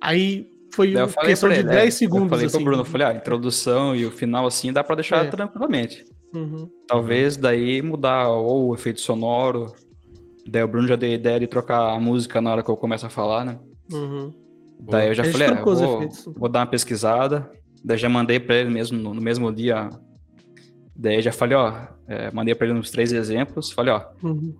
Aí 0.00 0.46
foi 0.74 0.94
uma 0.94 1.08
questão 1.08 1.48
de 1.48 1.62
10 1.62 1.74
é, 1.74 1.90
segundos. 1.90 2.24
Eu 2.24 2.30
falei 2.30 2.46
assim. 2.46 2.56
pro 2.56 2.64
Bruno, 2.64 2.84
falei, 2.84 3.06
ah, 3.06 3.10
a 3.10 3.14
introdução 3.14 3.96
e 3.96 4.04
o 4.04 4.10
final, 4.10 4.46
assim, 4.46 4.72
dá 4.72 4.84
pra 4.84 4.94
deixar 4.94 5.24
é. 5.24 5.30
tranquilamente. 5.30 6.04
Uhum. 6.34 6.68
Talvez 6.86 7.36
daí 7.36 7.80
mudar 7.80 8.28
ou 8.28 8.68
o 8.68 8.74
efeito 8.74 9.00
sonoro. 9.00 9.72
Daí 10.46 10.62
o 10.62 10.68
Bruno 10.68 10.86
já 10.86 10.96
deu 10.96 11.10
a 11.10 11.14
ideia 11.14 11.40
de 11.40 11.46
trocar 11.46 11.94
a 11.94 11.98
música 11.98 12.40
na 12.40 12.52
hora 12.52 12.62
que 12.62 12.70
eu 12.70 12.76
começo 12.76 13.06
a 13.06 13.10
falar, 13.10 13.44
né? 13.44 13.58
Uhum. 13.92 14.32
Daí 14.80 15.08
eu 15.08 15.14
já 15.14 15.24
falei, 15.24 15.48
ah, 15.48 15.62
vou, 15.62 16.08
vou, 16.36 16.48
dar 16.48 16.60
uma 16.60 16.66
pesquisada. 16.66 17.50
Daí 17.82 17.98
já 17.98 18.08
mandei 18.08 18.38
pra 18.38 18.56
ele 18.56 18.70
mesmo 18.70 18.98
no, 18.98 19.14
no 19.14 19.20
mesmo 19.20 19.52
dia 19.52 19.90
Daí 21.00 21.22
já 21.22 21.30
falei, 21.30 21.56
ó, 21.56 21.72
é, 22.08 22.28
mandei 22.32 22.54
para 22.56 22.66
ele 22.66 22.76
uns 22.78 22.90
três 22.90 23.12
exemplos, 23.12 23.70
falei, 23.70 23.94
ó, 23.94 24.02
Uhum. 24.20 24.52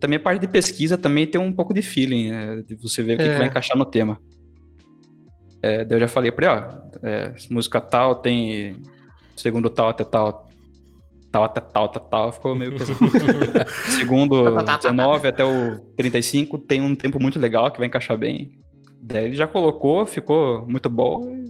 também 0.00 0.16
a 0.16 0.20
parte 0.20 0.40
de 0.40 0.48
pesquisa 0.48 0.98
também 0.98 1.26
tem 1.28 1.40
um 1.40 1.52
pouco 1.52 1.72
de 1.72 1.80
feeling, 1.80 2.30
né, 2.32 2.62
de 2.66 2.74
você 2.74 3.04
ver 3.04 3.14
o 3.14 3.16
que, 3.18 3.22
É. 3.22 3.32
que 3.32 3.38
vai 3.38 3.46
encaixar 3.46 3.76
no 3.78 3.84
tema. 3.84 4.18
É, 5.62 5.84
daí 5.84 5.96
eu 5.96 6.00
já 6.00 6.08
falei 6.08 6.30
pra 6.32 6.46
ele, 6.46 6.60
ó, 6.60 7.06
é, 7.06 7.34
música 7.50 7.80
tal 7.80 8.16
tem 8.16 8.82
segundo 9.36 9.70
tal 9.70 9.88
até 9.90 10.02
tal, 10.04 10.48
tal 11.30 11.44
até 11.44 11.60
tal, 11.60 11.84
até 11.84 11.98
tal, 12.00 12.32
ficou 12.32 12.54
meio 12.56 12.74
que 12.74 12.82
assim. 12.82 12.94
segundo 13.98 14.44
19 14.62 15.28
até 15.28 15.44
o 15.44 15.78
35 15.96 16.58
tem 16.58 16.80
um 16.80 16.94
tempo 16.96 17.20
muito 17.20 17.38
legal 17.38 17.70
que 17.70 17.78
vai 17.78 17.86
encaixar 17.86 18.16
bem. 18.18 18.58
Daí 19.00 19.26
ele 19.26 19.36
já 19.36 19.46
colocou, 19.46 20.04
ficou 20.04 20.66
muito 20.66 20.88
bom. 20.90 21.44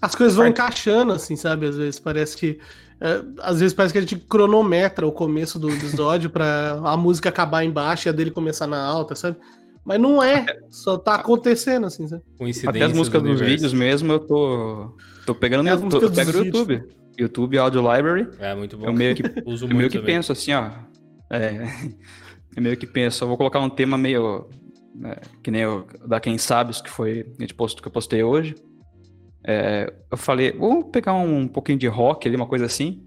As 0.00 0.14
coisas 0.14 0.36
vão 0.36 0.46
encaixando, 0.46 1.12
assim, 1.12 1.36
sabe? 1.36 1.66
Às 1.66 1.76
vezes 1.76 2.00
parece 2.00 2.34
que. 2.36 2.58
É, 3.00 3.22
às 3.40 3.60
vezes 3.60 3.74
parece 3.74 3.92
que 3.92 3.98
a 3.98 4.00
gente 4.00 4.16
cronometra 4.16 5.06
o 5.06 5.12
começo 5.12 5.58
do 5.58 5.70
episódio 5.70 6.30
pra 6.30 6.80
a 6.84 6.96
música 6.96 7.28
acabar 7.28 7.64
embaixo 7.64 8.08
e 8.08 8.10
a 8.10 8.12
dele 8.12 8.30
começar 8.30 8.66
na 8.66 8.82
alta, 8.82 9.14
sabe? 9.14 9.36
Mas 9.84 10.00
não 10.00 10.22
é, 10.22 10.44
só 10.68 10.98
tá 10.98 11.14
acontecendo, 11.14 11.86
assim, 11.86 12.08
sabe? 12.08 12.22
Até 12.66 12.82
as 12.82 12.92
músicas 12.92 13.22
do 13.22 13.28
dos 13.28 13.40
vídeos 13.40 13.72
mesmo 13.72 14.12
eu 14.12 14.18
tô, 14.18 14.96
tô 15.24 15.34
pegando 15.34 15.66
YouTube, 15.68 15.84
músicas 15.84 16.02
eu 16.02 16.24
pego 16.24 16.38
no 16.38 16.44
YouTube. 16.44 16.84
YouTube 17.18 17.58
Audio 17.58 17.80
Library. 17.80 18.28
É, 18.38 18.54
muito 18.54 18.76
bom. 18.76 18.86
Eu 18.86 18.92
meio 18.92 19.14
que 19.14 19.22
Uso 19.46 19.64
Eu 19.64 19.68
muito 19.68 19.76
meio 19.76 19.90
que 19.90 19.98
também. 19.98 20.16
penso 20.16 20.32
assim, 20.32 20.52
ó. 20.52 20.70
É, 21.30 21.66
eu 22.56 22.62
meio 22.62 22.76
que 22.76 22.86
penso, 22.86 23.24
eu 23.24 23.28
vou 23.28 23.36
colocar 23.36 23.60
um 23.60 23.70
tema 23.70 23.96
meio. 23.96 24.48
né, 24.94 25.16
que 25.42 25.50
nem 25.50 25.64
o 25.66 25.86
da 26.06 26.20
Quem 26.20 26.36
Sabes, 26.36 26.80
que 26.80 26.90
foi 26.90 27.26
a 27.38 27.40
gente 27.40 27.54
postou, 27.54 27.80
que 27.80 27.88
eu 27.88 27.92
postei 27.92 28.22
hoje. 28.22 28.56
É, 29.50 29.90
eu 30.10 30.18
falei, 30.18 30.52
vamos 30.52 30.90
pegar 30.92 31.14
um 31.14 31.48
pouquinho 31.48 31.78
de 31.78 31.86
rock 31.86 32.28
ali, 32.28 32.36
uma 32.36 32.46
coisa 32.46 32.66
assim. 32.66 33.02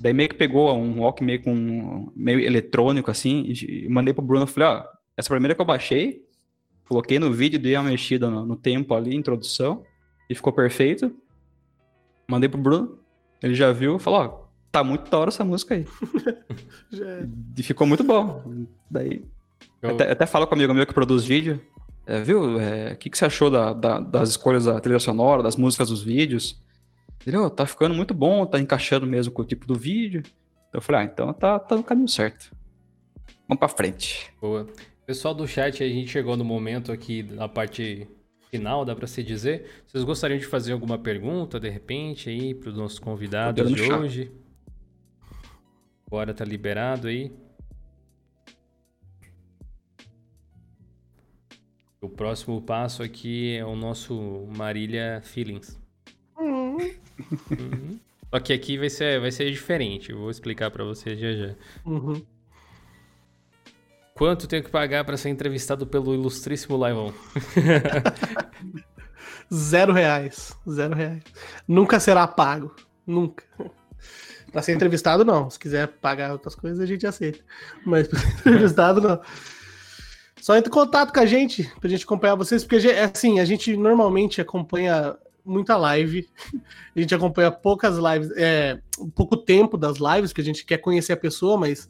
Daí 0.00 0.12
meio 0.12 0.28
que 0.28 0.36
pegou 0.36 0.72
um 0.72 1.00
rock 1.00 1.22
meio 1.24 1.42
com 1.42 2.12
meio 2.14 2.38
eletrônico 2.38 3.10
assim, 3.10 3.42
e, 3.48 3.88
mandei 3.88 4.14
pro 4.14 4.22
Bruno, 4.22 4.44
eu 4.44 4.46
falei, 4.46 4.68
ó, 4.68 4.84
essa 5.16 5.28
primeira 5.28 5.52
que 5.52 5.60
eu 5.60 5.64
baixei, 5.66 6.22
coloquei 6.88 7.18
no 7.18 7.32
vídeo, 7.32 7.58
dei 7.58 7.74
uma 7.76 7.90
mexida 7.90 8.30
no, 8.30 8.46
no 8.46 8.54
tempo 8.56 8.94
ali, 8.94 9.16
introdução, 9.16 9.82
e 10.28 10.34
ficou 10.34 10.52
perfeito. 10.52 11.12
Mandei 12.28 12.48
pro 12.48 12.60
Bruno, 12.60 12.98
ele 13.42 13.54
já 13.54 13.72
viu, 13.72 13.98
falou, 13.98 14.20
ó, 14.20 14.48
tá 14.70 14.84
muito 14.84 15.10
da 15.10 15.18
hora 15.18 15.30
essa 15.30 15.44
música 15.44 15.74
aí. 15.74 15.84
Já 16.92 17.04
é. 17.04 17.28
E 17.58 17.62
ficou 17.64 17.84
muito 17.86 18.04
bom. 18.04 18.64
Daí, 18.88 19.24
Eu- 19.82 19.90
até, 19.90 20.12
até 20.12 20.26
falo 20.26 20.46
com 20.46 20.54
um 20.54 20.58
amigo 20.58 20.72
meu 20.72 20.86
que 20.86 20.94
produz 20.94 21.24
vídeo. 21.24 21.60
É, 22.12 22.20
viu? 22.22 22.56
O 22.56 22.96
que, 22.98 23.08
que 23.08 23.16
você 23.16 23.24
achou 23.24 23.48
da- 23.50 23.72
da- 23.72 24.00
das 24.00 24.30
escolhas 24.30 24.64
da 24.64 24.80
trilha 24.80 24.98
sonora, 24.98 25.42
das 25.44 25.54
músicas 25.56 25.88
dos 25.90 26.02
vídeos? 26.02 26.60
Ele, 27.24 27.36
"Ô, 27.36 27.48
tá 27.48 27.64
ficando 27.66 27.94
muito 27.94 28.12
bom, 28.12 28.44
tá 28.46 28.58
encaixando 28.58 29.06
mesmo 29.06 29.32
com 29.32 29.42
o 29.42 29.44
tipo 29.44 29.64
do 29.66 29.74
vídeo. 29.76 30.22
Eu 30.72 30.80
falei, 30.80 31.02
ah, 31.02 31.04
então 31.04 31.32
tá, 31.32 31.58
tá 31.58 31.76
no 31.76 31.84
caminho 31.84 32.08
certo. 32.08 32.50
Vamos 33.46 33.58
pra 33.60 33.68
frente. 33.68 34.32
Boa. 34.40 34.66
Pessoal 35.06 35.34
do 35.34 35.46
chat, 35.46 35.82
a 35.84 35.88
gente 35.88 36.08
chegou 36.10 36.36
no 36.36 36.44
momento 36.44 36.90
aqui 36.90 37.22
na 37.22 37.48
parte 37.48 38.08
final, 38.50 38.84
dá 38.84 38.94
pra 38.96 39.06
se 39.06 39.22
dizer. 39.22 39.82
Vocês 39.86 40.02
gostariam 40.02 40.38
de 40.38 40.46
fazer 40.46 40.72
alguma 40.72 40.98
pergunta, 40.98 41.60
de 41.60 41.68
repente, 41.68 42.28
aí, 42.30 42.54
para 42.54 42.70
os 42.70 42.76
nossos 42.76 42.98
convidados 42.98 43.54
de 43.72 43.82
hoje? 44.02 44.32
Agora 46.06 46.34
tá 46.34 46.44
liberado 46.44 47.06
aí. 47.08 47.32
O 52.00 52.08
próximo 52.08 52.60
passo 52.62 53.02
aqui 53.02 53.56
é 53.56 53.64
o 53.64 53.76
nosso 53.76 54.46
Marília 54.56 55.20
Feelings. 55.24 55.78
Hum, 56.38 56.78
Uhum. 57.50 57.98
Só 58.30 58.40
que 58.40 58.52
aqui 58.52 58.78
vai 58.78 58.88
ser, 58.88 59.20
vai 59.20 59.30
ser 59.30 59.50
diferente. 59.50 60.10
Eu 60.10 60.18
vou 60.18 60.30
explicar 60.30 60.70
pra 60.70 60.84
vocês 60.84 61.18
já 61.18 61.32
já. 61.32 61.54
uhum. 61.84 62.22
Quanto 64.14 64.46
tenho 64.46 64.62
que 64.62 64.70
pagar 64.70 65.04
pra 65.04 65.16
ser 65.16 65.28
entrevistado 65.30 65.86
pelo 65.86 66.14
ilustríssimo 66.14 66.76
Laivon? 66.76 67.12
Zero 69.52 69.92
reais. 69.92 70.56
Zero 70.68 70.94
reais. 70.94 71.22
Nunca 71.66 71.98
será 72.00 72.26
pago. 72.26 72.74
Nunca. 73.06 73.44
Pra 74.52 74.62
ser 74.62 74.72
entrevistado, 74.74 75.24
não. 75.24 75.48
Se 75.50 75.58
quiser 75.58 75.88
pagar 75.88 76.32
outras 76.32 76.54
coisas, 76.54 76.80
a 76.80 76.86
gente 76.86 77.06
aceita. 77.06 77.40
Mas 77.84 78.08
pra 78.08 78.18
ser 78.18 78.28
entrevistado, 78.40 79.00
não. 79.00 79.20
Só 80.40 80.56
entre 80.56 80.70
em 80.70 80.72
contato 80.72 81.12
com 81.12 81.20
a 81.20 81.26
gente, 81.26 81.70
pra 81.80 81.88
gente 81.88 82.04
acompanhar 82.04 82.34
vocês, 82.34 82.64
porque 82.64 82.88
é 82.88 83.04
assim, 83.04 83.40
a 83.40 83.44
gente 83.44 83.76
normalmente 83.76 84.40
acompanha 84.40 85.16
muita 85.44 85.76
live, 85.76 86.28
a 86.96 87.00
gente 87.00 87.14
acompanha 87.14 87.50
poucas 87.50 87.96
lives, 87.96 88.30
é, 88.36 88.80
pouco 89.14 89.36
tempo 89.36 89.76
das 89.76 89.98
lives, 89.98 90.30
porque 90.30 90.40
a 90.40 90.44
gente 90.44 90.64
quer 90.64 90.78
conhecer 90.78 91.12
a 91.12 91.16
pessoa, 91.16 91.56
mas 91.56 91.88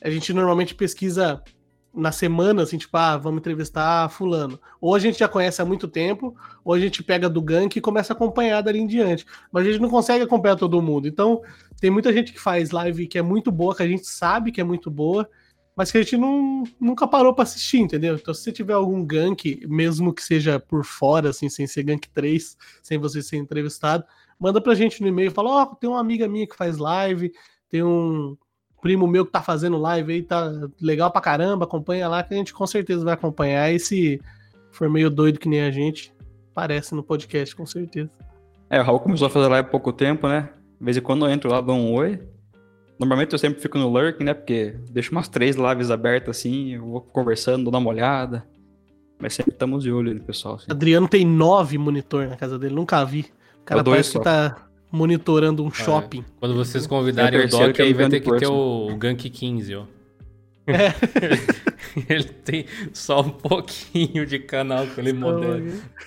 a 0.00 0.10
gente 0.10 0.32
normalmente 0.32 0.74
pesquisa 0.74 1.42
na 1.94 2.10
semana, 2.10 2.62
assim, 2.62 2.78
tipo, 2.78 2.96
ah, 2.96 3.16
vamos 3.16 3.40
entrevistar 3.40 4.08
fulano. 4.08 4.58
Ou 4.80 4.94
a 4.94 4.98
gente 4.98 5.18
já 5.18 5.28
conhece 5.28 5.60
há 5.60 5.64
muito 5.64 5.86
tempo, 5.86 6.34
ou 6.64 6.72
a 6.72 6.80
gente 6.80 7.02
pega 7.02 7.28
do 7.28 7.42
gank 7.42 7.76
e 7.76 7.82
começa 7.82 8.12
a 8.12 8.16
acompanhar 8.16 8.62
dali 8.62 8.78
em 8.78 8.86
diante. 8.86 9.26
Mas 9.50 9.66
a 9.66 9.70
gente 9.70 9.80
não 9.80 9.90
consegue 9.90 10.24
acompanhar 10.24 10.56
todo 10.56 10.80
mundo. 10.80 11.06
Então, 11.06 11.42
tem 11.78 11.90
muita 11.90 12.12
gente 12.12 12.32
que 12.32 12.40
faz 12.40 12.70
live 12.70 13.06
que 13.06 13.18
é 13.18 13.22
muito 13.22 13.52
boa, 13.52 13.76
que 13.76 13.82
a 13.82 13.88
gente 13.88 14.06
sabe 14.06 14.50
que 14.50 14.60
é 14.60 14.64
muito 14.64 14.90
boa, 14.90 15.28
mas 15.76 15.90
que 15.90 15.98
a 15.98 16.02
gente 16.02 16.16
não, 16.16 16.64
nunca 16.80 17.06
parou 17.06 17.34
pra 17.34 17.44
assistir, 17.44 17.78
entendeu? 17.78 18.14
Então, 18.14 18.34
se 18.34 18.42
você 18.42 18.52
tiver 18.52 18.74
algum 18.74 19.04
gank, 19.04 19.66
mesmo 19.66 20.12
que 20.12 20.22
seja 20.22 20.60
por 20.60 20.84
fora, 20.84 21.30
assim, 21.30 21.48
sem 21.48 21.66
ser 21.66 21.82
gank 21.82 22.08
3, 22.10 22.56
sem 22.82 22.98
você 22.98 23.22
ser 23.22 23.36
entrevistado, 23.36 24.04
manda 24.38 24.60
pra 24.60 24.74
gente 24.74 25.00
no 25.00 25.08
e-mail, 25.08 25.30
fala, 25.30 25.62
ó, 25.62 25.66
tem 25.66 25.88
uma 25.88 26.00
amiga 26.00 26.28
minha 26.28 26.46
que 26.46 26.56
faz 26.56 26.76
live, 26.76 27.32
tem 27.70 27.82
um 27.82 28.36
primo 28.82 29.06
meu 29.06 29.24
que 29.24 29.32
tá 29.32 29.40
fazendo 29.40 29.78
live 29.78 30.12
aí, 30.12 30.22
tá 30.22 30.50
legal 30.80 31.10
pra 31.10 31.20
caramba, 31.20 31.64
acompanha 31.64 32.08
lá, 32.08 32.22
que 32.22 32.34
a 32.34 32.36
gente 32.36 32.52
com 32.52 32.66
certeza 32.66 33.04
vai 33.04 33.14
acompanhar. 33.14 33.72
E 33.72 33.78
se 33.78 34.20
for 34.72 34.90
meio 34.90 35.08
doido 35.08 35.38
que 35.38 35.48
nem 35.48 35.62
a 35.62 35.70
gente, 35.70 36.12
aparece 36.50 36.94
no 36.94 37.02
podcast, 37.02 37.54
com 37.54 37.64
certeza. 37.64 38.10
É, 38.68 38.80
o 38.80 38.82
Raul 38.82 39.00
começou 39.00 39.28
a 39.28 39.30
fazer 39.30 39.48
live 39.48 39.66
há 39.66 39.70
pouco 39.70 39.92
tempo, 39.92 40.28
né? 40.28 40.50
De 40.78 40.84
vez 40.84 40.96
em 40.96 41.00
quando 41.00 41.24
eu 41.24 41.30
entro 41.30 41.48
lá, 41.48 41.60
dou 41.60 41.76
um 41.76 41.92
oi. 41.92 42.20
Normalmente 43.02 43.32
eu 43.32 43.38
sempre 43.38 43.60
fico 43.60 43.76
no 43.78 43.88
lurking, 43.88 44.22
né? 44.22 44.32
Porque 44.32 44.76
deixo 44.90 45.10
umas 45.10 45.28
três 45.28 45.56
lives 45.56 45.90
abertas 45.90 46.38
assim, 46.38 46.74
eu 46.74 46.84
vou 46.84 47.00
conversando, 47.00 47.68
dou 47.68 47.80
uma 47.80 47.90
olhada. 47.90 48.46
Mas 49.18 49.34
sempre 49.34 49.52
estamos 49.52 49.82
de 49.82 49.92
olho 49.92 50.14
no 50.14 50.20
pessoal. 50.20 50.54
Assim. 50.54 50.66
Adriano 50.70 51.08
tem 51.08 51.26
nove 51.26 51.78
monitor 51.78 52.28
na 52.28 52.36
casa 52.36 52.58
dele, 52.58 52.74
nunca 52.74 53.04
vi. 53.04 53.26
O 53.60 53.64
cara 53.64 53.82
parece 53.82 54.10
que 54.10 54.18
só. 54.18 54.20
tá 54.20 54.68
monitorando 54.90 55.64
um 55.64 55.70
shopping. 55.72 56.24
Quando 56.38 56.54
vocês 56.54 56.86
convidarem 56.86 57.40
É 57.40 57.44
o 57.44 57.48
Doc, 57.48 57.72
que 57.72 57.82
é 57.82 57.86
aí 57.86 57.92
vai 57.92 58.08
ter 58.08 58.20
que 58.20 58.36
ter 58.36 58.46
o 58.46 58.94
Gank 58.96 59.28
15, 59.28 59.74
ó. 59.74 59.84
É. 60.66 60.92
ele 62.08 62.24
tem 62.24 62.66
só 62.92 63.20
um 63.20 63.30
pouquinho 63.30 64.24
de 64.24 64.38
canal 64.38 64.86
que 64.86 65.00
ele 65.00 65.12
modera. 65.12 65.62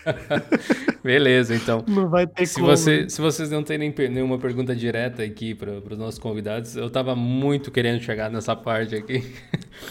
Beleza, 1.03 1.55
então. 1.55 1.83
Não 1.87 2.09
vai 2.09 2.25
ter 2.25 2.45
Se, 2.45 2.55
como. 2.55 2.67
você, 2.67 3.09
se 3.09 3.21
vocês 3.21 3.49
não 3.49 3.63
per- 3.63 4.09
nenhuma 4.09 4.37
pergunta 4.37 4.75
direta 4.75 5.23
aqui 5.23 5.53
para 5.53 5.71
os 5.71 5.97
nossos 5.97 6.19
convidados, 6.19 6.75
eu 6.75 6.89
tava 6.89 7.15
muito 7.15 7.69
querendo 7.71 8.01
chegar 8.01 8.29
nessa 8.31 8.55
parte 8.55 8.95
aqui. 8.95 9.33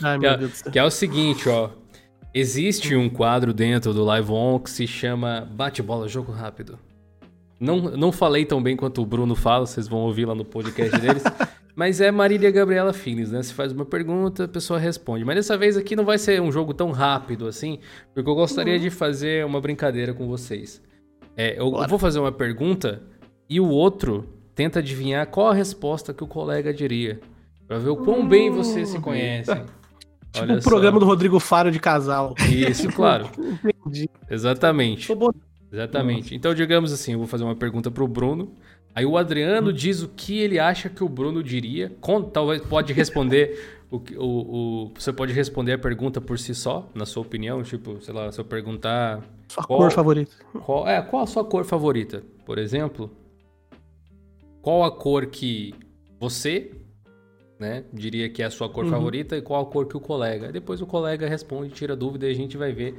Ai, 0.02 0.18
Que 0.18 0.26
meu 0.26 0.48
é, 0.48 0.70
que 0.72 0.78
é 0.78 0.84
o 0.84 0.90
seguinte, 0.90 1.48
ó. 1.48 1.70
Existe 2.32 2.96
um 2.96 3.08
quadro 3.08 3.52
dentro 3.54 3.94
do 3.94 4.02
Live 4.02 4.32
On 4.32 4.58
que 4.58 4.68
se 4.68 4.86
chama 4.88 5.48
Bate-Bola 5.52 6.08
Jogo 6.08 6.32
Rápido. 6.32 6.78
Não, 7.60 7.76
não 7.96 8.10
falei 8.10 8.44
tão 8.44 8.60
bem 8.60 8.76
quanto 8.76 9.00
o 9.00 9.06
Bruno 9.06 9.36
fala, 9.36 9.66
vocês 9.66 9.86
vão 9.86 10.00
ouvir 10.00 10.24
lá 10.24 10.34
no 10.34 10.44
podcast 10.44 10.98
deles. 10.98 11.22
Mas 11.74 12.00
é 12.00 12.10
Marília 12.10 12.50
Gabriela 12.50 12.92
Filhos, 12.92 13.32
né? 13.32 13.42
Você 13.42 13.52
faz 13.52 13.72
uma 13.72 13.84
pergunta, 13.84 14.44
a 14.44 14.48
pessoa 14.48 14.78
responde. 14.78 15.24
Mas 15.24 15.36
dessa 15.36 15.58
vez 15.58 15.76
aqui 15.76 15.96
não 15.96 16.04
vai 16.04 16.18
ser 16.18 16.40
um 16.40 16.52
jogo 16.52 16.72
tão 16.72 16.92
rápido 16.92 17.48
assim, 17.48 17.80
porque 18.14 18.28
eu 18.28 18.34
gostaria 18.34 18.78
de 18.78 18.90
fazer 18.90 19.44
uma 19.44 19.60
brincadeira 19.60 20.14
com 20.14 20.28
vocês. 20.28 20.80
É, 21.36 21.58
eu 21.58 21.70
Bora. 21.70 21.88
vou 21.88 21.98
fazer 21.98 22.20
uma 22.20 22.30
pergunta 22.30 23.02
e 23.50 23.58
o 23.58 23.68
outro 23.68 24.28
tenta 24.54 24.78
adivinhar 24.78 25.26
qual 25.26 25.48
a 25.48 25.54
resposta 25.54 26.14
que 26.14 26.22
o 26.22 26.28
colega 26.28 26.72
diria. 26.72 27.20
Pra 27.66 27.78
ver 27.78 27.90
o 27.90 27.96
quão 27.96 28.26
bem 28.28 28.50
vocês 28.50 28.90
se 28.90 29.00
conhecem. 29.00 29.64
Tipo 30.32 30.46
Olha 30.52 30.58
o 30.58 30.62
programa 30.62 30.98
só. 30.98 31.00
do 31.00 31.06
Rodrigo 31.06 31.40
Faro 31.40 31.70
de 31.70 31.80
casal. 31.80 32.34
Isso, 32.50 32.88
claro. 32.94 33.28
Entendi. 33.86 34.08
Exatamente. 34.30 35.12
Exatamente. 35.72 36.34
Então, 36.34 36.54
digamos 36.54 36.92
assim, 36.92 37.12
eu 37.12 37.18
vou 37.18 37.26
fazer 37.26 37.42
uma 37.44 37.56
pergunta 37.56 37.90
pro 37.90 38.06
Bruno. 38.06 38.54
Aí 38.94 39.04
o 39.04 39.16
Adriano 39.16 39.72
diz 39.72 40.02
o 40.02 40.08
que 40.08 40.38
ele 40.38 40.58
acha 40.58 40.88
que 40.88 41.02
o 41.02 41.08
Bruno 41.08 41.42
diria. 41.42 41.90
Com- 42.00 42.22
talvez 42.22 42.62
pode 42.62 42.92
responder 42.92 43.58
o, 43.90 43.96
o, 44.16 44.24
o- 44.86 44.92
você 44.96 45.12
pode 45.12 45.32
responder 45.32 45.72
a 45.72 45.78
pergunta 45.78 46.20
por 46.20 46.38
si 46.38 46.54
só, 46.54 46.88
na 46.94 47.04
sua 47.04 47.22
opinião, 47.22 47.62
tipo, 47.62 48.00
sei 48.00 48.14
lá, 48.14 48.30
se 48.30 48.40
eu 48.40 48.44
perguntar 48.44 49.20
Sua 49.48 49.64
Qual? 49.64 49.78
cor 49.80 49.90
favorita. 49.90 50.32
qual 50.64 50.88
é 50.88 51.02
qual 51.02 51.22
a 51.22 51.26
sua 51.26 51.44
cor 51.44 51.64
favorita, 51.64 52.22
por 52.46 52.56
exemplo? 52.58 53.10
Qual 54.62 54.84
a 54.84 54.90
cor 54.90 55.26
que 55.26 55.74
você, 56.18 56.70
né, 57.58 57.84
diria 57.92 58.28
que 58.30 58.42
é 58.42 58.46
a 58.46 58.50
sua 58.50 58.68
cor 58.68 58.84
Uhum. 58.84 58.90
favorita 58.90 59.36
e 59.36 59.42
qual 59.42 59.62
a 59.62 59.66
cor 59.66 59.86
que 59.86 59.96
o 59.96 60.00
colega? 60.00 60.50
Depois 60.52 60.80
o 60.80 60.86
colega 60.86 61.28
responde, 61.28 61.70
tira 61.74 61.94
dúvida 61.96 62.26
e 62.26 62.30
a 62.30 62.34
gente 62.34 62.56
vai 62.56 62.72
ver 62.72 62.94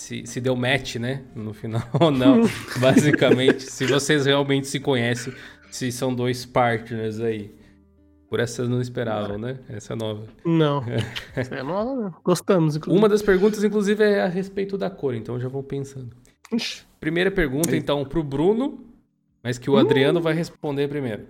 se, 0.00 0.26
se 0.26 0.40
deu 0.40 0.56
match, 0.56 0.96
né, 0.96 1.22
no 1.34 1.52
final 1.52 1.82
ou 2.00 2.10
não. 2.10 2.42
Basicamente, 2.78 3.62
se 3.64 3.86
vocês 3.86 4.24
realmente 4.24 4.66
se 4.66 4.80
conhecem, 4.80 5.32
se 5.70 5.92
são 5.92 6.14
dois 6.14 6.46
partners 6.46 7.20
aí. 7.20 7.54
Por 8.28 8.40
essa 8.40 8.56
vocês 8.56 8.68
não 8.68 8.80
esperavam, 8.80 9.38
né? 9.38 9.58
Essa 9.68 9.92
é 9.94 9.96
nova. 9.96 10.24
Não. 10.44 10.84
Essa 11.34 11.56
é 11.56 11.62
nova? 11.62 12.14
Gostamos, 12.24 12.76
inclusive. 12.76 12.98
Uma 12.98 13.08
das 13.08 13.22
perguntas, 13.22 13.62
inclusive, 13.62 14.02
é 14.02 14.22
a 14.22 14.28
respeito 14.28 14.78
da 14.78 14.88
cor, 14.88 15.14
então 15.14 15.38
já 15.38 15.48
vão 15.48 15.62
pensando. 15.62 16.16
Ixi. 16.52 16.82
Primeira 16.98 17.30
pergunta, 17.30 17.76
então, 17.76 18.04
pro 18.04 18.22
Bruno, 18.22 18.84
mas 19.42 19.58
que 19.58 19.68
o 19.68 19.76
Adriano 19.76 20.20
vai 20.20 20.32
responder 20.32 20.88
primeiro. 20.88 21.26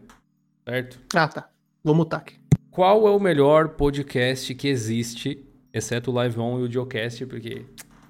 Certo? 0.69 0.99
Ah, 1.15 1.27
tá. 1.27 1.49
Vou 1.83 1.95
mutar 1.95 2.21
aqui. 2.21 2.35
Qual 2.71 3.09
é 3.09 3.11
o 3.11 3.19
melhor 3.19 3.71
podcast 3.71 4.55
que 4.55 4.69
existe, 4.69 5.45
exceto 5.73 6.11
o 6.11 6.15
Live 6.15 6.39
On 6.39 6.61
e 6.61 6.63
o 6.63 6.71
Geocast, 6.71 7.27
porque. 7.27 7.65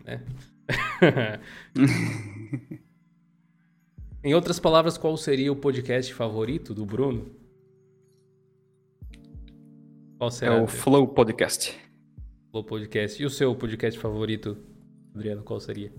Né? 0.05 0.21
em 4.23 4.35
outras 4.35 4.61
palavras, 4.61 4.99
qual 4.99 5.17
seria 5.17 5.51
o 5.53 5.57
podcast 5.57 6.13
favorito 6.15 6.75
do 6.75 6.85
Bruno? 6.85 7.31
Qual 10.19 10.29
É 10.29 10.33
será 10.33 10.63
o 10.63 10.67
Flow 10.67 11.09
Podcast. 11.09 11.77
o 12.53 12.63
podcast? 12.63 13.23
E 13.23 13.27
o 13.27 13.31
seu 13.31 13.55
podcast 13.55 13.99
favorito, 13.99 14.57
Adriano, 15.15 15.43
qual 15.43 15.59
seria? 15.61 15.93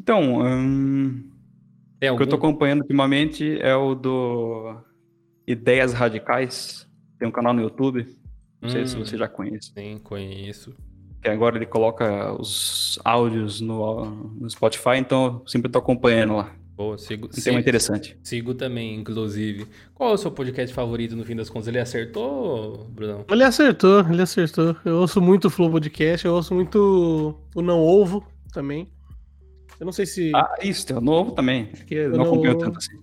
Então, 0.00 0.38
hum, 0.40 1.30
o 2.02 2.06
algum? 2.06 2.16
que 2.16 2.22
eu 2.22 2.28
tô 2.28 2.36
acompanhando 2.36 2.80
ultimamente 2.82 3.58
é 3.60 3.74
o 3.76 3.94
do 3.94 4.80
Ideias 5.46 5.92
Radicais. 5.92 6.88
Tem 7.18 7.28
um 7.28 7.32
canal 7.32 7.52
no 7.52 7.60
YouTube. 7.62 8.06
Não 8.62 8.68
sei 8.70 8.86
se 8.86 8.96
Hum. 8.96 9.04
você 9.04 9.18
já 9.18 9.28
conhece. 9.28 9.72
Sim, 9.72 9.98
conheço. 9.98 10.74
Que 11.26 11.30
agora 11.32 11.56
ele 11.56 11.66
coloca 11.66 12.32
os 12.40 13.00
áudios 13.04 13.60
no, 13.60 14.04
no 14.40 14.48
Spotify, 14.48 14.96
então 14.98 15.40
eu 15.42 15.48
sempre 15.48 15.68
tô 15.68 15.80
acompanhando 15.80 16.36
lá. 16.36 16.52
Boa, 16.76 16.96
sigo, 16.96 17.26
Um 17.26 17.42
tema 17.42 17.58
interessante. 17.58 18.16
sigo 18.22 18.54
também, 18.54 18.94
inclusive. 19.00 19.66
Qual 19.92 20.10
é 20.10 20.12
o 20.12 20.16
seu 20.16 20.30
podcast 20.30 20.72
favorito 20.72 21.16
no 21.16 21.24
fim 21.24 21.34
das 21.34 21.50
contas? 21.50 21.66
Ele 21.66 21.80
acertou, 21.80 22.86
Brunão? 22.90 23.24
Ele 23.28 23.42
acertou, 23.42 24.00
ele 24.08 24.22
acertou. 24.22 24.76
Eu 24.84 24.98
ouço 24.98 25.20
muito 25.20 25.46
o 25.46 25.50
Flow 25.50 25.68
Podcast, 25.70 26.24
eu 26.24 26.34
ouço 26.34 26.54
muito 26.54 27.34
o 27.56 27.60
Não 27.62 27.80
Ovo 27.80 28.24
também. 28.52 28.88
Eu 29.80 29.86
não 29.86 29.92
sei 29.92 30.06
se. 30.06 30.30
Ah, 30.32 30.54
isso, 30.62 30.86
tem 30.86 30.96
o 30.96 31.00
novo 31.00 31.32
também. 31.32 31.66
Que 31.88 31.94
eu 31.96 32.10
não 32.10 32.18
não- 32.18 32.24
acompanho 32.26 32.56
tanto 32.58 32.78
assim. 32.78 32.96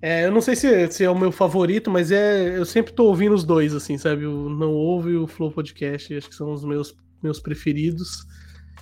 É, 0.00 0.24
eu 0.24 0.30
não 0.30 0.40
sei 0.40 0.54
se, 0.56 0.90
se 0.92 1.04
é 1.04 1.10
o 1.10 1.18
meu 1.18 1.32
favorito, 1.32 1.90
mas 1.90 2.10
é. 2.12 2.56
Eu 2.56 2.64
sempre 2.64 2.92
tô 2.94 3.04
ouvindo 3.06 3.34
os 3.34 3.44
dois, 3.44 3.74
assim, 3.74 3.98
sabe? 3.98 4.24
O 4.26 4.48
Não 4.48 4.72
Ovo 4.72 5.10
e 5.10 5.16
o 5.16 5.26
Flow 5.26 5.50
Podcast. 5.50 6.14
Acho 6.16 6.28
que 6.28 6.34
são 6.36 6.52
os 6.52 6.64
meus, 6.64 6.94
meus 7.22 7.40
preferidos. 7.40 8.26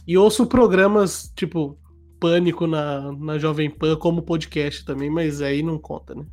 E 0.06 0.16
ouço 0.16 0.46
programas, 0.46 1.32
tipo, 1.34 1.78
Pânico 2.18 2.66
na, 2.66 3.12
na 3.12 3.38
Jovem 3.38 3.68
Pan 3.68 3.96
como 3.96 4.22
podcast 4.22 4.84
também, 4.84 5.10
mas 5.10 5.42
aí 5.42 5.62
não 5.62 5.78
conta, 5.78 6.14
né? 6.14 6.24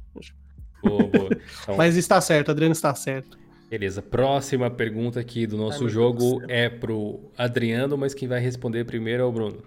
Boa, 0.83 1.03
boa. 1.07 1.29
Então, 1.63 1.77
Mas 1.77 1.95
está 1.95 2.19
certo, 2.19 2.51
Adriano 2.51 2.73
está 2.73 2.93
certo. 2.93 3.37
beleza. 3.69 4.01
Próxima 4.01 4.69
pergunta 4.69 5.19
aqui 5.19 5.47
do 5.47 5.57
nosso 5.57 5.77
Ai, 5.77 5.83
meu 5.85 5.89
jogo 5.89 6.39
Deus 6.39 6.43
é 6.49 6.69
pro 6.69 7.31
Adriano, 7.37 7.97
mas 7.97 8.13
quem 8.13 8.27
vai 8.27 8.39
responder 8.39 8.83
primeiro 8.85 9.23
é 9.23 9.25
o 9.25 9.31
Bruno. 9.31 9.63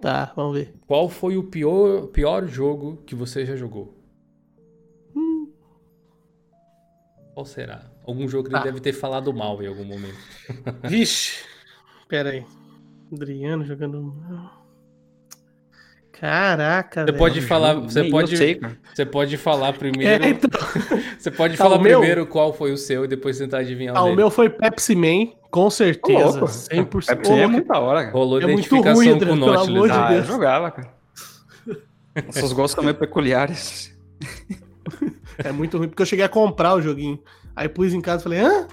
Tá, 0.00 0.32
vamos 0.36 0.58
ver. 0.58 0.74
Qual 0.86 1.08
foi 1.08 1.36
o 1.36 1.44
pior, 1.44 2.08
pior 2.08 2.46
jogo 2.46 3.02
que 3.06 3.14
você 3.14 3.46
já 3.46 3.56
jogou? 3.56 3.96
Hum. 5.16 5.48
Qual 7.32 7.46
será? 7.46 7.90
Algum 8.06 8.28
jogo 8.28 8.48
que 8.48 8.54
ele 8.54 8.58
Tá. 8.60 8.64
deve 8.66 8.80
ter 8.80 8.92
falado 8.92 9.32
mal 9.32 9.62
em 9.62 9.66
algum 9.66 9.84
momento. 9.84 10.18
Vixe. 10.88 11.38
Pera 12.08 12.30
aí. 12.30 12.44
Adriano 13.12 13.64
jogando. 13.64 14.14
Caraca, 16.12 17.00
Você 17.00 17.06
velho. 17.06 17.18
pode 17.18 17.40
falar, 17.42 17.74
você 17.74 18.02
Nem 18.02 18.10
pode, 18.10 18.36
sei, 18.36 18.54
cara. 18.54 18.78
você 18.94 19.04
pode 19.04 19.36
falar 19.36 19.72
primeiro. 19.78 20.24
É, 20.24 20.28
então, 20.28 20.48
Você 21.18 21.30
pode 21.30 21.56
Tá, 21.56 21.64
falar 21.64 21.76
o 21.76 21.80
meu? 21.80 21.98
primeiro 21.98 22.26
qual 22.26 22.52
foi 22.52 22.70
o 22.70 22.76
seu 22.76 23.04
e 23.04 23.08
depois 23.08 23.38
tentar 23.38 23.58
adivinhar 23.58 23.96
ah, 23.96 24.00
o 24.00 24.04
o 24.04 24.04
dele. 24.06 24.16
meu 24.18 24.30
foi 24.30 24.48
Pepsi 24.50 24.94
Man, 24.94 25.32
com 25.50 25.68
certeza. 25.70 26.18
Ô, 26.28 26.30
louco. 26.32 26.46
100%. 26.46 27.06
Pepsi 27.06 27.32
é 27.32 27.46
muito 27.46 27.66
da 27.66 27.80
hora, 27.80 28.00
cara. 28.04 28.12
Rolou 28.12 28.38
É 28.40 28.46
muito 28.46 28.58
identificação 28.60 28.94
ruim, 28.94 29.18
com 29.18 29.32
o 29.32 29.36
Nautilus. 29.36 29.90
de? 29.90 29.98
Ah, 29.98 30.12
eu 30.12 30.22
jogava, 30.24 30.70
cara. 30.70 30.94
Nossos 32.26 32.52
gostos 32.52 32.72
são 32.76 32.84
meio 32.84 32.94
peculiares. 32.96 33.92
É 35.38 35.50
muito 35.50 35.78
ruim, 35.78 35.88
porque 35.88 36.02
eu 36.02 36.06
cheguei 36.06 36.24
a 36.24 36.28
comprar 36.28 36.74
o 36.74 36.80
joguinho. 36.82 37.18
Aí 37.56 37.68
pus 37.68 37.92
em 37.92 38.00
casa 38.00 38.20
e 38.20 38.24
falei, 38.24 38.40
hã? 38.40 38.66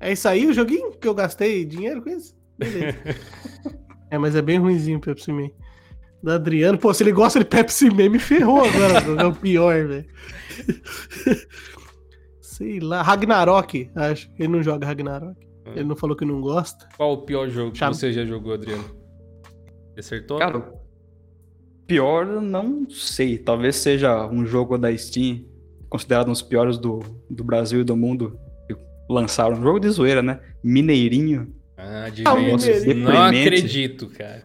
É 0.00 0.12
isso 0.12 0.28
aí 0.28 0.46
o 0.46 0.52
joguinho 0.52 0.92
que 0.92 1.06
eu 1.08 1.14
gastei 1.14 1.64
dinheiro 1.64 2.02
com 2.02 2.10
isso? 2.10 2.34
Beleza. 2.56 2.96
é, 4.10 4.16
mas 4.18 4.34
é 4.34 4.42
bem 4.42 4.58
ruimzinho 4.58 4.98
o 4.98 5.00
Pepsi 5.00 5.32
Man. 5.32 5.50
Do 6.22 6.32
Adriano, 6.32 6.78
pô, 6.78 6.92
se 6.92 7.02
ele 7.04 7.12
gosta 7.12 7.38
de 7.38 7.44
Pepsi 7.44 7.90
Man, 7.90 8.08
me 8.10 8.18
ferrou 8.18 8.60
agora, 8.64 8.98
é 9.22 9.26
o 9.26 9.34
pior, 9.34 9.86
velho. 9.86 10.06
Sei 12.40 12.80
lá, 12.80 13.02
Ragnarok, 13.02 13.90
acho. 13.94 14.28
Ele 14.38 14.48
não 14.48 14.62
joga 14.62 14.86
Ragnarok. 14.86 15.36
Ele 15.76 15.84
não 15.84 15.94
falou 15.96 16.16
que 16.16 16.24
não 16.24 16.40
gosta. 16.40 16.88
Qual 16.96 17.12
o 17.12 17.22
pior 17.22 17.48
jogo 17.48 17.72
que 17.72 17.78
Chama- 17.78 17.94
você 17.94 18.12
já 18.12 18.24
jogou, 18.24 18.54
Adriano? 18.54 18.84
Acertou? 19.96 20.38
Cara, 20.38 20.72
pior 21.86 22.24
não 22.26 22.88
sei. 22.90 23.36
Talvez 23.38 23.76
seja 23.76 24.26
um 24.26 24.46
jogo 24.46 24.78
da 24.78 24.96
Steam, 24.96 25.44
considerado 25.88 26.28
um 26.28 26.32
dos 26.32 26.42
piores 26.42 26.78
do, 26.78 27.00
do 27.30 27.42
Brasil 27.44 27.80
e 27.80 27.84
do 27.84 27.96
mundo. 27.96 28.38
que 28.66 28.76
Lançaram 29.08 29.56
um 29.58 29.62
jogo 29.62 29.80
de 29.80 29.88
zoeira, 29.90 30.22
né? 30.22 30.40
Mineirinho. 30.62 31.54
Ah, 31.76 32.08
de 32.08 32.22
Ah. 32.26 32.34
Mineirinho. 32.34 33.04
Não 33.10 33.22
acredito, 33.22 34.08
cara. 34.08 34.44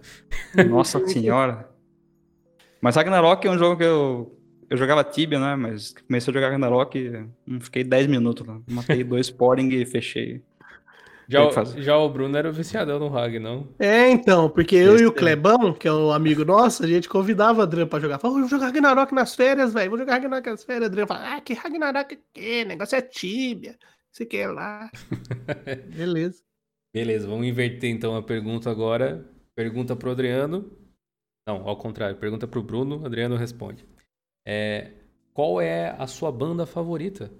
Nossa 0.69 1.05
senhora. 1.07 1.69
Mas 2.81 2.95
Ragnarok 2.95 3.45
é 3.47 3.51
um 3.51 3.57
jogo 3.57 3.77
que 3.77 3.83
eu, 3.83 4.37
eu 4.69 4.77
jogava 4.77 5.03
Tibia, 5.03 5.39
né? 5.39 5.55
Mas 5.55 5.93
comecei 6.07 6.31
a 6.31 6.33
jogar 6.33 6.49
Ragnarok 6.49 6.97
e 6.97 7.25
não 7.45 7.59
fiquei 7.61 7.83
10 7.83 8.07
minutos 8.07 8.45
lá. 8.45 8.59
Matei 8.69 9.03
dois 9.03 9.29
Poring 9.29 9.69
e 9.69 9.85
fechei. 9.85 10.41
Já, 11.27 11.43
o- 11.43 11.47
que 11.49 11.53
fazer. 11.55 11.81
já 11.81 11.97
o 11.97 12.09
Bruno 12.09 12.37
era 12.37 12.49
o 12.49 12.53
viciadão 12.53 12.99
no 12.99 13.07
Rag, 13.07 13.39
não? 13.39 13.67
É, 13.79 14.09
então, 14.09 14.49
porque 14.49 14.75
eu 14.75 14.95
Esse 14.95 15.03
e 15.03 15.07
o 15.07 15.09
é. 15.11 15.13
Clebão, 15.13 15.73
que 15.73 15.87
é 15.87 15.93
um 15.93 16.11
amigo 16.11 16.43
nosso, 16.45 16.83
a 16.83 16.87
gente 16.87 17.07
convidava 17.09 17.59
o 17.59 17.61
Adriano 17.63 17.89
pra 17.89 17.99
jogar. 17.99 18.19
Falou, 18.19 18.35
vamos 18.37 18.51
jogar 18.51 18.65
Ragnarok 18.67 19.13
nas 19.13 19.35
férias, 19.35 19.73
velho. 19.73 19.89
Vamos 19.91 19.99
jogar 20.05 20.13
Ragnarok 20.13 20.49
nas 20.49 20.63
férias. 20.63 20.83
O 20.83 20.85
Adriano 20.87 21.07
fala, 21.07 21.35
ah, 21.35 21.41
que 21.41 21.53
Ragnarok 21.53 22.19
que? 22.33 22.65
Negócio 22.65 22.95
é 22.97 23.01
tíbia. 23.01 23.77
Você 24.11 24.25
quer 24.25 24.47
lá. 24.47 24.89
Beleza. 25.95 26.43
Beleza, 26.93 27.27
vamos 27.27 27.47
inverter 27.47 27.89
então 27.89 28.15
a 28.15 28.21
pergunta 28.21 28.69
agora. 28.69 29.27
Pergunta 29.55 29.95
pro 29.95 30.11
Adriano. 30.11 30.71
Não, 31.47 31.67
ao 31.67 31.75
contrário. 31.77 32.15
Pergunta 32.17 32.47
pro 32.47 32.61
Bruno, 32.63 33.05
Adriano 33.05 33.35
responde. 33.35 33.85
É, 34.45 34.91
qual 35.33 35.59
é 35.59 35.95
a 35.97 36.05
sua 36.05 36.31
banda 36.31 36.65
favorita? 36.65 37.31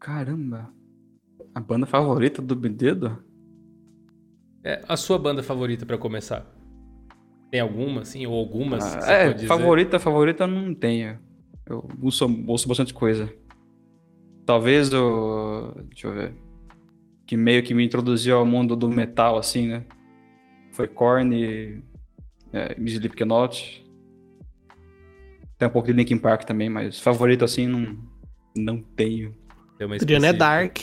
Caramba. 0.00 0.72
A 1.54 1.60
banda 1.60 1.86
favorita 1.86 2.40
do 2.40 2.54
Bidedo? 2.54 3.22
É, 4.62 4.82
a 4.88 4.96
sua 4.96 5.18
banda 5.18 5.42
favorita 5.42 5.84
pra 5.86 5.98
começar? 5.98 6.46
Tem 7.50 7.60
alguma, 7.60 8.02
assim, 8.02 8.26
ou 8.26 8.34
algumas? 8.38 8.84
Ah, 8.96 9.12
é, 9.12 9.38
favorita, 9.38 9.98
favorita 9.98 10.46
não 10.46 10.74
tenho. 10.74 11.18
Eu 11.66 11.88
ouço, 12.00 12.26
ouço 12.46 12.68
bastante 12.68 12.92
coisa. 12.92 13.32
Talvez 14.44 14.92
o. 14.92 15.72
Deixa 15.88 16.06
eu 16.06 16.14
ver. 16.14 16.34
Que 17.26 17.36
meio 17.36 17.62
que 17.62 17.74
me 17.74 17.84
introduziu 17.84 18.36
ao 18.36 18.46
mundo 18.46 18.74
do 18.74 18.88
metal, 18.88 19.36
assim, 19.36 19.68
né? 19.68 19.84
Foi 20.72 20.88
Korn, 20.88 21.82
é, 22.52 22.74
Slipknot. 22.78 23.84
Tem 25.58 25.68
um 25.68 25.70
pouco 25.70 25.88
de 25.88 25.94
Linkin 25.94 26.18
Park 26.18 26.44
também, 26.44 26.70
mas 26.70 27.00
favorito 27.00 27.44
assim 27.44 27.66
não, 27.66 27.98
não 28.56 28.80
tenho. 28.80 29.34
Tem 29.78 29.86
uma 29.86 29.96
Adriano 29.96 30.26
é. 30.26 30.32
Dark. 30.32 30.78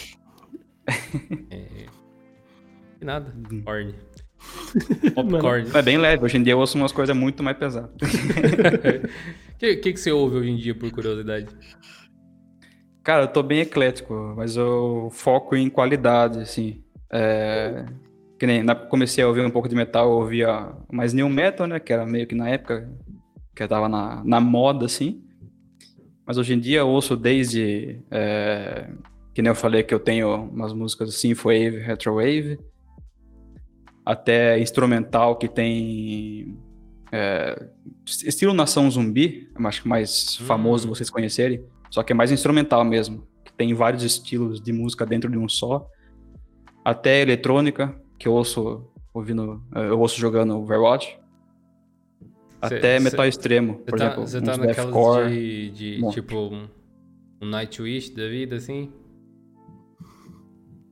É... 1.51 1.85
Que 2.97 3.05
nada. 3.05 3.34
Hum. 3.51 3.61
Korn. 3.63 3.93
Mano. 5.15 5.30
Popcorn. 5.30 5.69
É 5.73 5.81
bem 5.81 5.97
leve, 5.97 6.23
hoje 6.23 6.38
em 6.38 6.43
dia 6.43 6.53
eu 6.53 6.59
ouço 6.59 6.77
umas 6.77 6.91
coisas 6.91 7.15
muito 7.15 7.43
mais 7.43 7.57
pesadas. 7.57 7.91
O 7.91 7.97
que, 9.57 9.76
que, 9.77 9.93
que 9.93 9.99
você 9.99 10.11
ouve 10.11 10.38
hoje 10.38 10.49
em 10.49 10.55
dia, 10.55 10.76
por 10.76 10.89
curiosidade? 10.91 11.47
Cara, 13.03 13.23
eu 13.23 13.27
tô 13.27 13.43
bem 13.43 13.59
eclético, 13.59 14.34
mas 14.35 14.55
eu 14.55 15.09
foco 15.11 15.55
em 15.55 15.69
qualidade, 15.69 16.39
assim. 16.39 16.84
É, 17.11 17.85
Que 18.39 18.47
nem, 18.47 18.63
na, 18.63 18.76
comecei 18.76 19.23
a 19.23 19.27
ouvir 19.27 19.45
um 19.45 19.51
pouco 19.51 19.69
de 19.69 19.76
metal, 19.76 20.09
eu 20.09 20.17
ouvia 20.17 20.72
mais 20.91 21.13
new 21.13 21.30
metal, 21.30 21.67
né? 21.67 21.80
Que 21.80 21.93
era 21.93 22.05
meio 22.05 22.27
que 22.27 22.35
na 22.35 22.49
época 22.49 22.89
que 23.55 23.67
tava 23.67 23.88
na, 23.89 24.23
na 24.23 24.39
moda, 24.39 24.85
assim. 24.85 25.24
Mas 26.26 26.38
hoje 26.38 26.53
em 26.53 26.60
dia 26.60 26.80
eu 26.80 26.88
ouço 26.88 27.15
desde... 27.15 27.99
é, 28.10 28.89
que 29.34 29.41
nem 29.41 29.49
eu 29.49 29.56
falei 29.56 29.84
que 29.84 29.93
eu 29.93 29.99
tenho 29.99 30.34
umas 30.45 30.73
músicas 30.73 31.14
synthwave, 31.15 31.77
retrowave, 31.80 32.57
até 34.06 34.60
instrumental 34.60 35.35
que 35.35 35.47
tem... 35.47 36.57
é, 37.11 37.68
estilo 38.06 38.53
Nação 38.53 38.89
Zumbi, 38.89 39.49
acho 39.65 39.81
que 39.84 39.88
mais 39.88 40.38
famoso 40.38 40.88
Hum. 40.88 40.89
vocês 40.89 41.10
conhecerem. 41.10 41.64
Só 41.89 42.03
que 42.03 42.14
é 42.14 42.15
mais 42.15 42.31
instrumental 42.31 42.84
mesmo. 42.84 43.27
Que 43.43 43.53
tem 43.53 43.73
vários 43.73 44.03
estilos 44.03 44.61
de 44.61 44.73
música 44.73 45.06
dentro 45.06 45.30
de 45.30 45.38
um 45.38 45.47
só. 45.47 45.88
Até 46.84 47.22
eletrônica, 47.22 47.95
que 48.19 48.27
eu 48.27 48.34
ouço 48.34 48.85
ouvindo, 49.14 49.61
eu 49.73 49.99
ouço 49.99 50.19
jogando 50.19 50.57
Overwatch. 50.57 51.18
Até 52.67 52.97
cê- 52.97 53.03
metal 53.03 53.25
extremo. 53.27 53.73
Você 53.73 53.83
Por 53.83 53.99
tá, 53.99 54.05
exemplo, 54.05 54.27
você 54.27 54.41
tá 54.41 54.57
naquelas 54.57 54.75
deathcore. 54.75 55.29
de, 55.29 55.69
de 55.71 56.01
Bom. 56.01 56.09
tipo 56.11 56.37
um, 56.37 56.67
um 57.41 57.49
Nightwish 57.49 58.13
da 58.13 58.27
vida, 58.27 58.55
assim? 58.55 58.91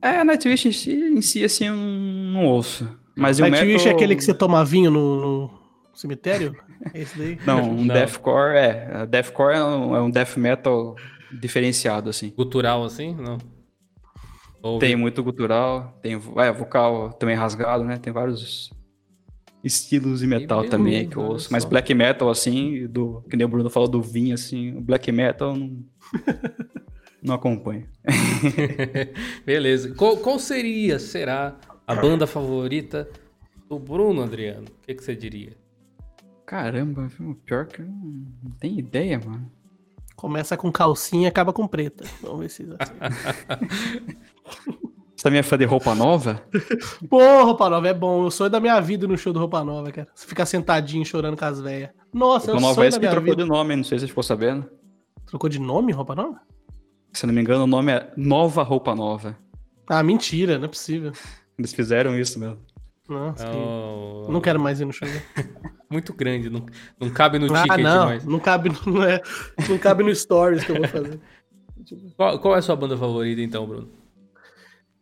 É, 0.02 0.22
Nightwish 0.22 0.68
em 0.68 0.72
si, 0.72 0.92
em 0.92 1.22
si, 1.22 1.44
assim, 1.44 1.66
eu 1.66 1.76
não 1.76 2.46
ouço. 2.46 2.86
Mas 3.16 3.38
o 3.38 3.42
Nightwish 3.42 3.84
metal... 3.84 3.92
é 3.92 3.94
aquele 3.94 4.16
que 4.16 4.24
você 4.24 4.34
toma 4.34 4.64
vinho 4.64 4.90
no, 4.90 5.20
no 5.20 5.50
cemitério? 5.94 6.54
É 6.92 7.00
esse 7.00 7.16
daí? 7.16 7.38
Não, 7.46 7.70
um 7.70 7.84
Não. 7.84 7.94
deathcore, 7.94 8.56
é. 8.56 9.06
Deathcore 9.06 9.54
é 9.54 9.64
um, 9.64 9.96
é 9.96 10.02
um 10.02 10.10
death 10.10 10.36
metal 10.36 10.96
diferenciado, 11.32 12.10
assim. 12.10 12.30
Gutural, 12.36 12.84
assim? 12.84 13.14
Não. 13.14 13.38
Tem 14.78 14.96
muito 14.96 15.22
gutural, 15.22 15.98
tem 16.02 16.14
é, 16.14 16.52
vocal 16.52 17.12
também 17.12 17.36
rasgado, 17.36 17.84
né? 17.84 17.98
Tem 17.98 18.10
vários 18.12 18.72
estilos 19.64 20.20
de 20.20 20.26
metal 20.26 20.68
também 20.68 21.08
que 21.08 21.16
eu 21.16 21.22
ouço. 21.22 21.48
Mas 21.50 21.62
só. 21.62 21.68
black 21.68 21.92
metal, 21.94 22.28
assim, 22.28 22.86
do 22.86 23.22
que 23.28 23.36
nem 23.36 23.46
o 23.46 23.48
Bruno 23.48 23.70
falou 23.70 23.88
do 23.88 24.02
vinho, 24.02 24.34
assim, 24.34 24.76
o 24.76 24.80
black 24.80 25.10
metal 25.10 25.56
não, 25.56 25.82
não 27.22 27.34
acompanho. 27.34 27.88
Beleza. 29.44 29.94
Qual, 29.94 30.18
qual 30.18 30.38
seria, 30.38 30.98
será, 30.98 31.56
a 31.86 31.94
banda 31.94 32.26
favorita 32.26 33.08
do 33.68 33.78
Bruno, 33.78 34.22
Adriano? 34.22 34.66
O 34.66 34.86
que, 34.86 34.94
que 34.94 35.02
você 35.02 35.16
diria? 35.16 35.56
Caramba, 36.44 37.10
pior 37.46 37.66
que 37.66 37.80
eu 37.80 37.86
não 37.86 38.26
não 38.42 38.50
tenho 38.60 38.78
ideia, 38.78 39.18
mano. 39.18 39.50
Começa 40.14 40.56
com 40.56 40.70
calcinha 40.70 41.24
e 41.24 41.26
acaba 41.26 41.52
com 41.52 41.66
preta. 41.66 42.04
Vamos 42.22 42.40
ver 42.40 42.50
se 42.50 42.62
assim. 42.78 42.94
também 45.24 45.40
é 45.40 45.42
fã 45.42 45.56
de 45.58 45.64
roupa 45.64 45.94
nova? 45.94 46.42
Pô, 47.08 47.18
Roupa 47.44 47.68
Nova 47.70 47.88
é 47.88 47.94
bom. 47.94 48.20
O 48.24 48.30
sonho 48.30 48.50
da 48.50 48.60
minha 48.60 48.78
vida 48.80 49.08
no 49.08 49.16
show 49.16 49.32
do 49.32 49.38
Roupa 49.40 49.64
Nova, 49.64 49.90
cara. 49.90 50.06
Você 50.14 50.26
ficar 50.26 50.44
sentadinho 50.46 51.04
chorando 51.04 51.36
com 51.36 51.44
as 51.46 51.60
velhas. 51.60 51.90
Nossa, 52.12 52.50
é 52.50 52.52
Roupa 52.52 52.60
nova 52.60 52.74
sonho 52.74 52.84
é 52.86 52.90
da 52.90 52.96
esse 52.96 53.00
que 53.00 53.08
trocou 53.08 53.30
vida. 53.32 53.42
de 53.42 53.48
nome, 53.48 53.74
não 53.74 53.82
sei 53.84 53.98
se 53.98 54.02
você 54.04 54.08
ficou 54.08 54.22
sabendo. 54.22 54.70
Trocou 55.26 55.48
de 55.48 55.58
nome, 55.58 55.92
Roupa 55.92 56.14
Nova? 56.14 56.38
Se 57.12 57.24
eu 57.24 57.28
não 57.28 57.34
me 57.34 57.40
engano, 57.40 57.64
o 57.64 57.66
nome 57.66 57.90
é 57.92 58.12
Nova 58.16 58.62
Roupa 58.62 58.94
Nova. 58.94 59.36
Ah, 59.88 60.02
mentira, 60.02 60.58
não 60.58 60.66
é 60.66 60.68
possível. 60.68 61.12
Eles 61.58 61.72
fizeram 61.72 62.18
isso 62.18 62.38
mesmo. 62.38 62.58
Nossa, 63.08 63.44
que- 63.46 63.56
Oh, 63.56 64.26
não 64.30 64.40
quero 64.40 64.60
mais 64.60 64.80
ir 64.80 64.84
no 64.84 64.92
show. 64.92 65.08
Muito 65.90 66.12
grande, 66.14 66.50
não, 66.50 66.64
não 67.00 67.10
cabe 67.10 67.38
no 67.38 67.54
Ah, 67.54 67.62
ticket 67.62 67.80
não, 67.80 68.04
mais. 68.06 68.24
não 68.24 68.38
cabe, 68.40 68.70
não, 68.86 69.02
é, 69.02 69.20
não 69.68 69.78
cabe 69.78 70.02
no 70.02 70.14
stories 70.14 70.64
que 70.64 70.72
eu 70.72 70.76
vou 70.76 70.88
fazer. 70.88 71.20
Qual, 72.16 72.38
qual 72.38 72.54
é 72.54 72.58
a 72.58 72.62
sua 72.62 72.74
banda 72.76 72.96
favorita, 72.96 73.40
então, 73.42 73.66
Bruno? 73.66 73.88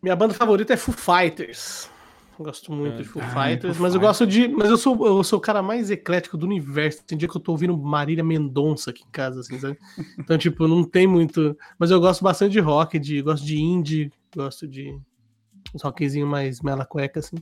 Minha 0.03 0.16
banda 0.16 0.35
favorita 0.35 0.73
é 0.73 0.77
Foo 0.77 0.93
Fighters. 0.95 1.89
Eu 2.39 2.45
Gosto 2.47 2.73
muito 2.73 2.97
de 2.97 3.05
Foo 3.05 3.23
Ah, 3.23 3.29
Fighters, 3.29 3.77
Foo 3.77 3.83
mas 3.83 3.95
eu 3.95 4.01
Fighters. 4.01 4.19
gosto 4.19 4.27
de. 4.27 4.49
Mas 4.49 4.69
eu 4.70 4.77
sou, 4.77 5.07
eu 5.07 5.23
sou 5.23 5.39
o 5.39 5.43
cara 5.43 5.62
mais 5.62 5.91
eclético 5.91 6.37
do 6.37 6.45
universo. 6.47 7.05
Tem 7.05 7.16
dia 7.16 7.29
que 7.29 7.37
eu 7.37 7.41
tô 7.41 7.53
ouvindo 7.53 7.77
Marília 7.77 8.24
Mendonça 8.24 8.91
aqui 8.91 9.05
em 9.07 9.11
casa, 9.12 9.41
assim, 9.41 9.59
sabe? 9.61 9.79
Então, 10.19 10.37
tipo, 10.37 10.66
não 10.66 10.83
tem 10.83 11.07
muito. 11.07 11.57
Mas 11.79 11.91
eu 11.91 12.01
gosto 12.01 12.24
bastante 12.24 12.53
de 12.53 12.61
rock, 12.61 12.99
de, 12.99 13.23
gosto 13.23 13.45
de 13.47 13.61
indie, 13.61 14.11
gosto 14.35 14.66
de 14.66 14.99
uns 15.74 15.83
rockzinho 15.83 16.27
mais 16.27 16.61
mela 16.61 16.85
cueca, 16.85 17.20
assim. 17.20 17.37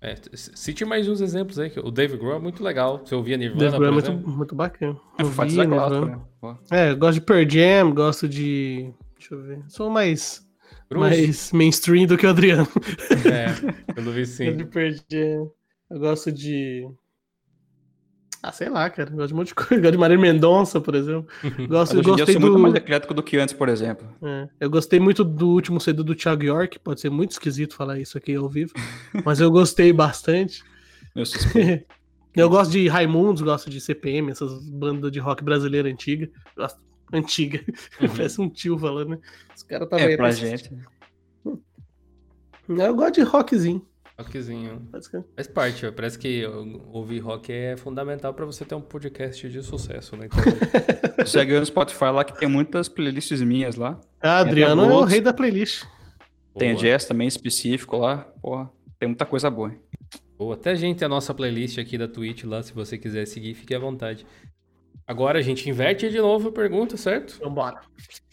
É, 0.00 0.14
cite 0.32 0.84
mais 0.84 1.08
uns 1.08 1.20
exemplos 1.20 1.58
aí. 1.58 1.70
que 1.70 1.80
O 1.80 1.90
Dave 1.90 2.16
Grohl 2.16 2.36
é 2.36 2.38
muito 2.38 2.62
legal. 2.62 3.00
Você 3.04 3.16
ouvia 3.16 3.36
Nirvana, 3.36 3.58
Dave 3.62 3.76
Grohl 3.76 3.88
é 3.88 4.10
muito, 4.10 4.28
muito 4.28 4.54
bacana. 4.54 4.96
É, 5.18 5.22
Eu 5.22 5.26
Fighters 5.26 5.58
é 5.58 5.66
né, 5.66 5.76
clássico, 5.76 6.06
Van- 6.40 6.52
né? 6.52 6.58
É, 6.70 6.90
eu 6.92 6.96
gosto 6.96 7.14
de 7.14 7.20
Pearl 7.22 7.48
Jam, 7.50 7.92
gosto 7.92 8.28
de. 8.28 8.92
Deixa 9.18 9.34
eu 9.34 9.42
ver. 9.42 9.64
Sou 9.66 9.90
mais, 9.90 10.47
Grunge? 10.90 11.10
mais 11.26 11.52
mainstream 11.52 12.06
do 12.06 12.16
que 12.16 12.26
o 12.26 12.30
Adriano. 12.30 12.68
É, 13.24 13.92
pelo 13.94 14.10
vi 14.12 14.20
Gosto 14.20 14.36
de 14.44 14.62
sim. 14.62 14.64
Pearl 14.66 14.94
Jam. 15.10 15.50
Eu 15.90 15.98
gosto 16.00 16.32
de. 16.32 16.88
Ah, 18.42 18.52
sei 18.52 18.68
lá, 18.68 18.88
cara. 18.88 19.10
Eu 19.10 19.16
gosto 19.16 19.28
de 19.28 19.34
um 19.34 19.36
monte 19.38 19.48
de 19.48 19.54
coisa. 19.54 19.74
Eu 19.74 19.80
gosto 19.80 19.92
de 19.92 19.98
Marília 19.98 20.22
Mendonça, 20.22 20.80
por 20.80 20.94
exemplo. 20.94 21.26
Gosto, 21.42 21.68
Mas 21.68 21.92
eu 21.94 22.02
dia 22.02 22.12
eu 22.12 22.16
gostei 22.16 22.32
sou 22.34 22.40
do. 22.40 22.46
muito 22.52 22.58
mais 22.62 22.74
eclético 22.74 23.12
do 23.12 23.22
que 23.22 23.36
antes, 23.36 23.52
por 23.54 23.68
exemplo. 23.68 24.06
é, 24.22 24.48
eu 24.60 24.70
gostei 24.70 25.00
muito 25.00 25.24
do 25.24 25.48
último 25.48 25.80
CD 25.80 26.02
do 26.04 26.14
Thiago 26.14 26.44
York. 26.44 26.78
Pode 26.78 27.00
ser 27.00 27.10
muito 27.10 27.32
esquisito 27.32 27.74
falar 27.74 27.98
isso 27.98 28.16
aqui 28.16 28.34
ao 28.36 28.48
vivo. 28.48 28.72
mas 29.24 29.40
eu 29.40 29.50
gostei 29.50 29.92
bastante. 29.92 30.62
Suspeito. 31.24 31.84
Eu 32.36 32.48
gosto 32.48 32.70
de 32.70 32.86
Raimundos, 32.86 33.42
gosto 33.42 33.68
de 33.68 33.80
CPM, 33.80 34.30
essas 34.30 34.62
bandas 34.70 35.10
de 35.10 35.18
rock 35.18 35.42
brasileira 35.42 35.88
antiga. 35.88 36.30
Gosto- 36.56 36.78
Antiga. 37.12 37.60
Parece 37.98 38.40
um 38.40 38.48
tio 38.48 38.78
falando, 38.78 39.08
né? 39.08 39.18
Cara 39.68 39.86
tava 39.86 40.02
é, 40.02 40.06
aí 40.06 40.16
pra 40.16 40.30
gente. 40.30 40.70
Eu 42.68 42.94
gosto 42.94 43.14
de 43.14 43.22
rockzinho. 43.22 43.86
Rockzinho. 44.18 44.88
Faz 45.36 45.46
parte, 45.46 45.86
ó. 45.86 45.92
parece 45.92 46.18
que 46.18 46.44
ouvir 46.92 47.20
rock 47.20 47.52
é 47.52 47.76
fundamental 47.76 48.34
pra 48.34 48.44
você 48.44 48.64
ter 48.64 48.74
um 48.74 48.80
podcast 48.80 49.48
de 49.48 49.62
sucesso, 49.62 50.16
né? 50.16 50.26
Então, 50.26 51.24
Segue 51.26 51.52
eu 51.52 51.60
no 51.60 51.66
Spotify 51.66 52.06
lá 52.06 52.24
que 52.24 52.36
tem 52.38 52.48
muitas 52.48 52.88
playlists 52.88 53.40
minhas 53.42 53.76
lá. 53.76 54.00
Ah, 54.20 54.38
Adriano 54.38 54.82
é 54.82 54.94
o 54.94 55.04
rei 55.04 55.20
da 55.20 55.32
playlist. 55.32 55.84
Tem 56.58 56.72
boa, 56.72 56.82
jazz 56.82 57.04
também 57.04 57.28
específico 57.28 57.96
lá. 57.96 58.26
Porra, 58.42 58.70
tem 58.98 59.08
muita 59.08 59.24
coisa 59.24 59.48
boa. 59.48 59.70
hein? 59.70 59.78
boa. 60.36 60.54
Até 60.54 60.70
a 60.70 60.74
gente 60.74 60.98
tem 60.98 61.06
a 61.06 61.08
nossa 61.08 61.32
playlist 61.32 61.78
aqui 61.78 61.96
da 61.96 62.08
Twitch 62.08 62.44
lá, 62.44 62.62
se 62.62 62.72
você 62.72 62.98
quiser 62.98 63.26
seguir, 63.26 63.54
fique 63.54 63.74
à 63.74 63.78
vontade. 63.78 64.26
Agora 65.08 65.38
a 65.38 65.42
gente 65.42 65.68
inverte 65.70 66.10
de 66.10 66.18
novo 66.18 66.50
a 66.50 66.52
pergunta, 66.52 66.98
certo? 66.98 67.38
Vambora. 67.42 67.80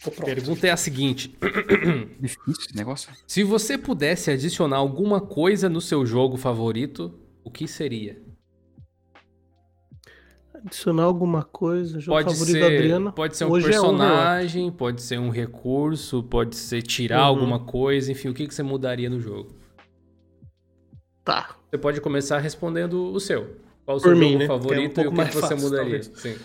A 0.06 0.10
pergunta 0.24 0.66
é 0.66 0.70
a 0.70 0.76
seguinte: 0.76 1.34
Difícil 2.20 2.52
esse 2.52 2.76
negócio. 2.76 3.10
se 3.26 3.42
você 3.42 3.78
pudesse 3.78 4.30
adicionar 4.30 4.76
alguma 4.76 5.18
coisa 5.20 5.70
no 5.70 5.80
seu 5.80 6.04
jogo 6.04 6.36
favorito, 6.36 7.18
o 7.42 7.50
que 7.50 7.66
seria? 7.66 8.20
Adicionar 10.54 11.04
alguma 11.04 11.42
coisa, 11.44 11.98
jogo 12.00 12.18
Pode 12.18 12.30
favorito 12.34 12.52
ser, 12.54 12.60
do 12.60 12.66
Adriano. 12.66 13.12
pode 13.12 13.36
ser 13.36 13.44
um 13.44 13.50
Hoje 13.52 13.72
é 13.72 13.80
Overwatch. 13.80 13.98
personagem, 13.98 14.70
pode 14.72 15.02
ser 15.02 15.18
um 15.18 15.30
recurso, 15.30 16.22
pode 16.24 16.56
ser 16.56 16.82
tirar 16.82 17.20
Uhum. 17.20 17.24
alguma 17.26 17.60
coisa, 17.60 18.10
enfim, 18.12 18.28
o 18.28 18.34
que, 18.34 18.46
que 18.46 18.54
você 18.54 18.62
mudaria 18.62 19.08
no 19.08 19.20
jogo? 19.20 19.54
Tá. 21.24 21.56
Você 21.70 21.78
pode 21.78 22.00
começar 22.00 22.38
respondendo 22.38 23.12
o 23.12 23.20
seu. 23.20 23.56
Qual 23.84 23.96
o 23.96 24.00
Por 24.00 24.08
seu 24.08 24.16
mim, 24.16 24.32
jogo 24.32 24.38
né? 24.38 24.46
Que 24.46 24.52
é 24.52 24.54
um 24.54 24.58
favorito 24.58 25.00
e 25.00 25.06
o 25.06 25.10
que, 25.10 25.16
mais 25.16 25.28
que 25.30 25.34
você 25.36 25.40
fácil, 25.40 25.56
mudaria? 25.58 26.00
talvez. 26.00 26.12
Sim. 26.20 26.36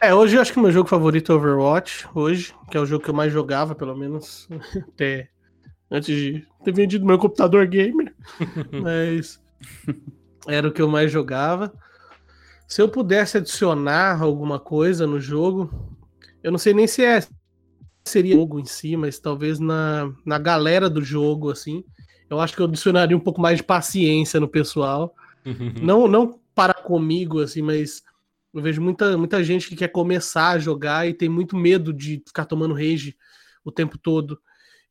É, 0.00 0.14
hoje 0.14 0.36
eu 0.36 0.40
acho 0.40 0.52
que 0.52 0.60
meu 0.60 0.70
jogo 0.70 0.88
favorito 0.88 1.32
é 1.32 1.34
Overwatch, 1.34 2.06
hoje, 2.14 2.54
que 2.70 2.76
é 2.76 2.80
o 2.80 2.86
jogo 2.86 3.04
que 3.04 3.10
eu 3.10 3.14
mais 3.14 3.32
jogava, 3.32 3.74
pelo 3.74 3.96
menos, 3.96 4.48
até 4.88 5.30
antes 5.90 6.14
de 6.14 6.46
ter 6.64 6.72
vendido 6.72 7.06
meu 7.06 7.18
computador 7.18 7.66
gamer. 7.66 8.14
Mas 8.82 9.40
era 10.46 10.68
o 10.68 10.72
que 10.72 10.82
eu 10.82 10.88
mais 10.88 11.10
jogava. 11.10 11.72
Se 12.66 12.82
eu 12.82 12.88
pudesse 12.88 13.38
adicionar 13.38 14.20
alguma 14.20 14.58
coisa 14.58 15.06
no 15.06 15.20
jogo, 15.20 15.70
eu 16.42 16.50
não 16.50 16.58
sei 16.58 16.74
nem 16.74 16.86
se 16.86 17.04
é 17.04 17.22
seria 18.04 18.36
o 18.36 18.40
jogo 18.40 18.60
em 18.60 18.64
si, 18.66 18.96
mas 18.96 19.18
talvez 19.18 19.58
na, 19.58 20.12
na 20.26 20.38
galera 20.38 20.90
do 20.90 21.02
jogo, 21.02 21.50
assim, 21.50 21.82
eu 22.28 22.38
acho 22.38 22.54
que 22.54 22.60
eu 22.60 22.66
adicionaria 22.66 23.16
um 23.16 23.20
pouco 23.20 23.40
mais 23.40 23.58
de 23.58 23.64
paciência 23.64 24.38
no 24.38 24.48
pessoal. 24.48 25.14
Não, 25.82 26.08
não 26.08 26.40
para 26.54 26.72
comigo, 26.72 27.40
assim, 27.40 27.60
mas 27.60 28.02
eu 28.54 28.62
vejo 28.62 28.80
muita, 28.80 29.18
muita 29.18 29.42
gente 29.42 29.68
que 29.68 29.76
quer 29.76 29.88
começar 29.88 30.50
a 30.50 30.58
jogar 30.58 31.08
e 31.08 31.12
tem 31.14 31.28
muito 31.28 31.56
medo 31.56 31.92
de 31.92 32.22
ficar 32.26 32.44
tomando 32.44 32.74
rage 32.74 33.16
o 33.64 33.72
tempo 33.72 33.98
todo. 33.98 34.38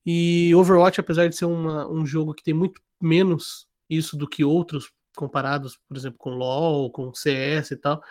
E 0.05 0.53
Overwatch, 0.55 0.99
apesar 0.99 1.27
de 1.29 1.35
ser 1.35 1.45
uma- 1.45 1.89
um 1.89 2.05
jogo 2.05 2.33
que 2.33 2.43
tem 2.43 2.53
muito 2.53 2.81
menos 3.01 3.67
isso 3.89 4.17
do 4.17 4.27
que 4.27 4.43
outros, 4.43 4.91
comparados, 5.15 5.79
por 5.87 5.95
exemplo, 5.95 6.17
com 6.17 6.31
LoL, 6.31 6.91
com 6.91 7.13
CS 7.13 7.71
e 7.73 7.77
tal. 7.77 8.01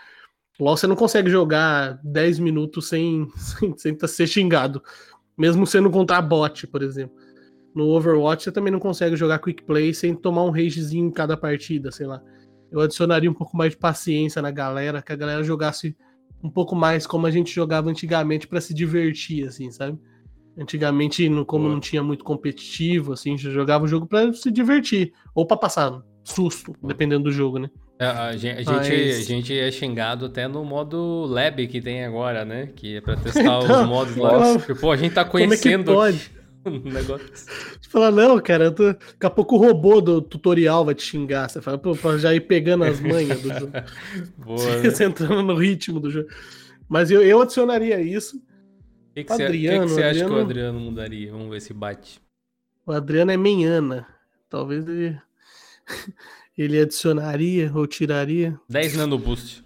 LoL 0.59 0.77
você 0.77 0.87
não 0.87 0.97
consegue 0.97 1.29
jogar 1.29 2.01
10 2.05 2.39
minutos 2.39 2.89
sem, 2.89 3.29
sem, 3.37 3.77
sem 3.77 3.95
tá- 3.97 4.09
ser 4.09 4.27
xingado, 4.27 4.83
mesmo 5.37 5.67
sendo 5.67 5.91
contra 5.91 6.23
bot, 6.23 6.67
por 6.69 6.83
exemplo. 6.83 7.17
No 7.75 7.89
Overwatch 7.89 8.45
você 8.45 8.53
também 8.53 8.71
não 8.73 8.79
consegue 8.79 9.17
jogar 9.17 9.39
quick 9.39 9.63
play 9.65 9.93
sem 9.93 10.15
tomar 10.15 10.45
um 10.45 10.51
ragezinho 10.51 11.07
em 11.07 11.11
cada 11.11 11.37
partida, 11.37 11.91
sei 11.91 12.07
lá. 12.07 12.23
Eu 12.73 12.81
adicionaria 12.81 13.31
um 13.31 13.35
pouco 13.35 13.57
mais 13.57 13.73
de 13.73 13.77
paciência 13.79 14.41
na 14.43 14.51
galera, 14.51 15.03
que 15.03 15.13
a 15.13 15.17
galera 15.17 15.45
jogasse 15.45 15.95
um 16.43 16.51
pouco 16.51 16.75
mais 16.75 17.07
como 17.07 17.27
a 17.27 17.31
gente 17.31 17.55
jogava 17.55 17.91
antigamente 17.91 18.49
pra 18.49 18.61
se 18.61 18.73
divertir, 18.75 19.47
assim, 19.47 19.71
sabe? 19.71 19.99
Antigamente, 20.59 21.29
no- 21.29 21.47
como 21.47 21.69
não 21.69 21.81
tinha 21.81 22.03
muito 22.03 22.25
competitivo, 22.25 23.13
assim, 23.13 23.35
a 23.35 23.37
gente 23.37 23.51
jogava 23.53 23.85
o 23.85 23.89
jogo 23.89 24.07
pra 24.07 24.33
se 24.33 24.51
divertir, 24.51 25.13
ou 25.35 25.47
pra 25.47 25.57
passar 25.57 26.03
susto, 26.25 26.73
dependendo 26.83 27.25
do 27.25 27.33
jogo, 27.33 27.59
né? 27.59 27.71
É, 27.99 28.07
A 28.07 28.37
gen- 28.37 28.53
a 28.53 28.57
gente, 28.57 28.71
Mas- 28.71 29.19
a 29.19 29.23
gente 29.23 29.57
é 29.59 29.71
xingado 29.71 30.27
até 30.27 30.49
no 30.49 30.65
modo 30.65 31.25
lab 31.27 31.67
que 31.69 31.81
tem 31.81 32.05
agora, 32.05 32.45
né? 32.45 32.69
Que 32.75 32.97
é 32.97 33.01
pra 33.01 33.17
testar 33.17 33.41
Então, 33.65 33.83
os 33.83 33.89
modos 33.89 34.17
lá. 34.17 34.33
nossa. 34.39 34.75
Pô, 34.75 34.91
a 34.91 34.97
gente 34.97 35.15
tá 35.15 35.25
Como 35.25 35.39
é 35.39 35.43
que 35.43 35.63
conhecendo 35.63 35.93
pode? 35.95 36.31
negócio. 36.85 37.29
Você 37.35 37.89
fala, 37.91 38.11
não, 38.11 38.41
cara, 38.41 38.71
tô... 38.71 38.93
daqui 38.93 39.27
a 39.27 39.31
pouco 39.31 39.57
o 39.57 39.59
robô 39.59 40.01
do 40.01 40.21
tutorial 40.21 40.85
vai 40.85 40.95
te 40.95 41.03
xingar. 41.03 41.49
Você 41.49 41.61
fala, 41.61 41.79
pô, 41.79 41.95
pra 41.97 42.19
já 42.19 42.35
ir 42.35 42.43
pegando 42.43 42.85
as 42.85 43.01
manhas 43.01 43.41
do 43.41 43.49
jogo. 43.53 43.73
Boa, 44.39 44.77
né? 44.81 44.91
Você 44.91 45.05
entrando 45.05 45.43
no 45.43 45.55
ritmo 45.55 45.99
do 46.01 46.11
jogo. 46.11 46.29
Mas 46.89 47.11
eu, 47.11 47.23
eu 47.23 47.41
adicionaria 47.43 48.01
isso. 48.01 48.37
O 48.37 49.15
que, 49.15 49.25
que 49.25 49.33
você, 49.33 49.45
Adriano, 49.45 49.81
que 49.81 49.87
que 49.89 49.95
você 49.95 50.03
acha 50.03 50.13
que 50.13 50.21
o 50.21 50.27
Adriano- 50.27 50.45
Adriano 50.51 50.81
mudaria? 50.81 51.33
Vamos 51.33 51.51
ver 51.51 51.61
se 51.61 51.73
bate. 51.73 52.21
O 52.87 52.93
Adriano 52.93 53.31
é 53.31 53.37
menhana. 53.37 54.07
Talvez 54.49 54.87
ele, 54.89 55.19
ele 56.57 56.81
adicionaria 56.81 57.71
ou 57.75 57.87
tiraria. 57.87 58.59
10 58.69 58.97
nanoboost. 58.97 59.65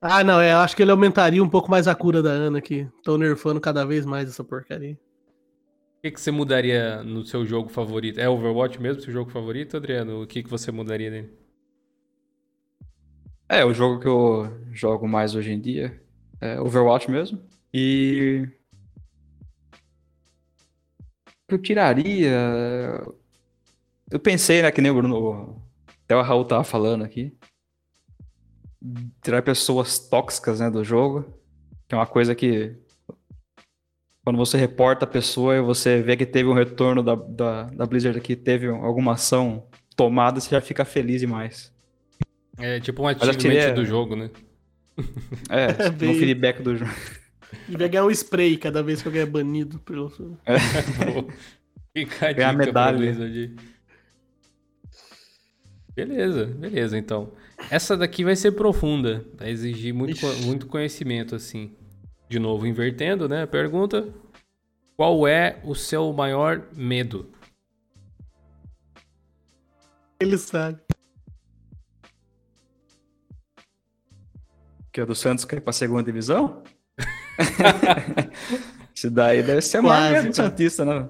Ah, 0.00 0.24
não, 0.24 0.40
é, 0.40 0.52
eu 0.52 0.58
acho 0.58 0.74
que 0.74 0.82
ele 0.82 0.90
aumentaria 0.90 1.42
um 1.42 1.48
pouco 1.48 1.70
mais 1.70 1.86
a 1.86 1.94
cura 1.94 2.22
da 2.22 2.30
Ana 2.30 2.58
aqui. 2.58 2.88
Tô 3.04 3.18
nerfando 3.18 3.60
cada 3.60 3.84
vez 3.84 4.06
mais 4.06 4.28
essa 4.30 4.42
porcaria. 4.42 4.98
O 6.00 6.02
que, 6.02 6.12
que 6.12 6.20
você 6.20 6.30
mudaria 6.30 7.02
no 7.02 7.26
seu 7.26 7.44
jogo 7.44 7.68
favorito? 7.68 8.18
É 8.18 8.26
Overwatch 8.26 8.80
mesmo, 8.80 9.02
seu 9.02 9.12
jogo 9.12 9.30
favorito, 9.30 9.76
Adriano? 9.76 10.22
O 10.22 10.26
que, 10.26 10.42
que 10.42 10.48
você 10.48 10.72
mudaria 10.72 11.10
nele? 11.10 11.30
É, 13.46 13.66
o 13.66 13.74
jogo 13.74 14.00
que 14.00 14.08
eu 14.08 14.50
jogo 14.72 15.06
mais 15.06 15.34
hoje 15.34 15.52
em 15.52 15.60
dia 15.60 16.02
é 16.40 16.58
Overwatch 16.58 17.10
mesmo. 17.10 17.38
E. 17.74 18.48
Eu 21.46 21.58
tiraria. 21.58 22.32
Eu 24.10 24.18
pensei, 24.18 24.62
né, 24.62 24.70
que 24.70 24.80
nem 24.80 24.90
o 24.90 24.94
Bruno. 24.94 25.62
Até 26.04 26.16
o 26.16 26.22
Raul 26.22 26.46
tava 26.46 26.64
falando 26.64 27.04
aqui. 27.04 27.36
Tirar 29.20 29.42
pessoas 29.42 29.98
tóxicas, 29.98 30.60
né, 30.60 30.70
do 30.70 30.82
jogo. 30.82 31.38
Que 31.86 31.94
é 31.94 31.98
uma 31.98 32.06
coisa 32.06 32.34
que 32.34 32.74
quando 34.24 34.36
você 34.36 34.56
reporta 34.56 35.04
a 35.04 35.08
pessoa 35.08 35.56
e 35.56 35.60
você 35.60 36.02
vê 36.02 36.16
que 36.16 36.26
teve 36.26 36.48
um 36.48 36.54
retorno 36.54 37.02
da, 37.02 37.14
da, 37.14 37.64
da 37.64 37.86
Blizzard 37.86 38.18
aqui, 38.18 38.36
teve 38.36 38.68
alguma 38.68 39.12
ação 39.12 39.66
tomada, 39.96 40.40
você 40.40 40.50
já 40.50 40.60
fica 40.60 40.84
feliz 40.84 41.20
demais. 41.20 41.72
É 42.58 42.78
tipo 42.80 43.02
um 43.02 43.06
achievement 43.06 43.54
é... 43.54 43.72
do 43.72 43.84
jogo, 43.84 44.16
né? 44.16 44.30
É, 45.48 45.86
é 45.86 45.88
bem... 45.90 46.10
um 46.10 46.14
feedback 46.14 46.62
do 46.62 46.76
jogo. 46.76 46.90
E 47.68 47.76
vai 47.76 47.88
ganhar 47.88 48.04
um 48.04 48.10
spray 48.10 48.56
cada 48.56 48.82
vez 48.82 49.00
que 49.00 49.08
alguém 49.08 49.22
é 49.22 49.26
banido 49.26 49.78
pelo. 49.78 50.12
É. 50.44 50.56
Fica 51.96 52.28
a 52.28 52.32
Ganhar 52.32 52.52
medalha. 52.52 53.16
Beleza, 55.94 56.46
beleza, 56.46 56.98
então. 56.98 57.32
Essa 57.70 57.96
daqui 57.96 58.24
vai 58.24 58.36
ser 58.36 58.52
profunda, 58.52 59.24
vai 59.36 59.50
exigir 59.50 59.92
muito, 59.92 60.24
muito 60.44 60.66
conhecimento, 60.66 61.34
assim. 61.34 61.72
De 62.30 62.38
novo, 62.38 62.64
invertendo, 62.64 63.28
né? 63.28 63.44
Pergunta: 63.44 64.08
Qual 64.96 65.26
é 65.26 65.60
o 65.64 65.74
seu 65.74 66.12
maior 66.12 66.62
medo? 66.72 67.28
Ele 70.20 70.38
sabe. 70.38 70.78
Que 74.92 75.00
é 75.00 75.06
do 75.06 75.12
Santos 75.12 75.44
cair 75.44 75.60
pra 75.60 75.72
segunda 75.72 76.04
divisão? 76.04 76.62
Isso 78.94 79.10
daí 79.10 79.42
deve 79.42 79.60
ser 79.60 79.80
mais 79.80 80.12
medo 80.12 80.28
do 80.28 80.36
Santista, 80.36 80.84
né? 80.84 81.08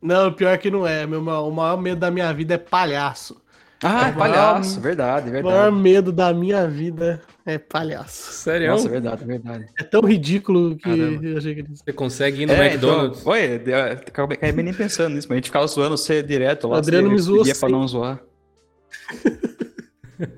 Não, 0.00 0.32
pior 0.32 0.56
que 0.58 0.70
não 0.70 0.86
é. 0.86 1.04
Meu, 1.08 1.20
o 1.20 1.50
maior 1.50 1.76
medo 1.76 1.98
da 1.98 2.10
minha 2.10 2.32
vida 2.32 2.54
é 2.54 2.58
palhaço. 2.58 3.41
Ah, 3.82 4.08
é 4.08 4.12
palhaço, 4.12 4.70
maior, 4.70 4.82
verdade, 4.82 5.30
verdade. 5.30 5.46
O 5.46 5.58
maior 5.58 5.72
medo 5.72 6.12
da 6.12 6.32
minha 6.32 6.68
vida 6.68 7.20
é 7.44 7.58
palhaço. 7.58 8.32
Sério? 8.32 8.68
Nossa, 8.68 8.88
verdade, 8.88 9.24
verdade. 9.24 9.66
É 9.76 9.82
tão 9.82 10.02
ridículo 10.02 10.76
que 10.76 10.84
Caramba. 10.84 11.26
eu 11.26 11.38
achei 11.38 11.54
que... 11.56 11.62
Você 11.62 11.92
consegue 11.92 12.42
ir 12.42 12.46
no 12.46 12.52
é, 12.52 12.66
McDonald's? 12.66 13.20
Então, 13.20 13.32
oi, 13.32 13.60
acabei 14.06 14.62
nem 14.62 14.72
pensando 14.72 15.14
nisso, 15.14 15.26
mas 15.28 15.34
a 15.34 15.38
gente 15.38 15.46
ficava 15.46 15.66
zoando 15.66 15.96
você 15.96 16.22
direto 16.22 16.68
lá. 16.68 16.76
O 16.76 16.78
Adriano 16.78 17.10
me 17.10 17.18
zoou 17.18 17.42
pra 17.58 17.68
não 17.68 17.88
zoar. 17.88 18.22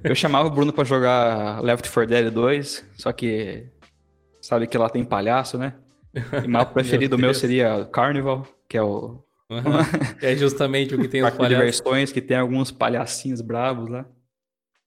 eu 0.03 0.15
chamava 0.15 0.49
o 0.49 0.51
Bruno 0.51 0.73
pra 0.73 0.85
jogar 0.85 1.63
Left 1.63 1.91
4 1.91 2.09
Dead 2.09 2.33
2, 2.33 2.85
só 2.97 3.13
que 3.13 3.67
sabe 4.41 4.67
que 4.67 4.79
lá 4.79 4.89
tem 4.89 5.05
palhaço, 5.05 5.59
né? 5.59 5.75
E 6.15 6.47
o 6.47 6.51
mapa 6.51 6.73
preferido 6.75 7.19
meu, 7.19 7.27
meu 7.27 7.35
seria 7.35 7.85
Carnival, 7.93 8.47
que 8.69 8.79
é 8.79 8.83
o 8.83 9.23
Uhum. 9.51 9.61
é 10.23 10.35
justamente 10.37 10.95
o 10.95 10.99
que 10.99 11.09
tem 11.09 11.23
os 11.23 11.31
palhaços. 11.31 11.49
diversões 11.49 12.13
que 12.13 12.21
tem 12.21 12.37
alguns 12.37 12.71
palhacinhos 12.71 13.41
bravos 13.41 13.91
lá. 13.91 14.07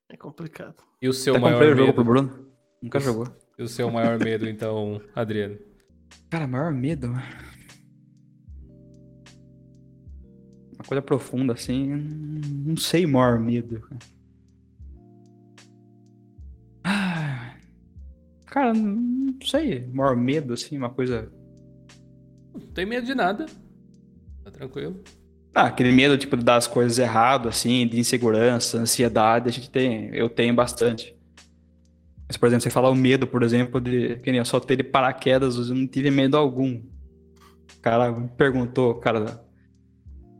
É 0.09 0.17
complicado. 0.17 0.75
E 1.01 1.07
o 1.07 1.13
seu 1.13 1.35
Até 1.35 1.43
maior 1.43 1.59
medo? 1.59 1.77
jogo 1.77 1.93
pro 1.93 2.03
Bruno. 2.03 2.47
Nunca 2.81 2.99
jogou. 2.99 3.27
E 3.57 3.63
o 3.63 3.67
seu 3.67 3.89
maior 3.91 4.17
medo, 4.19 4.47
então, 4.49 5.01
Adriano? 5.15 5.57
Cara, 6.29 6.47
maior 6.47 6.71
medo. 6.71 7.07
Uma 10.73 10.83
coisa 10.85 11.01
profunda, 11.01 11.53
assim. 11.53 11.87
Não 12.65 12.77
sei 12.77 13.05
maior 13.05 13.39
medo. 13.39 13.87
Ah, 16.83 17.55
cara, 18.45 18.73
não 18.73 19.37
sei. 19.41 19.85
Maior 19.87 20.15
medo, 20.15 20.53
assim, 20.53 20.77
uma 20.77 20.89
coisa. 20.89 21.31
Não 22.53 22.67
tem 22.73 22.85
medo 22.85 23.05
de 23.05 23.13
nada. 23.15 23.45
Tá 24.47 24.51
tranquilo. 24.51 25.03
Ah, 25.53 25.63
aquele 25.63 25.91
medo, 25.91 26.17
tipo, 26.17 26.37
das 26.37 26.67
coisas 26.67 26.97
errado, 26.97 27.49
assim, 27.49 27.85
de 27.85 27.99
insegurança, 27.99 28.77
ansiedade, 28.77 29.49
a 29.49 29.51
gente 29.51 29.69
tem, 29.69 30.09
eu 30.15 30.29
tenho 30.29 30.55
bastante. 30.55 31.13
Mas, 32.25 32.37
por 32.37 32.47
exemplo, 32.47 32.63
você 32.63 32.69
falar 32.69 32.89
o 32.89 32.95
medo, 32.95 33.27
por 33.27 33.43
exemplo, 33.43 33.81
de 33.81 34.15
que 34.19 34.31
nem 34.31 34.37
eu 34.37 34.45
só 34.45 34.57
ter 34.61 34.77
de 34.77 34.83
paraquedas, 34.83 35.57
eu 35.57 35.75
não 35.75 35.85
tive 35.85 36.09
medo 36.09 36.37
algum. 36.37 36.75
O 36.75 37.81
cara 37.81 38.09
me 38.09 38.29
perguntou, 38.29 38.95
cara, 38.95 39.43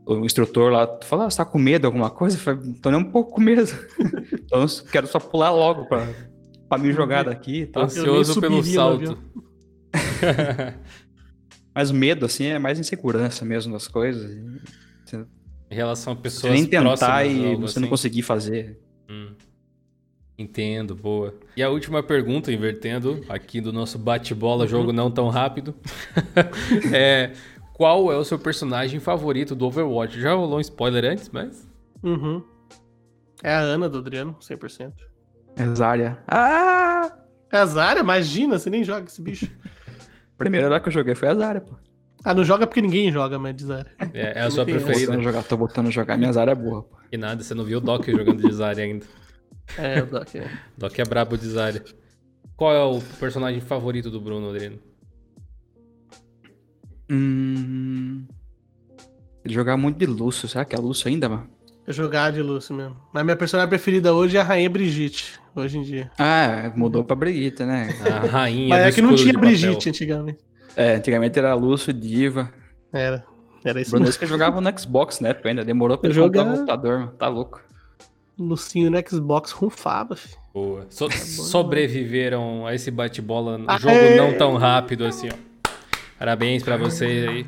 o 0.06 0.24
instrutor 0.24 0.72
lá, 0.72 0.88
falou, 1.02 1.26
ah, 1.26 1.30
você 1.30 1.36
tá 1.36 1.44
com 1.44 1.58
medo 1.58 1.82
de 1.82 1.86
alguma 1.86 2.08
coisa? 2.08 2.38
Eu 2.38 2.40
falei, 2.40 2.72
tô 2.80 2.90
nem 2.90 3.00
um 3.00 3.10
pouco 3.10 3.32
com 3.32 3.42
medo. 3.42 3.70
então, 4.32 4.64
quero 4.90 5.06
só 5.06 5.20
pular 5.20 5.50
logo 5.50 5.84
pra, 5.84 6.08
pra 6.66 6.78
me 6.78 6.94
jogar 6.94 7.24
daqui. 7.24 7.66
Tá? 7.66 7.82
Ansioso 7.82 8.40
pelo 8.40 8.64
salto. 8.64 9.18
Mas 11.78 11.90
o 11.90 11.94
medo, 11.94 12.26
assim, 12.26 12.46
é 12.46 12.58
mais 12.58 12.76
insegurança 12.80 13.44
mesmo 13.44 13.72
das 13.72 13.86
coisas. 13.86 14.36
Em 15.70 15.74
relação 15.76 16.12
a 16.12 16.16
pessoas 16.16 16.52
você 16.52 16.58
nem 16.58 16.66
tentar 16.66 17.24
e 17.24 17.54
você 17.54 17.74
assim. 17.74 17.80
não 17.82 17.88
conseguir 17.88 18.22
fazer. 18.22 18.80
Hum. 19.08 19.30
Entendo, 20.36 20.96
boa. 20.96 21.32
E 21.56 21.62
a 21.62 21.70
última 21.70 22.02
pergunta, 22.02 22.50
invertendo 22.50 23.24
aqui 23.28 23.60
do 23.60 23.72
nosso 23.72 23.96
bate-bola, 23.96 24.64
uhum. 24.64 24.68
jogo 24.68 24.92
não 24.92 25.08
tão 25.08 25.28
rápido. 25.28 25.72
é, 26.92 27.30
qual 27.74 28.10
é 28.10 28.16
o 28.16 28.24
seu 28.24 28.40
personagem 28.40 28.98
favorito 28.98 29.54
do 29.54 29.64
Overwatch? 29.64 30.20
Já 30.20 30.34
rolou 30.34 30.58
um 30.58 30.60
spoiler 30.60 31.04
antes, 31.04 31.30
mas. 31.32 31.64
Uhum. 32.02 32.42
É 33.40 33.54
a 33.54 33.60
Ana 33.60 33.88
do 33.88 33.98
Adriano, 33.98 34.36
100%. 34.40 34.94
É 35.54 35.74
Zarya. 35.76 36.18
Ah! 36.26 37.18
É 37.52 37.58
a 37.58 37.66
Zarya? 37.66 38.00
Imagina, 38.00 38.58
você 38.58 38.68
nem 38.68 38.82
joga 38.82 39.06
esse 39.06 39.22
bicho. 39.22 39.48
Primeira 40.38 40.66
hora 40.66 40.80
que 40.80 40.88
eu 40.88 40.92
joguei 40.92 41.14
foi 41.16 41.28
a 41.28 41.34
Zarya, 41.34 41.60
pô. 41.60 41.74
Ah, 42.24 42.32
não 42.32 42.44
joga 42.44 42.66
porque 42.66 42.80
ninguém 42.80 43.12
joga, 43.12 43.38
mas 43.38 43.56
de 43.56 43.64
Zarya. 43.64 43.92
É, 44.14 44.38
é 44.38 44.42
a 44.42 44.50
sua 44.50 44.64
preferida. 44.64 45.12
Tô 45.12 45.22
jogar, 45.22 45.42
tô 45.42 45.56
botando 45.56 45.88
a 45.88 45.90
jogar, 45.90 46.16
minha 46.16 46.32
Zarya 46.32 46.52
é 46.52 46.54
boa, 46.54 46.82
pô. 46.82 46.96
E 47.10 47.16
nada, 47.16 47.42
você 47.42 47.54
não 47.54 47.64
viu 47.64 47.78
o 47.78 47.80
Doc 47.80 48.06
jogando 48.06 48.40
de 48.40 48.52
Zarya 48.52 48.84
ainda. 48.84 49.04
É, 49.76 50.02
o 50.02 50.06
Doc 50.06 50.34
é. 50.36 50.48
Doc 50.78 50.98
é 50.98 51.04
brabo 51.04 51.36
de 51.36 51.46
Zarya. 51.48 51.84
Qual 52.56 52.72
é 52.72 52.82
o 52.82 53.00
personagem 53.20 53.60
favorito 53.60 54.10
do 54.10 54.20
Bruno, 54.20 54.50
Adriano? 54.50 54.78
Hum... 57.10 58.26
Jogar 59.44 59.76
muito 59.76 59.98
de 59.98 60.06
Lúcio, 60.06 60.48
será 60.48 60.64
que 60.64 60.74
é 60.74 60.78
Lúcio 60.78 61.08
ainda, 61.08 61.28
mano? 61.28 61.57
Eu 61.88 61.94
jogar 61.94 62.30
de 62.32 62.42
Lúcio 62.42 62.74
mesmo. 62.74 62.94
Mas 63.14 63.24
minha 63.24 63.34
personagem 63.34 63.70
preferida 63.70 64.12
hoje 64.12 64.36
é 64.36 64.40
a 64.40 64.44
Rainha 64.44 64.68
Brigitte, 64.68 65.40
hoje 65.56 65.78
em 65.78 65.82
dia. 65.82 66.10
Ah, 66.18 66.70
mudou 66.76 67.02
pra 67.02 67.16
Brigitte, 67.16 67.64
né? 67.64 67.88
A 68.04 68.26
rainha 68.26 68.68
Mas 68.68 68.86
é 68.88 68.92
que 68.92 69.00
não 69.00 69.14
tinha 69.14 69.32
Brigitte 69.32 69.88
antigamente. 69.88 70.38
É, 70.76 70.96
antigamente 70.96 71.38
era 71.38 71.54
Lúcio, 71.54 71.90
Diva. 71.90 72.52
Era. 72.92 73.24
Era 73.64 73.80
isso 73.80 74.18
que 74.18 74.26
jogava 74.26 74.60
no 74.60 74.78
Xbox, 74.78 75.20
né? 75.20 75.34
Ainda 75.42 75.64
demorou 75.64 75.96
pra 75.96 76.10
jogar 76.10 76.42
o 76.42 76.50
computador, 76.52 76.98
mano. 76.98 77.12
Tá 77.12 77.26
louco. 77.26 77.58
Lucinho 78.38 78.90
no 78.90 78.98
Xbox 79.08 79.50
rufava, 79.52 80.14
filho. 80.14 80.36
Boa. 80.52 80.86
So 80.90 81.10
sobreviveram 81.10 82.66
a 82.66 82.74
esse 82.74 82.90
bate-bola 82.90 83.56
no 83.56 83.78
jogo 83.78 83.94
é... 83.94 84.14
não 84.14 84.36
tão 84.36 84.58
rápido 84.58 85.06
assim, 85.06 85.30
ó. 85.30 85.70
Parabéns 86.18 86.62
pra 86.62 86.76
vocês 86.76 87.26
aí. 87.26 87.46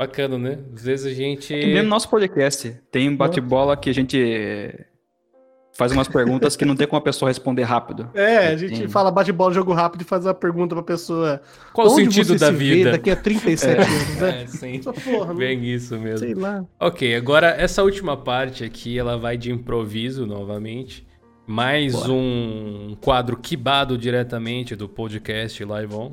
Bacana, 0.00 0.38
né? 0.38 0.58
Às 0.74 0.82
vezes 0.82 1.04
a 1.04 1.14
gente. 1.14 1.52
É 1.52 1.66
mesmo 1.66 1.90
nosso 1.90 2.08
podcast. 2.08 2.74
Tem 2.90 3.06
um 3.06 3.14
bate-bola 3.14 3.76
que 3.76 3.90
a 3.90 3.92
gente 3.92 4.74
faz 5.74 5.92
umas 5.92 6.08
perguntas 6.08 6.56
que 6.56 6.64
não 6.64 6.74
tem 6.74 6.86
como 6.86 6.96
a 6.96 7.02
pessoa 7.02 7.28
responder 7.28 7.64
rápido. 7.64 8.08
É, 8.14 8.48
a 8.48 8.56
gente 8.56 8.78
Sim. 8.78 8.88
fala 8.88 9.10
bate-bola, 9.10 9.52
jogo 9.52 9.74
rápido 9.74 10.00
e 10.00 10.04
faz 10.04 10.24
uma 10.24 10.32
pergunta 10.32 10.74
pra 10.74 10.82
pessoa. 10.82 11.42
Qual 11.74 11.86
o 11.86 11.90
sentido 11.90 12.38
da 12.38 12.50
vida? 12.50 12.92
daqui 12.92 13.10
a 13.10 13.16
37 13.16 13.66
é. 13.66 13.82
anos, 13.82 14.16
né? 14.16 14.42
É, 14.42 14.46
sim. 14.46 14.80
porra, 14.80 15.34
Bem 15.34 15.62
isso 15.66 15.98
mesmo. 15.98 16.20
Sei 16.20 16.32
lá. 16.32 16.64
Ok, 16.80 17.14
agora 17.14 17.48
essa 17.48 17.82
última 17.82 18.16
parte 18.16 18.64
aqui, 18.64 18.98
ela 18.98 19.18
vai 19.18 19.36
de 19.36 19.52
improviso 19.52 20.24
novamente. 20.24 21.06
Mais 21.46 21.92
Bora. 21.92 22.12
um 22.12 22.96
quadro 23.02 23.36
quibado 23.36 23.98
diretamente 23.98 24.74
do 24.74 24.88
podcast 24.88 25.62
Live 25.62 25.94
On. 25.94 26.12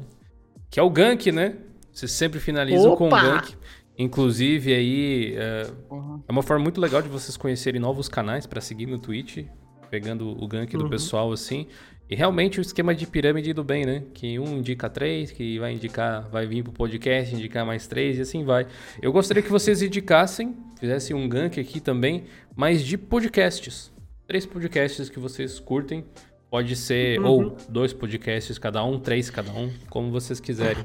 Que 0.69 0.77
é 0.77 0.83
o 0.83 0.89
gank, 0.89 1.31
né? 1.31 1.55
Você 1.97 2.07
sempre 2.07 2.39
finaliza 2.39 2.91
com 2.95 3.07
o 3.07 3.09
gank. 3.09 3.55
Inclusive, 3.97 4.71
aí 4.71 5.33
é, 5.35 5.67
uhum. 5.89 6.21
é, 6.27 6.31
uma 6.31 6.43
forma 6.43 6.61
muito 6.61 6.79
legal 6.79 7.01
de 7.01 7.09
vocês 7.09 7.35
conhecerem 7.35 7.81
novos 7.81 8.07
canais 8.07 8.45
para 8.45 8.61
seguir 8.61 8.85
no 8.85 8.99
Twitch, 8.99 9.47
pegando 9.89 10.29
o 10.29 10.47
gank 10.47 10.75
uhum. 10.75 10.83
do 10.83 10.89
pessoal 10.91 11.31
assim. 11.31 11.65
E 12.07 12.15
realmente 12.15 12.59
o 12.59 12.61
esquema 12.61 12.93
de 12.93 13.07
pirâmide 13.07 13.51
do 13.51 13.63
bem, 13.63 13.83
né? 13.83 14.03
Que 14.13 14.37
um 14.37 14.59
indica 14.59 14.87
três, 14.87 15.31
que 15.31 15.57
vai 15.57 15.73
indicar, 15.73 16.29
vai 16.29 16.45
vir 16.45 16.61
pro 16.61 16.71
podcast, 16.71 17.33
indicar 17.33 17.65
mais 17.65 17.87
três 17.87 18.19
e 18.19 18.21
assim 18.21 18.43
vai. 18.43 18.67
Eu 19.01 19.11
gostaria 19.11 19.41
que 19.41 19.49
vocês 19.49 19.81
indicassem, 19.81 20.55
fizessem 20.79 21.15
um 21.15 21.27
gank 21.27 21.59
aqui 21.59 21.79
também, 21.79 22.25
mas 22.55 22.85
de 22.85 22.95
podcasts. 22.95 23.91
Três 24.27 24.45
podcasts 24.45 25.09
que 25.09 25.17
vocês 25.17 25.59
curtem, 25.59 26.05
Pode 26.49 26.77
ser 26.77 27.19
Uhum. 27.19 27.25
ou 27.25 27.57
dois 27.67 27.91
podcasts 27.91 28.57
cada 28.57 28.81
um, 28.81 28.97
três 28.99 29.29
cada 29.29 29.51
um, 29.51 29.69
como 29.89 30.11
vocês 30.11 30.39
quiserem. 30.39 30.81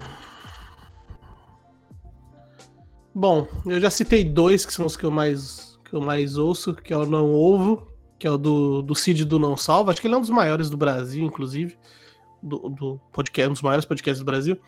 Bom, 3.15 3.47
eu 3.67 3.79
já 3.79 3.91
citei 3.91 4.25
dois 4.25 4.65
que 4.65 4.73
são 4.73 4.87
os 4.87 4.97
que 4.97 5.05
eu 5.05 5.11
mais, 5.11 5.79
que 5.85 5.95
eu 5.95 6.01
mais 6.01 6.39
ouço, 6.39 6.75
que 6.75 6.95
é 6.95 6.97
o 6.97 7.05
Não 7.05 7.35
Ovo, 7.35 7.87
que 8.19 8.27
é 8.27 8.31
o 8.31 8.39
do, 8.39 8.81
do 8.81 8.95
Cid 8.95 9.27
do 9.27 9.39
Não 9.39 9.55
Salva. 9.55 9.93
Acho 9.93 10.01
que 10.01 10.07
ele 10.07 10.15
é 10.15 10.17
um 10.17 10.23
dos 10.23 10.31
maiores 10.31 10.71
do 10.71 10.79
Brasil, 10.79 11.23
inclusive. 11.23 11.77
Do, 12.43 12.71
do 12.71 13.01
podcast, 13.13 13.51
um 13.51 13.53
dos 13.53 13.63
maiores 13.63 13.85
podcasts 13.85 14.19
do 14.19 14.25
Brasil. 14.25 14.59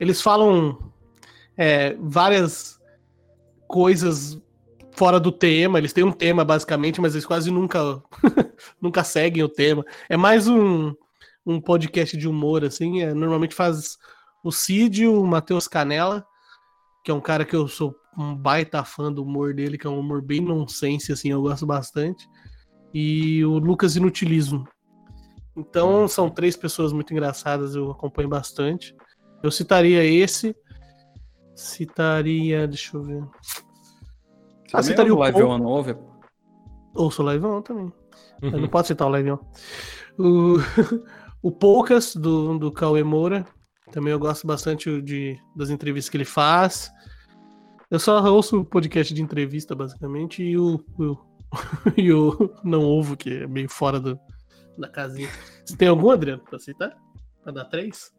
Eles 0.00 0.20
falam 0.20 0.92
é, 1.56 1.96
várias 2.00 2.80
coisas 3.68 4.36
fora 4.90 5.20
do 5.20 5.30
tema. 5.30 5.78
Eles 5.78 5.92
têm 5.92 6.02
um 6.02 6.12
tema, 6.12 6.44
basicamente, 6.44 7.00
mas 7.00 7.14
eles 7.14 7.24
quase 7.24 7.52
nunca, 7.52 8.02
nunca 8.82 9.04
seguem 9.04 9.44
o 9.44 9.48
tema. 9.48 9.84
É 10.08 10.16
mais 10.16 10.48
um, 10.48 10.92
um 11.46 11.60
podcast 11.60 12.16
de 12.16 12.26
humor, 12.26 12.64
assim. 12.64 13.02
é, 13.02 13.14
normalmente 13.14 13.54
faz 13.54 13.96
o 14.42 14.50
Cid, 14.50 15.06
o 15.06 15.24
Matheus 15.24 15.68
Canela 15.68 16.26
que 17.06 17.10
é 17.12 17.14
um 17.14 17.20
cara 17.20 17.44
que 17.44 17.54
eu 17.54 17.68
sou 17.68 17.94
um 18.18 18.34
baita 18.34 18.82
fã 18.82 19.12
do 19.12 19.22
humor 19.22 19.54
dele, 19.54 19.78
que 19.78 19.86
é 19.86 19.90
um 19.90 20.00
humor 20.00 20.20
bem 20.20 20.40
nonsense, 20.40 21.12
assim, 21.12 21.30
eu 21.30 21.40
gosto 21.40 21.64
bastante. 21.64 22.28
E 22.92 23.44
o 23.44 23.58
Lucas 23.60 23.94
Inutilismo. 23.94 24.66
Então, 25.56 26.08
são 26.08 26.28
três 26.28 26.56
pessoas 26.56 26.92
muito 26.92 27.12
engraçadas, 27.12 27.76
eu 27.76 27.92
acompanho 27.92 28.28
bastante. 28.28 28.92
Eu 29.40 29.52
citaria 29.52 30.02
esse. 30.04 30.52
Citaria. 31.54 32.66
Deixa 32.66 32.96
eu 32.96 33.02
ver. 33.04 33.22
Ah, 34.72 34.82
Você 34.82 34.90
citaria 34.90 35.14
o 35.14 35.18
Live. 35.18 35.40
On 35.44 35.58
novo? 35.58 36.12
Ouço 36.92 37.22
o 37.22 37.24
Live 37.24 37.46
On 37.46 37.62
também. 37.62 37.92
Eu 38.42 38.50
Uhum. 38.50 38.60
não 38.62 38.68
posso 38.68 38.88
citar 38.88 39.06
o 39.06 39.10
Live 39.12 39.30
On. 39.30 39.38
O, 40.18 40.56
o 41.40 41.52
Poucas, 41.52 42.16
do, 42.16 42.58
do 42.58 42.72
Cauê 42.72 43.04
Moura. 43.04 43.46
Também 43.92 44.12
eu 44.12 44.18
gosto 44.18 44.44
bastante 44.44 45.00
de, 45.00 45.38
das 45.54 45.70
entrevistas 45.70 46.10
que 46.10 46.16
ele 46.16 46.24
faz. 46.24 46.90
Eu 47.90 47.98
só 47.98 48.22
ouço 48.32 48.60
o 48.60 48.64
podcast 48.64 49.12
de 49.14 49.22
entrevista, 49.22 49.74
basicamente, 49.74 50.42
e 50.42 50.58
o, 50.58 50.84
o- 50.98 51.16
e 51.96 52.12
o 52.12 52.50
Não 52.64 52.82
Ovo, 52.82 53.16
que 53.16 53.42
é 53.42 53.46
meio 53.46 53.68
fora 53.68 54.00
do, 54.00 54.18
da 54.76 54.88
casinha. 54.88 55.28
Você 55.64 55.76
tem 55.76 55.88
algum, 55.88 56.10
Adriano, 56.10 56.42
pra 56.48 56.58
citar? 56.58 56.96
Pra 57.42 57.52
dar 57.52 57.64
três? 57.66 58.10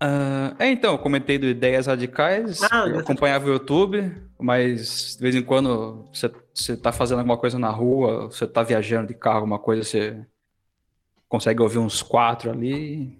Ah, 0.00 0.54
é, 0.58 0.68
então, 0.70 0.92
eu 0.92 0.98
comentei 0.98 1.38
do 1.38 1.46
Ideias 1.46 1.86
Radicais, 1.86 2.60
Ah, 2.64 2.86
eu 2.86 2.98
acompanhava 2.98 3.46
o 3.46 3.52
YouTube, 3.52 4.14
mas 4.38 5.14
de 5.16 5.22
vez 5.22 5.34
em 5.34 5.42
quando 5.42 6.04
você, 6.12 6.30
você 6.52 6.76
tá 6.76 6.92
fazendo 6.92 7.18
alguma 7.18 7.38
coisa 7.38 7.58
na 7.58 7.70
rua, 7.70 8.26
você 8.26 8.46
tá 8.46 8.62
viajando 8.62 9.08
de 9.08 9.14
carro, 9.14 9.38
alguma 9.38 9.58
coisa, 9.58 9.82
você 9.84 10.26
consegue 11.28 11.62
ouvir 11.62 11.78
uns 11.78 12.02
quatro 12.02 12.50
ali. 12.50 13.18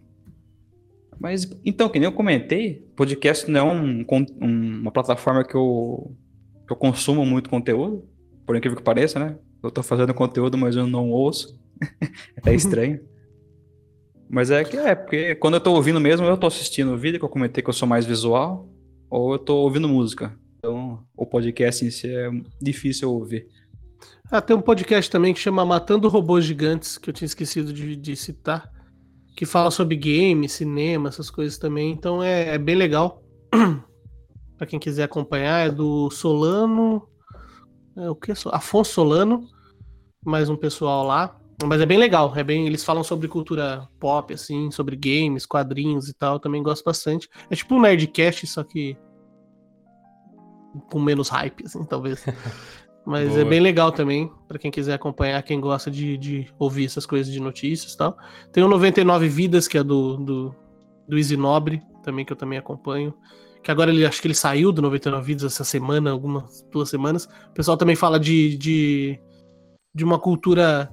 Mas, 1.18 1.50
então, 1.64 1.88
que 1.88 1.98
nem 1.98 2.06
eu 2.08 2.12
comentei, 2.12 2.86
podcast 2.94 3.50
não 3.50 3.60
é 3.60 3.62
um 3.72 4.00
um- 4.40 4.80
uma 4.82 4.90
plataforma 4.90 5.44
que 5.44 5.54
eu, 5.54 6.14
que 6.66 6.72
eu 6.72 6.76
consumo 6.76 7.24
muito 7.24 7.48
conteúdo, 7.50 8.06
por 8.46 8.54
incrível 8.56 8.76
que 8.76 8.84
pareça, 8.84 9.18
né? 9.18 9.36
Eu 9.62 9.70
tô 9.70 9.82
fazendo 9.82 10.12
conteúdo, 10.14 10.56
mas 10.58 10.76
eu 10.76 10.86
não 10.86 11.10
ouço. 11.10 11.58
É 12.46 12.54
estranho. 12.54 13.00
Mas 14.28 14.50
é 14.50 14.64
que 14.64 14.76
é, 14.76 14.94
porque 14.94 15.34
quando 15.36 15.54
eu 15.54 15.60
tô 15.60 15.72
ouvindo 15.72 16.00
mesmo, 16.00 16.26
eu 16.26 16.36
tô 16.36 16.46
assistindo 16.46 16.92
o 16.92 16.98
vídeo, 16.98 17.18
que 17.18 17.24
eu 17.24 17.28
comentei 17.30 17.62
que 17.62 17.70
eu 17.70 17.74
sou 17.74 17.86
mais 17.88 18.04
visual, 18.04 18.68
ou 19.08 19.32
eu 19.32 19.38
tô 19.38 19.56
ouvindo 19.58 19.88
música. 19.88 20.36
Então, 20.58 21.00
o 21.16 21.24
podcast 21.24 21.84
em 21.84 21.90
si 21.90 22.08
é 22.08 22.28
difícil 22.60 23.10
ouvir. 23.12 23.46
Ah, 24.30 24.40
tem 24.40 24.56
um 24.56 24.60
podcast 24.60 25.08
também 25.10 25.32
que 25.32 25.38
chama 25.40 25.64
Matando 25.64 26.08
Robôs 26.08 26.44
Gigantes, 26.44 26.98
que 26.98 27.08
eu 27.08 27.14
tinha 27.14 27.26
esquecido 27.26 27.72
de, 27.72 27.94
de 27.94 28.16
citar, 28.16 28.68
que 29.36 29.44
fala 29.44 29.70
sobre 29.70 29.94
game, 29.94 30.48
cinema, 30.48 31.10
essas 31.10 31.30
coisas 31.30 31.58
também. 31.58 31.92
Então 31.92 32.22
é, 32.22 32.54
é 32.54 32.58
bem 32.58 32.74
legal. 32.74 33.22
pra 34.56 34.66
quem 34.66 34.78
quiser 34.78 35.04
acompanhar, 35.04 35.68
é 35.68 35.70
do 35.70 36.10
Solano. 36.10 37.06
É, 37.94 38.08
o 38.08 38.16
que? 38.16 38.32
Afonso 38.50 38.92
Solano, 38.92 39.46
mais 40.24 40.48
um 40.48 40.56
pessoal 40.56 41.04
lá. 41.04 41.38
Mas 41.64 41.80
é 41.80 41.86
bem 41.86 41.96
legal, 41.96 42.34
é 42.36 42.44
bem, 42.44 42.66
eles 42.66 42.84
falam 42.84 43.02
sobre 43.02 43.28
cultura 43.28 43.88
pop, 43.98 44.32
assim, 44.32 44.70
sobre 44.70 44.94
games, 44.94 45.46
quadrinhos 45.46 46.06
e 46.06 46.12
tal, 46.12 46.38
também 46.38 46.62
gosto 46.62 46.84
bastante. 46.84 47.30
É 47.48 47.56
tipo 47.56 47.74
um 47.74 47.80
Nerdcast, 47.80 48.46
só 48.46 48.62
que 48.62 48.94
com 50.90 51.00
menos 51.00 51.30
hype, 51.30 51.64
assim, 51.64 51.82
talvez. 51.84 52.24
Mas 53.06 53.30
é 53.30 53.40
Boa. 53.40 53.44
bem 53.44 53.60
legal 53.60 53.92
também, 53.92 54.28
pra 54.48 54.58
quem 54.58 54.68
quiser 54.68 54.94
acompanhar, 54.94 55.40
quem 55.44 55.60
gosta 55.60 55.88
de, 55.88 56.18
de 56.18 56.48
ouvir 56.58 56.86
essas 56.86 57.06
coisas 57.06 57.32
de 57.32 57.38
notícias 57.38 57.92
e 57.92 57.96
tal. 57.96 58.18
Tem 58.52 58.64
o 58.64 58.68
99 58.68 59.28
Vidas, 59.28 59.68
que 59.68 59.78
é 59.78 59.84
do, 59.84 60.16
do, 60.16 60.54
do 61.08 61.16
Easy 61.16 61.36
Nobre, 61.36 61.80
também, 62.02 62.24
que 62.24 62.32
eu 62.32 62.36
também 62.36 62.58
acompanho. 62.58 63.14
Que 63.62 63.70
agora 63.70 63.92
ele 63.92 64.04
acho 64.04 64.20
que 64.20 64.26
ele 64.26 64.34
saiu 64.34 64.72
do 64.72 64.82
99 64.82 65.24
Vidas 65.24 65.44
essa 65.44 65.62
semana, 65.62 66.10
algumas 66.10 66.66
duas 66.72 66.90
semanas. 66.90 67.26
O 67.50 67.54
pessoal 67.54 67.76
também 67.76 67.94
fala 67.94 68.18
de, 68.18 68.58
de, 68.58 69.20
de 69.94 70.04
uma 70.04 70.18
cultura 70.18 70.90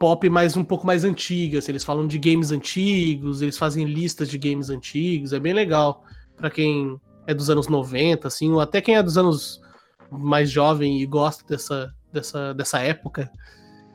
pop 0.00 0.28
mais 0.28 0.56
um 0.56 0.64
pouco 0.64 0.84
mais 0.84 1.04
antiga. 1.04 1.60
assim, 1.60 1.70
eles 1.70 1.84
falam 1.84 2.08
de 2.08 2.18
games 2.18 2.50
antigos, 2.50 3.40
eles 3.40 3.56
fazem 3.56 3.84
listas 3.84 4.28
de 4.28 4.36
games 4.36 4.68
antigos, 4.68 5.32
é 5.32 5.38
bem 5.38 5.52
legal 5.52 6.02
pra 6.36 6.50
quem 6.50 7.00
é 7.24 7.32
dos 7.32 7.48
anos 7.50 7.68
90, 7.68 8.26
assim, 8.26 8.50
ou 8.52 8.60
até 8.60 8.80
quem 8.80 8.96
é 8.96 9.02
dos 9.02 9.16
anos 9.16 9.60
mais 10.10 10.50
jovem 10.50 11.00
e 11.00 11.06
gosta 11.06 11.44
dessa, 11.46 11.94
dessa, 12.12 12.52
dessa 12.54 12.78
época. 12.80 13.30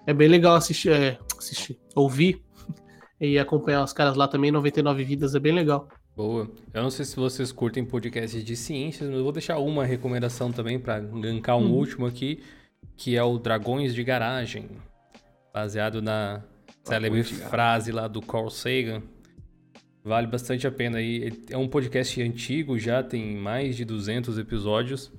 É 0.07 0.13
bem 0.13 0.27
legal 0.27 0.55
assistir, 0.55 0.91
é, 0.91 1.17
assistir, 1.37 1.79
ouvir 1.95 2.41
e 3.19 3.37
acompanhar 3.37 3.83
os 3.83 3.93
caras 3.93 4.15
lá 4.15 4.27
também, 4.27 4.51
99 4.51 5.03
Vidas, 5.03 5.35
é 5.35 5.39
bem 5.39 5.53
legal. 5.53 5.87
Boa. 6.15 6.49
Eu 6.73 6.83
não 6.83 6.89
sei 6.89 7.05
se 7.05 7.15
vocês 7.15 7.51
curtem 7.51 7.85
podcasts 7.85 8.43
de 8.43 8.55
ciências, 8.55 9.07
mas 9.09 9.17
eu 9.17 9.23
vou 9.23 9.31
deixar 9.31 9.57
uma 9.59 9.85
recomendação 9.85 10.51
também 10.51 10.77
pra 10.79 10.99
gankar 10.99 11.57
um 11.57 11.65
Uhum. 11.65 11.71
último 11.73 12.05
aqui, 12.05 12.43
que 12.97 13.15
é 13.15 13.23
o 13.23 13.37
Dragões 13.37 13.93
de 13.95 14.03
Garagem, 14.03 14.69
baseado 15.53 16.01
na 16.01 16.43
célebre 16.83 17.23
frase 17.23 17.91
lá 17.91 18.07
do 18.07 18.21
Carl 18.21 18.49
Sagan. 18.49 19.01
Vale 20.03 20.27
bastante 20.27 20.65
a 20.67 20.71
pena 20.71 20.97
aí. 20.97 21.31
É 21.49 21.57
um 21.57 21.67
podcast 21.67 22.21
antigo 22.21 22.77
já, 22.77 23.01
tem 23.03 23.35
mais 23.37 23.75
de 23.77 23.85
200 23.85 24.37
episódios. 24.39 25.11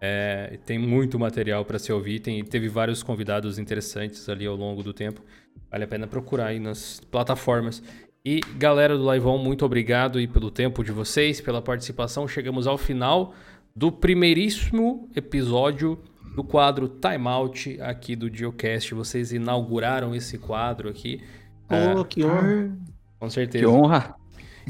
É, 0.00 0.58
tem 0.64 0.78
muito 0.78 1.18
material 1.18 1.64
para 1.64 1.78
se 1.78 1.92
ouvir, 1.92 2.20
tem, 2.20 2.44
teve 2.44 2.68
vários 2.68 3.02
convidados 3.02 3.58
interessantes 3.58 4.28
ali 4.28 4.46
ao 4.46 4.54
longo 4.54 4.82
do 4.82 4.92
tempo. 4.92 5.20
Vale 5.70 5.84
a 5.84 5.88
pena 5.88 6.06
procurar 6.06 6.46
aí 6.46 6.60
nas 6.60 7.00
plataformas. 7.10 7.82
E 8.24 8.40
galera 8.56 8.96
do 8.96 9.04
Live 9.04 9.26
On, 9.26 9.38
muito 9.38 9.64
obrigado 9.64 10.18
aí 10.18 10.26
pelo 10.26 10.50
tempo 10.50 10.84
de 10.84 10.92
vocês, 10.92 11.40
pela 11.40 11.60
participação. 11.62 12.28
Chegamos 12.28 12.66
ao 12.66 12.76
final 12.78 13.34
do 13.74 13.90
primeiríssimo 13.90 15.08
episódio 15.16 15.98
do 16.34 16.44
quadro 16.44 16.88
Time 16.88 17.26
Out 17.26 17.80
aqui 17.80 18.14
do 18.14 18.32
Geocast. 18.32 18.94
Vocês 18.94 19.32
inauguraram 19.32 20.14
esse 20.14 20.38
quadro 20.38 20.88
aqui. 20.88 21.20
Pô, 21.66 21.74
Ah, 21.74 22.04
que 22.04 22.24
honra. 22.24 22.70
com 23.18 23.30
certeza. 23.30 23.64
Que 23.64 23.70
honra! 23.70 24.14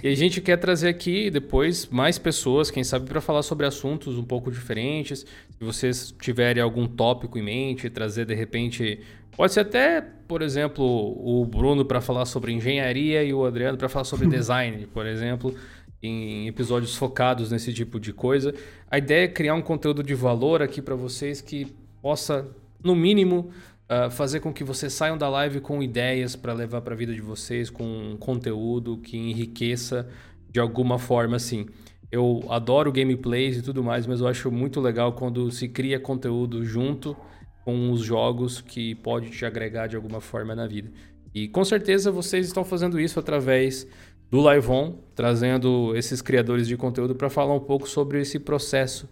E 0.03 0.09
a 0.09 0.15
gente 0.15 0.41
quer 0.41 0.57
trazer 0.57 0.89
aqui 0.89 1.31
depois 1.31 1.87
mais 1.87 2.19
pessoas, 2.19 2.71
quem 2.71 2.85
sabe, 2.85 3.07
para 3.07 3.21
falar 3.21 3.43
sobre 3.43 3.67
assuntos 3.67 4.17
um 4.17 4.25
pouco 4.25 4.51
diferentes. 4.51 5.21
Se 5.21 5.65
vocês 5.65 6.15
tiverem 6.21 6.63
algum 6.63 6.87
tópico 6.87 7.39
em 7.39 7.43
mente, 7.43 7.91
trazer 7.91 8.25
de 8.25 8.35
repente. 8.35 9.01
Pode 9.37 9.53
ser 9.53 9.61
até, 9.61 10.01
por 10.01 10.43
exemplo, 10.43 10.85
o 10.85 11.45
Bruno 11.45 11.85
para 11.85 12.01
falar 12.01 12.27
sobre 12.27 12.53
engenharia 12.53 13.23
e 13.23 13.33
o 13.33 13.45
Adriano 13.45 13.79
para 13.79 13.89
falar 13.89 14.05
sobre 14.05 14.27
design, 14.29 14.87
por 14.87 15.07
exemplo, 15.07 15.55
em 16.03 16.47
episódios 16.49 16.97
focados 16.97 17.51
nesse 17.51 17.73
tipo 17.73 17.99
de 17.99 18.13
coisa. 18.13 18.55
A 18.91 18.99
ideia 18.99 19.25
é 19.25 19.29
criar 19.29 19.55
um 19.55 19.63
conteúdo 19.63 20.03
de 20.03 20.15
valor 20.15 20.63
aqui 20.63 20.81
para 20.83 20.95
vocês 20.95 21.41
que 21.41 21.67
possa, 22.03 22.49
no 22.83 22.95
mínimo, 22.95 23.51
ah, 23.89 24.11
fazer 24.11 24.41
com 24.41 24.53
que 24.53 24.63
vocês 24.63 24.93
saiam 24.93 25.17
da 25.17 25.29
live 25.31 25.61
com 25.61 25.83
ideias 25.83 26.37
para 26.37 26.53
levar 26.53 26.83
para 26.83 26.93
a 26.93 26.97
vida 26.97 27.15
de 27.15 27.23
vocês, 27.23 27.71
com 27.71 28.17
conteúdo 28.21 28.99
que 28.99 29.17
enriqueça 29.17 30.07
de 30.51 30.61
alguma 30.61 30.99
forma 30.99 31.37
assim. 31.37 31.67
Eu 32.13 32.45
adoro 32.51 32.93
gameplays 32.93 33.57
e 33.57 33.63
tudo 33.63 33.83
mais, 33.83 34.07
mas 34.07 34.21
eu 34.21 34.29
acho 34.29 34.51
muito 34.51 34.81
legal 34.81 35.15
quando 35.15 35.51
se 35.51 35.69
cria 35.69 35.99
conteúdo 35.99 36.65
junto 36.65 37.17
com 37.65 37.91
os 37.91 38.01
jogos 38.01 38.61
que 38.61 38.95
pode 38.97 39.31
te 39.31 39.45
agregar 39.47 39.87
de 39.87 39.97
alguma 39.97 40.21
forma 40.21 40.55
na 40.55 40.67
vida. 40.67 40.91
E 41.35 41.49
com 41.49 41.65
certeza 41.65 42.11
vocês 42.11 42.47
estão 42.47 42.65
fazendo 42.65 43.01
isso 43.01 43.19
através 43.19 43.87
do 44.31 44.41
Live 44.41 44.69
On, 44.71 44.99
trazendo 45.15 45.97
esses 45.97 46.21
criadores 46.21 46.69
de 46.69 46.77
conteúdo 46.77 47.15
para 47.15 47.31
falar 47.31 47.55
um 47.55 47.61
pouco 47.61 47.89
sobre 47.89 48.21
esse 48.21 48.39
processo 48.39 49.09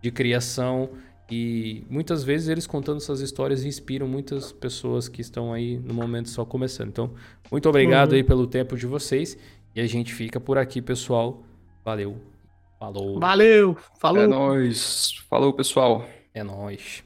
de 0.00 0.10
criação 0.10 0.90
e 1.30 1.84
muitas 1.88 2.24
vezes 2.24 2.48
eles 2.48 2.66
contando 2.66 2.98
essas 2.98 3.20
histórias 3.20 3.64
inspiram 3.64 4.06
muitas 4.08 4.50
pessoas 4.52 5.08
que 5.08 5.20
estão 5.20 5.52
aí 5.52 5.78
no 5.78 5.94
momento 5.94 6.28
só 6.28 6.44
começando. 6.44 6.88
Então, 6.88 7.10
muito 7.50 7.68
obrigado 7.68 8.10
Uhum. 8.12 8.16
aí 8.16 8.22
pelo 8.24 8.46
tempo 8.46 8.76
de 8.76 8.86
vocês 8.86 9.36
e 9.74 9.80
a 9.80 9.86
gente 9.86 10.12
fica 10.12 10.40
por 10.40 10.58
aqui, 10.58 10.82
pessoal. 10.82 11.42
Valeu. 11.84 12.16
Falou. 12.78 13.20
Valeu, 13.20 13.76
falou. 14.00 14.22
É 14.22 14.26
nóis. 14.26 15.12
Falou, 15.28 15.52
pessoal. 15.52 16.04
É 16.34 16.42
nóis. 16.42 17.02